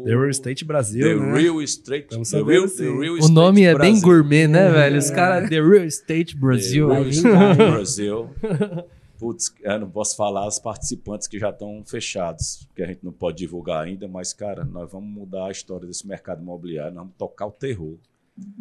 O 0.00 0.04
The 0.04 0.10
Real 0.10 0.28
Estate 0.28 0.64
Brasil, 0.64 1.02
The 1.02 1.14
né? 1.14 1.40
Real 1.40 1.62
Estate. 1.62 2.26
Sabendo, 2.26 2.66
Real, 2.66 2.98
Real 2.98 3.14
O 3.22 3.28
nome 3.28 3.62
é 3.62 3.74
bem 3.76 3.92
Brasil. 3.92 4.02
gourmet, 4.02 4.46
né, 4.48 4.70
velho? 4.70 4.98
Os 4.98 5.10
caras, 5.10 5.48
The 5.48 5.60
Real 5.60 5.84
Estate 5.84 6.36
Brasil. 6.36 6.88
The 6.88 6.94
Real 6.94 7.08
Estate. 7.08 7.56
Brasil. 7.56 8.30
Putz, 9.18 9.54
eu 9.60 9.80
não 9.80 9.90
posso 9.90 10.16
falar 10.16 10.46
os 10.48 10.58
participantes 10.58 11.28
que 11.28 11.38
já 11.38 11.50
estão 11.50 11.82
fechados, 11.84 12.66
que 12.74 12.82
a 12.82 12.86
gente 12.86 13.04
não 13.04 13.12
pode 13.12 13.36
divulgar 13.36 13.84
ainda, 13.84 14.08
mas, 14.08 14.32
cara, 14.32 14.64
nós 14.64 14.90
vamos 14.90 15.10
mudar 15.10 15.48
a 15.48 15.50
história 15.50 15.86
desse 15.86 16.06
mercado 16.06 16.40
imobiliário, 16.40 16.94
nós 16.94 17.02
vamos 17.02 17.16
tocar 17.18 17.44
o 17.46 17.50
terror 17.50 17.96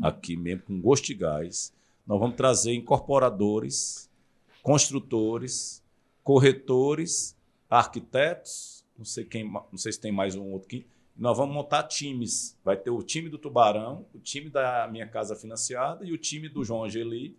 aqui 0.03 0.35
mesmo, 0.35 0.63
com 0.63 0.81
gosto 0.81 1.05
de 1.05 1.13
gás. 1.13 1.71
Nós 2.05 2.19
vamos 2.19 2.35
trazer 2.35 2.73
incorporadores, 2.73 4.09
construtores, 4.61 5.81
corretores, 6.23 7.35
arquitetos, 7.69 8.83
não 8.97 9.05
sei 9.05 9.23
quem, 9.23 9.49
não 9.49 9.77
sei 9.77 9.93
se 9.93 9.99
tem 10.01 10.11
mais 10.11 10.35
um 10.35 10.43
outro 10.51 10.67
aqui. 10.67 10.85
Nós 11.19 11.37
vamos 11.37 11.53
montar 11.53 11.83
times. 11.83 12.57
Vai 12.63 12.77
ter 12.77 12.89
o 12.89 13.03
time 13.03 13.27
do 13.27 13.37
Tubarão, 13.37 14.05
o 14.15 14.19
time 14.19 14.49
da 14.49 14.87
minha 14.89 15.05
casa 15.05 15.35
financiada 15.35 16.05
e 16.05 16.13
o 16.13 16.17
time 16.17 16.47
do 16.47 16.63
João 16.63 16.85
Angeli. 16.85 17.37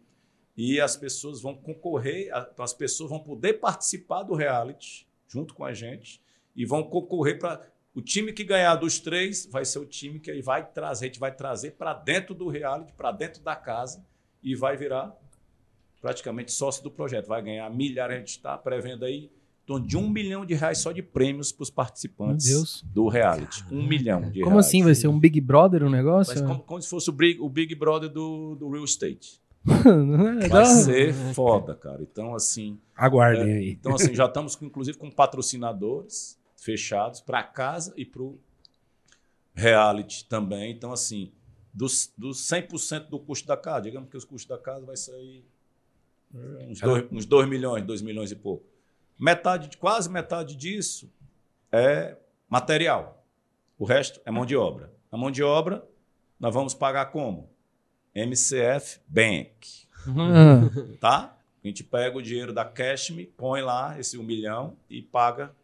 E 0.55 0.79
as 0.79 0.97
pessoas 0.97 1.41
vão 1.41 1.55
concorrer, 1.55 2.31
então 2.53 2.63
as 2.63 2.75
pessoas 2.75 3.09
vão 3.09 3.19
poder 3.19 3.55
participar 3.55 4.23
do 4.23 4.35
reality 4.35 5.09
junto 5.27 5.55
com 5.55 5.65
a 5.65 5.73
gente 5.73 6.21
e 6.55 6.67
vão 6.67 6.83
concorrer 6.83 7.39
para 7.39 7.67
o 7.95 8.03
time 8.03 8.35
que 8.35 8.45
ganhar 8.45 8.75
dos 8.75 8.99
três 8.99 9.47
vai 9.47 9.65
ser 9.65 9.79
o 9.79 9.87
time 9.87 10.21
que 10.21 10.31
aí 10.31 10.43
vai 10.43 10.69
trazer, 10.71 11.07
a 11.07 11.09
gente 11.09 11.19
vai 11.19 11.35
trazer 11.35 11.71
para 11.73 11.95
dentro 11.95 12.35
do 12.35 12.49
reality, 12.49 12.93
para 12.93 13.11
dentro 13.11 13.41
da 13.43 13.57
casa 13.57 14.05
e 14.43 14.55
vai 14.55 14.77
virar 14.77 15.17
praticamente 16.03 16.53
sócio 16.53 16.83
do 16.83 16.91
projeto. 16.91 17.29
Vai 17.29 17.41
ganhar 17.41 17.71
milhares, 17.71 18.17
a 18.17 18.19
gente 18.19 18.29
está 18.29 18.59
prevendo 18.59 19.07
aí 19.07 19.31
torno 19.71 19.87
de 19.87 19.97
um 19.97 20.09
milhão 20.09 20.45
de 20.45 20.55
reais 20.55 20.79
só 20.79 20.91
de 20.91 21.01
prêmios 21.03 21.53
para 21.53 21.63
os 21.63 21.71
participantes 21.71 22.83
do 22.83 23.07
reality. 23.09 23.65
Um 23.71 23.87
milhão 23.87 24.23
de 24.23 24.41
Como 24.41 24.57
reais. 24.57 24.67
assim? 24.67 24.83
Vai 24.83 24.95
ser 24.95 25.07
um 25.07 25.19
Big 25.19 25.41
Brother 25.41 25.85
o 25.85 25.91
negócio? 25.91 26.35
Mas 26.35 26.43
como, 26.43 26.61
como 26.61 26.83
se 26.83 26.89
fosse 26.89 27.09
o 27.09 27.13
Big, 27.13 27.41
o 27.41 27.49
Big 27.49 27.75
Brother 27.75 28.11
do, 28.11 28.57
do 28.57 28.69
real 28.69 28.85
estate. 28.85 29.41
É 30.43 30.49
Vai 30.49 30.65
ser 30.67 31.13
foda, 31.35 31.75
cara. 31.75 32.03
Então, 32.03 32.35
assim, 32.35 32.81
Aguardem 32.97 33.49
É, 33.49 33.57
aí. 33.59 33.71
então, 33.73 33.95
assim, 33.95 34.15
já 34.15 34.25
estamos, 34.25 34.57
com, 34.57 34.65
inclusive, 34.65 34.97
com 34.97 35.11
patrocinadores 35.11 36.39
fechados 36.57 37.21
para 37.21 37.43
casa 37.43 37.93
e 37.97 38.05
para 38.05 38.23
o 38.23 38.39
reality 39.55 40.25
também. 40.25 40.73
Então, 40.73 40.93
assim, 40.93 41.31
dos, 41.73 42.13
dos 42.17 42.39
100% 42.49 43.09
do 43.11 43.19
custo 43.19 43.47
da 43.47 43.57
casa, 43.57 43.83
digamos 43.83 44.09
que 44.09 44.17
os 44.17 44.25
custos 44.25 44.49
da 44.49 44.59
casa 44.59 44.85
vai 44.85 44.97
sair 44.97 45.45
uns 46.69 46.81
2 46.81 47.07
uns 47.13 47.27
dois 47.27 47.49
milhões, 47.49 47.85
2 47.85 48.03
milhões 48.03 48.31
e 48.31 48.37
pouco. 48.37 48.65
Metade, 49.21 49.77
quase 49.77 50.09
metade 50.09 50.57
disso 50.57 51.13
é 51.71 52.17
material. 52.49 53.25
O 53.79 53.85
resto 53.85 54.21
é 54.25 54.31
mão 54.31 54.47
de 54.47 54.57
obra. 54.57 54.93
A 55.13 55.17
mão 55.17 55.31
de 55.31 55.43
obra 55.43 55.87
nós 56.39 56.55
vamos 56.55 56.73
pagar 56.73 57.07
como? 57.07 57.51
MCF 58.15 59.01
Bank 59.07 59.87
Ah, 60.07 60.97
tá? 60.99 61.37
A 61.63 61.67
gente 61.67 61.85
pega 61.85 62.17
o 62.17 62.23
dinheiro 62.23 62.53
da 62.53 62.65
Cashme, 62.65 63.27
põe 63.27 63.61
lá 63.61 64.01
esse 64.01 64.17
um 64.17 64.23
milhão 64.23 64.77
e 64.89 65.03
paga 65.03 65.55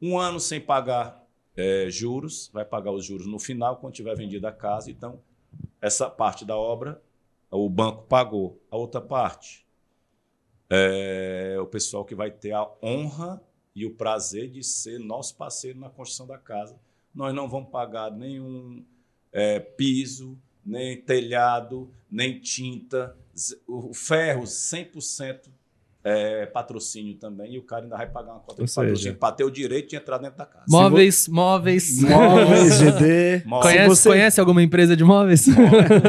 um 0.00 0.16
ano 0.18 0.38
sem 0.38 0.60
pagar 0.60 1.20
eh, 1.56 1.86
juros, 1.90 2.48
vai 2.52 2.64
pagar 2.64 2.92
os 2.92 3.04
juros 3.04 3.26
no 3.26 3.38
final, 3.38 3.76
quando 3.76 3.94
tiver 3.94 4.16
vendida 4.16 4.48
a 4.48 4.52
casa. 4.52 4.90
Então, 4.90 5.20
essa 5.80 6.08
parte 6.08 6.44
da 6.44 6.56
obra, 6.56 7.02
o 7.50 7.68
banco 7.68 8.04
pagou. 8.04 8.62
A 8.70 8.76
outra 8.76 9.00
parte, 9.00 9.61
é 10.74 11.60
o 11.60 11.66
pessoal 11.66 12.02
que 12.02 12.14
vai 12.14 12.30
ter 12.30 12.52
a 12.52 12.66
honra 12.82 13.42
e 13.74 13.84
o 13.84 13.94
prazer 13.94 14.48
de 14.48 14.62
ser 14.64 14.98
nosso 14.98 15.36
parceiro 15.36 15.78
na 15.78 15.90
construção 15.90 16.26
da 16.26 16.38
casa. 16.38 16.78
Nós 17.14 17.34
não 17.34 17.46
vamos 17.48 17.70
pagar 17.70 18.10
nenhum 18.10 18.82
eh, 19.30 19.60
piso, 19.60 20.38
nem 20.64 21.00
telhado, 21.00 21.92
nem 22.10 22.40
tinta. 22.40 23.14
O 23.66 23.92
ferro, 23.92 24.44
100% 24.44 25.50
é, 26.04 26.46
patrocínio 26.46 27.14
também. 27.16 27.54
E 27.54 27.58
o 27.58 27.62
cara 27.62 27.84
ainda 27.84 27.96
vai 27.96 28.06
pagar 28.10 28.32
uma 28.32 28.40
cota 28.40 28.60
Ou 28.62 28.66
de 28.66 28.74
patrocínio 28.74 28.96
seja- 28.96 29.14
para 29.14 29.34
ter 29.34 29.44
o 29.44 29.50
direito 29.50 29.90
de 29.90 29.96
entrar 29.96 30.18
dentro 30.18 30.36
da 30.38 30.44
casa. 30.46 30.64
móveis, 30.68 31.28
móveis. 31.28 32.00
Móveis, 32.02 32.78
GD. 32.82 33.42
Móveis. 33.46 33.72
Conhece, 33.72 33.88
você- 33.88 34.08
conhece 34.08 34.40
alguma 34.40 34.62
empresa 34.62 34.96
de 34.96 35.04
móveis? 35.04 35.46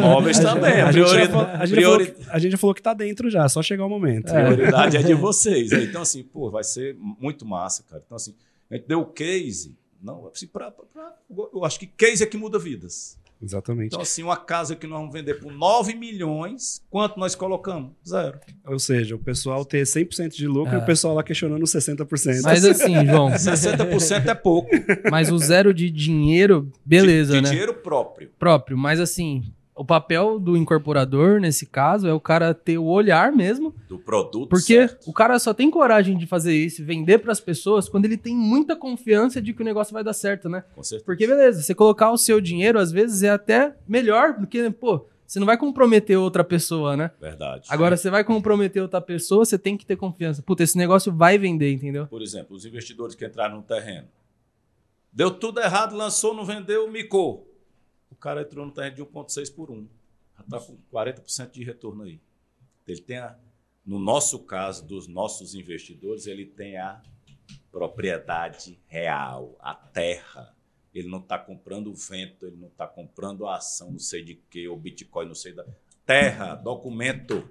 Móveis 0.01 0.39
também. 0.41 0.81
A, 0.81 0.87
A 0.87 0.91
gente, 0.91 1.07
já 1.07 1.13
priori- 1.13 1.31
falou, 1.31 1.47
a, 1.47 1.65
gente 1.65 1.69
já 1.69 1.75
priori- 1.75 2.05
falou 2.05 2.21
que, 2.25 2.29
a 2.31 2.39
gente 2.39 2.51
já 2.51 2.57
falou 2.57 2.73
que 2.73 2.81
tá 2.81 2.93
dentro 2.93 3.29
já, 3.29 3.47
só 3.49 3.61
chegar 3.61 3.85
o 3.85 3.89
momento. 3.89 4.29
É. 4.35 4.43
prioridade 4.53 4.97
é 4.97 5.03
de 5.03 5.13
vocês. 5.13 5.71
né? 5.71 5.83
Então, 5.83 6.01
assim, 6.01 6.23
pô, 6.23 6.49
vai 6.49 6.63
ser 6.63 6.95
muito 6.99 7.45
massa, 7.45 7.83
cara. 7.89 8.01
Então, 8.05 8.15
assim, 8.15 8.33
a 8.71 8.75
gente 8.75 8.87
deu 8.87 9.01
o 9.01 9.05
case. 9.05 9.75
Não, 10.01 10.27
assim, 10.33 10.47
pra, 10.47 10.69
pra- 10.71 10.85
pra- 10.91 11.13
eu 11.53 11.63
acho 11.63 11.79
que 11.79 11.85
case 11.87 12.23
é 12.23 12.25
que 12.25 12.35
muda 12.35 12.57
vidas. 12.59 13.17
Exatamente. 13.43 13.87
Então, 13.87 14.01
assim, 14.01 14.23
uma 14.23 14.37
casa 14.37 14.73
que 14.75 14.87
nós 14.87 14.99
vamos 14.99 15.13
vender 15.13 15.33
por 15.35 15.51
9 15.51 15.93
milhões, 15.95 16.81
quanto 16.89 17.19
nós 17.19 17.35
colocamos? 17.35 17.91
Zero. 18.07 18.39
Ou 18.65 18.79
seja, 18.79 19.15
o 19.15 19.19
pessoal 19.19 19.65
ter 19.65 19.83
100% 19.83 20.29
de 20.35 20.47
lucro 20.47 20.73
É. 20.75 20.79
e 20.79 20.81
o 20.81 20.85
pessoal 20.85 21.13
lá 21.13 21.23
questionando 21.23 21.61
os 21.61 21.71
60%. 21.71 22.41
Mas 22.43 22.63
assim, 22.63 23.05
João, 23.05 23.29
60% 23.35 24.27
é 24.27 24.33
pouco. 24.35 24.69
mas 25.11 25.29
o 25.31 25.37
zero 25.37 25.73
de 25.73 25.89
dinheiro, 25.91 26.71
beleza, 26.85 27.33
de, 27.33 27.37
de 27.39 27.43
né? 27.43 27.49
dinheiro 27.49 27.73
próprio. 27.73 28.29
Próprio. 28.39 28.77
Mas 28.77 28.99
assim, 28.99 29.43
o 29.75 29.83
papel 29.83 30.39
do 30.39 30.55
incorporador, 30.55 31.39
nesse 31.39 31.65
caso, 31.65 32.07
é 32.07 32.13
o 32.13 32.19
cara 32.19 32.53
ter 32.53 32.77
o 32.77 32.85
olhar 32.85 33.31
mesmo. 33.31 33.73
Do 33.87 33.97
produto 33.97 34.49
Porque 34.49 34.87
certo. 34.87 35.09
o 35.09 35.13
cara 35.13 35.39
só 35.39 35.53
tem 35.53 35.69
coragem 35.69 36.17
de 36.17 36.27
fazer 36.27 36.55
isso, 36.55 36.85
vender 36.85 37.19
pras 37.19 37.39
pessoas, 37.39 37.89
quando 37.89 38.05
ele 38.05 38.17
tem 38.17 38.35
muita 38.35 38.75
confiança 38.75 39.41
de 39.41 39.53
que 39.53 39.61
o 39.61 39.65
negócio 39.65 39.93
vai 39.93 40.03
dar 40.03 40.13
certo, 40.13 40.47
né? 40.47 40.63
Com 40.75 40.83
certeza. 40.83 41.05
Porque, 41.05 41.25
beleza, 41.25 41.61
você 41.61 41.73
colocar 41.73 42.11
o 42.11 42.17
seu 42.17 42.39
dinheiro, 42.39 42.77
às 42.79 42.91
vezes, 42.91 43.23
é 43.23 43.29
até 43.29 43.75
melhor, 43.87 44.35
porque, 44.35 44.69
pô, 44.69 45.05
você 45.25 45.39
não 45.39 45.47
vai 45.47 45.57
comprometer 45.57 46.17
outra 46.17 46.43
pessoa, 46.43 46.95
né? 46.95 47.09
Verdade. 47.19 47.67
Agora, 47.69 47.97
você 47.97 48.09
vai 48.09 48.23
comprometer 48.23 48.81
outra 48.81 49.01
pessoa, 49.01 49.43
você 49.43 49.57
tem 49.57 49.75
que 49.75 49.85
ter 49.85 49.95
confiança. 49.95 50.43
Puta, 50.43 50.61
esse 50.61 50.77
negócio 50.77 51.11
vai 51.11 51.39
vender, 51.39 51.73
entendeu? 51.73 52.05
Por 52.05 52.21
exemplo, 52.21 52.55
os 52.55 52.65
investidores 52.65 53.15
que 53.15 53.25
entraram 53.25 53.55
no 53.55 53.63
terreno. 53.63 54.07
Deu 55.11 55.31
tudo 55.31 55.59
errado, 55.59 55.95
lançou, 55.95 56.35
não 56.35 56.45
vendeu, 56.45 56.89
micou. 56.91 57.52
O 58.13 58.15
cara 58.15 58.43
entrou 58.43 58.63
no 58.63 58.71
terreno 58.71 58.95
de 58.95 59.01
1,6 59.01 59.55
por 59.55 59.71
1. 59.71 59.89
Já 60.37 60.43
está 60.43 60.59
com 60.59 60.77
40% 60.93 61.49
de 61.49 61.63
retorno 61.63 62.03
aí. 62.03 62.21
Ele 62.87 63.01
tem 63.01 63.17
a, 63.17 63.35
no 63.83 63.97
nosso 63.97 64.37
caso, 64.45 64.85
dos 64.85 65.07
nossos 65.07 65.55
investidores, 65.55 66.27
ele 66.27 66.45
tem 66.45 66.77
a 66.77 67.01
propriedade 67.71 68.79
real, 68.85 69.57
a 69.59 69.73
terra. 69.73 70.55
Ele 70.93 71.07
não 71.07 71.17
está 71.17 71.39
comprando 71.39 71.91
vento, 71.95 72.45
ele 72.45 72.55
não 72.55 72.67
está 72.67 72.85
comprando 72.85 73.47
a 73.47 73.55
ação, 73.55 73.91
não 73.91 73.99
sei 73.99 74.23
de 74.23 74.35
que, 74.35 74.67
ou 74.67 74.77
Bitcoin, 74.77 75.25
não 75.25 75.35
sei 75.35 75.53
da. 75.53 75.65
Terra, 76.05 76.53
documento 76.53 77.49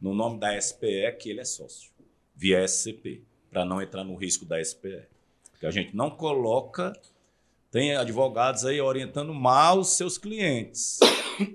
no 0.00 0.14
nome 0.14 0.38
da 0.38 0.58
SPE 0.60 1.16
que 1.18 1.30
ele 1.30 1.40
é 1.40 1.44
sócio, 1.44 1.90
via 2.36 2.64
SCP, 2.64 3.24
para 3.50 3.64
não 3.64 3.82
entrar 3.82 4.04
no 4.04 4.14
risco 4.14 4.44
da 4.44 4.62
SPE. 4.62 5.08
Que 5.58 5.66
a 5.66 5.70
gente 5.72 5.96
não 5.96 6.10
coloca. 6.10 6.92
Tem 7.70 7.94
advogados 7.94 8.64
aí 8.64 8.80
orientando 8.80 9.32
mal 9.32 9.78
os 9.78 9.96
seus 9.96 10.18
clientes. 10.18 10.98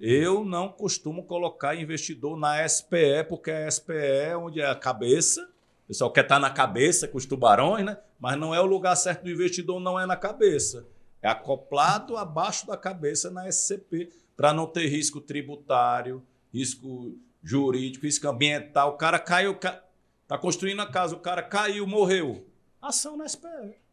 Eu 0.01 0.45
não 0.45 0.69
costumo 0.69 1.23
colocar 1.25 1.75
investidor 1.75 2.37
na 2.37 2.67
SPE, 2.67 3.25
porque 3.27 3.51
a 3.51 3.69
SPE 3.69 3.93
é 3.93 4.37
onde 4.37 4.61
é 4.61 4.65
a 4.65 4.75
cabeça. 4.75 5.41
O 5.83 5.87
pessoal 5.89 6.11
quer 6.11 6.21
estar 6.21 6.39
na 6.39 6.49
cabeça 6.49 7.05
com 7.05 7.17
os 7.17 7.25
tubarões, 7.25 7.85
né? 7.85 7.97
Mas 8.17 8.39
não 8.39 8.55
é 8.55 8.61
o 8.61 8.65
lugar 8.65 8.95
certo 8.95 9.23
do 9.23 9.29
investidor, 9.29 9.79
não 9.79 9.99
é 9.99 10.05
na 10.05 10.15
cabeça. 10.15 10.87
É 11.21 11.27
acoplado 11.27 12.15
abaixo 12.15 12.65
da 12.65 12.77
cabeça 12.77 13.29
na 13.29 13.47
SCP, 13.47 14.09
para 14.37 14.53
não 14.53 14.67
ter 14.67 14.87
risco 14.87 15.19
tributário, 15.19 16.23
risco 16.53 17.17
jurídico, 17.43 18.05
risco 18.05 18.27
ambiental. 18.27 18.91
O 18.91 18.97
cara 18.97 19.19
caiu, 19.19 19.51
está 19.51 20.37
construindo 20.39 20.81
a 20.81 20.89
casa, 20.89 21.13
o 21.13 21.19
cara 21.19 21.43
caiu, 21.43 21.85
morreu. 21.85 22.47
Ação 22.81 23.17
na 23.17 23.27
SPE. 23.27 23.84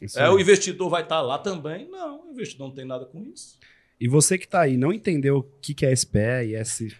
Isso 0.00 0.18
é, 0.18 0.24
aí. 0.24 0.28
o 0.28 0.38
investidor 0.38 0.90
vai 0.90 1.02
estar 1.02 1.20
lá 1.22 1.38
também? 1.38 1.88
Não, 1.88 2.28
o 2.28 2.32
investidor 2.32 2.68
não 2.68 2.74
tem 2.74 2.84
nada 2.84 3.06
com 3.06 3.22
isso. 3.22 3.58
E 3.98 4.08
você 4.08 4.36
que 4.36 4.44
está 4.44 4.60
aí, 4.60 4.76
não 4.76 4.92
entendeu 4.92 5.38
o 5.38 5.42
que, 5.42 5.74
que 5.74 5.86
é 5.86 5.94
SPE 5.94 6.18
e 6.48 6.54
S 6.54 6.94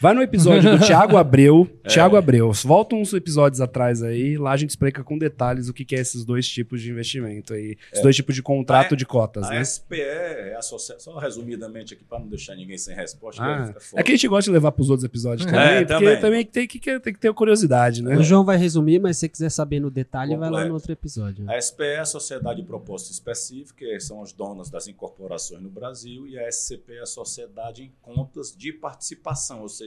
Vai 0.00 0.14
no 0.14 0.22
episódio 0.22 0.76
do 0.76 0.78
Thiago 0.84 1.16
Abreu. 1.16 1.68
É. 1.82 1.88
Thiago 1.88 2.16
Abreu. 2.16 2.52
Volta 2.52 2.94
uns 2.94 3.12
episódios 3.12 3.60
atrás 3.60 4.02
aí. 4.02 4.36
Lá 4.36 4.52
a 4.52 4.56
gente 4.56 4.70
explica 4.70 5.02
com 5.02 5.16
detalhes 5.16 5.68
o 5.68 5.74
que, 5.74 5.84
que 5.84 5.94
é 5.96 6.00
esses 6.00 6.24
dois 6.24 6.48
tipos 6.48 6.82
de 6.82 6.90
investimento 6.90 7.54
aí. 7.54 7.76
Esses 7.90 8.00
é. 8.00 8.02
dois 8.02 8.16
tipos 8.16 8.34
de 8.34 8.42
contrato 8.42 8.94
a, 8.94 8.96
de 8.96 9.06
cotas, 9.06 9.44
a 9.44 9.50
né? 9.50 9.58
A 9.58 9.64
SPE 9.64 10.00
é 10.00 10.56
associação, 10.56 11.14
só 11.14 11.18
resumidamente 11.18 11.94
aqui 11.94 12.04
para 12.04 12.18
não 12.18 12.28
deixar 12.28 12.54
ninguém 12.54 12.78
sem 12.78 12.94
resposta. 12.94 13.42
Ah, 13.42 13.74
é, 13.94 14.00
é, 14.00 14.02
que 14.02 14.12
a 14.12 14.14
gente 14.14 14.28
gosta 14.28 14.50
de 14.50 14.54
levar 14.54 14.72
para 14.72 14.82
os 14.82 14.90
outros 14.90 15.04
episódios 15.04 15.46
também, 15.46 15.60
é, 15.60 15.84
porque 15.84 15.92
também, 15.94 16.20
também 16.20 16.44
tem, 16.44 16.66
que, 16.66 16.78
tem 16.78 17.12
que 17.12 17.20
ter 17.20 17.32
curiosidade, 17.32 18.02
né? 18.02 18.16
O 18.16 18.22
João 18.22 18.44
vai 18.44 18.56
resumir, 18.56 18.98
mas 18.98 19.16
se 19.16 19.20
você 19.20 19.28
quiser 19.28 19.50
saber 19.50 19.80
no 19.80 19.90
detalhe, 19.90 20.32
Completo. 20.32 20.52
vai 20.52 20.62
lá 20.62 20.68
no 20.68 20.74
outro 20.74 20.92
episódio. 20.92 21.50
A 21.50 21.60
SPE 21.60 21.84
é 21.84 21.98
a 22.00 22.04
Sociedade 22.04 22.60
de 22.62 22.66
Propósito 22.66 23.12
Específico, 23.12 23.78
que 23.78 24.00
são 24.00 24.22
as 24.22 24.32
donas 24.32 24.70
das 24.70 24.88
incorporações 24.88 25.62
no 25.62 25.70
Brasil, 25.70 26.26
e 26.26 26.38
a 26.38 26.50
SCP 26.50 26.94
é 26.94 27.02
a 27.02 27.06
Sociedade 27.06 27.82
em 27.82 27.92
Contas 28.00 28.54
de 28.56 28.72
Participação, 28.72 29.62
ou 29.62 29.68
seja, 29.68 29.83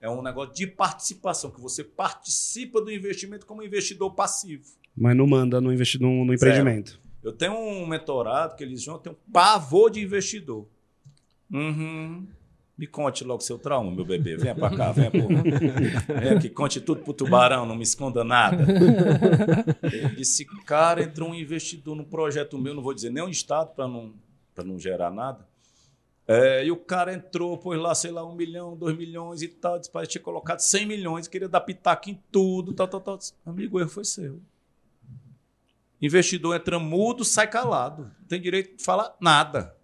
é 0.00 0.10
um 0.10 0.22
negócio 0.22 0.54
de 0.54 0.66
participação, 0.66 1.50
que 1.50 1.60
você 1.60 1.82
participa 1.82 2.80
do 2.80 2.92
investimento 2.92 3.46
como 3.46 3.62
investidor 3.62 4.14
passivo. 4.14 4.64
Mas 4.94 5.16
não 5.16 5.26
manda 5.26 5.60
no, 5.60 5.72
investi 5.72 6.00
no, 6.00 6.24
no 6.24 6.34
empreendimento. 6.34 7.00
Eu 7.22 7.32
tenho 7.32 7.54
um 7.54 7.86
mentorado 7.86 8.54
que 8.54 8.62
eles 8.62 8.84
vão 8.84 8.98
ter 8.98 9.08
um 9.08 9.16
pavor 9.32 9.90
de 9.90 10.02
investidor. 10.02 10.66
Uhum. 11.50 12.26
Me 12.76 12.86
conte 12.86 13.24
logo 13.24 13.40
seu 13.40 13.58
trauma, 13.58 13.90
meu 13.90 14.04
bebê. 14.04 14.36
Venha 14.36 14.54
para 14.54 14.76
cá, 14.76 14.92
venha, 14.92 15.10
por... 15.10 15.22
venha 16.20 16.36
aqui, 16.36 16.50
conte 16.50 16.80
tudo 16.80 17.02
pro 17.02 17.14
tubarão, 17.14 17.64
não 17.64 17.76
me 17.76 17.84
esconda 17.84 18.22
nada. 18.24 18.62
Ele 19.82 20.16
disse, 20.16 20.44
cara, 20.66 21.02
entrou 21.02 21.30
um 21.30 21.34
investidor 21.34 21.96
no 21.96 22.04
projeto 22.04 22.58
meu, 22.58 22.74
não 22.74 22.82
vou 22.82 22.92
dizer 22.92 23.10
nem 23.10 23.22
o 23.22 23.28
estado 23.28 23.74
para 23.74 23.88
não, 23.88 24.12
não 24.64 24.78
gerar 24.78 25.10
nada. 25.10 25.46
É, 26.26 26.64
e 26.64 26.70
o 26.70 26.76
cara 26.76 27.12
entrou, 27.12 27.58
pôs 27.58 27.78
lá, 27.78 27.94
sei 27.94 28.10
lá, 28.10 28.24
um 28.24 28.34
milhão, 28.34 28.74
dois 28.76 28.96
milhões 28.96 29.42
e 29.42 29.48
tal. 29.48 29.78
Disse, 29.78 29.92
tinha 30.06 30.22
colocado 30.22 30.60
100 30.60 30.86
milhões, 30.86 31.28
queria 31.28 31.48
dar 31.48 31.60
pitaco 31.60 32.08
em 32.08 32.18
tudo, 32.32 32.72
tal, 32.72 32.88
tal, 32.88 33.00
tal. 33.00 33.18
Amigo, 33.44 33.76
o 33.76 33.80
erro 33.80 33.90
foi 33.90 34.04
seu. 34.04 34.40
Investidor 36.00 36.56
entra 36.56 36.78
mudo, 36.78 37.24
sai 37.24 37.48
calado. 37.48 38.04
Não 38.20 38.26
tem 38.26 38.40
direito 38.40 38.76
de 38.76 38.84
falar 38.84 39.14
nada. 39.20 39.76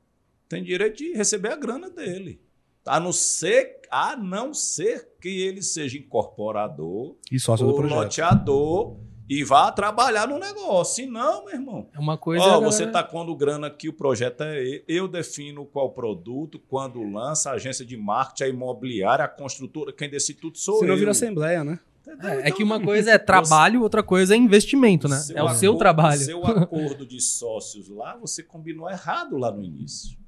Tem 0.49 0.63
direito 0.63 0.99
de 0.99 1.13
receber 1.13 1.53
a 1.53 1.57
grana 1.57 1.89
dele. 1.91 2.41
A 2.87 2.99
não 2.99 3.13
ser, 3.13 3.81
a 3.91 4.17
não 4.17 4.55
ser 4.55 5.11
que 5.21 5.29
ele 5.29 5.63
seja 5.63 5.99
incorporador 5.99 7.17
e 7.31 7.39
sócio 7.39 7.67
do 7.67 7.75
projeto. 7.75 7.99
loteador 7.99 8.97
e 9.31 9.45
vá 9.45 9.71
trabalhar 9.71 10.27
no 10.27 10.41
negócio. 10.41 10.97
Se 10.97 11.07
não, 11.07 11.45
meu 11.45 11.55
irmão. 11.55 11.89
É 11.95 12.01
uma 12.01 12.19
coisa. 12.19 12.45
Ó, 12.45 12.61
você 12.61 12.83
está 12.83 13.01
pondo 13.01 13.33
grana 13.37 13.69
aqui, 13.69 13.89
o 13.89 13.93
projeto 13.93 14.41
é 14.41 14.83
eu 14.89 15.07
defino 15.07 15.65
qual 15.65 15.93
produto, 15.93 16.59
quando 16.59 17.01
lança, 17.05 17.51
a 17.51 17.53
agência 17.53 17.87
de 17.87 17.97
marketing, 17.97 18.43
a 18.43 18.49
imobiliária, 18.49 19.25
a 19.25 19.29
construtora, 19.29 19.93
quem 19.93 20.11
decide 20.11 20.41
tudo 20.41 20.59
sou 20.59 20.81
Se 20.81 20.85
eu. 20.85 20.89
não 20.89 20.97
vira 20.97 21.13
assembleia, 21.13 21.63
né? 21.63 21.79
É, 22.25 22.49
é, 22.49 22.51
que 22.51 22.65
uma 22.65 22.83
coisa 22.83 23.13
é 23.13 23.19
trabalho, 23.19 23.83
outra 23.83 24.03
coisa 24.03 24.35
é 24.35 24.37
investimento, 24.37 25.07
né? 25.07 25.23
É 25.31 25.41
o 25.41 25.45
acordo, 25.45 25.61
seu 25.61 25.77
trabalho. 25.77 26.21
Seu 26.21 26.43
acordo 26.45 27.07
de 27.07 27.21
sócios 27.21 27.89
lá, 27.89 28.17
você 28.17 28.43
combinou 28.43 28.91
errado 28.91 29.39
lá 29.39 29.53
no 29.53 29.63
início. 29.63 30.19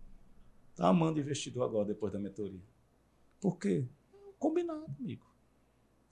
Tá 0.76 0.86
amando 0.86 1.18
investidor 1.18 1.64
agora, 1.64 1.86
depois 1.86 2.12
da 2.12 2.20
mentoria. 2.20 2.60
Por 3.40 3.58
quê? 3.58 3.84
Combinado, 4.38 4.86
amigo. 5.00 5.26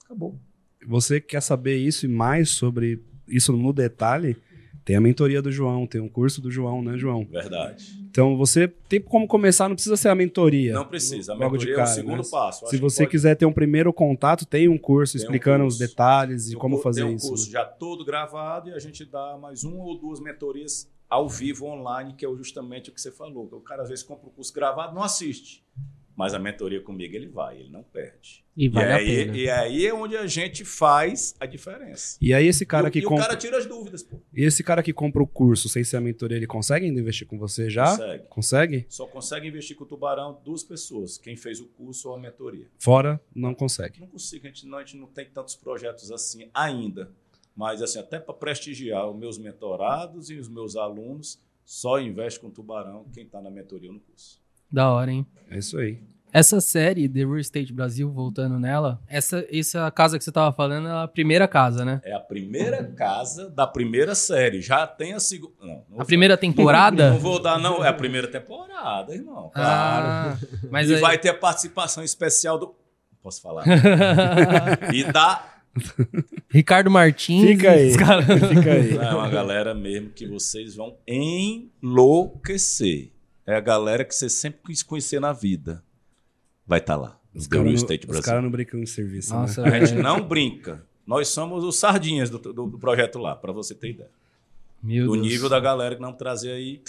Acabou 0.05 0.37
você 0.87 1.21
quer 1.21 1.41
saber 1.41 1.77
isso 1.77 2.07
e 2.07 2.09
mais 2.09 2.51
sobre 2.51 3.03
isso 3.29 3.53
no 3.53 3.73
detalhe, 3.73 4.37
tem 4.85 4.97
a 4.97 5.01
mentoria 5.01 5.41
do 5.41 5.53
João, 5.53 5.87
tem 5.87 6.01
um 6.01 6.09
curso 6.09 6.41
do 6.41 6.51
João, 6.51 6.83
né, 6.83 6.97
João? 6.97 7.25
Verdade. 7.25 8.01
Então 8.11 8.37
você 8.37 8.67
tem 8.67 9.01
como 9.01 9.29
começar, 9.29 9.69
não 9.69 9.77
precisa 9.77 9.97
ser 9.97 10.09
a 10.09 10.15
mentoria. 10.15 10.75
Não 10.75 10.85
precisa, 10.85 11.33
a 11.33 11.37
mentoria 11.37 11.77
cara, 11.77 11.89
é 11.89 11.93
o 11.93 11.95
segundo 11.95 12.23
né? 12.23 12.29
passo. 12.29 12.67
Se 12.67 12.77
você 12.77 13.05
pode... 13.05 13.11
quiser 13.13 13.37
ter 13.37 13.47
um 13.47 13.53
primeiro 13.53 13.93
contato, 13.93 14.45
tem 14.45 14.69
um 14.69 14.77
curso 14.77 15.13
tem 15.13 15.23
explicando 15.23 15.65
um 15.65 15.69
curso. 15.69 15.81
os 15.83 15.89
detalhes 15.89 16.51
e 16.51 16.57
como 16.57 16.79
fazer 16.79 17.03
isso. 17.03 17.19
Tem 17.19 17.27
um 17.27 17.31
curso 17.31 17.47
né? 17.47 17.53
já 17.53 17.65
todo 17.65 18.05
gravado 18.05 18.71
e 18.71 18.75
a 18.75 18.79
gente 18.81 19.05
dá 19.05 19.39
mais 19.41 19.63
uma 19.63 19.85
ou 19.85 19.97
duas 19.97 20.19
mentorias 20.19 20.91
ao 21.09 21.29
vivo 21.29 21.67
online, 21.67 22.15
que 22.15 22.27
é 22.27 22.29
justamente 22.37 22.91
o 22.91 22.93
que 22.93 23.01
você 23.01 23.13
falou. 23.13 23.49
O 23.53 23.61
cara 23.61 23.83
às 23.83 23.89
vezes 23.89 24.05
compra 24.05 24.29
o 24.29 24.31
curso 24.31 24.53
gravado, 24.53 24.95
não 24.95 25.03
assiste. 25.03 25.65
Mas 26.17 26.35
a 26.35 26.39
mentoria 26.39 26.83
comigo 26.83 27.15
ele 27.15 27.29
vai, 27.29 27.59
ele 27.59 27.71
não 27.71 27.83
perde. 27.83 28.45
E, 28.57 28.69
vale 28.69 28.89
e, 28.89 28.93
aí, 28.93 29.31
e 29.31 29.51
aí 29.51 29.87
é 29.87 29.95
onde 29.95 30.17
a 30.17 30.27
gente 30.27 30.65
faz 30.65 31.35
a 31.41 31.47
diferença. 31.47 32.19
E 32.21 32.35
aí 32.35 32.47
esse 32.47 32.67
cara 32.67 32.89
e, 32.89 32.91
que 32.91 32.99
e 32.99 33.03
compra... 33.03 33.25
o 33.25 33.27
cara 33.29 33.39
tira 33.39 33.57
as 33.57 33.65
dúvidas, 33.65 34.03
pô. 34.03 34.21
E 34.35 34.45
esse 34.45 34.63
cara 34.63 34.83
que 34.83 34.93
compra 34.93 35.23
o 35.23 35.27
curso 35.27 35.69
sem 35.69 35.83
ser 35.83 35.97
a 35.97 36.01
mentoria, 36.01 36.37
ele 36.37 36.47
consegue 36.47 36.85
ainda 36.85 37.01
investir 37.01 37.27
com 37.27 37.39
você 37.39 37.71
já? 37.71 37.87
Consegue. 37.87 38.25
Consegue? 38.29 38.87
Só 38.89 39.07
consegue 39.07 39.49
investir 39.49 39.77
com 39.77 39.85
o 39.85 39.87
Tubarão 39.87 40.39
duas 40.45 40.63
pessoas, 40.63 41.17
quem 41.17 41.37
fez 41.37 41.61
o 41.61 41.67
curso 41.67 42.11
ou 42.11 42.17
a 42.17 42.19
mentoria. 42.19 42.67
Fora, 42.79 43.21
não 43.35 43.55
consegue. 43.55 44.01
Não 44.01 44.09
consigo, 44.09 44.47
a 44.47 44.49
gente 44.49 44.67
não, 44.67 44.79
a 44.79 44.85
gente 44.85 44.97
não 44.99 45.07
tem 45.07 45.27
tantos 45.27 45.55
projetos 45.55 46.13
assim 46.13 46.51
ainda. 46.53 47.11
Mas 47.57 47.83
assim, 47.83 47.99
até 47.99 48.19
para 48.19 48.35
prestigiar 48.35 49.09
os 49.09 49.17
meus 49.17 49.39
mentorados 49.39 50.31
e 50.31 50.35
os 50.37 50.49
meus 50.49 50.77
alunos, 50.77 51.41
só 51.65 52.01
investe 52.01 52.41
com 52.41 52.49
o 52.49 52.51
Tubarão 52.51 53.07
quem 53.13 53.25
está 53.25 53.41
na 53.41 53.51
mentoria 53.51 53.89
ou 53.89 53.95
no 53.95 54.01
curso. 54.01 54.41
Da 54.73 54.91
hora, 54.91 55.11
hein? 55.11 55.27
É 55.51 55.59
isso 55.59 55.79
aí. 55.79 55.99
Essa 56.33 56.61
série, 56.61 57.09
The 57.09 57.21
Real 57.21 57.39
Estate 57.39 57.73
Brasil, 57.73 58.09
voltando 58.11 58.57
nela, 58.59 59.01
essa, 59.09 59.45
essa 59.51 59.91
casa 59.91 60.17
que 60.17 60.23
você 60.23 60.31
estava 60.31 60.55
falando 60.55 60.87
é 60.87 61.03
a 61.03 61.09
primeira 61.09 61.49
casa, 61.49 61.85
né? 61.85 62.01
É 62.05 62.13
a 62.13 62.21
primeira 62.21 62.85
casa 62.85 63.51
da 63.51 63.67
primeira 63.67 64.15
série. 64.15 64.61
Já 64.61 64.87
tem 64.87 65.13
a 65.13 65.19
segunda. 65.19 65.55
Não, 65.61 65.85
não 65.91 66.01
a 66.01 66.05
primeira 66.05 66.37
temporada? 66.37 67.11
Não 67.11 67.19
vou 67.19 67.43
dar, 67.43 67.59
não. 67.59 67.85
É 67.85 67.89
a 67.89 67.93
primeira 67.93 68.29
temporada, 68.29 69.13
irmão. 69.13 69.51
Claro. 69.53 70.07
Ah, 70.07 70.39
mas 70.71 70.89
e 70.89 70.95
aí... 70.95 71.01
vai 71.01 71.19
ter 71.19 71.31
a 71.31 71.35
participação 71.35 72.05
especial 72.05 72.57
do. 72.57 72.77
Posso 73.21 73.43
falar. 73.43 73.65
e 74.95 75.03
da. 75.05 75.45
Ricardo 76.49 76.91
Martins. 76.91 77.45
Fica 77.45 77.73
aí. 77.73 77.97
Cara... 77.97 78.23
Fica 78.23 78.73
aí. 78.73 78.97
É 78.97 79.15
uma 79.15 79.29
galera 79.29 79.75
mesmo 79.75 80.11
que 80.11 80.27
vocês 80.29 80.77
vão 80.77 80.97
enlouquecer. 81.07 81.81
É 83.51 83.57
a 83.57 83.61
galera 83.61 84.05
que 84.05 84.15
você 84.15 84.29
sempre 84.29 84.61
quis 84.67 84.83
conhecer 84.83 85.21
na 85.21 85.33
vida 85.33 85.83
vai 86.65 86.79
estar 86.79 86.95
tá 86.95 87.01
lá. 87.01 87.21
Os 87.35 87.49
caras 87.49 87.83
não, 87.83 88.23
cara 88.23 88.43
não 88.43 88.51
brincam 88.51 88.79
em 88.79 88.87
serviço. 88.87 89.35
Nossa, 89.35 89.63
né? 89.63 89.77
A 89.77 89.85
gente 89.85 89.99
não 90.01 90.21
brinca. 90.21 90.87
Nós 91.05 91.27
somos 91.29 91.65
os 91.65 91.77
sardinhas 91.77 92.31
do, 92.31 92.39
do, 92.39 92.53
do 92.53 92.79
projeto 92.79 93.19
lá, 93.19 93.35
para 93.35 93.53
você 93.53 93.75
ter 93.75 93.91
ideia. 93.91 94.11
Meu 94.81 95.07
do 95.07 95.13
Deus. 95.15 95.27
nível 95.27 95.49
da 95.49 95.59
galera 95.59 95.97
que 95.97 96.01
não 96.01 96.13
trazer 96.13 96.53
aí 96.53 96.81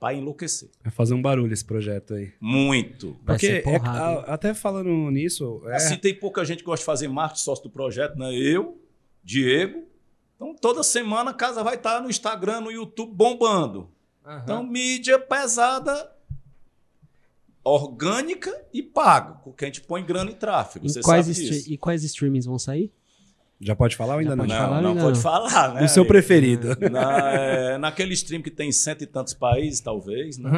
para 0.00 0.14
enlouquecer. 0.14 0.68
Vai 0.82 0.90
fazer 0.92 1.14
um 1.14 1.22
barulho 1.22 1.52
esse 1.52 1.64
projeto 1.64 2.14
aí. 2.14 2.32
Muito. 2.40 3.16
Porque 3.24 3.62
é, 3.64 3.76
a, 3.76 4.34
até 4.34 4.52
falando 4.54 4.90
nisso. 5.12 5.62
É... 5.66 5.76
Assim, 5.76 5.96
tem 5.96 6.12
pouca 6.12 6.44
gente 6.44 6.58
que 6.58 6.64
gosta 6.64 6.82
de 6.82 6.86
fazer 6.86 7.06
marketing 7.06 7.44
sócio 7.44 7.62
do 7.62 7.70
projeto, 7.70 8.18
né? 8.18 8.34
Eu, 8.34 8.80
Diego. 9.22 9.84
Então, 10.34 10.56
toda 10.60 10.82
semana 10.82 11.30
a 11.30 11.34
casa 11.34 11.62
vai 11.62 11.76
estar 11.76 12.02
no 12.02 12.10
Instagram, 12.10 12.62
no 12.62 12.72
YouTube 12.72 13.14
bombando. 13.14 13.88
Uhum. 14.24 14.38
Então, 14.38 14.62
mídia 14.62 15.18
pesada 15.18 16.12
orgânica 17.64 18.52
e 18.72 18.82
paga, 18.82 19.34
porque 19.34 19.64
a 19.64 19.68
gente 19.68 19.80
põe 19.82 20.04
grana 20.04 20.30
em 20.30 20.34
tráfego. 20.34 20.86
E, 20.86 21.00
quais, 21.00 21.66
e 21.68 21.76
quais 21.76 22.02
streamings 22.02 22.46
vão 22.46 22.58
sair? 22.58 22.92
Já 23.64 23.76
pode 23.76 23.94
falar 23.96 24.14
ou 24.14 24.18
ainda 24.20 24.34
não? 24.34 24.44
pode 24.44 24.52
Não, 24.52 24.58
falar, 24.60 24.82
não 24.82 24.90
ainda 24.90 25.02
pode 25.02 25.16
não. 25.16 25.22
falar, 25.22 25.74
né? 25.74 25.84
O 25.84 25.88
seu 25.88 26.04
preferido. 26.04 26.76
Na, 26.90 27.30
é, 27.32 27.78
naquele 27.78 28.12
stream 28.14 28.42
que 28.42 28.50
tem 28.50 28.72
cento 28.72 29.02
e 29.02 29.06
tantos 29.06 29.34
países, 29.34 29.78
talvez, 29.80 30.36
né? 30.36 30.50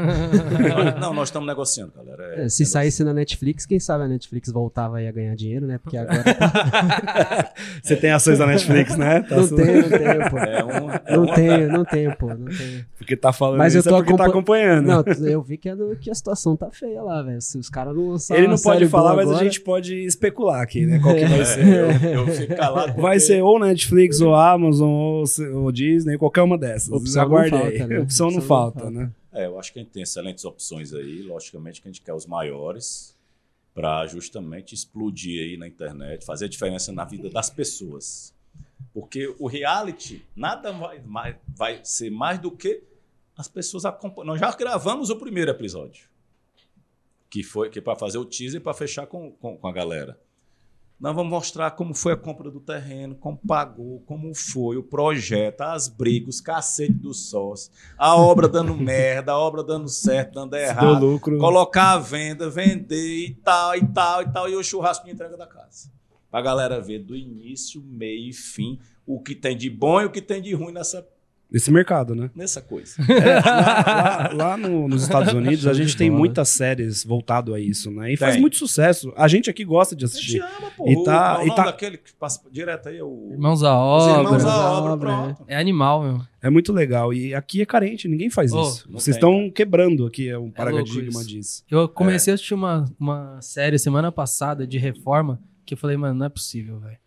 não, 1.00 1.12
nós 1.12 1.28
estamos 1.28 1.46
negociando, 1.46 1.92
galera. 1.94 2.34
É, 2.40 2.44
É, 2.46 2.48
se 2.48 2.64
saísse 2.64 3.04
na 3.04 3.12
Netflix, 3.12 3.66
quem 3.66 3.78
sabe 3.78 4.04
a 4.04 4.08
Netflix 4.08 4.50
voltava 4.50 4.96
aí 4.98 5.06
a 5.08 5.12
ganhar 5.12 5.34
dinheiro, 5.34 5.66
né? 5.66 5.78
Porque 5.78 5.96
agora 5.98 6.24
Você 7.82 7.96
tem 7.96 8.10
ações 8.10 8.38
da 8.38 8.46
Netflix, 8.46 8.96
né? 8.96 9.20
Tá 9.22 9.36
não 9.36 9.48
tenho, 9.48 9.82
não 9.82 9.98
tenho, 9.98 10.30
pô. 10.30 10.38
É 10.38 10.64
um, 10.64 10.90
é 10.90 11.16
Não 11.16 11.22
um- 11.24 11.34
tenho, 11.34 11.68
não 11.72 11.84
tenho, 11.84 12.16
pô. 12.16 12.28
Não 12.28 12.46
tenho. 12.46 12.84
Porque 12.96 13.16
tá 13.16 13.32
falando 13.32 13.58
Mas 13.58 13.74
eu 13.74 13.80
isso 13.80 13.88
tô 13.88 13.96
é 13.96 13.98
porque 13.98 14.16
tá 14.16 14.24
acompan- 14.24 14.30
acompanhando. 14.62 14.86
Não, 14.86 15.04
eu 15.28 15.42
vi 15.42 15.58
que 15.58 15.68
a, 15.68 15.76
que 16.00 16.10
a 16.10 16.14
situação 16.14 16.56
tá 16.56 16.70
feia 16.70 17.02
lá, 17.02 17.22
velho. 17.22 17.40
Se 17.40 17.58
os 17.58 17.68
caras 17.68 17.94
não 17.94 18.08
lançarem 18.10 18.42
Ele 18.44 18.48
não 18.48 18.56
uma 18.56 18.62
pode 18.62 18.86
falar, 18.88 19.14
mas 19.14 19.26
a 19.26 19.30
agora- 19.32 19.44
gente 19.44 19.60
pode 19.60 19.94
especular 20.06 20.62
aqui, 20.62 20.86
né? 20.86 20.98
Qual 21.04 21.14
que 21.14 21.24
vai 21.26 21.40
É, 21.40 21.44
ser. 21.44 21.66
eu, 21.66 22.10
eu 22.20 22.26
fico 22.28 22.56
calado. 22.56 22.93
Vai 23.00 23.20
ser 23.20 23.42
ou 23.42 23.58
Netflix, 23.58 24.20
ou 24.20 24.34
Amazon, 24.34 24.88
ou, 24.88 25.24
ou 25.54 25.72
Disney, 25.72 26.16
qualquer 26.18 26.42
uma 26.42 26.56
dessas. 26.58 26.90
Opção 26.90 27.22
não 27.22 27.28
Aguarde 27.28 27.50
falta, 27.50 27.66
aí. 27.68 27.86
né? 27.86 27.98
Opção 28.00 28.26
não 28.28 28.34
não 28.36 28.42
falta, 28.42 28.80
falta. 28.80 28.90
né? 28.90 29.12
É, 29.32 29.46
eu 29.46 29.58
acho 29.58 29.72
que 29.72 29.78
a 29.78 29.82
gente 29.82 29.92
tem 29.92 30.02
excelentes 30.02 30.44
opções 30.44 30.92
aí. 30.92 31.22
Logicamente 31.22 31.82
que 31.82 31.88
a 31.88 31.90
gente 31.90 32.02
quer 32.02 32.14
os 32.14 32.26
maiores 32.26 33.14
para 33.74 34.06
justamente 34.06 34.74
explodir 34.74 35.42
aí 35.42 35.56
na 35.56 35.66
internet, 35.66 36.24
fazer 36.24 36.44
a 36.44 36.48
diferença 36.48 36.92
na 36.92 37.04
vida 37.04 37.28
das 37.28 37.50
pessoas. 37.50 38.32
Porque 38.92 39.34
o 39.40 39.48
reality 39.48 40.24
nada 40.36 40.70
vai, 40.70 41.00
mais, 41.02 41.36
vai 41.48 41.80
ser 41.82 42.10
mais 42.10 42.38
do 42.38 42.52
que 42.52 42.82
as 43.36 43.48
pessoas 43.48 43.84
acompanhando. 43.84 44.28
Nós 44.28 44.40
já 44.40 44.52
gravamos 44.52 45.10
o 45.10 45.16
primeiro 45.16 45.50
episódio, 45.50 46.08
que 47.28 47.42
foi 47.42 47.68
que 47.68 47.80
para 47.80 47.96
fazer 47.96 48.18
o 48.18 48.24
teaser 48.24 48.60
para 48.60 48.72
fechar 48.72 49.08
com, 49.08 49.32
com, 49.32 49.56
com 49.56 49.66
a 49.66 49.72
galera. 49.72 50.16
Nós 51.04 51.14
vamos 51.14 51.30
mostrar 51.30 51.72
como 51.72 51.92
foi 51.92 52.14
a 52.14 52.16
compra 52.16 52.50
do 52.50 52.60
terreno, 52.60 53.14
como 53.14 53.36
pagou, 53.36 54.02
como 54.06 54.34
foi 54.34 54.78
o 54.78 54.82
projeto, 54.82 55.60
as 55.60 55.86
brigas, 55.86 56.40
cacete 56.40 56.94
do 56.94 57.12
sócio, 57.12 57.70
a 57.98 58.16
obra 58.16 58.48
dando 58.48 58.72
merda, 58.74 59.32
a 59.32 59.38
obra 59.38 59.62
dando 59.62 59.86
certo, 59.86 60.32
dando 60.32 60.52
Deu 60.52 60.60
errado, 60.60 61.04
lucro. 61.04 61.36
colocar 61.36 61.90
a 61.90 61.98
venda, 61.98 62.48
vender 62.48 63.26
e 63.26 63.34
tal, 63.34 63.76
e 63.76 63.86
tal, 63.86 64.22
e 64.22 64.32
tal, 64.32 64.48
e 64.48 64.56
o 64.56 64.64
churrasco 64.64 65.04
de 65.04 65.12
entrega 65.12 65.36
da 65.36 65.46
casa. 65.46 65.92
Pra 66.30 66.40
galera 66.40 66.80
ver 66.80 67.00
do 67.00 67.14
início, 67.14 67.82
meio 67.82 68.30
e 68.30 68.32
fim 68.32 68.78
o 69.06 69.20
que 69.20 69.34
tem 69.34 69.54
de 69.54 69.68
bom 69.68 70.00
e 70.00 70.06
o 70.06 70.10
que 70.10 70.22
tem 70.22 70.40
de 70.40 70.54
ruim 70.54 70.72
nessa, 70.72 71.06
Esse 71.54 71.70
mercado, 71.70 72.14
né? 72.16 72.30
nessa 72.34 72.60
coisa. 72.60 72.96
É, 73.08 73.40
lá 73.40 73.94
lá- 73.94 74.30
lá 74.34 74.56
no- 74.56 74.88
nos 74.88 75.04
Estados 75.04 75.32
Unidos, 75.34 75.66
a 75.68 75.72
gente 75.72 75.96
tem 75.96 76.10
muitas 76.10 76.48
séries 76.48 77.04
voltado 77.04 77.54
a 77.54 77.60
isso, 77.60 77.90
né? 77.92 78.12
E 78.12 78.16
faz 78.16 78.32
Tem. 78.34 78.40
muito 78.40 78.56
sucesso. 78.56 79.12
A 79.16 79.28
gente 79.28 79.48
aqui 79.48 79.64
gosta 79.64 79.94
de 79.94 80.04
A 80.04 80.08
gente 80.08 80.16
assistir. 80.18 80.40
ama, 80.40 80.70
pô. 80.76 80.88
E 80.90 81.04
tá- 81.04 81.40
o, 81.40 81.46
e 81.46 81.54
tá- 81.54 81.64
daquele 81.66 81.96
que 81.96 82.12
passa 82.14 82.40
direto 82.50 82.88
aí 82.88 82.98
é 82.98 83.04
o... 83.04 83.28
Irmãos 83.32 83.62
à 83.62 83.72
obra. 83.74 84.18
Irmãos 84.22 84.44
à 84.44 84.52
à 84.52 84.72
Obra, 84.78 84.92
Obra, 84.92 85.06
pronto. 85.10 85.44
É 85.46 85.56
animal, 85.56 86.02
meu. 86.02 86.20
É 86.42 86.50
muito 86.50 86.72
legal. 86.72 87.14
E 87.14 87.34
aqui 87.34 87.62
é 87.62 87.66
carente, 87.66 88.08
ninguém 88.08 88.28
faz 88.28 88.52
Oh, 88.52 88.60
isso. 88.62 88.90
Vocês 88.90 89.16
estão 89.16 89.48
quebrando 89.50 90.04
aqui 90.06 90.28
é 90.28 90.36
um 90.36 90.42
louco 90.42 90.56
paradigma 90.56 91.20
isso. 91.20 91.26
disso. 91.28 91.64
Eu 91.70 91.88
comecei 91.88 92.32
a 92.32 92.34
assistir 92.34 92.54
uma, 92.54 92.84
uma 92.98 93.40
série 93.40 93.78
semana 93.78 94.10
passada 94.10 94.66
de 94.66 94.76
reforma 94.76 95.40
que 95.64 95.74
eu 95.74 95.78
falei, 95.78 95.96
mano, 95.96 96.18
não 96.18 96.26
é 96.26 96.28
possível, 96.28 96.80
velho. 96.80 96.98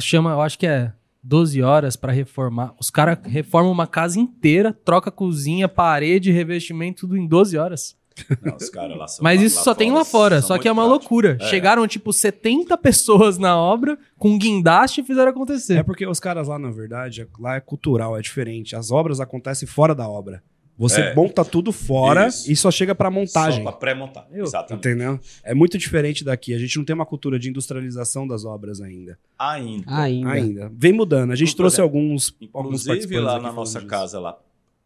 Chama, 0.00 0.32
eu 0.32 0.40
acho 0.42 0.58
que 0.58 0.66
é 0.66 0.92
12 1.28 1.60
horas 1.62 1.94
pra 1.94 2.10
reformar. 2.10 2.74
Os 2.80 2.88
caras 2.88 3.18
reformam 3.24 3.70
uma 3.70 3.86
casa 3.86 4.18
inteira, 4.18 4.72
troca 4.84 5.10
cozinha, 5.10 5.68
parede, 5.68 6.32
revestimento, 6.32 7.02
tudo 7.02 7.16
em 7.18 7.26
12 7.26 7.58
horas. 7.58 7.96
Não, 8.42 8.56
os 8.56 8.68
caras 8.70 8.96
lá 8.98 9.06
são- 9.06 9.22
Mas 9.22 9.38
lá- 9.38 9.46
isso 9.46 9.56
lá 9.58 9.62
só 9.62 9.74
tem 9.74 9.92
lá 9.92 10.04
fora, 10.04 10.42
só 10.42 10.58
que 10.58 10.66
é 10.66 10.72
uma 10.72 10.82
práticos. 10.82 11.02
loucura. 11.02 11.38
É. 11.40 11.44
Chegaram, 11.48 11.86
tipo, 11.86 12.12
70 12.12 12.76
pessoas 12.78 13.38
na 13.38 13.56
obra 13.56 13.96
com 14.16 14.36
guindaste 14.38 15.02
e 15.02 15.04
fizeram 15.04 15.30
acontecer. 15.30 15.76
É 15.76 15.82
porque 15.84 16.04
os 16.06 16.18
caras 16.18 16.48
lá, 16.48 16.58
na 16.58 16.70
verdade, 16.70 17.28
lá 17.38 17.54
é 17.56 17.60
cultural, 17.60 18.16
é 18.18 18.20
diferente. 18.20 18.74
As 18.74 18.90
obras 18.90 19.20
acontecem 19.20 19.68
fora 19.68 19.94
da 19.94 20.08
obra. 20.08 20.42
Você 20.78 21.00
É. 21.00 21.14
monta 21.14 21.44
tudo 21.44 21.72
fora 21.72 22.28
Isso. 22.28 22.50
e 22.50 22.54
só 22.54 22.70
chega 22.70 22.94
pra 22.94 23.10
montagem. 23.10 23.64
Só 23.64 23.70
pra 23.70 23.78
pré-montar. 23.80 24.28
Exatamente. 24.32 24.86
Entendeu? 24.86 25.18
É 25.42 25.52
muito 25.52 25.76
diferente 25.76 26.22
daqui. 26.22 26.54
A 26.54 26.58
gente 26.58 26.76
não 26.78 26.84
tem 26.84 26.94
uma 26.94 27.04
cultura 27.04 27.36
de 27.36 27.48
industrialização 27.50 28.28
das 28.28 28.44
obras 28.44 28.80
ainda. 28.80 29.18
Ainda. 29.36 29.84
Ainda. 29.92 30.30
Ainda. 30.30 30.72
Vem 30.72 30.92
mudando. 30.92 31.32
A 31.32 31.36
gente 31.36 31.50
Por 31.50 31.56
trouxe 31.56 31.80
exemplo, 31.80 31.98
alguns, 31.98 32.32
alguns 32.54 32.66
Inclusive, 32.86 32.88
participantes 32.90 33.24
lá 33.26 33.40
na 33.40 33.52
nossa 33.52 33.78
disso. 33.80 33.90
casa, 33.90 34.20
lá, 34.20 34.38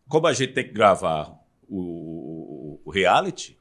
como 0.09 0.26
a 0.26 0.32
gente 0.32 0.55
tem 0.55 0.64
que 0.64 0.72
gravar 0.72 1.38
o, 1.68 1.76
o- 1.78 2.80
o 2.86 2.90
reality, 2.90 3.59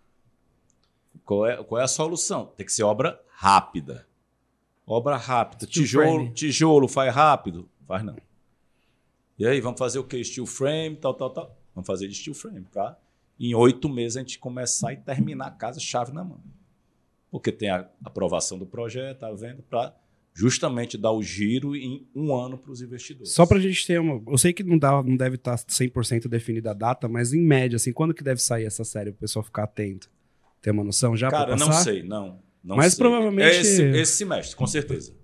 qual 1.25 1.45
é, 1.45 1.61
qual 1.63 1.81
é 1.81 1.83
a 1.83 1.87
solução? 1.87 2.45
Tem 2.55 2.65
que 2.65 2.71
ser 2.71 2.83
obra 2.83 3.19
rápida. 3.35 4.07
Obra 4.87 5.17
rápida. 5.17 5.65
Steel 5.65 5.83
Tijolo, 5.85 6.05
frame. 6.15 6.31
tijolo 6.31 6.87
faz 6.87 7.13
rápido? 7.13 7.67
Faz 7.87 8.03
não. 8.03 8.15
E 9.37 9.45
aí, 9.45 9.59
vamos 9.59 9.79
fazer 9.79 9.99
o 9.99 10.03
quê? 10.03 10.23
Steel 10.23 10.45
frame, 10.45 10.95
tal, 10.95 11.13
tal, 11.13 11.29
tal. 11.29 11.57
Vamos 11.73 11.87
fazer 11.87 12.07
de 12.07 12.15
steel 12.15 12.33
frame, 12.33 12.61
tá? 12.71 12.97
Em 13.39 13.55
oito 13.55 13.89
meses 13.89 14.17
a 14.17 14.19
gente 14.19 14.37
começar 14.39 14.93
e 14.93 14.97
terminar 14.97 15.47
a 15.47 15.51
casa 15.51 15.79
chave 15.79 16.11
na 16.11 16.23
mão. 16.23 16.39
Porque 17.31 17.51
tem 17.51 17.69
a 17.69 17.89
aprovação 18.03 18.57
do 18.59 18.65
projeto, 18.65 19.23
a 19.23 19.31
venda, 19.33 19.63
para 19.69 19.95
justamente 20.33 20.97
dar 20.97 21.11
o 21.11 21.23
giro 21.23 21.75
em 21.75 22.05
um 22.13 22.35
ano 22.35 22.57
para 22.57 22.71
os 22.71 22.81
investidores. 22.81 23.31
Só 23.33 23.45
pra 23.45 23.59
gente 23.59 23.85
ter 23.87 23.99
uma. 23.99 24.21
Eu 24.29 24.37
sei 24.37 24.53
que 24.53 24.63
não, 24.63 24.77
dá, 24.77 25.01
não 25.01 25.15
deve 25.15 25.35
estar 25.35 25.55
100% 25.55 26.27
definida 26.27 26.71
a 26.71 26.73
data, 26.73 27.07
mas 27.07 27.33
em 27.33 27.41
média, 27.41 27.77
assim, 27.77 27.91
quando 27.93 28.13
que 28.13 28.23
deve 28.23 28.41
sair 28.41 28.65
essa 28.65 28.83
série? 28.83 29.09
O 29.11 29.13
pessoal 29.13 29.43
ficar 29.43 29.63
atento. 29.63 30.09
Tem 30.61 30.71
uma 30.71 30.83
noção 30.83 31.15
já 31.17 31.29
Cara, 31.31 31.55
não 31.55 31.71
sei, 31.71 32.03
não. 32.03 32.39
não 32.63 32.75
Mas 32.75 32.93
sei. 32.93 32.99
provavelmente- 33.03 33.47
É 33.57 33.61
esse, 33.61 33.81
esse 33.81 34.11
semestre, 34.17 34.55
com 34.55 34.67
certeza. 34.67 35.15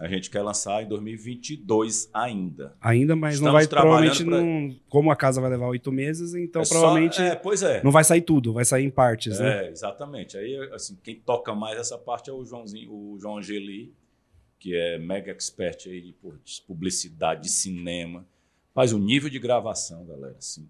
A 0.00 0.08
gente 0.08 0.28
quer 0.28 0.42
lançar 0.42 0.82
em 0.82 0.88
2022 0.88 2.10
ainda. 2.12 2.74
Ainda, 2.80 3.14
mas 3.14 3.38
não 3.40 3.48
Estamos 3.48 3.52
vai. 3.52 3.66
trabalhando 3.66 4.16
Provavelmente 4.16 4.70
pra- 4.70 4.76
não. 4.80 4.88
Como 4.88 5.10
a 5.10 5.16
casa 5.16 5.40
vai 5.40 5.50
levar 5.50 5.68
oito 5.68 5.92
meses, 5.92 6.34
então 6.34 6.62
É 6.62 6.64
só- 6.64 6.74
provavelmente 6.74 7.20
é, 7.22 7.36
pois 7.36 7.62
é. 7.62 7.82
não 7.82 7.90
vai 7.92 8.02
sair 8.02 8.22
tudo, 8.22 8.52
vai 8.52 8.64
sair 8.64 8.84
em 8.84 8.90
partes, 8.90 9.38
né? 9.38 9.66
É, 9.66 9.70
exatamente. 9.70 10.36
Aí, 10.36 10.56
assim, 10.72 10.98
quem 11.02 11.14
toca 11.20 11.54
mais 11.54 11.78
essa 11.78 11.96
parte 11.96 12.28
é 12.28 12.32
o 12.32 12.44
Joãozinho, 12.44 12.92
o 12.92 13.16
João 13.20 13.38
Angeli, 13.38 13.94
que 14.58 14.74
é 14.74 14.98
mega 14.98 15.30
expert 15.30 15.86
aí 15.86 16.00
de 16.00 16.14
publicidade, 16.66 17.42
de 17.42 17.48
cinema. 17.50 18.26
Mas 18.74 18.92
o 18.92 18.98
nível 18.98 19.30
de 19.30 19.38
gravação, 19.38 20.04
galera, 20.04 20.36
assim, 20.36 20.68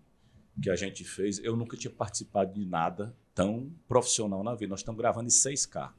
que 0.62 0.68
a 0.68 0.76
gente 0.76 1.02
fez, 1.02 1.38
eu 1.42 1.56
nunca 1.56 1.76
tinha 1.76 1.90
participado 1.90 2.52
de 2.52 2.64
nada 2.66 3.14
tão 3.34 3.70
profissional 3.88 4.44
na 4.44 4.54
vida. 4.54 4.68
Nós 4.70 4.80
estamos 4.80 5.00
gravando 5.00 5.26
em 5.26 5.30
6K. 5.30 5.92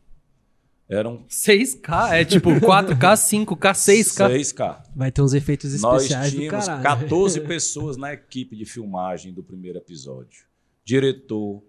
Eram 0.88 1.25
6K, 1.27 2.11
é 2.13 2.23
tipo 2.25 2.49
4K, 2.51 2.99
5K, 2.99 3.71
6K. 3.73 4.29
6K. 4.38 4.83
Vai 4.95 5.11
ter 5.11 5.21
uns 5.23 5.33
efeitos 5.33 5.81
Nós 5.81 6.03
especiais 6.03 6.31
do 6.31 6.39
tínhamos 6.39 6.65
caralho. 6.67 6.83
14 6.83 7.41
pessoas 7.47 7.97
na 7.97 8.13
equipe 8.13 8.55
de 8.55 8.65
filmagem 8.65 9.33
do 9.33 9.41
primeiro 9.43 9.77
episódio. 9.79 10.45
Diretor, 10.83 11.63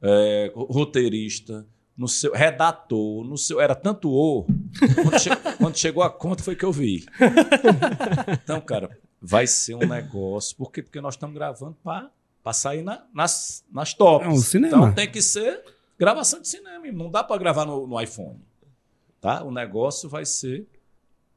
é, 0.00 0.52
roteirista, 0.54 1.66
no 1.96 2.06
seu, 2.06 2.32
redator, 2.32 3.24
no 3.24 3.36
seu, 3.36 3.60
era 3.60 3.74
tanto 3.74 4.08
o. 4.08 4.46
Quando, 4.94 5.18
che- 5.18 5.36
quando 5.58 5.76
chegou 5.76 6.02
a 6.02 6.08
conta 6.08 6.42
foi 6.42 6.54
que 6.54 6.64
eu 6.64 6.72
vi. 6.72 7.04
Então, 8.42 8.60
cara, 8.60 8.96
vai 9.20 9.46
ser 9.46 9.74
um 9.74 9.86
negócio. 9.86 10.56
Por 10.56 10.70
quê? 10.70 10.82
Porque 10.82 11.00
nós 11.00 11.14
estamos 11.14 11.34
gravando 11.34 11.76
para 11.82 12.52
sair 12.52 12.82
na- 12.82 13.04
nas, 13.12 13.64
nas 13.72 13.92
tops. 13.94 14.26
É 14.26 14.30
um 14.30 14.36
cinema. 14.36 14.76
Então 14.76 14.92
tem 14.94 15.10
que 15.10 15.20
ser 15.20 15.60
gravação 15.98 16.40
de 16.40 16.48
cinema. 16.48 16.86
Não 16.92 17.10
dá 17.10 17.22
para 17.22 17.36
gravar 17.38 17.66
no, 17.66 17.86
no 17.86 18.00
iPhone. 18.00 18.38
Tá? 19.20 19.42
O 19.44 19.50
negócio 19.52 20.08
vai 20.08 20.24
ser 20.24 20.66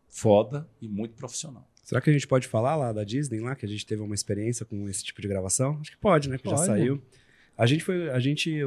foda 0.09 0.67
e 0.81 0.87
muito 0.87 1.15
profissional. 1.15 1.67
Será 1.83 1.99
que 1.99 2.09
a 2.09 2.13
gente 2.13 2.27
pode 2.27 2.47
falar 2.47 2.75
lá 2.75 2.93
da 2.93 3.03
Disney, 3.03 3.39
lá, 3.41 3.55
que 3.55 3.65
a 3.65 3.69
gente 3.69 3.85
teve 3.85 4.01
uma 4.01 4.15
experiência 4.15 4.65
com 4.65 4.87
esse 4.87 5.03
tipo 5.03 5.21
de 5.21 5.27
gravação? 5.27 5.77
Acho 5.81 5.91
que 5.91 5.97
pode, 5.97 6.29
né? 6.29 6.37
Que 6.37 6.49
já 6.49 6.55
saiu. 6.57 7.01
A 7.57 7.65
gente 7.67 7.83
foi, 7.83 8.09
a 8.09 8.19
gente, 8.19 8.61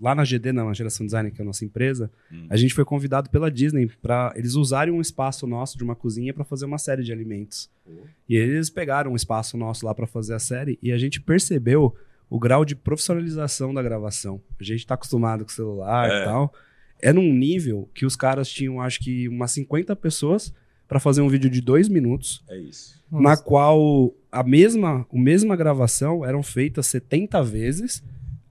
lá 0.00 0.14
na 0.14 0.24
GD, 0.24 0.52
na 0.52 0.72
Geração 0.72 1.04
Design, 1.04 1.30
que 1.30 1.40
é 1.40 1.42
a 1.42 1.44
nossa 1.44 1.64
empresa, 1.66 2.10
Hum. 2.32 2.46
a 2.48 2.56
gente 2.56 2.72
foi 2.72 2.84
convidado 2.84 3.28
pela 3.28 3.50
Disney 3.50 3.88
para 4.00 4.32
eles 4.36 4.54
usarem 4.54 4.94
um 4.94 5.00
espaço 5.02 5.46
nosso 5.46 5.76
de 5.76 5.84
uma 5.84 5.94
cozinha 5.94 6.32
para 6.32 6.44
fazer 6.44 6.64
uma 6.64 6.78
série 6.78 7.02
de 7.02 7.12
alimentos. 7.12 7.68
E 8.28 8.36
eles 8.36 8.70
pegaram 8.70 9.12
um 9.12 9.16
espaço 9.16 9.56
nosso 9.58 9.84
lá 9.84 9.94
para 9.94 10.06
fazer 10.06 10.32
a 10.34 10.38
série 10.38 10.78
e 10.80 10.92
a 10.92 10.96
gente 10.96 11.20
percebeu 11.20 11.94
o 12.30 12.38
grau 12.38 12.64
de 12.64 12.74
profissionalização 12.74 13.74
da 13.74 13.82
gravação. 13.82 14.40
A 14.58 14.64
gente 14.64 14.86
tá 14.86 14.94
acostumado 14.94 15.44
com 15.44 15.50
celular 15.50 16.08
É. 16.10 16.22
e 16.22 16.24
tal. 16.24 16.54
É 17.02 17.12
num 17.12 17.32
nível 17.32 17.90
que 17.92 18.06
os 18.06 18.14
caras 18.16 18.48
tinham, 18.48 18.80
acho 18.80 19.00
que, 19.00 19.28
umas 19.28 19.50
50 19.50 19.94
pessoas 19.96 20.54
para 20.88 21.00
fazer 21.00 21.20
um 21.20 21.28
vídeo 21.28 21.50
de 21.50 21.60
dois 21.60 21.88
minutos 21.88 22.44
É 22.48 22.56
isso. 22.58 23.00
na 23.10 23.36
qual 23.36 24.12
a 24.30 24.42
mesma, 24.42 25.06
a 25.12 25.18
mesma 25.18 25.56
gravação 25.56 26.24
eram 26.24 26.42
feitas 26.42 26.86
70 26.86 27.42
vezes, 27.42 28.02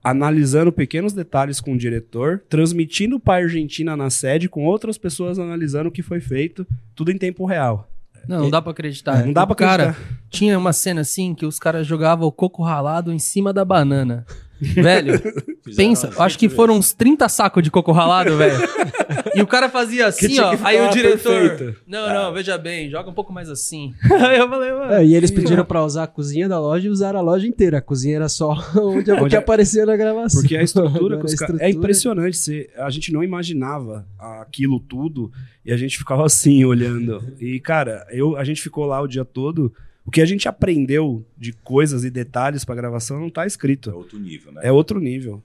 analisando 0.04 0.72
pequenos 0.72 1.14
detalhes 1.14 1.62
com 1.62 1.74
o 1.74 1.78
diretor, 1.78 2.44
transmitindo 2.50 3.20
para 3.20 3.42
a 3.42 3.46
Argentina 3.46 3.96
na 3.96 4.10
sede 4.10 4.50
com 4.50 4.66
outras 4.66 4.98
pessoas 4.98 5.38
analisando 5.40 5.90
o 5.90 5.92
que 5.92 6.02
foi 6.02 6.20
feito, 6.20 6.66
tudo 6.96 7.12
em 7.12 7.18
tempo 7.18 7.46
real. 7.46 7.88
Não, 8.28 8.42
não 8.42 8.50
dá 8.50 8.62
pra 8.62 8.72
acreditar. 8.72 9.26
Não 9.26 9.34
dá 9.34 9.46
pra 9.46 9.56
cara, 9.56 9.90
acreditar. 9.92 10.20
Tinha 10.30 10.58
uma 10.58 10.74
cena 10.74 11.02
assim 11.02 11.34
que 11.34 11.46
os 11.46 11.58
caras 11.60 11.86
jogavam 11.88 12.28
o 12.28 12.32
coco 12.32 12.64
ralado 12.64 13.12
em 13.12 13.20
cima 13.20 13.52
da 13.54 13.66
banana. 13.66 14.26
Velho, 14.62 15.20
Fizeram 15.64 15.76
pensa, 15.76 16.12
acho 16.18 16.38
que 16.38 16.48
foram 16.50 16.76
uns 16.76 16.94
30 16.94 17.28
sacos 17.30 17.64
de 17.64 17.72
coco 17.72 17.92
ralado, 17.92 18.38
velho. 18.38 18.58
E 19.34 19.42
o 19.42 19.48
cara 19.48 19.70
fazia 19.70 20.08
assim, 20.08 20.38
ó. 20.42 20.56
que 20.56 20.62
Aí 20.66 20.86
o 20.86 20.90
diretor. 20.90 21.32
perfeito. 21.50 21.80
Não, 21.88 22.14
não, 22.14 22.34
veja 22.34 22.58
bem, 22.58 22.90
joga 22.90 23.10
um 23.10 23.14
pouco 23.14 23.32
mais 23.32 23.50
assim. 23.50 23.94
Aí 24.12 24.36
eu 24.40 24.50
falei, 24.50 24.72
mano. 24.74 24.92
É, 24.94 25.06
e 25.06 25.16
eles 25.16 25.32
pediram 25.32 25.64
pra 25.64 25.86
usar 25.86 26.04
a 26.04 26.08
cozinha 26.08 26.50
da 26.50 26.60
loja 26.60 26.88
e 26.88 26.90
usaram 26.92 27.18
a 27.20 27.22
loja 27.22 27.48
inteira. 27.48 27.78
A 27.78 27.82
cozinha 27.82 28.18
era 28.18 28.28
só 28.28 28.52
onde, 28.76 29.10
Onde- 29.10 29.30
que 29.30 29.36
aparecia 29.38 29.86
na 29.86 29.96
gravação. 29.96 30.42
Porque 30.42 30.58
a 30.58 30.62
estrutura, 30.64 31.18
que 31.18 31.26
os 31.26 31.32
estrutura- 31.34 31.64
é 31.66 31.70
impressionante. 31.70 32.36
Você, 32.36 32.70
a 32.76 32.90
gente 32.90 33.14
não 33.14 33.24
imaginava 33.24 34.06
aquilo 34.42 34.82
tudo 34.82 35.32
e 35.66 35.72
a 35.72 35.78
gente 35.78 35.98
ficava 35.98 36.26
assim 36.26 36.66
olhando. 36.66 37.24
E, 37.40 37.58
cara, 37.62 38.06
eu, 38.12 38.36
a 38.36 38.44
gente 38.44 38.62
ficou 38.62 38.86
lá 38.86 39.00
o 39.02 39.08
dia 39.08 39.24
todo. 39.24 39.72
O 40.12 40.14
que 40.14 40.20
a 40.22 40.26
gente 40.26 40.46
aprendeu 40.50 41.26
de 41.38 41.54
coisas 41.54 42.04
e 42.04 42.10
detalhes 42.10 42.66
pra 42.66 42.76
gravação 42.76 43.18
não 43.18 43.30
tá 43.30 43.46
É 43.46 43.48
escrito. 43.48 43.96
outro 43.96 44.20
nível, 44.20 44.52
né? 44.52 44.60
É 44.62 44.70
outro 44.70 45.00
nível. 45.00 45.42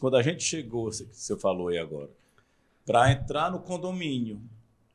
Quando 0.00 0.16
a 0.16 0.22
gente 0.22 0.42
chegou, 0.42 0.86
você- 0.90 1.36
falou 1.38 1.68
aí 1.68 1.78
agora, 1.78 2.10
para 2.84 3.12
entrar 3.12 3.52
no 3.52 3.60
condomínio, 3.60 4.42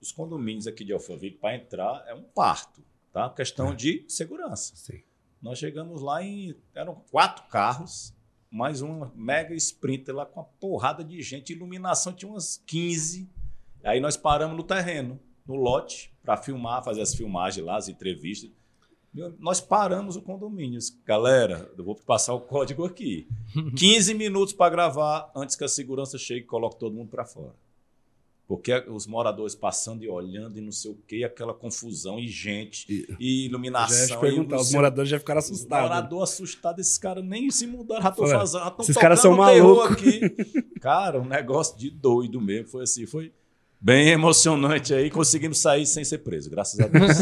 os 0.01 0.11
condomínios 0.11 0.67
aqui 0.67 0.83
de 0.83 0.91
Alphaville, 0.91 1.37
para 1.37 1.55
entrar 1.55 2.03
é 2.09 2.13
um 2.13 2.23
parto, 2.23 2.81
tá? 3.13 3.29
Questão 3.29 3.73
de 3.73 4.03
segurança. 4.09 4.73
Sim. 4.75 4.99
Nós 5.41 5.57
chegamos 5.57 6.01
lá 6.01 6.21
em. 6.21 6.53
Eram 6.75 6.95
quatro 7.09 7.45
carros, 7.47 8.13
mais 8.51 8.81
uma 8.81 9.13
mega 9.15 9.55
sprinter 9.55 10.13
lá 10.13 10.25
com 10.25 10.41
uma 10.41 10.45
porrada 10.59 11.05
de 11.05 11.21
gente. 11.21 11.53
Iluminação 11.53 12.11
tinha 12.11 12.29
umas 12.29 12.61
15. 12.67 13.29
Aí 13.81 14.01
nós 14.01 14.17
paramos 14.17 14.57
no 14.57 14.63
terreno, 14.63 15.17
no 15.47 15.55
lote, 15.55 16.11
para 16.21 16.35
filmar, 16.35 16.83
fazer 16.83 17.01
as 17.01 17.15
filmagens 17.15 17.65
lá, 17.65 17.77
as 17.77 17.87
entrevistas. 17.87 18.51
Nós 19.39 19.59
paramos 19.59 20.15
o 20.15 20.21
condomínio. 20.21 20.79
Galera, 21.05 21.69
eu 21.77 21.83
vou 21.83 21.95
passar 21.95 22.33
o 22.33 22.39
código 22.41 22.85
aqui. 22.85 23.27
15 23.75 24.13
minutos 24.13 24.53
para 24.53 24.69
gravar 24.69 25.31
antes 25.35 25.55
que 25.55 25.63
a 25.63 25.67
segurança 25.67 26.17
chegue 26.17 26.41
e 26.41 26.43
coloque 26.43 26.77
todo 26.79 26.93
mundo 26.95 27.09
para 27.09 27.25
fora. 27.25 27.53
Porque 28.47 28.73
os 28.87 29.05
moradores 29.05 29.53
passando 29.53 30.03
e 30.03 30.09
olhando 30.09 30.57
e 30.57 30.61
não 30.61 30.71
sei 30.71 30.89
o 30.91 30.97
que, 31.07 31.23
aquela 31.23 31.53
confusão 31.53 32.17
e 32.19 32.27
gente, 32.27 32.85
E- 32.91 33.15
e 33.19 33.41
Já 33.43 33.47
iluminação. 33.49 34.17
e 34.17 34.21
perguntar, 34.21 34.57
os 34.57 34.71
moradores 34.73 35.09
já 35.09 35.19
ficaram 35.19 35.39
os 35.39 35.45
assustados. 35.51 35.89
moradores 35.89 36.31
assustados, 36.33 36.79
esses 36.87 36.97
caras 36.97 37.23
nem 37.23 37.51
se 37.51 37.67
mudaram, 37.67 38.01
já 38.01 38.09
estão 38.09 38.27
fazendo, 38.27 38.63
já 38.63 38.71
tão 38.71 38.83
esses 38.83 38.97
caras 38.97 39.19
são 39.19 39.35
malucos. 39.37 39.91
aqui. 39.91 40.19
Cara, 40.79 41.19
um 41.21 41.25
negócio 41.25 41.77
de 41.77 41.91
doido 41.91 42.41
mesmo, 42.41 42.69
foi 42.69 42.83
assim, 42.83 43.05
foi 43.05 43.31
bem 43.81 44.09
emocionante 44.09 44.93
aí, 44.93 45.09
conseguimos 45.09 45.59
sair 45.59 45.85
sem 45.85 46.03
ser 46.03 46.19
preso, 46.19 46.49
graças 46.49 46.79
a 46.79 46.87
Deus. 46.87 47.17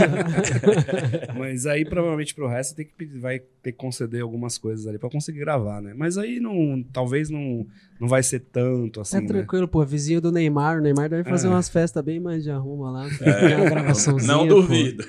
Mas 1.38 1.66
aí, 1.66 1.86
provavelmente, 1.86 2.34
pro 2.34 2.48
resto, 2.48 2.76
tem 2.76 2.86
que, 2.86 2.94
pedir- 2.94 3.20
vai 3.20 3.40
ter 3.40 3.72
que 3.72 3.78
conceder 3.78 4.22
algumas 4.22 4.58
coisas 4.58 4.88
ali 4.88 4.98
pra 4.98 5.10
conseguir 5.10 5.40
gravar, 5.40 5.82
né? 5.82 5.94
Mas 5.96 6.18
aí, 6.18 6.40
não, 6.40 6.84
talvez 6.92 7.30
não, 7.30 7.66
não 8.00 8.08
vai 8.08 8.24
ser 8.24 8.40
tanto 8.40 9.02
assim, 9.02 9.18
É 9.18 9.22
né? 9.22 9.28
tranquilo, 9.28 9.68
pô. 9.68 9.86
Vizinho 9.86 10.20
do 10.22 10.32
Neymar. 10.32 10.78
O 10.80 10.82
Neymar 10.82 11.10
deve 11.10 11.24
fazer 11.30 11.48
É. 11.48 11.50
umas 11.50 11.70
festas 11.70 12.04
bem 12.04 12.20
mais 12.20 12.44
de 12.44 12.52
arruma 12.52 12.90
lá. 12.92 13.08
Tem 13.18 13.56
uma 13.56 13.70
gravaçãozinha, 13.70 14.34
não 14.34 14.48
pô. 14.48 14.56
duvido. 14.56 15.04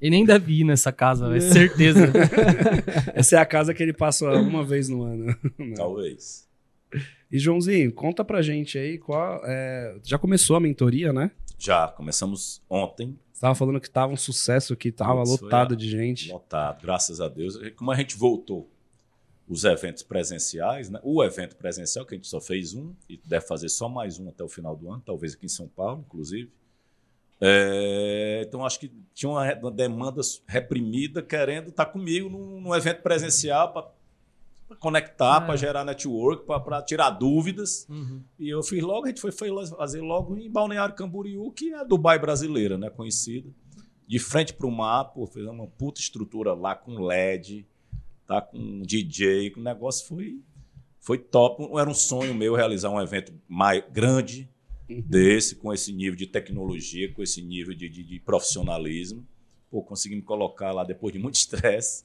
Ele 0.00 0.10
nem 0.12 0.24
deve 0.24 0.60
ir 0.60 0.64
nessa 0.64 0.90
casa, 0.90 1.28
velho. 1.28 1.42
Certeza. 1.42 2.10
Essa 3.14 3.36
é 3.36 3.38
a 3.38 3.44
casa 3.44 3.74
que 3.74 3.82
ele 3.82 3.92
passa 3.92 4.26
uma 4.40 4.64
vez 4.64 4.88
no 4.88 5.02
ano. 5.02 5.36
Não. 5.58 5.74
Talvez. 5.74 6.48
E, 7.30 7.38
Joãozinho, 7.38 7.92
conta 7.92 8.24
pra 8.24 8.42
gente 8.42 8.76
aí 8.78 8.98
qual. 8.98 9.40
é, 9.44 9.96
Já 10.04 10.18
começou 10.18 10.56
a 10.56 10.60
mentoria, 10.60 11.12
né? 11.12 11.30
Já, 11.58 11.88
começamos 11.88 12.62
ontem, 12.68 13.18
Você 13.32 13.40
tava 13.42 13.54
falando 13.54 13.80
que 13.80 13.88
tava 13.90 14.12
um 14.12 14.16
sucesso, 14.16 14.74
que 14.76 14.90
tava 14.90 15.22
lotado 15.22 15.74
a- 15.74 15.76
de 15.76 15.88
gente. 15.88 16.30
lotado, 16.32 16.80
graças 16.82 17.20
a 17.20 17.28
Deus. 17.28 17.56
Como 17.76 17.90
a 17.90 17.94
gente 17.96 18.16
voltou 18.16 18.68
os 19.48 19.64
eventos 19.64 20.02
presenciais, 20.02 20.88
né? 20.90 20.98
o 21.02 21.22
evento 21.24 21.56
presencial, 21.56 22.06
que 22.06 22.14
a 22.14 22.16
gente 22.16 22.28
só 22.28 22.40
fez 22.40 22.72
um, 22.74 22.94
e 23.08 23.20
deve 23.24 23.46
fazer 23.46 23.68
só 23.68 23.88
mais 23.88 24.18
um 24.18 24.28
até 24.28 24.42
o 24.44 24.48
final 24.48 24.74
do 24.76 24.90
ano, 24.90 25.02
talvez 25.04 25.34
aqui 25.34 25.46
em 25.46 25.48
São 25.48 25.68
Paulo, 25.68 26.04
inclusive. 26.06 26.50
É, 27.40 28.44
então, 28.46 28.64
acho 28.66 28.78
que 28.78 28.92
tinha 29.14 29.30
uma, 29.30 29.54
uma 29.54 29.70
demanda 29.70 30.20
reprimida 30.46 31.22
querendo 31.22 31.70
estar 31.70 31.86
comigo 31.86 32.28
num, 32.28 32.60
num 32.60 32.74
evento 32.74 33.02
presencial 33.02 33.72
para 33.72 33.88
conectar, 34.78 35.42
É. 35.42 35.46
para 35.46 35.56
gerar 35.56 35.84
network, 35.84 36.44
para 36.46 36.82
tirar 36.82 37.10
dúvidas. 37.10 37.86
Uhum. 37.88 38.22
E 38.38 38.48
eu 38.48 38.62
fiz 38.62 38.82
logo, 38.82 39.06
a 39.06 39.08
gente 39.08 39.20
foi, 39.20 39.32
foi 39.32 39.50
fazer 39.76 40.00
logo 40.00 40.36
em 40.36 40.50
Balneário 40.50 40.94
Camboriú, 40.94 41.50
que 41.50 41.72
é 41.72 41.80
a 41.80 41.84
Dubai 41.84 42.18
brasileira, 42.18 42.78
né? 42.78 42.88
Conhecida. 42.90 43.48
De 44.06 44.18
frente 44.18 44.52
para 44.52 44.66
o 44.66 44.70
mar, 44.70 45.04
pô, 45.04 45.26
fez 45.26 45.46
uma 45.46 45.66
puta 45.66 46.00
estrutura 46.00 46.52
lá 46.54 46.74
com 46.74 46.98
LED, 46.98 47.66
tá? 48.26 48.40
Com 48.40 48.82
DJ, 48.82 49.52
o 49.56 49.60
negócio 49.60 50.06
foi, 50.06 50.40
foi 51.00 51.18
top. 51.18 51.62
Era 51.78 51.88
um 51.88 51.94
sonho 51.94 52.34
meu 52.34 52.54
realizar 52.54 52.90
um 52.90 53.00
evento 53.00 53.32
mais 53.48 53.82
grande 53.92 54.48
desse, 55.06 55.54
com 55.54 55.72
esse 55.72 55.92
nível 55.92 56.16
de 56.16 56.26
tecnologia, 56.26 57.12
com 57.12 57.22
esse 57.22 57.40
nível 57.40 57.72
de, 57.74 57.88
de, 57.88 58.02
de 58.02 58.18
profissionalismo. 58.18 59.24
Pô, 59.70 59.82
conseguimos 59.84 60.24
colocar 60.24 60.72
lá 60.72 60.82
depois 60.82 61.12
de 61.12 61.18
muito 61.20 61.36
estresse. 61.38 62.02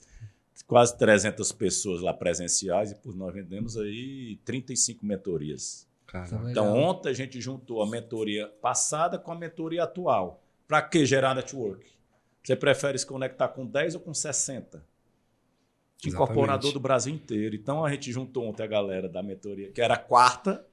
Quase 0.64 0.98
300 0.98 1.52
pessoas 1.52 2.02
lá 2.02 2.14
presenciais 2.14 2.92
e 2.92 2.96
por 2.96 3.16
nós 3.16 3.34
vendemos 3.34 3.78
aí 3.78 4.40
35 4.46 5.06
mentorias. 5.06 5.88
Então, 6.08 6.44
legal. 6.44 6.74
ontem 6.76 7.10
a 7.10 7.14
gente 7.14 7.42
juntou 7.42 7.82
a 7.84 7.90
mentoria 7.90 8.48
passada 8.62 9.20
com 9.20 9.32
a 9.32 9.36
mentoria 9.36 9.84
atual. 9.84 10.42
Para 10.68 10.82
que 10.82 11.06
gerar 11.06 11.36
network? 11.36 11.86
Você 12.44 12.56
prefere 12.56 12.98
se 12.98 13.06
conectar 13.06 13.50
com 13.50 13.66
10 13.66 13.96
ou 13.96 14.02
com 14.02 14.14
60? 14.14 14.84
De 15.98 16.10
incorporador 16.10 16.72
do 16.72 16.80
Brasil 16.80 17.14
inteiro. 17.14 17.56
Então, 17.56 17.84
a 17.84 17.92
gente 17.92 18.12
juntou 18.12 18.46
ontem 18.46 18.64
a 18.64 18.68
galera 18.68 19.10
da 19.10 19.22
mentoria, 19.22 19.72
que 19.72 19.82
era 19.82 19.96
a 19.96 20.00
quarta, 20.00 20.66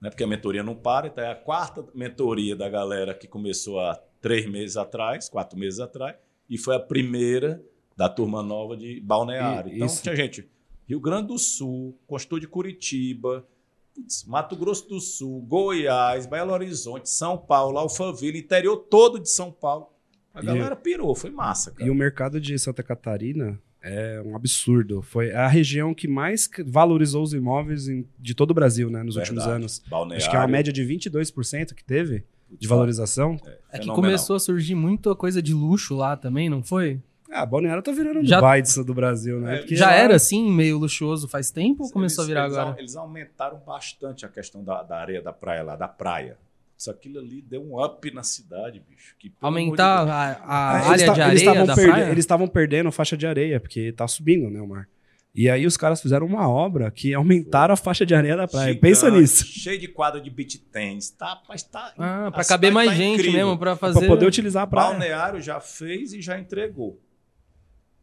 né, 0.00 0.10
porque 0.10 0.24
a 0.24 0.26
mentoria 0.26 0.62
não 0.62 0.74
para, 0.74 1.06
então 1.06 1.24
é 1.24 1.30
a 1.30 1.36
quarta 1.36 1.84
mentoria 1.94 2.54
da 2.54 2.68
galera 2.68 3.14
que 3.14 3.26
começou 3.26 3.80
há 3.80 3.94
três 4.20 4.46
meses 4.46 4.76
atrás, 4.76 5.28
quatro 5.28 5.58
meses 5.58 5.80
atrás, 5.80 6.16
e 6.48 6.58
foi 6.58 6.76
a 6.76 6.80
primeira 6.80 7.62
da 7.96 8.08
turma 8.08 8.42
nova 8.42 8.76
de 8.76 9.00
Balneário. 9.00 9.72
E- 9.72 9.76
então, 9.76 9.86
isso- 9.86 10.02
tinha 10.02 10.14
gente, 10.16 10.46
Rio 10.88 11.00
Grande 11.00 11.28
do 11.28 11.38
Sul, 11.38 11.98
Consultor 12.06 12.40
de 12.40 12.46
Curitiba, 12.46 13.46
putz, 13.94 14.24
Mato 14.24 14.54
Grosso 14.56 14.88
do 14.88 15.00
Sul, 15.00 15.40
Goiás, 15.42 16.26
Belo 16.26 16.52
Horizonte, 16.52 17.08
São 17.08 17.36
Paulo, 17.38 17.78
Alphaville, 17.78 18.38
interior 18.38 18.76
todo 18.76 19.18
de 19.18 19.30
São 19.30 19.50
Paulo. 19.50 19.88
A 20.34 20.40
E- 20.42 20.44
galera 20.44 20.76
pirou, 20.76 21.14
foi 21.14 21.30
massa, 21.30 21.70
cara. 21.70 21.84
E 21.86 21.90
o 21.90 21.94
mercado 21.94 22.38
de 22.40 22.58
Santa 22.58 22.82
Catarina 22.82 23.58
é 23.82 24.20
um 24.24 24.36
absurdo. 24.36 25.00
Foi 25.00 25.32
a 25.32 25.48
região 25.48 25.94
que 25.94 26.06
mais 26.06 26.48
valorizou 26.66 27.22
os 27.22 27.32
imóveis 27.32 27.88
em- 27.88 28.06
de 28.18 28.34
todo 28.34 28.50
o 28.50 28.54
Brasil, 28.54 28.90
né, 28.90 29.02
nos 29.02 29.16
últimos 29.16 29.42
Verdade. 29.44 29.62
anos. 29.62 29.82
Balneário, 29.88 30.16
Acho 30.22 30.30
que 30.30 30.36
é 30.36 30.38
uma 30.38 30.46
média 30.48 30.72
de 30.72 30.84
22% 30.84 31.74
que 31.74 31.82
teve 31.82 32.24
de 32.60 32.68
valorização. 32.68 33.32
É 33.34 33.36
que 33.36 33.78
fenomenal. 33.78 33.94
começou 33.96 34.36
a 34.36 34.38
surgir 34.40 34.74
muita 34.74 35.14
coisa 35.14 35.40
de 35.40 35.54
luxo 35.54 35.94
lá 35.96 36.16
também, 36.16 36.50
não 36.50 36.62
foi? 36.62 37.00
Ah, 37.36 37.46
Balneário 37.46 37.82
tá 37.82 37.92
virando 37.92 38.24
Já- 38.26 38.36
Dubai 38.36 38.62
do 38.62 38.94
Brasil, 38.94 39.40
né? 39.40 39.56
É, 39.56 39.58
Porque 39.58 39.76
Já 39.76 39.86
lá- 39.86 39.94
era 39.94 40.14
assim, 40.16 40.50
meio 40.50 40.78
luxuoso 40.78 41.28
faz 41.28 41.50
tempo 41.50 41.84
ou 41.84 41.90
começou 41.90 42.22
a 42.22 42.24
Eles- 42.24 42.28
virar 42.28 42.44
eles, 42.46 42.56
agora? 42.56 42.78
Eles 42.78 42.96
aumentaram 42.96 43.58
bastante 43.66 44.24
a 44.24 44.28
questão 44.28 44.62
da, 44.64 44.82
da 44.82 44.98
areia 44.98 45.20
da 45.22 45.32
praia 45.32 45.62
lá, 45.62 45.76
da 45.76 45.88
praia. 45.88 46.36
Isso 46.78 46.90
aquilo 46.90 47.18
ali 47.18 47.40
deu 47.40 47.62
um 47.62 47.82
up 47.82 48.10
na 48.10 48.22
cidade, 48.22 48.82
bicho. 48.88 49.14
Que, 49.18 49.32
Aumentar 49.40 50.04
de 50.04 50.10
a, 50.10 50.14
a 50.14 50.72
Ah, 50.72 50.78
eles 50.94 51.02
área 51.08 51.14
de 51.14 51.20
areia 51.22 51.64
da 51.64 51.74
perde- 51.74 51.90
praia? 51.90 52.04
Eles 52.10 52.18
estavam 52.18 52.46
perdendo 52.46 52.92
faixa 52.92 53.16
de 53.16 53.26
areia, 53.26 53.58
porque 53.58 53.92
tá 53.92 54.06
subindo, 54.06 54.50
né, 54.50 54.60
o 54.60 54.66
mar. 54.68 54.86
E 55.34 55.50
aí 55.50 55.66
os 55.66 55.76
caras 55.76 56.00
fizeram 56.00 56.26
uma 56.26 56.48
obra 56.48 56.90
que 56.90 57.12
aumentaram 57.12 57.74
a 57.74 57.76
faixa 57.76 58.06
de 58.06 58.14
areia 58.14 58.36
da 58.36 58.48
praia. 58.48 58.68
Gigante, 58.68 58.80
Pensa 58.80 59.10
nisso. 59.10 59.44
Cheio 59.44 59.78
de 59.78 59.86
quadra 59.88 60.18
de 60.18 60.30
beach 60.30 60.58
tennis. 60.58 61.10
Tá, 61.10 61.40
mas 61.46 61.62
tá, 61.62 61.92
Ah, 61.98 62.28
a 62.28 62.30
pra 62.30 62.42
caber 62.44 62.72
mais 62.72 62.88
tá 62.88 62.94
gente 62.94 63.20
incrível. 63.20 63.32
mesmo, 63.46 63.58
pra 63.58 63.76
fazer... 63.76 63.98
Pra 64.00 64.08
poder 64.08 64.26
utilizar 64.26 64.62
a 64.62 64.66
praia. 64.66 64.88
Balneário 64.90 65.40
já 65.42 65.60
fez 65.60 66.14
e 66.14 66.22
já 66.22 66.38
entregou. 66.38 66.98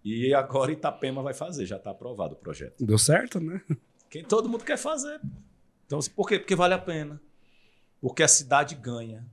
E 0.03 0.33
agora 0.33 0.71
Itapema 0.71 1.21
vai 1.21 1.33
fazer, 1.33 1.65
já 1.65 1.77
está 1.77 1.91
aprovado 1.91 2.33
o 2.33 2.37
projeto. 2.37 2.83
Deu 2.83 2.97
certo, 2.97 3.39
né? 3.39 3.61
Quem 4.09 4.23
todo 4.23 4.49
mundo 4.49 4.63
quer 4.63 4.77
fazer. 4.77 5.19
Então, 5.85 5.99
por 6.15 6.27
quê? 6.27 6.37
Porque 6.37 6.55
vale 6.55 6.73
a 6.73 6.79
pena. 6.79 7.21
Porque 8.01 8.21
a 8.21 8.27
cidade 8.27 8.75
ganha. 8.75 9.25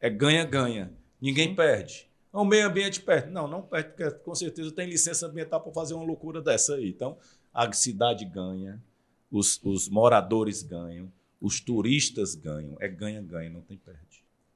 É 0.00 0.08
ganha-ganha. 0.08 0.92
Ninguém 1.20 1.54
perde. 1.54 2.08
O 2.32 2.44
meio 2.44 2.66
ambiente 2.66 3.00
perde. 3.00 3.30
Não, 3.30 3.46
não 3.48 3.62
perde, 3.62 3.90
porque 3.90 4.10
com 4.10 4.34
certeza 4.34 4.70
tem 4.72 4.88
licença 4.88 5.26
ambiental 5.26 5.60
para 5.60 5.72
fazer 5.72 5.94
uma 5.94 6.04
loucura 6.04 6.40
dessa 6.40 6.76
aí. 6.76 6.88
Então, 6.88 7.18
a 7.52 7.70
cidade 7.72 8.24
ganha, 8.24 8.82
os, 9.30 9.60
os 9.62 9.88
moradores 9.88 10.62
ganham, 10.62 11.12
os 11.40 11.60
turistas 11.60 12.34
ganham. 12.34 12.76
É 12.80 12.88
ganha-ganha, 12.88 13.50
não 13.50 13.60
tem 13.60 13.76
perde. 13.76 14.11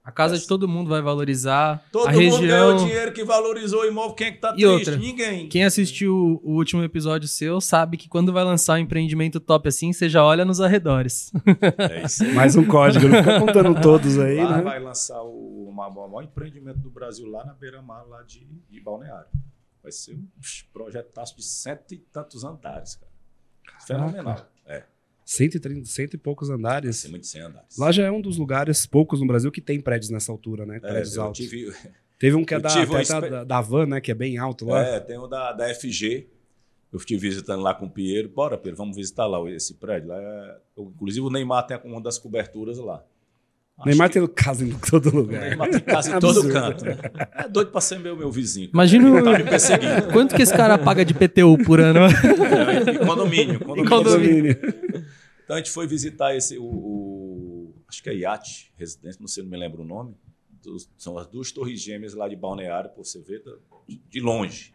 A 0.07 0.13
casa 0.13 0.39
de 0.39 0.47
todo 0.47 0.69
mundo 0.69 0.89
vai 0.89 1.03
valorizar. 1.03 1.85
Todo 1.91 2.07
a 2.09 2.13
mundo 2.13 2.21
região... 2.21 2.41
ganhou 2.47 2.77
dinheiro 2.77 3.13
que 3.13 3.25
valorizou 3.25 3.81
o 3.83 3.85
imóvel. 3.87 4.15
Quem 4.15 4.29
é 4.29 4.31
que 4.31 4.39
tá 4.39 4.51
E 4.51 4.53
triste? 4.53 4.67
outra? 4.69 4.97
Ninguém. 4.97 5.49
Quem 5.49 5.65
assistiu 5.65 6.41
o 6.45 6.53
último 6.53 6.81
episódio 6.85 7.27
seu 7.27 7.61
sabe 7.61 7.97
que 7.97 8.09
quando 8.09 8.33
vai 8.33 8.45
lançar 8.45 8.75
um 8.75 8.79
empreendimento 8.79 9.41
top 9.41 9.69
assim, 9.69 9.93
você 9.93 10.09
já 10.09 10.25
olha 10.25 10.45
nos 10.45 10.61
arredores. 10.61 11.33
É 11.91 12.03
isso 12.07 12.23
aí. 12.23 12.33
Mais 12.35 12.55
um 12.55 12.65
código. 12.65 13.09
Não 13.09 13.19
fica 13.19 13.41
contando 13.41 13.81
todos 13.81 14.17
aí, 14.21 14.37
lá 14.37 14.59
né? 14.59 14.63
vai 14.63 14.79
lançar 14.79 15.21
o, 15.23 15.69
o 15.69 15.73
ma- 15.75 15.89
o 15.89 16.07
maior 16.09 16.23
empreendimento 16.23 16.79
do 16.79 16.89
Brasil 16.89 17.29
lá 17.29 17.45
na 17.45 17.55
beira-mar, 17.55 18.07
lá 18.09 18.23
de, 18.23 18.47
de 18.71 18.81
Balneário. 18.81 19.27
Vai 19.83 19.91
ser 19.91 20.15
um 20.15 20.25
projetaço 20.73 21.37
de 21.37 21.43
cento 21.45 21.93
e 21.95 21.99
tantos 21.99 22.45
andares, 22.45 22.95
cara. 22.95 23.13
Fenomenal. 23.85 24.47
É, 24.65 24.85
130, 25.27 25.85
cento 25.87 26.15
e 26.15 26.17
poucos 26.19 26.49
andares. 26.51 26.91
acima 26.99 27.19
de 27.19 27.27
100 27.27 27.41
andares. 27.43 27.77
Lá 27.77 27.91
já 27.91 28.05
é 28.07 28.11
um 28.13 28.21
dos 28.21 28.39
lugares 28.39 28.87
poucos 28.87 29.21
no 29.21 29.27
Brasil 29.27 29.51
que 29.51 29.61
tem 29.61 29.81
prédios 29.81 30.09
nessa 30.09 30.31
altura, 30.31 30.65
né? 30.65 30.77
É, 30.77 30.81
Prédios 30.81 31.17
eu 31.17 31.23
altos. 31.25 31.41
tive, 31.45 31.75
Teve 32.19 32.37
um 32.37 32.45
que 32.45 32.55
é 32.55 32.61
da, 32.61 32.73
uma 32.73 33.01
até 33.01 33.29
da, 33.29 33.45
da, 33.45 33.61
Van, 33.61 33.87
né? 33.87 34.01
Que 34.01 34.13
é 34.13 34.15
bem 34.15 34.39
alto 34.39 34.65
lá. 34.67 34.81
É, 34.83 35.01
tem 35.01 35.19
o 35.19 35.27
da, 35.27 35.53
da 35.53 35.75
FG. 35.75 36.29
Eu 36.93 36.99
estive 36.99 37.29
visitando 37.29 37.61
lá 37.61 37.75
com 37.75 37.87
o 37.87 37.91
Piero. 37.91 38.29
Bora, 38.29 38.57
Piero, 38.57 38.77
vamos 38.77 38.97
visitar 38.97 39.27
lá 39.27 39.39
esse 39.51 39.75
prédio. 39.75 40.09
Lá 40.11 40.17
é- 40.19 40.57
inclusive 40.79 41.27
o 41.27 41.31
Neymar 41.31 41.67
tem 41.67 41.79
uma 41.85 42.01
das 42.01 42.17
coberturas 42.19 42.79
lá. 42.79 43.03
Acho 43.79 43.89
Neymar 43.89 44.09
que- 44.09 44.19
tem 44.21 44.27
casa 44.29 44.65
em 44.65 44.71
todo 44.91 45.15
lugar. 45.15 45.41
Neymar 45.43 45.69
tem 45.69 45.81
casa 45.81 46.17
em 46.17 46.19
todo 46.21 46.39
Absurdo. 46.39 46.53
canto. 46.55 46.85
Né? 46.87 46.97
É 47.35 47.49
doido 47.49 47.71
pra 47.71 47.81
ser 47.83 47.99
meu, 47.99 48.17
meu 48.17 48.31
vizinho. 48.31 48.71
Imagina 48.73 49.11
o- 49.11 49.23
Tá 49.23 49.37
me 49.39 49.45
perseguindo. 49.45 50.07
Quanto 50.13 50.35
que 50.35 50.41
esse 50.41 50.57
cara 50.57 50.79
paga 50.79 51.05
de 51.05 51.13
PTU 51.13 51.59
por 51.67 51.81
ano? 51.81 51.99
É, 52.07 52.93
e 52.95 52.99
condomínio. 53.05 53.59
condomínio. 53.61 53.89
condomínio. 53.91 54.57
Então 55.47 55.55
a 55.55 55.61
gente 55.61 55.71
foi 55.71 55.87
visitar 55.87 56.35
esse, 56.35 56.59
o, 56.59 56.65
o- 56.65 57.75
acho 57.87 58.03
que 58.03 58.11
é 58.11 58.15
Iate 58.17 58.73
Residência, 58.77 59.21
não 59.21 59.29
sei, 59.29 59.45
não 59.45 59.51
me 59.51 59.57
lembro 59.57 59.83
o 59.83 59.87
nome. 59.87 60.17
São 60.99 61.17
as 61.17 61.29
duas 61.29 61.53
torres 61.53 61.81
gêmeas 61.81 62.13
lá 62.15 62.29
de 62.29 62.35
Balneário, 62.35 62.91
por 62.91 63.05
você 63.05 63.21
ver, 63.21 63.45
de, 64.09 64.21
longe. 64.21 64.75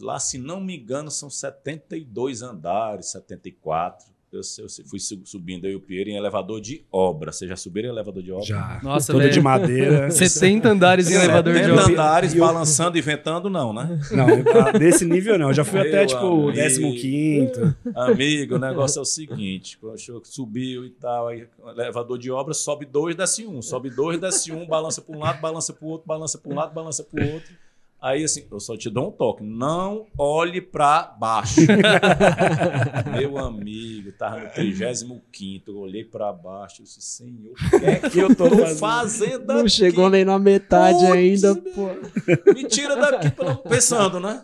Lá, 0.00 0.20
se 0.20 0.38
não 0.38 0.60
me 0.60 0.78
engano, 0.78 1.10
são 1.10 1.28
72 1.28 2.42
andares, 2.42 3.06
74. 3.10 4.06
Eu, 4.30 4.40
eu 4.58 4.66
fui 4.86 5.00
su- 5.00 5.22
subindo 5.24 5.66
aí 5.66 5.74
o 5.74 5.80
Pierre 5.80 6.10
em 6.10 6.16
elevador 6.16 6.60
de 6.60 6.84
obra. 6.92 7.32
Vocês 7.32 7.48
já 7.48 7.56
subiram 7.56 7.88
em 7.88 7.92
elevador 7.92 8.22
de 8.22 8.30
obra? 8.30 8.44
Já. 8.44 8.78
Nossa, 8.82 9.12
Todo 9.12 9.22
velho. 9.22 9.32
de 9.32 9.40
madeira. 9.40 10.10
70 10.12 10.68
andares 10.68 11.10
em 11.10 11.14
elevador 11.14 11.54
de 11.54 11.60
70 11.60 11.72
obra. 11.80 11.92
andares, 11.92 12.34
E 12.34 12.36
eu- 12.38 12.44
balançando 12.44 12.98
e 12.98 13.00
ventando, 13.00 13.48
não, 13.48 13.72
né? 13.72 13.98
Não, 14.12 14.78
desse 14.78 15.04
nível 15.06 15.38
não. 15.38 15.48
Eu 15.48 15.54
já 15.54 15.64
fui 15.64 15.80
Meu 15.80 15.88
até, 15.88 16.04
tipo, 16.06 16.20
o 16.26 16.48
amigo. 16.50 16.92
15 16.92 17.74
Amigo, 17.94 18.56
o 18.56 18.58
negócio 18.58 18.98
é 18.98 19.02
o 19.02 19.04
seguinte: 19.04 19.78
poxa, 19.78 20.12
subiu 20.24 20.84
e 20.84 20.90
tal, 20.90 21.28
aí 21.28 21.46
elevador 21.76 22.18
de 22.18 22.30
obra 22.30 22.52
sobe 22.52 22.84
dois, 22.84 23.16
desce 23.16 23.46
um, 23.46 23.62
sobe 23.62 23.88
dois, 23.90 24.20
desce 24.20 24.52
um, 24.52 24.66
balança 24.66 25.00
para 25.00 25.16
um 25.16 25.20
lado, 25.20 25.40
balança 25.40 25.72
para 25.72 25.86
o 25.86 25.88
outro, 25.88 26.06
balança 26.06 26.38
para 26.38 26.52
um 26.52 26.54
lado, 26.54 26.74
balança 26.74 27.02
para 27.02 27.24
o 27.24 27.32
outro. 27.32 27.52
Aí 28.00 28.22
assim, 28.22 28.44
eu 28.50 28.60
só 28.60 28.76
te 28.76 28.88
dou 28.88 29.08
um 29.08 29.10
toque, 29.10 29.42
não 29.42 30.06
olhe 30.16 30.60
para 30.60 31.02
baixo. 31.18 31.62
Meu 33.12 33.38
amigo, 33.38 34.12
tava 34.12 34.38
no 34.40 34.48
35 34.50 35.20
eu 35.66 35.76
olhei 35.78 36.04
para 36.04 36.32
baixo, 36.32 36.82
eu 36.82 36.84
disse, 36.84 37.00
Senhor, 37.00 37.52
o 37.52 37.78
que 37.80 37.84
é 37.84 38.08
que 38.08 38.18
eu 38.18 38.34
tô 38.36 38.48
fazendo 38.76 39.46
Não 39.46 39.60
aqui? 39.60 39.70
chegou 39.70 40.08
nem 40.08 40.24
na 40.24 40.38
metade 40.38 40.98
Putz, 40.98 41.10
ainda, 41.12 41.54
pô. 41.56 42.52
Me 42.52 42.64
tira 42.68 42.94
daqui 42.96 43.30
pelo- 43.32 43.56
pensando, 43.58 44.20
né? 44.20 44.42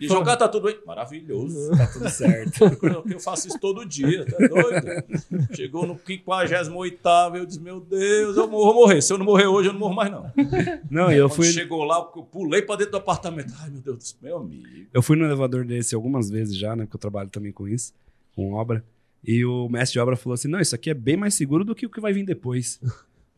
E 0.00 0.08
jogar 0.08 0.36
tá 0.36 0.48
tudo 0.48 0.66
bem. 0.66 0.78
Maravilhoso. 0.86 1.70
Tá 1.82 1.86
tudo 1.86 2.08
certo. 2.08 2.64
Eu, 2.82 3.04
eu 3.08 3.20
faço 3.20 3.48
isso 3.48 3.58
todo 3.58 3.84
dia, 3.84 4.24
tá 4.24 4.36
doido? 4.46 5.54
Chegou 5.54 5.86
no 5.86 5.98
58 6.04 7.36
eu 7.36 7.46
disse, 7.46 7.60
meu 7.60 7.80
Deus, 7.80 8.36
eu 8.36 8.48
vou 8.48 8.74
morrer. 8.74 9.00
Se 9.02 9.12
eu 9.12 9.18
não 9.18 9.24
morrer 9.24 9.46
hoje, 9.46 9.68
eu 9.68 9.72
não 9.72 9.80
morro 9.80 9.94
mais, 9.94 10.10
não. 10.10 10.30
Não, 10.90 11.12
e 11.12 11.16
eu 11.16 11.28
fui, 11.28 11.46
chegou 11.46 11.84
lá, 11.84 11.96
eu 11.96 12.22
pulei 12.22 12.62
pra 12.62 12.76
dentro 12.76 12.92
do 12.92 12.98
apartamento. 12.98 13.52
Ai, 13.60 13.70
meu 13.70 13.80
Deus, 13.80 13.96
do 13.98 14.02
céu, 14.02 14.18
meu 14.22 14.36
amigo. 14.38 14.86
eu 14.92 15.02
fui 15.02 15.16
no 15.16 15.24
elevador 15.24 15.64
desse 15.64 15.94
algumas 15.94 16.30
vezes 16.30 16.56
já, 16.56 16.76
né? 16.76 16.84
Porque 16.84 16.96
eu 16.96 17.00
trabalho 17.00 17.28
também 17.28 17.52
com 17.52 17.66
isso, 17.66 17.92
com 18.34 18.52
obra. 18.52 18.84
E 19.24 19.44
o 19.44 19.68
mestre 19.68 19.94
de 19.94 20.00
obra 20.00 20.16
falou 20.16 20.34
assim: 20.34 20.48
não, 20.48 20.60
isso 20.60 20.74
aqui 20.74 20.90
é 20.90 20.94
bem 20.94 21.16
mais 21.16 21.34
seguro 21.34 21.64
do 21.64 21.74
que 21.74 21.86
o 21.86 21.90
que 21.90 22.00
vai 22.00 22.12
vir 22.12 22.24
depois. 22.24 22.80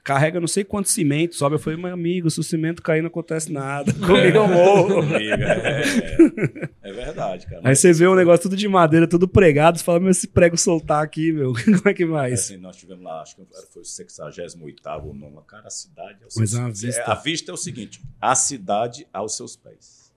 Carrega 0.04 0.38
não 0.38 0.46
sei 0.46 0.64
quanto 0.64 0.90
cimento, 0.90 1.34
sobe. 1.34 1.54
Eu 1.54 1.58
falei, 1.58 1.78
meu 1.80 1.90
amigo, 1.90 2.30
se 2.30 2.38
o 2.38 2.42
cimento 2.42 2.82
cair, 2.82 3.00
não 3.00 3.08
acontece 3.08 3.50
nada. 3.50 3.90
Comigo 3.94 4.36
eu 4.36 4.46
morro. 4.48 5.02
É, 5.14 5.30
é, 5.30 6.90
é 6.90 6.92
verdade, 6.92 7.46
cara. 7.46 7.62
Aí 7.64 7.74
você 7.74 7.90
vê 7.90 8.06
um 8.06 8.14
negócio 8.14 8.42
tudo 8.42 8.54
de 8.54 8.68
madeira, 8.68 9.08
tudo 9.08 9.26
pregado, 9.26 9.78
você 9.78 9.84
fala, 9.84 9.98
meu, 10.00 10.10
esse 10.10 10.28
prego 10.28 10.58
soltar 10.58 11.02
aqui, 11.02 11.32
meu, 11.32 11.54
como 11.64 11.88
é 11.88 11.94
que 11.94 12.04
vai? 12.04 12.32
Assim, 12.32 12.58
nós 12.58 12.76
tivemos 12.76 13.02
lá, 13.02 13.22
acho 13.22 13.34
que 13.36 13.46
foi 13.72 13.80
o 13.80 13.84
68 13.84 14.82
ou 15.04 15.14
não. 15.14 15.34
Cara, 15.48 15.68
a 15.68 15.70
cidade. 15.70 16.18
É 16.22 16.26
o 16.26 16.28
Mas 16.36 16.50
seu- 16.50 16.58
é 16.60 16.62
uma 16.64 16.70
vista. 16.70 17.00
é, 17.00 17.10
a 17.10 17.14
vista 17.14 17.50
é 17.50 17.54
o 17.54 17.56
seguinte: 17.56 18.02
a 18.20 18.34
cidade 18.34 19.06
aos 19.12 19.34
seus 19.36 19.56
pés. 19.56 20.12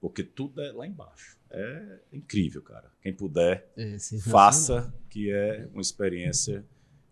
Porque 0.00 0.22
tudo 0.22 0.62
é 0.62 0.72
lá 0.72 0.86
embaixo. 0.86 1.36
É 1.50 1.82
incrível, 2.10 2.62
cara. 2.62 2.90
Quem 3.02 3.12
puder, 3.12 3.68
É, 3.76 3.96
faça, 4.30 4.94
que 5.10 5.30
é 5.30 5.68
uma 5.74 5.82
experiência 5.82 6.64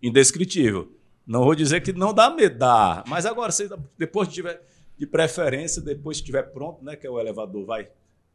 indescritível. 0.02 0.90
Não 1.28 1.44
vou 1.44 1.54
dizer 1.54 1.82
que 1.82 1.92
não 1.92 2.14
dá 2.14 2.30
medo, 2.30 2.58
dá. 2.58 3.04
Mas 3.06 3.26
agora, 3.26 3.52
depois 3.98 4.28
tiver, 4.28 4.62
de 4.96 5.06
preferência, 5.06 5.82
depois 5.82 6.16
que 6.16 6.22
estiver 6.22 6.42
pronto, 6.44 6.82
né? 6.82 6.96
Que 6.96 7.06
o 7.06 7.20
elevador 7.20 7.66
vai 7.66 7.88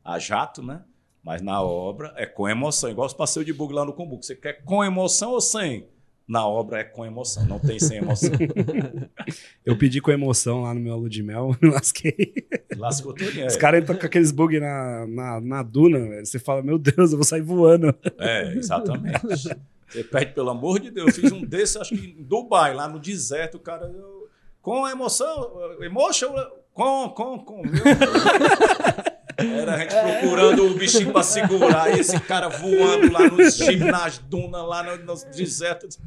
a 0.06 0.20
jato, 0.20 0.62
né? 0.62 0.82
Mas 1.24 1.42
na 1.42 1.60
obra 1.62 2.14
é 2.16 2.26
com 2.28 2.48
emoção, 2.48 2.90
igual 2.92 3.08
os 3.08 3.14
passeios 3.14 3.46
de 3.48 3.52
bug 3.54 3.74
lá 3.74 3.84
no 3.84 3.94
Combu. 3.94 4.22
Você 4.22 4.36
quer 4.36 4.62
com 4.64 4.84
emoção 4.84 5.32
ou 5.32 5.42
sem? 5.42 5.88
Na 6.28 6.48
obra 6.48 6.80
é 6.80 6.84
com 6.86 7.06
emoção, 7.06 7.46
não 7.48 7.60
tem 7.60 7.80
sem 7.80 7.98
emoção. 7.98 8.30
Eu 9.66 9.78
pedi 9.78 10.00
com 10.00 10.12
emoção 10.12 10.62
lá 10.62 10.74
no 10.74 10.80
meu 10.80 10.94
aluno 10.94 11.10
de 11.10 11.22
mel, 11.24 11.56
me 11.62 11.68
lasquei. 11.72 12.34
Lascou 12.78 13.14
tudo. 13.14 13.30
Os 13.30 13.56
É, 13.56 13.58
caras 13.58 13.82
entram 13.84 13.98
com 13.98 14.06
aqueles 14.06 14.32
bug 14.32 14.60
na, 14.60 15.06
na, 15.08 15.42
na 15.42 15.64
duna, 15.64 16.00
velho. 16.00 16.26
Você 16.26 16.40
fala, 16.40 16.62
meu 16.62 16.78
Deus, 16.78 17.12
eu 17.12 17.18
vou 17.18 17.24
sair 17.26 17.42
voando. 17.42 17.94
é, 18.20 18.54
exatamente. 18.56 19.20
Você 19.94 20.04
pede, 20.04 20.34
pelo 20.34 20.50
amor 20.50 20.80
de 20.80 20.90
Deus. 20.92 21.08
Eu 21.18 21.22
fiz 21.22 21.32
um 21.32 21.46
desse, 21.46 21.78
acho 21.78 21.96
que 21.96 22.16
em 22.20 22.24
Dubai, 22.24 22.74
lá 22.74 22.88
no 22.88 23.00
deserto, 23.00 23.56
o 23.56 23.60
cara. 23.60 23.86
eu- 23.86 24.24
com 24.62 24.88
emoção, 24.88 25.52
emotion, 25.82 26.34
com, 26.74 27.10
com, 27.10 27.40
com. 27.40 27.62
Era 29.38 29.76
a 29.76 29.80
gente 29.80 29.94
procurando 30.22 30.66
o 30.68 30.74
bichinho 30.76 31.12
para 31.12 31.24
segurar, 31.24 31.96
e 31.96 32.00
esse 32.00 32.20
cara 32.22 32.48
voando 32.48 33.12
lá 33.12 33.28
nos 33.30 33.56
jipes, 33.58 33.86
nas 33.86 34.18
dunas, 34.20 34.66
lá 34.66 34.84
no, 34.84 35.04
nos 35.06 35.24
desertos. 35.26 36.00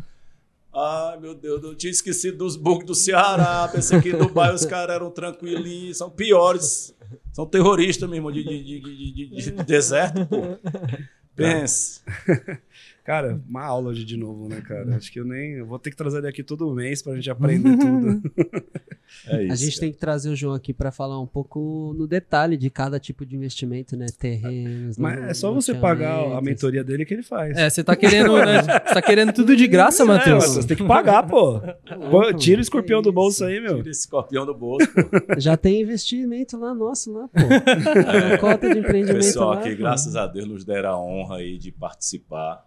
Ai, 0.74 1.18
meu 1.18 1.34
Deus, 1.34 1.62
eu 1.62 1.74
tinha 1.74 1.90
esquecido 1.90 2.38
dos 2.38 2.56
bugs 2.56 2.86
do 2.86 2.94
Ceará. 2.94 3.68
Pensei 3.72 4.00
que 4.00 4.10
em 4.10 4.16
Dubai 4.16 4.54
os 4.54 4.64
caras 4.64 4.94
eram 4.96 5.10
tranquilinhos, 5.10 5.96
são 5.98 6.08
piores. 6.10 6.94
São 7.32 7.46
terroristas 7.46 8.08
mesmo 8.08 8.30
de, 8.32 8.42
de, 8.44 8.62
de, 8.64 8.80
de- 8.80 9.12
de- 9.12 9.50
de 9.50 9.50
deserto, 9.64 10.24
pô. 10.26 10.56
Pense. 11.34 12.00
Cara, 13.06 13.40
uma 13.48 13.62
aula 13.64 13.90
hoje 13.90 14.04
de 14.04 14.16
novo, 14.16 14.48
né, 14.48 14.60
cara? 14.60 14.96
Acho 14.96 15.12
que 15.12 15.20
eu 15.20 15.24
nem. 15.24 15.52
Eu 15.52 15.66
vou 15.66 15.78
ter 15.78 15.90
que 15.90 15.96
trazer 15.96 16.18
ele 16.18 16.26
aqui 16.26 16.42
todo 16.42 16.74
mês 16.74 17.00
pra 17.02 17.14
gente 17.14 17.30
aprender 17.30 17.76
tudo. 17.78 18.20
É 19.28 19.44
isso. 19.44 19.52
A 19.52 19.56
gente 19.56 19.78
tem 19.80 19.92
que 19.92 19.98
trazer 19.98 20.28
o 20.28 20.34
João 20.34 20.52
aqui 20.54 20.72
para 20.74 20.90
falar 20.90 21.20
um 21.20 21.26
pouco 21.26 21.94
no 21.96 22.08
detalhe 22.08 22.56
de 22.56 22.68
cada 22.68 22.98
tipo 22.98 23.24
de 23.24 23.36
investimento, 23.36 23.96
né? 23.96 24.06
Terrenos. 24.18 24.98
Mas 24.98 25.20
no- 25.20 25.26
é 25.26 25.34
só 25.34 25.52
você 25.52 25.72
pagar 25.72 26.36
a 26.36 26.40
mentoria 26.42 26.82
dele 26.82 27.04
que 27.04 27.14
ele 27.14 27.22
faz. 27.22 27.56
É, 27.56 27.70
você 27.70 27.84
tá 27.84 27.94
querendo, 27.94 28.36
né? 28.38 28.62
Você 28.86 28.94
tá 28.94 29.02
querendo 29.02 29.32
tudo 29.32 29.54
de 29.54 29.68
graça, 29.68 30.02
É, 30.02 30.06
Matheus. 30.06 30.44
mas 30.44 30.54
você 30.56 30.66
tem 30.66 30.76
que 30.76 30.84
pagar, 30.84 31.22
pô. 31.22 31.60
Pô, 32.10 32.32
Tira 32.34 32.58
o 32.58 32.62
escorpião 32.62 33.00
do 33.00 33.12
bolso 33.12 33.44
aí, 33.44 33.60
meu. 33.60 33.76
Tira 33.76 33.90
esse 33.90 34.00
escorpião 34.00 34.44
do 34.44 34.52
bolso, 34.54 34.88
pô. 34.92 35.38
Já 35.40 35.56
tem 35.56 35.80
investimento 35.82 36.56
lá 36.58 36.74
nosso, 36.74 37.12
lá, 37.12 37.28
pô. 37.28 37.40
Uma 37.40 38.38
cota 38.38 38.68
de 38.68 38.74
O 38.74 38.78
empreendimento 38.82 39.22
pessoal 39.24 39.50
lá. 39.50 39.60
aqui, 39.60 39.70
pô. 39.70 39.76
graças 39.76 40.16
a 40.16 40.26
Deus, 40.26 40.46
nos 40.48 40.64
deram 40.64 40.88
a 40.90 41.00
honra 41.00 41.36
aí 41.36 41.56
de 41.58 41.70
participar. 41.70 42.64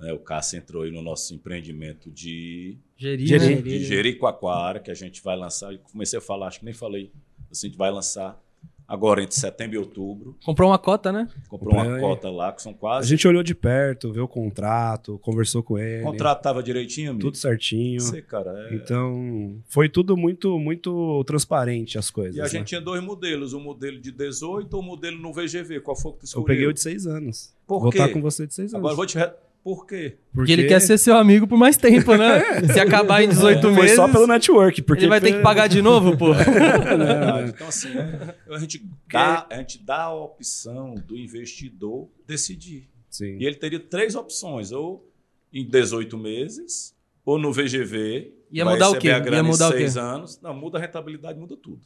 Né? 0.00 0.12
o 0.12 0.18
Cássio 0.18 0.58
entrou 0.58 0.82
aí 0.82 0.90
no 0.90 1.02
nosso 1.02 1.34
empreendimento 1.34 2.10
de, 2.10 2.76
Gerir, 2.96 3.26
Gerir. 3.26 3.56
né? 3.56 3.62
de 3.62 3.84
Jericoacoara, 3.84 4.80
que 4.80 4.90
a 4.90 4.94
gente 4.94 5.22
vai 5.22 5.36
lançar. 5.36 5.72
Eu 5.72 5.78
comecei 5.90 6.18
a 6.18 6.22
falar, 6.22 6.48
acho 6.48 6.58
que 6.60 6.64
nem 6.64 6.74
falei. 6.74 7.10
Assim, 7.50 7.66
a 7.66 7.70
gente 7.70 7.78
vai 7.78 7.90
lançar 7.90 8.40
agora 8.86 9.22
entre 9.22 9.34
setembro 9.34 9.76
e 9.76 9.78
outubro. 9.78 10.36
Comprou 10.44 10.68
uma 10.70 10.78
cota, 10.78 11.10
né? 11.10 11.26
Comprou 11.48 11.72
uma 11.74 11.98
cota 11.98 12.28
lá, 12.30 12.52
que 12.52 12.60
são 12.60 12.72
A 12.72 12.74
quase. 12.74 13.08
gente 13.08 13.26
olhou 13.26 13.42
de 13.42 13.54
perto, 13.54 14.12
viu 14.12 14.24
o 14.24 14.28
contrato, 14.28 15.18
conversou 15.20 15.62
com 15.62 15.78
ele. 15.78 16.02
O 16.02 16.06
contrato 16.06 16.38
estava 16.38 16.62
direitinho, 16.62 17.10
amigo? 17.12 17.22
Tudo 17.24 17.36
certinho. 17.38 17.98
Sei, 18.00 18.20
cara. 18.20 18.50
é- 18.70 18.74
Então, 18.74 19.56
foi 19.68 19.88
tudo 19.88 20.16
muito, 20.18 20.58
muito 20.58 21.24
transparente 21.24 21.96
as 21.96 22.10
coisas. 22.10 22.36
E 22.36 22.40
a 22.40 22.44
né? 22.44 22.48
gente 22.50 22.66
tinha 22.68 22.80
dois 22.80 23.02
modelos, 23.02 23.54
um 23.54 23.60
modelo 23.60 23.98
de 23.98 24.12
18 24.12 24.74
ou 24.74 24.82
um 24.82 24.84
modelo 24.84 25.18
no 25.18 25.32
VGV. 25.32 25.80
Qual 25.80 25.96
foi 25.96 26.12
que 26.12 26.18
tu 26.18 26.22
Eu 26.22 26.26
escolheu? 26.26 26.46
peguei 26.46 26.66
o 26.66 26.72
de 26.72 26.80
seis 26.80 27.06
anos. 27.06 27.54
Por 27.66 27.80
Vou 27.80 27.90
quê? 27.90 27.96
estar 27.98 28.12
com 28.12 28.20
você 28.20 28.46
de 28.46 28.52
seis 28.52 28.74
anos. 28.74 28.80
Agora 28.80 28.92
eu 28.92 28.96
vou 28.96 29.06
te... 29.06 29.16
Re... 29.16 29.30
Por 29.64 29.86
quê? 29.86 30.18
Porque 30.34 30.52
ele 30.52 30.66
quer 30.66 30.78
ser 30.78 30.98
seu 30.98 31.16
amigo 31.16 31.46
por 31.46 31.56
mais 31.56 31.78
tempo, 31.78 32.14
né? 32.16 32.60
Se 32.70 32.78
acabar 32.78 33.22
em 33.24 33.28
18 33.30 33.62
Foi 33.62 33.72
meses, 33.72 33.96
só 33.96 34.06
pelo 34.06 34.26
network. 34.26 34.82
Porque 34.82 35.04
ele 35.04 35.08
vai 35.08 35.22
ter 35.22 35.32
que 35.32 35.40
pagar 35.40 35.68
de 35.68 35.80
novo, 35.80 36.14
pô. 36.18 36.34
É 36.36 36.78
verdade. 36.78 37.50
Então, 37.54 37.68
assim, 37.68 37.88
é, 37.96 38.34
a, 38.54 38.58
gente 38.58 38.86
dá, 39.10 39.46
a 39.50 39.56
gente 39.56 39.82
dá 39.82 40.02
a 40.02 40.14
opção 40.14 40.94
do 40.94 41.16
investidor 41.16 42.10
decidir. 42.26 42.90
Sim. 43.08 43.38
E 43.40 43.46
ele 43.46 43.56
teria 43.56 43.80
três 43.80 44.14
opções: 44.14 44.70
ou 44.70 45.10
em 45.50 45.66
18 45.66 46.18
meses, 46.18 46.94
ou 47.24 47.38
no 47.38 47.50
VGV. 47.50 48.34
Ia 48.52 48.66
vai 48.66 48.74
mudar 48.74 48.90
o 48.90 48.98
quê? 48.98 49.08
A 49.08 49.12
Ia 49.12 49.18
grana 49.18 49.42
mudar 49.44 49.68
o 49.68 49.70
em 49.70 49.72
quê? 49.72 49.78
seis 49.78 49.96
anos. 49.96 50.38
Não, 50.42 50.52
muda 50.52 50.76
a 50.76 50.80
rentabilidade, 50.82 51.38
muda 51.38 51.56
tudo. 51.56 51.80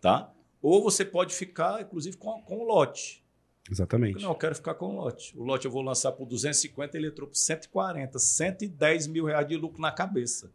Tá? 0.00 0.32
Ou 0.62 0.82
você 0.82 1.04
pode 1.04 1.34
ficar, 1.34 1.82
inclusive, 1.82 2.16
com, 2.16 2.40
com 2.40 2.60
o 2.60 2.64
lote. 2.64 3.21
Exatamente. 3.70 4.22
Não, 4.22 4.30
eu 4.30 4.34
quero 4.34 4.54
ficar 4.54 4.74
com 4.74 4.86
o 4.86 4.96
lote. 4.96 5.36
O 5.38 5.44
lote 5.44 5.66
eu 5.66 5.70
vou 5.70 5.82
lançar 5.82 6.12
por 6.12 6.26
250, 6.26 6.96
ele 6.96 7.08
entrou 7.08 7.28
por 7.28 7.36
140, 7.36 8.18
110 8.18 9.06
mil 9.06 9.24
reais 9.26 9.46
de 9.46 9.56
lucro 9.56 9.80
na 9.80 9.92
cabeça. 9.92 10.50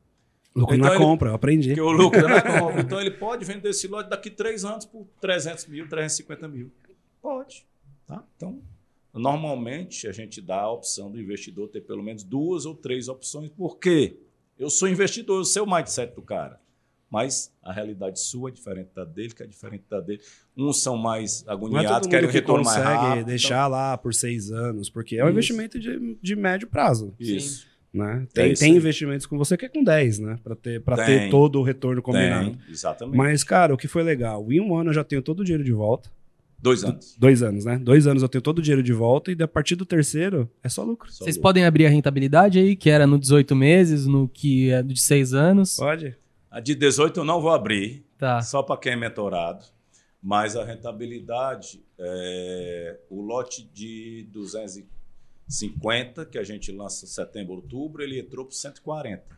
Lucro 0.56 0.76
Então 0.76 0.88
na 0.90 0.96
ele- 0.96 1.04
compra, 1.04 1.30
eu 1.30 1.36
aprendi. 1.36 1.70
Porque 1.70 1.82
o 1.82 1.92
lucro 1.92 2.20
é 2.20 2.28
na 2.28 2.42
compra. 2.60 2.82
Então 2.82 3.00
ele 3.00 3.12
pode 3.12 3.46
vender 3.46 3.70
esse 3.70 3.88
lote 3.88 4.10
daqui 4.10 4.30
três 4.30 4.66
anos 4.66 4.86
por 4.86 5.08
300 5.22 5.66
mil, 5.68 5.88
350 5.88 6.48
mil. 6.48 6.72
Pode. 7.22 7.66
Tá? 8.06 8.24
Então, 8.36 8.62
Normalmente, 9.14 10.08
a 10.08 10.12
gente 10.12 10.40
dá 10.40 10.62
a 10.62 10.72
opção 10.72 11.10
do 11.10 11.20
investidor 11.20 11.70
ter 11.70 11.82
pelo 11.82 12.04
menos 12.04 12.24
duas 12.24 12.66
ou 12.68 12.76
três 12.76 13.08
opções. 13.08 13.50
Por 13.50 13.78
quê? 13.80 14.16
Eu 14.60 14.70
sou 14.70 14.88
investidor, 14.88 15.40
eu 15.40 15.44
sei 15.46 15.60
o 15.62 15.66
mindset 15.66 16.14
do 16.14 16.22
cara. 16.22 16.60
Mas 17.10 17.54
a 17.64 17.72
realidade 17.72 18.20
sua 18.20 18.50
é 18.50 18.52
diferente 18.52 18.90
da 18.94 19.06
dele, 19.06 19.30
que 19.34 19.42
é 19.42 19.48
diferente 19.48 19.84
da 19.90 20.02
dele. 20.02 20.20
Uns 20.58 20.82
são 20.82 20.98
mais 20.98 21.46
é 21.48 21.52
agoniados, 21.52 22.02
todo 22.02 22.10
querem 22.10 22.28
o 22.28 22.32
que 22.32 22.38
retorno 22.38 22.66
mais 22.66 22.78
consegue 22.78 23.00
rápido. 23.00 23.26
deixar 23.26 23.68
lá 23.68 23.98
por 23.98 24.14
seis 24.14 24.52
anos, 24.52 24.90
porque 24.90 25.16
é 25.16 25.24
um 25.24 25.28
Isso. 25.28 25.34
investimento 25.34 25.80
de, 25.80 26.18
de 26.22 26.36
médio 26.36 26.68
prazo. 26.68 27.14
Então, 27.20 27.36
isso. 27.36 27.66
Né? 27.94 28.28
É 28.30 28.34
Tem, 28.34 28.54
tem 28.54 28.76
investimentos 28.76 29.26
com 29.26 29.38
você 29.38 29.56
que 29.56 29.66
é 29.66 29.70
com 29.70 29.84
10, 29.84 30.20
né? 30.20 30.36
Pra 30.44 30.56
ter, 30.56 30.82
pra 30.82 30.98
Tem. 30.98 31.06
ter 31.06 31.30
todo 31.30 31.60
o 31.60 31.64
retorno 31.64 32.02
combinado. 32.02 32.52
Tem, 32.52 32.60
exatamente. 32.70 33.16
Mas, 33.18 33.44
cara, 33.44 33.74
o 33.74 33.78
que 33.78 33.88
foi 33.88 34.04
legal? 34.04 34.46
Em 34.52 34.60
um 34.60 34.76
ano 34.76 34.90
eu 34.90 34.94
já 34.94 35.04
tenho 35.04 35.22
todo 35.22 35.40
o 35.40 35.44
dinheiro 35.44 35.64
de 35.64 35.72
volta. 35.72 36.12
Dois 36.60 36.84
anos. 36.84 37.16
Dois 37.18 37.42
anos, 37.42 37.66
né? 37.66 37.78
Dois 37.78 38.06
anos 38.06 38.22
eu 38.22 38.28
tenho 38.30 38.42
todo 38.42 38.60
o 38.60 38.62
dinheiro 38.62 38.84
de 38.84 38.92
volta 38.92 39.32
e 39.32 39.42
a 39.42 39.48
partir 39.48 39.76
do 39.76 39.86
terceiro 39.86 40.50
é 40.64 40.68
só 40.68 40.84
lucro. 40.84 41.10
Só 41.12 41.24
Vocês 41.24 41.38
lucro. 41.38 41.44
podem 41.44 41.66
abrir 41.66 41.86
a 41.86 41.90
rentabilidade 41.90 42.60
aí, 42.60 42.76
que 42.76 42.90
era 42.90 43.08
no 43.08 43.18
18 43.18 43.56
meses, 43.56 44.06
no 44.06 44.28
que 44.28 44.70
é 44.72 44.84
de 44.84 45.00
6 45.00 45.34
anos. 45.34 45.76
Pode? 45.78 46.16
A 46.50 46.60
de 46.60 46.74
18 46.76 47.20
eu 47.20 47.24
não 47.26 47.42
vou 47.42 47.52
abrir, 47.52 48.06
Tá. 48.18 48.42
só 48.42 48.64
para 48.64 48.78
quem 48.78 48.94
é 48.94 48.96
mentorado. 48.96 49.64
Mas 50.22 50.56
a 50.56 50.64
rentabilidade, 50.66 51.84
é, 52.00 53.00
o 53.10 53.22
lote 53.22 53.64
de 53.74 54.28
250, 54.32 56.26
que 56.26 56.38
a 56.38 56.44
gente 56.44 56.72
lança 56.72 57.06
em 57.06 57.08
setembro, 57.08 57.56
outubro, 57.56 58.02
ele 58.04 58.20
entrou 58.20 58.46
por 58.46 58.54
140. 58.54 59.38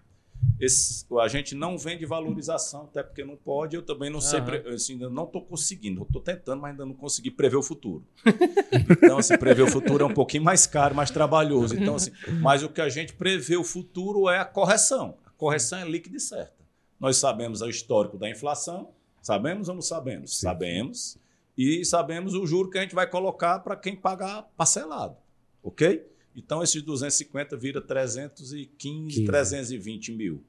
Esse, 0.57 1.05
a 1.19 1.27
gente 1.27 1.53
não 1.53 1.77
vende 1.77 2.05
valorização, 2.05 2.83
até 2.83 3.03
porque 3.03 3.25
não 3.25 3.35
pode. 3.35 3.75
Eu 3.75 3.81
também 3.81 4.09
não 4.09 4.21
sei, 4.21 4.39
pre- 4.41 4.69
assim, 4.69 4.93
ainda 4.93 5.09
não 5.09 5.25
estou 5.25 5.41
conseguindo. 5.43 6.03
Estou 6.03 6.21
tentando, 6.21 6.61
mas 6.61 6.71
ainda 6.71 6.85
não 6.85 6.93
consegui 6.93 7.29
prever 7.29 7.57
o 7.57 7.63
futuro. 7.63 8.05
Então, 8.89 9.17
assim, 9.17 9.37
prever 9.37 9.63
o 9.63 9.67
futuro 9.67 10.03
é 10.03 10.07
um 10.07 10.13
pouquinho 10.13 10.43
mais 10.43 10.65
caro, 10.65 10.95
mais 10.95 11.11
trabalhoso. 11.11 11.75
Então, 11.75 11.95
assim, 11.95 12.11
mas 12.41 12.63
o 12.63 12.69
que 12.69 12.79
a 12.79 12.87
gente 12.89 13.13
prevê 13.13 13.57
o 13.57 13.63
futuro 13.63 14.29
é 14.29 14.39
a 14.39 14.45
correção. 14.45 15.17
A 15.25 15.29
correção 15.31 15.79
é 15.79 15.85
líquida 15.89 16.15
e 16.17 16.19
certa. 16.19 16.53
Nós 16.99 17.17
sabemos 17.17 17.61
o 17.61 17.69
histórico 17.69 18.17
da 18.17 18.29
inflação. 18.29 18.89
Sabemos 19.21 19.69
ou 19.69 19.75
não 19.75 19.81
sabemos? 19.81 20.35
Sim. 20.35 20.41
Sabemos. 20.47 21.17
E 21.57 21.83
sabemos 21.85 22.33
o 22.33 22.45
juro 22.45 22.69
que 22.69 22.77
a 22.77 22.81
gente 22.81 22.95
vai 22.95 23.09
colocar 23.09 23.59
para 23.59 23.75
quem 23.75 23.95
pagar 23.95 24.43
parcelado. 24.55 25.15
Ok? 25.61 26.05
Então, 26.35 26.63
esses 26.63 26.81
250 26.81 27.57
vira 27.57 27.81
315, 27.81 28.65
15. 28.77 29.25
320 29.25 30.13
mil. 30.13 30.43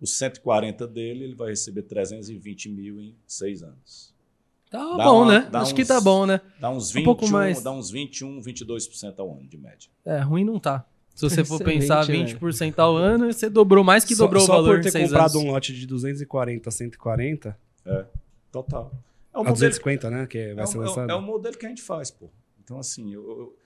Os 0.00 0.16
140 0.18 0.86
dele, 0.86 1.24
ele 1.24 1.34
vai 1.34 1.50
receber 1.50 1.82
320 1.82 2.68
mil 2.68 3.00
em 3.00 3.14
seis 3.26 3.62
anos. 3.62 4.12
Tá 4.70 4.78
Dá 4.96 5.04
bom, 5.04 5.22
uma- 5.22 5.40
né? 5.40 5.50
Acho 5.52 5.74
que 5.74 5.82
uns- 5.82 5.88
tá 5.88 6.00
bom, 6.00 6.26
né? 6.26 6.40
Dá 6.58 6.70
uns 6.70 6.90
Um 6.90 6.94
21, 6.94 7.04
pouco 7.04 7.28
mais. 7.28 7.62
dá 7.62 7.70
uns 7.70 7.90
21, 7.90 8.40
22% 8.42 9.20
ao 9.20 9.30
ano 9.32 9.46
de 9.46 9.56
média. 9.56 9.88
É, 10.04 10.18
ruim 10.20 10.44
não 10.44 10.58
tá. 10.58 10.84
Se 11.14 11.28
você 11.28 11.44
for 11.44 11.56
Excelente, 11.60 11.80
pensar 11.80 12.02
velho. 12.06 12.26
20% 12.40 12.78
ao 12.78 12.96
ano, 12.96 13.32
você 13.32 13.48
dobrou 13.50 13.84
mais 13.84 14.04
que 14.04 14.14
Só- 14.16 14.24
dobrou 14.24 14.42
só, 14.42 14.52
o 14.52 14.56
valor 14.56 14.70
por 14.76 14.80
em 14.80 14.82
ter 14.82 14.90
6 14.90 15.04
comprado 15.10 15.32
anos. 15.38 15.48
um 15.48 15.52
lote 15.52 15.74
de 15.74 15.86
240 15.86 16.68
a 16.68 16.72
140, 16.72 17.58
Total. 18.50 18.92
É 19.32 19.38
o 19.38 19.40
a 19.40 19.44
modelo, 19.44 19.54
250, 19.54 20.10
né? 20.10 20.26
Que 20.26 20.52
vai 20.54 20.64
é 20.64 20.66
ser 20.66 20.78
o- 20.78 20.82
é 20.82 20.86
lançado. 20.86 21.10
é 21.10 21.14
o 21.14 21.22
modelo 21.22 21.56
que 21.56 21.64
a 21.64 21.68
gente 21.68 21.82
faz, 21.82 22.10
pô. 22.10 22.28
Então, 22.62 22.78
assim, 22.78 23.12
eu, 23.12 23.22
eu, 23.28 23.58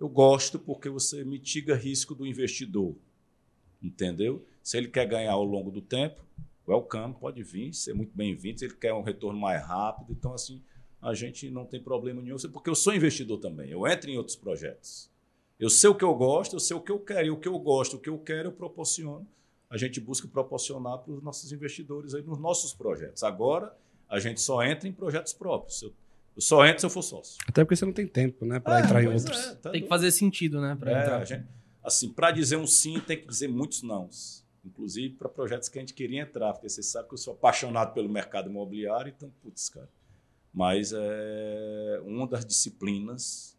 eu 0.00 0.08
gosto 0.08 0.58
porque 0.58 0.88
você 0.88 1.24
mitiga 1.24 1.74
risco 1.74 2.14
do 2.14 2.26
investidor. 2.26 2.94
Entendeu? 3.82 4.44
Se 4.62 4.76
ele 4.76 4.88
quer 4.88 5.06
ganhar 5.06 5.32
ao 5.32 5.44
longo 5.44 5.70
do 5.70 5.80
tempo, 5.80 6.20
welcome, 6.66 7.14
pode 7.14 7.42
vir, 7.42 7.72
ser 7.72 7.94
muito 7.94 8.12
bem-vindo. 8.14 8.58
Se 8.58 8.64
ele 8.64 8.74
quer 8.74 8.92
um 8.92 9.02
retorno 9.02 9.38
mais 9.38 9.64
rápido, 9.64 10.12
então, 10.12 10.32
assim, 10.34 10.62
a 11.00 11.14
gente 11.14 11.48
não 11.50 11.64
tem 11.64 11.80
problema 11.80 12.20
nenhum, 12.20 12.36
porque 12.52 12.68
eu 12.70 12.74
sou 12.74 12.94
investidor 12.94 13.38
também. 13.38 13.70
Eu 13.70 13.86
entro 13.86 14.10
em 14.10 14.16
outros 14.16 14.36
projetos. 14.36 15.10
Eu 15.58 15.68
sei 15.70 15.90
o 15.90 15.94
que 15.94 16.04
eu 16.04 16.14
gosto, 16.14 16.56
eu 16.56 16.60
sei 16.60 16.76
o 16.76 16.80
que 16.80 16.92
eu 16.92 16.98
quero. 17.00 17.26
E 17.26 17.30
o 17.30 17.36
que 17.36 17.48
eu 17.48 17.58
gosto, 17.58 17.96
o 17.96 17.98
que 18.00 18.08
eu 18.08 18.18
quero, 18.18 18.48
eu 18.48 18.52
proporciono. 18.52 19.26
A 19.70 19.76
gente 19.76 20.00
busca 20.00 20.26
proporcionar 20.28 20.98
para 20.98 21.12
os 21.12 21.22
nossos 21.22 21.52
investidores 21.52 22.14
aí 22.14 22.22
nos 22.22 22.38
nossos 22.38 22.72
projetos. 22.72 23.22
Agora, 23.22 23.76
a 24.08 24.18
gente 24.18 24.40
só 24.40 24.62
entra 24.62 24.88
em 24.88 24.92
projetos 24.92 25.32
próprios. 25.32 25.82
Eu, 25.82 25.92
eu 26.36 26.40
só 26.40 26.64
entro 26.64 26.80
se 26.80 26.86
eu 26.86 26.90
for 26.90 27.02
sócio. 27.02 27.36
Até 27.46 27.64
porque 27.64 27.76
você 27.76 27.84
não 27.84 27.92
tem 27.92 28.06
tempo, 28.06 28.46
né? 28.46 28.60
Pra 28.60 28.78
É, 28.78 28.82
entrar 28.84 29.02
em 29.02 29.08
outros. 29.08 29.36
é, 29.46 29.54
tá 29.56 29.70
Tem 29.70 29.82
que 29.82 29.88
fazer 29.88 30.10
sentido, 30.12 30.60
né? 30.60 30.76
Pra 30.78 30.90
É, 30.92 31.02
entrar. 31.02 31.18
a 31.20 31.24
gente- 31.24 31.46
assim, 31.82 32.08
para 32.12 32.30
dizer 32.30 32.56
um 32.56 32.66
sim, 32.66 33.00
tem 33.00 33.20
que 33.20 33.26
dizer 33.26 33.48
muitos 33.48 33.82
nãos. 33.82 34.46
Inclusive 34.64 35.14
para 35.16 35.28
projetos 35.28 35.68
que 35.68 35.78
a 35.78 35.82
gente 35.82 35.92
queria 35.94 36.22
entrar, 36.22 36.52
porque 36.52 36.68
você 36.68 36.82
sabe 36.82 37.08
que 37.08 37.14
eu 37.14 37.18
sou 37.18 37.34
apaixonado 37.34 37.92
pelo 37.94 38.08
mercado 38.08 38.48
imobiliário, 38.48 39.12
então, 39.14 39.30
putz, 39.42 39.68
cara. 39.68 39.88
Mas 40.54 40.92
é 40.94 42.00
uma 42.04 42.26
das 42.26 42.44
disciplinas 42.44 43.57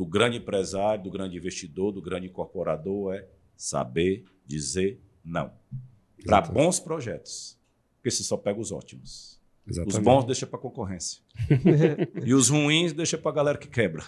do 0.00 0.06
grande 0.06 0.38
empresário, 0.38 1.04
do 1.04 1.10
grande 1.10 1.36
investidor, 1.36 1.92
do 1.92 2.00
grande 2.00 2.26
incorporador 2.26 3.12
é 3.12 3.28
saber 3.54 4.24
dizer 4.46 4.98
não. 5.22 5.52
Para 6.24 6.40
bons 6.40 6.80
projetos. 6.80 7.58
Porque 7.96 8.10
você 8.10 8.22
só 8.22 8.38
pega 8.38 8.58
os 8.58 8.72
ótimos. 8.72 9.38
Os 9.66 9.76
Exatamente. 9.76 10.02
bons 10.02 10.24
deixa 10.24 10.46
para 10.46 10.58
concorrência. 10.58 11.20
e 12.24 12.32
os 12.32 12.48
ruins 12.48 12.94
deixa 12.94 13.18
para 13.18 13.30
galera 13.30 13.58
que 13.58 13.68
quebra. 13.68 14.02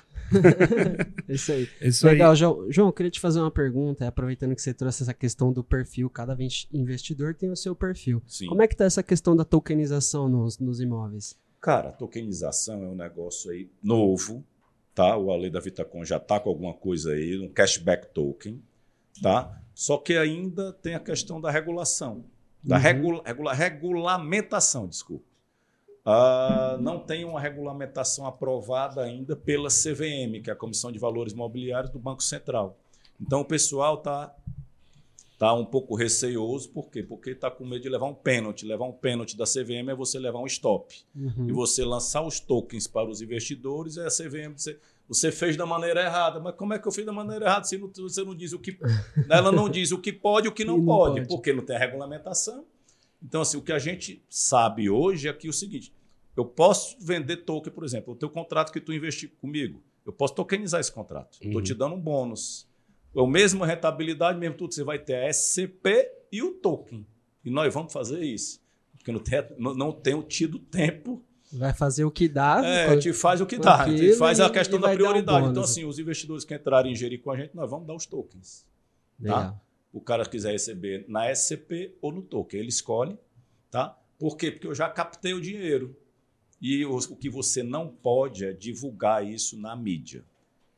É 1.29 1.35
Isso 1.35 1.53
aí. 1.53 1.69
Isso 1.83 2.09
aí. 2.09 2.15
Legal, 2.15 2.35
João. 2.35 2.73
João, 2.73 2.89
eu 2.89 2.93
queria 2.95 3.11
te 3.11 3.21
fazer 3.21 3.41
uma 3.41 3.51
pergunta, 3.51 4.09
aproveitando 4.09 4.55
que 4.55 4.63
você 4.63 4.73
trouxe 4.73 5.03
essa 5.03 5.13
questão 5.13 5.53
do 5.53 5.63
perfil, 5.63 6.09
cada 6.09 6.35
investidor 6.73 7.35
tem 7.35 7.51
o 7.51 7.57
seu 7.57 7.77
perfil. 7.77 8.23
Sim. 8.27 8.47
Como 8.47 8.63
é 8.63 8.67
que 8.67 8.75
tá 8.75 8.87
essa 8.87 9.03
questão 9.03 9.37
da 9.37 9.45
tokenização 9.45 10.27
nos, 10.27 10.59
nos 10.59 10.81
imóveis? 10.81 11.37
Cara, 11.61 11.91
a 11.91 11.93
tokenização 11.93 12.83
é 12.83 12.89
um 12.89 12.97
negócio 12.97 13.51
aí 13.51 13.71
novo, 13.83 14.43
tá? 14.95 15.17
O 15.17 15.33
Ale 15.33 15.51
da 15.51 15.61
Vitacom 15.61 16.05
já 16.05 16.19
tá 16.19 16.39
com 16.41 16.49
alguma 16.51 16.75
coisa 16.75 17.13
aí, 17.13 17.39
um 17.39 17.49
cashback 17.49 18.09
token, 18.13 18.63
tá? 19.23 19.61
Só 19.75 19.97
que 19.97 20.17
ainda 20.17 20.73
tem 20.73 20.95
a 20.95 21.01
questão 21.01 21.41
da 21.41 21.51
regulação, 21.51 22.25
da 22.63 22.77
Uhum. 22.77 22.83
regula- 22.83 23.23
regula- 23.25 23.53
regulamentação, 23.55 24.87
desculpa. 24.87 25.25
Ah, 26.05 26.77
não 26.81 26.99
tem 26.99 27.25
uma 27.25 27.41
regulamentação 27.41 28.27
aprovada 28.27 29.03
ainda 29.03 29.37
pela 29.37 29.69
CVM, 29.71 30.41
que 30.43 30.51
é 30.51 30.53
a 30.53 30.57
Comissão 30.57 30.91
de 30.91 30.99
Valores 30.99 31.33
Mobiliários 31.33 31.93
do 31.93 31.99
Banco 31.99 32.23
Central. 32.23 32.77
Então 33.21 33.41
o 33.41 33.45
pessoal 33.45 33.97
tá 33.99 34.35
tá 35.43 35.53
um 35.55 35.65
pouco 35.65 35.97
receioso, 35.97 36.69
por 36.71 36.89
quê? 36.89 37.03
Porque 37.03 37.31
está 37.31 37.51
com 37.51 37.65
medo 37.67 37.83
de 37.83 37.89
levar 37.89 38.07
um 38.07 38.15
pênalti. 38.15 38.65
Levar 38.65 38.85
um 38.87 38.93
pênalti 38.93 39.37
da 39.37 39.45
CVM 39.45 39.89
é 39.91 39.95
você 39.95 40.17
levar 40.17 40.39
um 40.39 40.47
stop 40.47 40.95
Uhum. 41.17 41.49
e 41.49 41.53
você 41.53 41.85
lançar 41.85 42.23
os 42.25 42.39
tokens 42.39 42.87
para 42.87 43.09
os 43.11 43.21
investidores, 43.21 43.97
é 43.97 44.07
a 44.07 44.09
CVM 44.09 44.55
dizer, 44.55 44.79
você 45.09 45.33
fez 45.33 45.57
da 45.57 45.67
maneira 45.67 46.01
errada. 46.05 46.39
Mas 46.39 46.55
como 46.55 46.75
é 46.75 46.79
que 46.79 46.87
eu 46.87 46.93
fiz 46.93 47.05
da 47.05 47.13
maneira 47.13 47.47
errada 47.47 47.65
se 47.65 47.77
não- 47.77 47.91
você 47.93 48.23
não 48.23 48.37
diz 48.37 48.53
o 48.53 48.59
que. 48.61 48.79
Ela 49.29 49.51
não 49.51 49.69
diz 49.69 49.91
o 49.91 49.99
que 49.99 50.13
pode 50.13 50.47
e 50.47 50.49
o 50.49 50.53
que 50.53 50.65
não, 50.65 50.79
não 50.79 50.85
pode, 50.85 51.17
pode. 51.17 51.29
porque 51.29 51.53
não 51.53 51.65
tem 51.65 51.77
regulamentação. 51.77 52.65
Então, 53.21 53.41
assim, 53.43 53.57
o 53.57 53.63
que 53.63 53.73
a 53.73 53.81
gente 53.81 54.23
sabe 54.29 54.89
hoje 54.89 55.27
é 55.27 55.33
que 55.33 55.49
o 55.49 55.53
seguinte: 55.53 55.93
eu 56.37 56.45
posso 56.45 56.97
vender 57.01 57.39
token, 57.39 57.73
por 57.73 57.83
exemplo, 57.85 58.13
o 58.15 58.17
teu 58.17 58.31
contrato 58.31 58.73
que 58.73 58.81
tu 58.81 58.93
investiu 58.93 59.29
comigo, 59.41 59.83
eu 60.07 60.13
posso 60.13 60.35
tokenizar 60.37 60.81
esse 60.81 60.93
contrato. 60.93 61.33
Estou 61.41 61.57
Uhum. 61.57 61.63
te 61.63 61.75
dando 61.75 61.97
um 61.97 62.01
bônus. 62.01 62.71
É 63.15 63.21
a 63.21 63.27
mesma 63.27 63.67
rentabilidade, 63.67 64.39
mesmo 64.39 64.57
tudo, 64.57 64.75
você 64.75 64.83
vai 64.85 64.99
ter 64.99 65.17
a 65.17 65.29
SCP 65.33 66.11
e 66.31 66.43
o 66.43 66.53
token. 66.55 67.07
E 67.45 67.51
nós 67.51 67.73
vamos 67.73 67.93
fazer 67.93 68.23
isso. 68.23 68.61
Porque 68.97 69.11
não, 69.13 69.21
tem, 69.21 69.45
não, 69.59 69.93
tenho 69.93 70.23
tido 70.23 70.59
tempo 70.59 71.23
Vai 71.53 71.75
fazer 71.75 72.05
o 72.05 72.11
que 72.11 72.29
dá. 72.29 72.63
é, 72.65 72.87
quando- 72.87 73.01
te 73.01 73.13
faz 73.13 73.41
o 73.41 73.47
que 73.47 73.59
dá, 73.59 73.83
aquilo 73.83 73.99
te 73.99 74.17
faz 74.17 74.41
a 74.41 74.49
questão 74.49 74.81
da 74.81 74.87
dar 74.87 74.93
um 74.95 74.97
prioridade. 74.97 75.49
então, 75.49 75.63
assim, 75.65 75.85
os 75.85 75.99
investidores 75.99 76.45
que 76.45 76.55
entrarem 76.55 76.93
em 76.93 76.97
gerir 76.97 77.21
com 77.21 77.31
a 77.31 77.37
gente, 77.37 77.55
nós 77.55 77.69
vamos 77.71 77.87
dar 77.87 77.95
os 77.95 78.07
tokens. 78.07 78.65
Legal. 79.21 79.61
O 79.93 80.01
cara 80.01 80.25
quiser 80.25 80.53
receber 80.53 81.05
na 81.09 81.29
SCP 81.31 81.95
ou 82.01 82.11
no 82.11 82.23
token, 82.23 82.59
ele 82.59 82.71
escolhe, 82.71 83.19
tá? 83.71 83.99
Por 84.19 84.37
quê? 84.39 84.51
Porque 84.51 84.67
eu 84.67 84.75
já 84.75 84.89
captei 84.89 85.35
o 85.35 85.41
dinheiro. 85.41 85.95
E 86.61 86.87
o, 86.87 86.97
o 86.97 87.17
que 87.17 87.29
você 87.29 87.63
não 87.63 87.89
pode 87.89 88.47
é 88.47 88.53
divulgar 88.53 89.27
isso 89.27 89.59
na 89.61 89.77
mídia. 89.77 90.25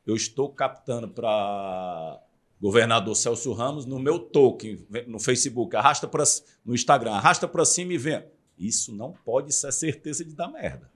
Eu 0.04 0.16
estou 0.16 0.48
captando 0.48 1.06
para 1.08 2.20
governador 2.60 3.14
Celso 3.16 3.52
Ramos 3.52 3.84
no 3.86 3.98
meu 3.98 4.18
token, 4.18 4.86
no 5.06 5.18
Facebook, 5.18 5.74
arrasta 5.76 6.06
para 6.08 6.24
no 6.64 6.74
Instagram, 6.74 7.12
arrasta 7.12 7.46
para 7.48 7.64
cima 7.64 7.92
e 7.92 7.98
vem. 7.98 8.22
Isso 8.58 8.94
não 8.94 9.12
pode 9.24 9.52
ser 9.52 9.72
certeza 9.72 10.24
de 10.24 10.34
dar 10.34 10.48
merda. 10.48 10.90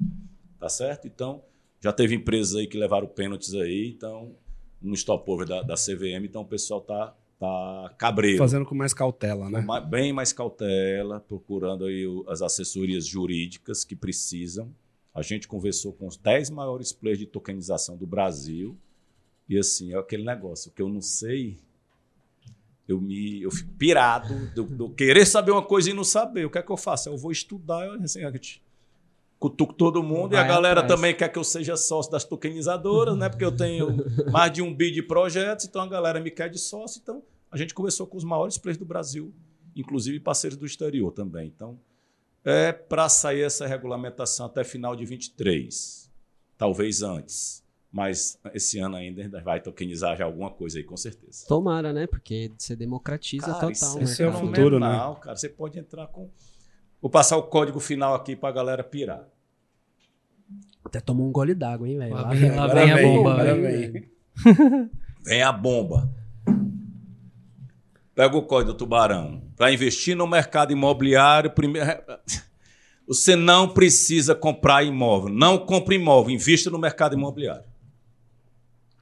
Tá 0.59 0.69
certo? 0.69 1.07
Então, 1.07 1.43
já 1.81 1.93
teve 1.93 2.15
empresas 2.15 2.55
aí 2.57 2.67
que 2.67 2.77
levaram 2.79 3.07
pênaltis 3.07 3.53
aí, 3.55 3.93
então, 3.97 4.35
um 4.83 4.95
stopover 4.95 5.47
da, 5.47 5.63
da 5.63 5.75
CVM, 5.75 6.25
então 6.25 6.43
o 6.43 6.47
pessoal 6.47 6.81
tá, 6.81 7.15
tá 7.39 7.95
cabreiro. 7.99 8.39
Fazendo 8.39 8.65
com 8.65 8.75
mais 8.75 8.95
cautela, 8.95 9.51
né? 9.51 9.61
Ma- 9.61 9.81
Bem 9.81 10.13
mais 10.13 10.33
cautela, 10.33 11.21
procurando 11.21 11.85
aí 11.85 12.07
o- 12.07 12.25
as 12.29 12.43
assessorias 12.43 13.07
jurídicas 13.07 13.85
que 13.85 13.95
precisam. 13.95 14.73
A 15.15 15.23
gente 15.23 15.49
conversou 15.49 15.93
com 15.93 16.07
os 16.07 16.17
10 16.17 16.51
maiores 16.51 16.93
players 16.93 17.19
de 17.19 17.27
tokenização 17.27 17.97
do 17.97 18.07
Brasil. 18.07 18.77
E 19.49 19.59
assim, 19.59 19.93
é 19.95 19.97
aquele 19.99 20.25
negócio 20.25 20.71
que 20.71 20.83
eu 20.83 20.89
não 20.89 21.01
sei. 21.01 21.59
Eu, 22.87 23.01
me, 23.01 23.43
eu 23.43 23.51
fico 23.51 23.71
pirado 23.73 24.35
do, 24.55 24.65
do 24.65 24.91
querer 24.91 25.27
saber 25.27 25.51
uma 25.53 25.63
coisa 25.63 25.91
e 25.91 25.95
não 25.95 26.05
saber. 26.05 26.47
O 26.47 26.51
que 26.51 26.59
é 26.59 26.63
que 26.63 26.71
eu 26.73 26.77
faço? 26.77 27.09
Eu 27.09 27.17
vou 27.19 27.31
estudar. 27.31 27.85
Eu, 27.87 27.95
assim, 28.03 28.25
a 28.25 28.31
gente- 28.31 28.63
cutuco 29.39 29.73
todo 29.73 30.03
mundo 30.03 30.33
Vai 30.33 30.41
e 30.41 30.45
a 30.45 30.49
galera 30.49 30.81
atrás. 30.81 30.99
também 31.01 31.15
quer 31.15 31.29
que 31.29 31.39
eu 31.39 31.45
seja 31.45 31.77
sócio 31.77 32.11
das 32.11 32.25
tokenizadoras, 32.25 33.17
né? 33.17 33.29
Porque 33.29 33.45
eu 33.45 33.55
tenho 33.57 33.89
mais 34.33 34.51
de 34.53 34.61
um 34.63 34.75
bi 34.75 34.91
de 34.91 35.01
projetos, 35.03 35.65
então 35.67 35.81
a 35.83 35.87
galera 35.87 36.19
me 36.21 36.31
quer 36.31 36.49
de 36.51 36.59
sócio. 36.59 37.01
Então 37.03 37.23
a 37.51 37.57
gente 37.57 37.73
conversou 37.73 38.05
com 38.07 38.17
os 38.17 38.25
maiores 38.25 38.59
players 38.59 38.79
do 38.79 38.85
Brasil, 38.85 39.33
inclusive 39.77 40.19
parceiros 40.19 40.59
do 40.59 40.67
exterior 40.67 41.13
também. 41.13 41.47
Então 41.55 41.79
é 42.45 42.73
para 42.73 43.09
sair 43.09 43.43
essa 43.43 43.65
regulamentação 43.67 44.47
até 44.47 44.65
final 44.65 44.97
de 44.97 45.05
23, 45.05 46.11
talvez 46.57 47.03
antes. 47.03 47.63
Mas 47.91 48.39
esse 48.53 48.79
ano 48.79 48.97
ainda 48.97 49.23
ainda 49.23 49.41
vai 49.41 49.61
tokenizar 49.61 50.17
já 50.17 50.25
alguma 50.27 50.51
coisa 50.51 50.77
aí, 50.79 50.85
com 50.85 50.97
certeza. 50.97 51.47
Tomara, 51.49 51.93
né? 51.93 52.07
Porque 52.07 52.53
você 52.59 52.77
democratiza 52.77 53.47
Cara, 53.47 53.55
total. 53.61 53.71
isso, 53.73 53.99
esse 54.01 54.23
é 54.23 54.29
o 54.29 54.33
futuro, 54.33 54.79
né? 54.79 54.89
cara. 55.23 55.35
Você 55.37 55.49
pode 55.49 55.79
entrar 55.79 56.07
com. 56.09 56.29
Vou 57.01 57.11
passar 57.11 57.37
o 57.39 57.45
código 57.45 57.81
final 57.81 58.15
aqui 58.15 58.37
para 58.37 58.51
a 58.51 58.53
galera 58.53 58.85
pirar. 58.85 59.27
Até 60.85 61.01
tomou 61.01 61.27
um 61.27 61.33
gole 61.33 61.55
d'água, 61.55 61.89
hein, 61.89 61.99
velho? 61.99 62.15
Lá 62.15 62.23
Lá 62.23 62.29
vem- 62.31 62.41
vem- 62.41 62.57
lá 62.57 62.67
vem 62.67 62.91
a 62.93 62.97
vem, 62.97 63.17
bomba, 63.17 63.37
velho. 63.45 63.63
vem. 63.93 64.11
Vem 65.25 65.43
a 65.43 65.53
bomba. 65.53 66.11
Pega 68.15 68.37
o 68.37 68.43
código 68.43 68.73
do 68.73 68.79
tubarão. 68.79 69.43
Para 69.57 69.73
investir 69.73 70.17
no 70.17 70.27
mercado 70.27 70.73
imobiliário, 70.73 71.51
primeiro. 71.51 71.89
Você 73.07 73.35
não 73.37 73.69
precisa 73.69 74.35
comprar 74.35 74.83
imóvel. 74.85 75.33
Não 75.33 75.59
compre 75.59 75.97
imóvel, 75.97 76.35
invista 76.35 76.69
no 76.71 76.79
mercado 76.79 77.15
imobiliário. 77.15 77.65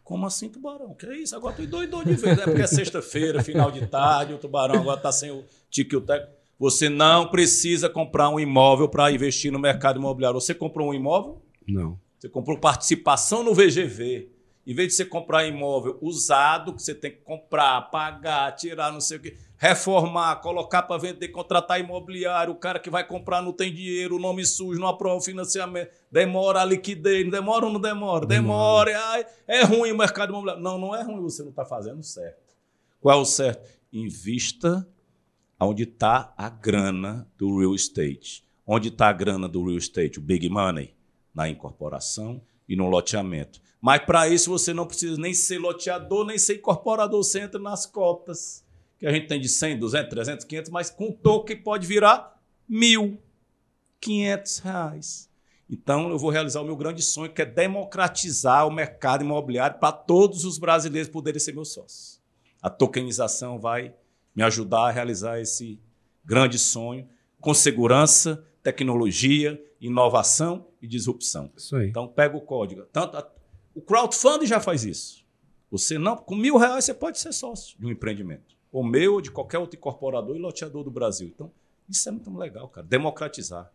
Como 0.07 0.25
assim, 0.25 0.49
tubarão? 0.49 0.95
Que 0.95 1.05
é 1.05 1.17
isso? 1.17 1.35
Agora 1.35 1.57
tu 1.57 1.67
doidou 1.67 2.05
de 2.05 2.15
vez. 2.15 2.39
É 2.39 2.45
porque 2.45 2.63
é 2.63 2.67
sexta-feira, 2.69 3.43
final 3.43 3.73
de 3.73 3.89
tarde, 3.89 4.35
o 4.35 4.39
tubarão 4.39 4.77
agora 4.77 4.99
está 4.99 5.11
sem 5.11 5.33
o 5.33 5.45
tique 5.69 5.97
e 5.97 5.99
o 5.99 6.01
teco. 6.01 6.31
Você 6.61 6.89
não 6.89 7.29
precisa 7.29 7.89
comprar 7.91 8.31
um 8.31 8.39
imóvel 8.39 8.89
para 8.89 9.11
investir 9.11 9.51
no 9.51 9.59
mercado 9.59 9.99
imobiliário. 9.99 10.41
Você 10.41 10.55
comprou 10.55 10.91
um 10.91 10.95
imóvel? 10.95 11.43
Não. 11.67 11.99
Você 12.21 12.29
comprou 12.29 12.57
participação 12.57 13.43
no 13.43 13.53
VGV. 13.53 14.31
Em 14.65 14.75
vez 14.75 14.91
de 14.91 14.95
você 14.95 15.05
comprar 15.05 15.45
imóvel 15.45 15.99
usado, 16.01 16.73
que 16.73 16.85
você 16.85 16.95
tem 16.95 17.11
que 17.11 17.23
comprar, 17.23 17.83
pagar, 17.91 18.53
tirar, 18.53 18.93
não 18.93 19.01
sei 19.01 19.17
o 19.17 19.21
quê, 19.21 19.37
reformar, 19.59 20.37
colocar 20.37 20.83
para 20.83 21.01
vender, 21.01 21.29
contratar 21.29 21.81
imobiliário, 21.81 22.53
o 22.53 22.57
cara 22.57 22.79
que 22.79 22.91
vai 22.91 23.07
comprar 23.07 23.43
não 23.43 23.53
tem 23.53 23.73
dinheiro, 23.73 24.17
o 24.17 24.19
nome 24.19 24.45
sujo, 24.45 24.79
não 24.79 24.89
aprova 24.89 25.17
o 25.17 25.23
financiamento, 25.23 25.91
demora 26.11 26.61
a 26.61 26.65
liquidez, 26.65 27.31
demora 27.31 27.67
ou 27.67 27.73
não 27.73 27.81
demora? 27.81 28.27
Demora, 28.27 28.93
ai, 29.11 29.27
é 29.47 29.65
ruim 29.65 29.93
o 29.93 29.99
mercado 29.99 30.31
imobiliário. 30.31 30.63
Não, 30.63 30.79
não 30.79 30.95
é 30.95 31.03
ruim, 31.03 31.23
você 31.23 31.43
não 31.43 31.51
está 31.51 31.65
fazendo 31.65 32.03
certo. 32.03 32.55
Qual 33.01 33.19
é 33.19 33.21
o 33.21 33.25
certo? 33.25 33.71
Invista 33.93 34.87
onde 35.59 35.85
está 35.85 36.35
a 36.37 36.51
grana 36.51 37.27
do 37.39 37.59
real 37.59 37.75
estate. 37.75 38.45
Onde 38.67 38.89
está 38.89 39.09
a 39.09 39.13
grana 39.13 39.49
do 39.49 39.65
real 39.65 39.79
estate? 39.79 40.19
O 40.19 40.23
big 40.23 40.49
money? 40.49 40.95
Na 41.35 41.49
incorporação 41.49 42.43
e 42.69 42.75
no 42.77 42.89
loteamento. 42.89 43.61
Mas 43.81 44.05
para 44.05 44.29
isso 44.29 44.51
você 44.51 44.75
não 44.75 44.87
precisa 44.87 45.21
nem 45.21 45.33
ser 45.33 45.59
loteador, 45.59 46.27
nem 46.27 46.39
ser 46.39 46.57
incorporador. 46.57 47.23
Você 47.23 47.41
entra 47.41 47.61
nas 47.61 47.87
cotas, 47.87 48.65
que 48.99 49.07
a 49.07 49.13
gente 49.13 49.27
tem 49.27 49.41
de 49.41 49.49
100, 49.49 49.79
200, 49.79 50.09
300, 50.11 50.45
500, 50.45 50.71
mas 50.71 50.91
com 50.91 51.13
token 51.13 51.57
pode 51.63 51.87
virar 51.87 52.41
mil, 52.69 53.19
500 54.01 54.59
reais. 54.59 55.31
Então 55.69 56.11
eu 56.11 56.19
vou 56.19 56.31
realizar 56.31 56.61
o 56.61 56.65
meu 56.65 56.77
grande 56.77 57.03
sonho, 57.03 57.33
que 57.33 57.43
é 57.43 57.45
democratizar 57.47 58.67
o 58.67 58.71
mercado 58.71 59.23
imobiliário 59.25 59.79
para 59.79 59.93
todos 59.93 60.45
os 60.45 60.59
brasileiros 60.59 61.11
poderem 61.11 61.41
ser 61.41 61.53
meus 61.53 61.73
sócios. 61.73 62.21
A 62.63 62.71
tokenização 62.71 63.59
vai 63.59 63.95
me 64.35 64.43
ajudar 64.43 64.89
a 64.89 64.91
realizar 64.91 65.41
esse 65.41 65.81
grande 66.25 66.59
sonho 66.59 67.09
com 67.41 67.53
segurança, 67.53 68.45
tecnologia, 68.63 69.63
inovação 69.81 70.67
e 70.81 70.87
disrupção. 70.87 71.51
Isso 71.57 71.77
aí. 71.77 71.89
Então 71.89 72.07
pega 72.09 72.37
o 72.37 72.41
código. 72.41 72.83
Tanto 72.93 73.17
a- 73.17 73.31
o 73.75 73.81
crowdfunding 73.81 74.47
já 74.47 74.61
faz 74.61 74.85
isso. 74.85 75.25
Você 75.71 75.99
não, 75.99 76.17
com 76.17 76.35
mil 76.37 76.57
reais 76.57 76.85
você 76.85 76.95
pode 76.95 77.19
ser 77.19 77.33
sócio 77.33 77.77
de 77.79 77.87
um 77.87 77.91
empreendimento, 77.91 78.56
ou 78.77 78.85
meu 78.85 79.15
ou 79.15 79.21
de 79.21 79.31
qualquer 79.31 79.59
outro 79.59 79.77
incorporador 79.79 80.37
e 80.37 80.39
loteador 80.39 80.85
do 80.85 80.91
Brasil. 80.91 81.29
Então 81.35 81.51
isso 81.89 82.09
é 82.09 82.13
muito 82.13 82.37
legal, 82.37 82.69
cara. 82.69 82.87
Democratizar. 82.87 83.73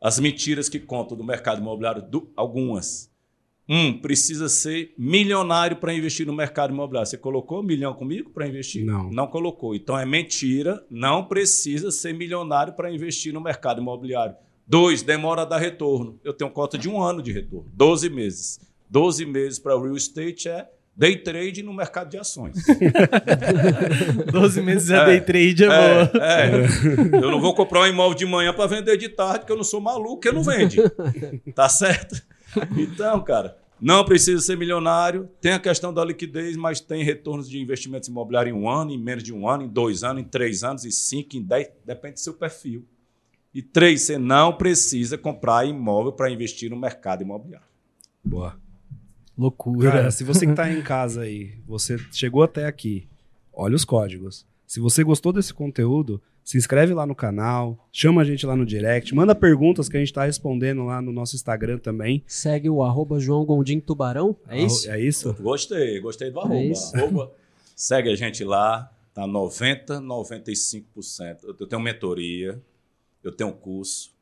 As 0.00 0.18
mentiras 0.18 0.68
que 0.68 0.78
contam 0.78 1.16
do 1.16 1.24
mercado 1.24 1.60
imobiliário, 1.60 2.02
do- 2.02 2.28
algumas. 2.36 3.10
Um, 3.66 3.98
precisa 3.98 4.48
ser 4.48 4.92
milionário 4.98 5.78
para 5.78 5.94
investir 5.94 6.26
no 6.26 6.34
mercado 6.34 6.72
imobiliário. 6.72 7.08
Você 7.08 7.16
colocou 7.16 7.60
um 7.60 7.62
milhão 7.62 7.94
comigo 7.94 8.28
para 8.30 8.46
investir? 8.46 8.84
Não. 8.84 9.10
Não 9.10 9.26
colocou. 9.26 9.74
Então 9.74 9.98
é 9.98 10.04
mentira. 10.04 10.84
Não 10.90 11.24
precisa 11.24 11.90
ser 11.90 12.12
milionário 12.12 12.74
para 12.74 12.92
investir 12.92 13.32
no 13.32 13.40
mercado 13.40 13.80
imobiliário. 13.80 14.36
Dois, 14.66 15.02
demora 15.02 15.42
a 15.42 15.44
dar 15.46 15.58
retorno. 15.58 16.18
Eu 16.22 16.34
tenho 16.34 16.50
cota 16.50 16.76
de 16.76 16.88
um 16.88 17.02
ano 17.02 17.22
de 17.22 17.32
retorno, 17.32 17.70
12 17.74 18.08
meses. 18.10 18.60
12 18.90 19.24
meses 19.26 19.58
para 19.58 19.74
real 19.78 19.96
estate 19.96 20.48
é 20.48 20.70
day 20.96 21.16
trade 21.16 21.62
no 21.62 21.72
mercado 21.72 22.10
de 22.10 22.18
ações. 22.18 22.56
12 24.30 24.62
meses 24.62 24.90
é 24.90 24.96
É, 24.96 25.04
day 25.04 25.20
trade, 25.20 25.64
é, 25.64 25.68
boa. 25.68 26.24
É, 26.24 26.46
é. 26.46 27.24
Eu 27.24 27.30
não 27.30 27.40
vou 27.40 27.54
comprar 27.54 27.82
um 27.82 27.86
imóvel 27.86 28.14
de 28.16 28.26
manhã 28.26 28.52
para 28.52 28.66
vender 28.66 28.96
de 28.96 29.08
tarde, 29.08 29.40
porque 29.40 29.52
eu 29.52 29.56
não 29.56 29.64
sou 29.64 29.80
maluco, 29.80 30.20
que 30.20 30.30
não 30.32 30.42
vende. 30.42 30.78
Tá 31.54 31.68
certo? 31.68 32.22
Então, 32.76 33.22
cara, 33.22 33.56
não 33.80 34.04
precisa 34.04 34.40
ser 34.40 34.56
milionário. 34.56 35.28
Tem 35.40 35.52
a 35.52 35.58
questão 35.58 35.92
da 35.92 36.04
liquidez, 36.04 36.56
mas 36.56 36.80
tem 36.80 37.02
retornos 37.02 37.48
de 37.48 37.60
investimentos 37.60 38.08
imobiliários 38.08 38.56
em 38.56 38.58
um 38.58 38.68
ano, 38.68 38.92
em 38.92 38.98
menos 38.98 39.24
de 39.24 39.32
um 39.32 39.48
ano, 39.48 39.64
em 39.64 39.68
dois 39.68 40.04
anos, 40.04 40.22
em 40.22 40.26
três 40.26 40.62
anos, 40.62 40.84
em 40.84 40.90
cinco, 40.90 41.36
em 41.36 41.42
dez. 41.42 41.68
Depende 41.84 42.14
do 42.14 42.20
seu 42.20 42.34
perfil. 42.34 42.84
E 43.52 43.62
três, 43.62 44.02
você 44.02 44.18
não 44.18 44.52
precisa 44.52 45.16
comprar 45.16 45.66
imóvel 45.66 46.12
para 46.12 46.30
investir 46.30 46.70
no 46.70 46.76
mercado 46.76 47.22
imobiliário. 47.22 47.66
Boa. 48.24 48.56
Loucura. 49.36 49.90
Cara, 49.90 50.10
se 50.10 50.24
você 50.24 50.46
que 50.46 50.54
tá 50.54 50.70
em 50.70 50.82
casa 50.82 51.22
aí, 51.22 51.54
você 51.66 51.98
chegou 52.12 52.42
até 52.42 52.66
aqui, 52.66 53.08
olha 53.52 53.74
os 53.74 53.84
códigos. 53.84 54.46
Se 54.66 54.80
você 54.80 55.02
gostou 55.04 55.32
desse 55.32 55.52
conteúdo, 55.52 56.20
se 56.44 56.58
inscreve 56.58 56.92
lá 56.92 57.06
no 57.06 57.14
canal, 57.14 57.88
chama 57.90 58.20
a 58.20 58.24
gente 58.24 58.44
lá 58.44 58.54
no 58.54 58.66
direct, 58.66 59.14
manda 59.14 59.34
perguntas 59.34 59.88
que 59.88 59.96
a 59.96 60.00
gente 60.00 60.12
tá 60.12 60.24
respondendo 60.24 60.84
lá 60.84 61.00
no 61.00 61.10
nosso 61.10 61.34
Instagram 61.34 61.78
também. 61.78 62.22
Segue 62.26 62.68
o 62.68 62.82
arroba 62.82 63.18
João 63.18 63.44
Gondim 63.44 63.80
Tubarão. 63.80 64.36
É 64.46 64.60
isso? 64.60 64.90
É 64.90 65.00
isso? 65.00 65.32
Gostei, 65.40 65.98
gostei 66.00 66.30
do 66.30 66.40
arroba. 66.40 66.60
isso. 66.60 66.96
Arroba. 66.96 67.32
Segue 67.74 68.10
a 68.10 68.14
gente 68.14 68.44
lá, 68.44 68.92
tá 69.14 69.26
90, 69.26 70.00
95%. 70.00 71.54
Eu 71.58 71.66
tenho 71.66 71.80
mentoria, 71.80 72.60
eu 73.22 73.32
tenho 73.32 73.52
curso, 73.52 74.12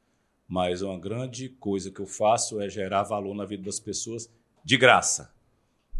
mas 0.48 0.80
uma 0.80 0.98
grande 0.98 1.48
coisa 1.48 1.90
que 1.90 2.01
eu 2.01 2.06
faço 2.06 2.60
é 2.60 2.68
gerar 2.68 3.02
valor 3.02 3.34
na 3.34 3.44
vida 3.44 3.64
das 3.64 3.80
pessoas 3.80 4.30
de 4.64 4.76
graça. 4.76 5.32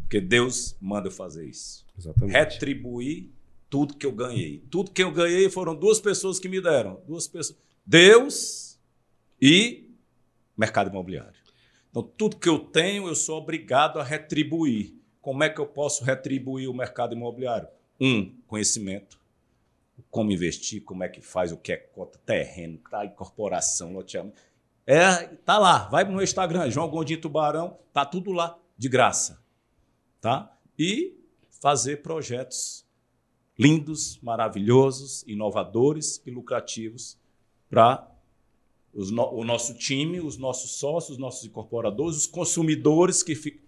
Porque 0.01 0.21
Deus 0.21 0.77
manda 0.81 1.09
eu 1.09 1.13
fazer 1.13 1.47
isso. 1.47 1.87
Exatamente. 1.99 2.33
Retribuir 2.33 3.31
tudo 3.71 3.97
que 3.97 4.05
eu 4.05 4.13
ganhei. 4.13 4.63
Tudo 4.71 4.91
que 4.91 5.03
eu 5.03 5.11
ganhei 5.11 5.49
foram 5.49 5.75
duas 5.75 5.99
pessoas 6.01 6.39
que 6.39 6.49
me 6.49 6.61
deram. 6.61 7.01
Duas 7.07 7.27
pessoas. 7.27 7.59
Deus 7.87 8.79
e 9.41 9.91
mercado 10.57 10.91
imobiliário. 10.91 11.43
Então, 11.91 12.03
tudo 12.03 12.37
que 12.37 12.49
eu 12.49 12.59
tenho, 12.59 13.09
eu 13.09 13.15
sou 13.15 13.39
obrigado 13.39 13.99
a 13.99 14.03
retribuir. 14.03 14.95
Como 15.21 15.45
é 15.45 15.49
que 15.49 15.61
eu 15.61 15.67
posso 15.67 16.05
retribuir 16.05 16.69
o 16.69 16.75
mercado 16.75 17.15
imobiliário? 17.15 17.69
Um, 18.01 18.35
conhecimento. 18.47 19.21
Como 20.11 20.33
investir, 20.33 20.83
como 20.83 21.05
é 21.05 21.09
que 21.09 21.21
faz, 21.21 21.53
o 21.53 21.57
que 21.57 21.73
é 21.73 21.77
cota, 21.77 22.19
terreno, 22.25 22.79
tá, 22.91 23.05
incorporação, 23.05 23.93
loteamento. 23.93 24.41
É, 24.87 25.27
tá 25.45 25.59
lá, 25.59 25.89
vai 25.89 26.05
no 26.05 26.23
Instagram, 26.23 26.71
João 26.71 26.89
Gondim 26.89 27.17
Tubarão, 27.17 27.79
tá 27.93 28.05
tudo 28.05 28.33
lá, 28.33 28.59
de 28.77 28.89
graça. 28.89 29.43
Tá? 30.21 30.57
E 30.79 31.17
fazer 31.61 32.03
projetos 32.03 32.85
lindos, 33.59 34.19
maravilhosos, 34.23 35.23
inovadores 35.27 36.21
e 36.27 36.31
lucrativos 36.31 37.19
para 37.71 38.09
o 38.93 39.45
nosso 39.45 39.75
time, 39.75 40.21
os 40.21 40.37
nossos 40.37 40.73
sócios, 40.73 41.13
os 41.13 41.19
nossos 41.19 41.45
incorporadores, 41.45 42.17
os 42.17 42.27
consumidores 42.27 43.23
que 43.23 43.35
ficam. 43.35 43.63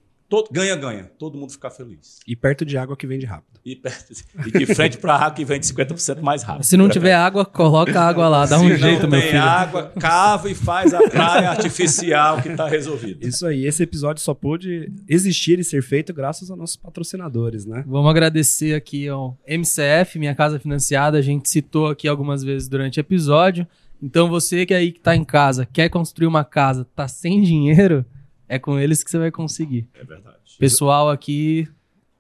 Ganha, 0.51 0.74
ganha. 0.74 1.05
Todo 1.18 1.38
mundo 1.38 1.52
ficar 1.52 1.70
feliz. 1.70 2.18
E 2.26 2.34
perto 2.34 2.64
de 2.64 2.76
água 2.76 2.96
que 2.96 3.06
vende 3.06 3.24
rápido. 3.24 3.60
E, 3.64 3.76
perto- 3.76 4.12
e 4.46 4.51
de 4.59 4.66
frente 4.74 4.98
para 4.98 5.14
a 5.14 5.16
água 5.16 5.30
que 5.36 5.44
vende 5.44 5.64
50% 5.66 6.20
mais 6.20 6.42
rápido. 6.42 6.64
Se 6.64 6.76
não 6.76 6.88
tiver 6.88 7.14
água, 7.14 7.44
coloca 7.44 8.01
água 8.01 8.28
lá, 8.28 8.44
dá 8.44 8.59
um 8.59 8.68
Se 8.68 8.76
jeito, 8.76 9.02
não 9.05 9.10
meu 9.10 9.20
tem 9.20 9.30
filho. 9.30 9.42
água, 9.42 9.92
cava 9.98 10.51
e 10.51 10.55
faz 10.55 10.92
a 10.92 11.09
praia 11.09 11.51
artificial 11.51 12.42
que 12.42 12.48
está 12.48 12.66
resolvido. 12.68 13.24
Isso 13.26 13.46
aí, 13.46 13.64
esse 13.64 13.82
episódio 13.84 14.22
só 14.22 14.34
pôde 14.34 14.90
existir 15.09 15.59
e 15.60 15.64
ser 15.64 15.82
feito 15.82 16.12
graças 16.12 16.51
aos 16.51 16.59
nossos 16.59 16.76
patrocinadores, 16.76 17.64
né? 17.64 17.84
Vamos 17.86 18.10
agradecer 18.10 18.74
aqui 18.74 19.09
ao 19.09 19.38
MCF, 19.46 20.18
Minha 20.18 20.34
Casa 20.34 20.59
Financiada. 20.59 21.16
A 21.18 21.22
gente 21.22 21.48
citou 21.48 21.86
aqui 21.88 22.09
algumas 22.09 22.42
vezes 22.42 22.68
durante 22.68 22.98
o 22.98 23.01
episódio. 23.01 23.66
Então 24.02 24.28
você 24.28 24.66
que 24.66 24.74
aí 24.74 24.90
que 24.92 25.01
tá 25.01 25.14
em 25.14 25.24
casa, 25.24 25.64
quer 25.72 25.88
construir 25.88 26.26
uma 26.26 26.44
casa, 26.44 26.84
tá 26.94 27.06
sem 27.09 27.40
dinheiro, 27.40 28.05
é 28.48 28.58
com 28.58 28.78
eles 28.78 29.02
que 29.02 29.10
você 29.10 29.18
vai 29.18 29.30
conseguir. 29.30 29.88
É 29.94 30.04
verdade. 30.04 30.36
Pessoal 30.58 31.10
aqui, 31.10 31.68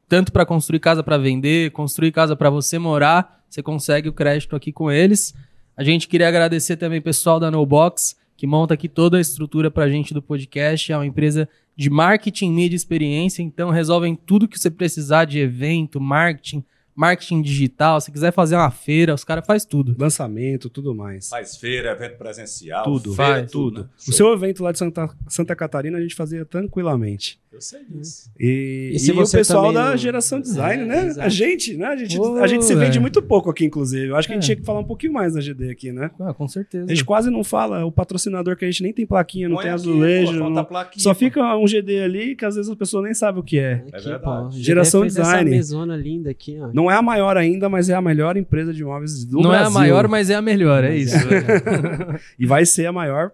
tanto 0.08 0.32
para 0.32 0.46
construir 0.46 0.80
casa 0.80 1.02
para 1.02 1.18
vender, 1.18 1.70
construir 1.72 2.12
casa 2.12 2.36
para 2.36 2.50
você 2.50 2.78
morar, 2.78 3.44
você 3.48 3.62
consegue 3.62 4.08
o 4.08 4.12
crédito 4.12 4.56
aqui 4.56 4.72
com 4.72 4.90
eles. 4.90 5.34
A 5.76 5.82
gente 5.82 6.08
queria 6.08 6.28
agradecer 6.28 6.76
também 6.76 6.98
o 6.98 7.02
pessoal 7.02 7.38
da 7.38 7.50
No 7.50 7.64
Box, 7.64 8.16
que 8.36 8.46
monta 8.46 8.74
aqui 8.74 8.88
toda 8.88 9.18
a 9.18 9.20
estrutura 9.20 9.70
pra 9.70 9.88
gente 9.88 10.14
do 10.14 10.22
podcast. 10.22 10.92
É 10.92 10.96
uma 10.96 11.06
empresa 11.06 11.48
de 11.76 11.90
marketing, 11.90 12.50
mídia 12.50 12.74
e 12.74 12.76
experiência, 12.76 13.42
então 13.42 13.70
resolvem 13.70 14.14
tudo 14.14 14.48
que 14.48 14.58
você 14.58 14.70
precisar 14.70 15.24
de 15.24 15.38
evento, 15.40 16.00
marketing, 16.00 16.64
marketing 16.94 17.42
digital. 17.42 18.00
Se 18.00 18.10
quiser 18.12 18.32
fazer 18.32 18.56
uma 18.56 18.70
feira, 18.70 19.14
os 19.14 19.24
caras 19.24 19.44
fazem 19.46 19.68
tudo. 19.68 19.94
Lançamento, 19.98 20.68
tudo 20.70 20.94
mais. 20.94 21.28
Faz 21.28 21.56
feira, 21.56 21.90
evento 21.92 22.16
presencial. 22.18 22.84
Tudo, 22.84 23.14
feira, 23.14 23.32
faz, 23.40 23.50
tudo. 23.50 23.80
né? 23.82 23.88
O 23.98 24.04
Show. 24.04 24.14
seu 24.14 24.32
evento 24.32 24.62
lá 24.62 24.72
de 24.72 24.78
Santa, 24.78 25.08
Santa 25.28 25.56
Catarina 25.56 25.98
a 25.98 26.00
gente 26.00 26.14
fazia 26.14 26.44
tranquilamente. 26.44 27.40
Eu 27.54 27.60
sei 27.60 27.80
disso. 27.88 28.30
E, 28.38 28.96
E 29.00 29.08
e 29.08 29.12
o 29.12 29.30
pessoal 29.30 29.72
da 29.72 29.90
não- 29.90 29.96
geração 29.96 30.40
design, 30.40 30.82
É, 30.82 30.86
né? 30.86 31.06
exato. 31.06 31.26
A 31.26 31.28
gente, 31.28 31.76
né? 31.76 31.86
A 31.86 31.96
gente, 31.96 32.18
Ô, 32.18 32.36
a 32.38 32.46
gente 32.48 32.64
se 32.64 32.74
vende 32.74 32.88
velho. 32.90 33.00
muito 33.00 33.22
pouco 33.22 33.48
aqui, 33.48 33.64
inclusive. 33.64 34.08
Eu 34.08 34.16
acho 34.16 34.26
que 34.26 34.32
a 34.32 34.36
gente 34.36 34.42
É. 34.42 34.46
tinha 34.46 34.56
que 34.56 34.64
falar 34.64 34.80
um 34.80 34.84
pouquinho 34.84 35.12
mais 35.12 35.34
da 35.34 35.40
GD 35.40 35.70
aqui, 35.70 35.92
né? 35.92 36.10
Ah, 36.20 36.34
com 36.34 36.48
certeza. 36.48 36.86
A 36.86 36.88
gente 36.88 37.04
quase 37.04 37.30
não 37.30 37.44
fala, 37.44 37.84
o 37.86 37.92
patrocinador 37.92 38.56
que 38.56 38.64
a 38.64 38.70
gente 38.70 38.82
nem 38.82 38.92
tem 38.92 39.06
plaquinha, 39.06 39.48
não 39.48 39.54
Põe 39.56 39.64
tem 39.66 39.72
aqui, 39.72 39.80
azulejo, 39.82 40.38
pô, 40.38 40.50
não- 40.50 40.64
plaquinha, 40.64 41.02
só 41.02 41.10
pô. 41.14 41.18
fica 41.20 41.56
um 41.56 41.66
GD 41.66 42.00
ali 42.00 42.34
que 42.34 42.44
às 42.44 42.56
vezes 42.56 42.68
a 42.70 42.74
pessoa 42.74 43.04
nem 43.04 43.14
sabe 43.14 43.38
o 43.38 43.42
que 43.42 43.58
é. 43.58 43.74
Aqui, 43.92 44.04
verdade. 44.08 44.22
pô, 44.24 44.50
GD 44.50 44.62
Geração 44.64 45.00
fez 45.02 45.14
design. 45.14 45.50
Essa 45.50 45.56
mesona 45.56 45.96
linda 45.96 46.30
aqui, 46.30 46.58
ó. 46.60 46.70
Não 46.74 46.90
é 46.90 46.94
a 46.96 47.02
maior 47.02 47.36
ainda, 47.36 47.68
mas 47.68 47.88
é 47.88 47.94
a 47.94 48.02
melhor 48.02 48.36
empresa 48.36 48.72
de 48.72 48.82
imóveis 48.82 49.24
do 49.24 49.36
Não 49.36 49.50
Brasil. 49.50 49.64
é 49.64 49.66
a 49.66 49.70
maior, 49.70 50.08
mas 50.08 50.28
é 50.28 50.34
a 50.34 50.42
melhor, 50.42 50.82
é 50.82 50.96
isso. 50.96 51.14
E 52.38 52.46
vai 52.46 52.66
ser 52.66 52.86
a 52.86 52.92
maior, 52.92 53.30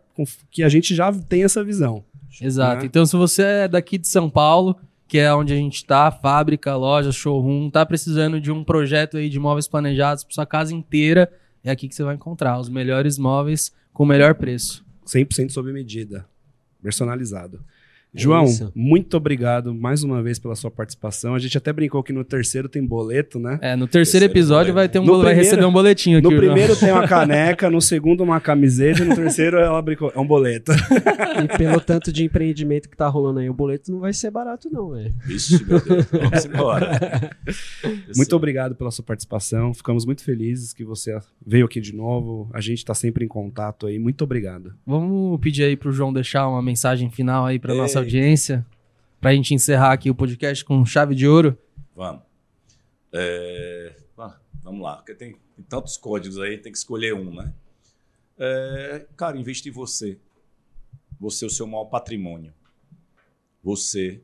que 0.51 0.63
a 0.63 0.69
gente 0.69 0.95
já 0.95 1.11
tem 1.13 1.43
essa 1.45 1.65
visão. 1.65 2.05
Exato. 2.41 2.81
Né? 2.81 2.87
Então, 2.87 3.05
se 3.07 3.17
você 3.17 3.43
é 3.43 3.69
daqui 3.69 3.99
de 3.99 4.09
São 4.09 4.29
Paulo, 4.29 4.77
que 5.09 5.19
é 5.19 5.35
onde 5.35 5.53
a 5.53 5.57
gente 5.57 5.85
tá, 5.85 6.11
fábrica, 6.11 6.77
loja, 6.77 7.11
showroom, 7.11 7.71
tá 7.71 7.85
precisando 7.85 8.41
de 8.41 8.53
um 8.53 8.63
projeto 8.63 9.17
aí 9.17 9.29
de 9.29 9.39
móveis 9.39 9.67
planejados 9.67 10.23
para 10.23 10.35
sua 10.35 10.47
casa 10.47 10.75
inteira, 10.75 11.31
é 11.65 11.71
aqui 11.71 11.89
que 11.89 11.95
você 11.95 12.05
vai 12.05 12.15
encontrar 12.15 12.59
os 12.59 12.69
melhores 12.69 13.19
móveis 13.19 13.73
com 13.93 14.05
o 14.05 14.07
melhor 14.07 14.35
preço. 14.35 14.85
100% 15.07 15.51
sob 15.51 15.73
medida. 15.73 16.27
Personalizado. 16.83 17.65
É 18.15 18.19
João, 18.21 18.45
isso. 18.45 18.73
muito 18.75 19.17
obrigado 19.17 19.73
mais 19.73 20.03
uma 20.03 20.21
vez 20.23 20.39
pela 20.39 20.57
sua 20.57 20.71
participação. 20.71 21.35
A 21.35 21.39
gente 21.39 21.57
até 21.57 21.73
brincou 21.73 22.03
que 22.03 22.13
no 22.13 22.25
terceiro 22.25 22.69
tem 22.69 22.85
boleto, 22.85 23.39
né? 23.39 23.59
É, 23.63 23.77
no 23.77 23.87
terceiro 23.87 24.01
Terceiro 24.11 24.25
episódio 24.27 24.73
boleto. 24.73 24.75
vai 24.75 24.89
ter 24.89 24.99
um 24.99 25.05
bole- 25.05 25.19
vai 25.23 25.27
primeiro- 25.35 25.45
receber 25.45 25.65
um 25.67 25.73
boletinho 25.73 26.19
aqui. 26.19 26.29
No 26.29 26.37
primeiro 26.37 26.75
tem 26.75 26.91
uma 26.91 27.07
caneca, 27.09 27.71
no 27.71 27.81
segundo 27.81 28.23
uma 28.25 28.41
camiseta 28.41 29.03
e 29.03 29.05
no 29.05 29.15
terceiro 29.15 29.59
ela 29.59 29.81
brincou. 29.81 30.11
É 30.15 30.19
um 30.19 30.27
boleto. 30.27 30.73
E 30.73 31.57
pelo 31.57 31.81
tanto 31.81 32.13
de 32.13 32.25
empreendimento 32.25 32.89
que 32.89 32.97
tá 32.97 33.07
rolando 33.07 33.39
aí, 33.39 33.49
o 33.49 33.55
boleto 33.55 33.93
não 33.93 34.01
vai 34.01 34.13
ser 34.13 34.31
barato, 34.33 34.69
não, 34.73 34.91
velho. 34.91 35.15
Vixe, 35.25 35.65
meu 35.65 35.81
Deus. 35.81 36.07
Vamos 36.07 36.45
embora. 36.47 37.31
Muito 38.17 38.35
obrigado 38.37 38.75
pela 38.75 38.91
sua 38.91 39.05
participação. 39.05 39.73
Ficamos 39.73 40.05
muito 40.05 40.23
felizes 40.25 40.73
que 40.73 40.85
você 40.85 41.17
veio 41.47 41.67
aqui 41.67 41.81
de 41.81 41.95
novo. 41.95 42.51
A 42.53 42.61
gente 42.61 42.79
está 42.79 42.95
sempre 42.95 43.25
em 43.25 43.29
contato 43.29 43.87
aí. 43.87 43.99
Muito 43.99 44.23
obrigado. 44.25 44.75
Vamos 44.87 45.39
pedir 45.41 45.65
aí 45.65 45.77
pro 45.77 45.93
João 45.93 46.13
deixar 46.13 46.49
uma 46.49 46.63
mensagem 46.63 47.11
final 47.11 47.47
aí 47.47 47.59
pra 47.59 47.75
nossa 47.75 48.00
Audiência, 48.01 48.67
pra 49.21 49.35
gente 49.35 49.55
encerrar 49.55 49.93
aqui 49.93 50.11
o 50.11 50.15
podcast 50.15 50.65
com 50.65 50.85
chave 50.85 51.15
de 51.15 51.27
ouro. 51.27 51.57
Vamos. 51.95 52.23
É, 53.13 53.97
vamos 54.63 54.83
lá, 54.83 54.97
porque 54.97 55.15
tem, 55.15 55.33
tem 55.57 55.65
tantos 55.69 55.97
códigos 55.97 56.39
aí, 56.39 56.59
tem 56.59 56.71
que 56.71 56.79
escolher 56.79 57.15
um, 57.15 57.35
né? 57.35 57.53
É, 58.39 59.07
cara, 59.17 59.37
investe 59.37 59.69
em 59.69 59.73
você. 59.73 60.19
Você 61.19 61.45
é 61.45 61.49
o 61.49 61.51
seu 61.51 61.67
maior 61.67 61.85
patrimônio. 61.85 62.55
Você, 63.63 64.23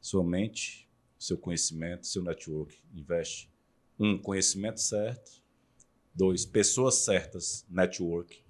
sua 0.00 0.24
mente, 0.24 0.88
seu 1.18 1.36
conhecimento, 1.36 2.06
seu 2.06 2.22
network. 2.22 2.74
Investe. 2.94 3.50
Um, 3.98 4.16
conhecimento 4.16 4.80
certo. 4.80 5.42
Dois, 6.14 6.46
pessoas 6.46 6.96
certas, 6.96 7.66
network. 7.68 8.42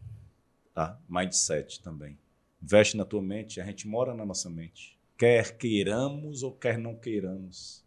Tá? 0.73 0.99
Mindset 1.09 1.83
também. 1.83 2.17
Investe 2.63 2.97
na 2.97 3.05
tua 3.05 3.21
mente, 3.23 3.61
a 3.61 3.65
gente 3.65 3.89
mora 3.89 4.15
na 4.15 4.25
nossa 4.25 4.49
mente. 4.49 4.99
Quer 5.19 5.57
queiramos 5.57 6.43
ou 6.43 6.53
quer 6.53 6.79
não 6.79 6.95
queiramos 6.95 7.83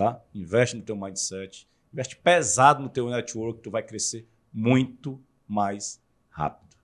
tá? 0.00 0.18
Investe 0.34 0.76
no 0.76 0.82
teu 0.82 0.96
mindset, 0.96 1.68
investe 1.92 2.16
pesado 2.16 2.82
no 2.82 2.88
teu 2.88 3.10
network, 3.10 3.60
tu 3.60 3.70
vai 3.70 3.82
crescer 3.82 4.26
muito 4.50 5.20
mais 5.46 6.00
rápido. 6.30 6.74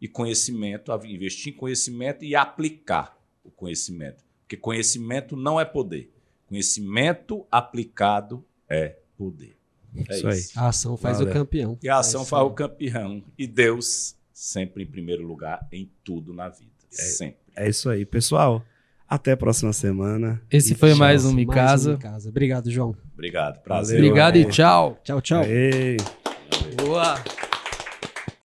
E 0.00 0.08
conhecimento, 0.08 0.90
investir 1.04 1.52
em 1.52 1.56
conhecimento 1.56 2.24
e 2.24 2.34
aplicar 2.34 3.14
o 3.44 3.50
conhecimento. 3.50 4.24
Porque 4.40 4.56
conhecimento 4.56 5.36
não 5.36 5.60
é 5.60 5.66
poder. 5.66 6.10
Conhecimento 6.46 7.46
aplicado 7.50 8.42
é 8.66 8.96
poder. 9.18 9.54
É 10.08 10.14
Isso 10.16 10.26
aí. 10.28 10.38
isso. 10.38 10.58
A 10.58 10.68
ação 10.68 10.96
faz 10.96 11.18
Valeu. 11.18 11.30
o 11.30 11.34
campeão. 11.36 11.78
E 11.82 11.88
a 11.90 11.98
ação 11.98 12.22
É 12.22 12.24
faz 12.24 12.42
aí. 12.42 12.48
o 12.48 12.54
campeão. 12.54 13.22
E 13.36 13.46
Deus 13.46 14.16
sempre 14.32 14.82
em 14.82 14.86
primeiro 14.86 15.24
lugar 15.26 15.68
em 15.70 15.90
tudo 16.02 16.32
na 16.32 16.48
vida. 16.48 16.71
Sempre. 16.94 17.36
É 17.56 17.68
isso 17.68 17.88
aí, 17.90 18.04
pessoal. 18.04 18.62
Até 19.08 19.32
a 19.32 19.36
próxima 19.36 19.72
semana. 19.74 20.40
Esse 20.50 20.72
E 20.72 20.76
foi 20.76 20.90
tchau. 20.90 20.98
mais 20.98 21.24
um 21.24 21.32
Mais 21.32 21.36
Mikasa. 21.46 21.92
um. 21.96 22.28
Obrigado, 22.28 22.70
João. 22.70 22.96
Obrigado. 23.12 23.62
Prazer. 23.62 23.98
Obrigado 23.98 24.36
e 24.36 24.44
tchau. 24.46 24.98
Tchau, 25.04 25.20
tchau. 25.20 25.42
Aê. 25.42 25.96
Boa. 26.76 27.51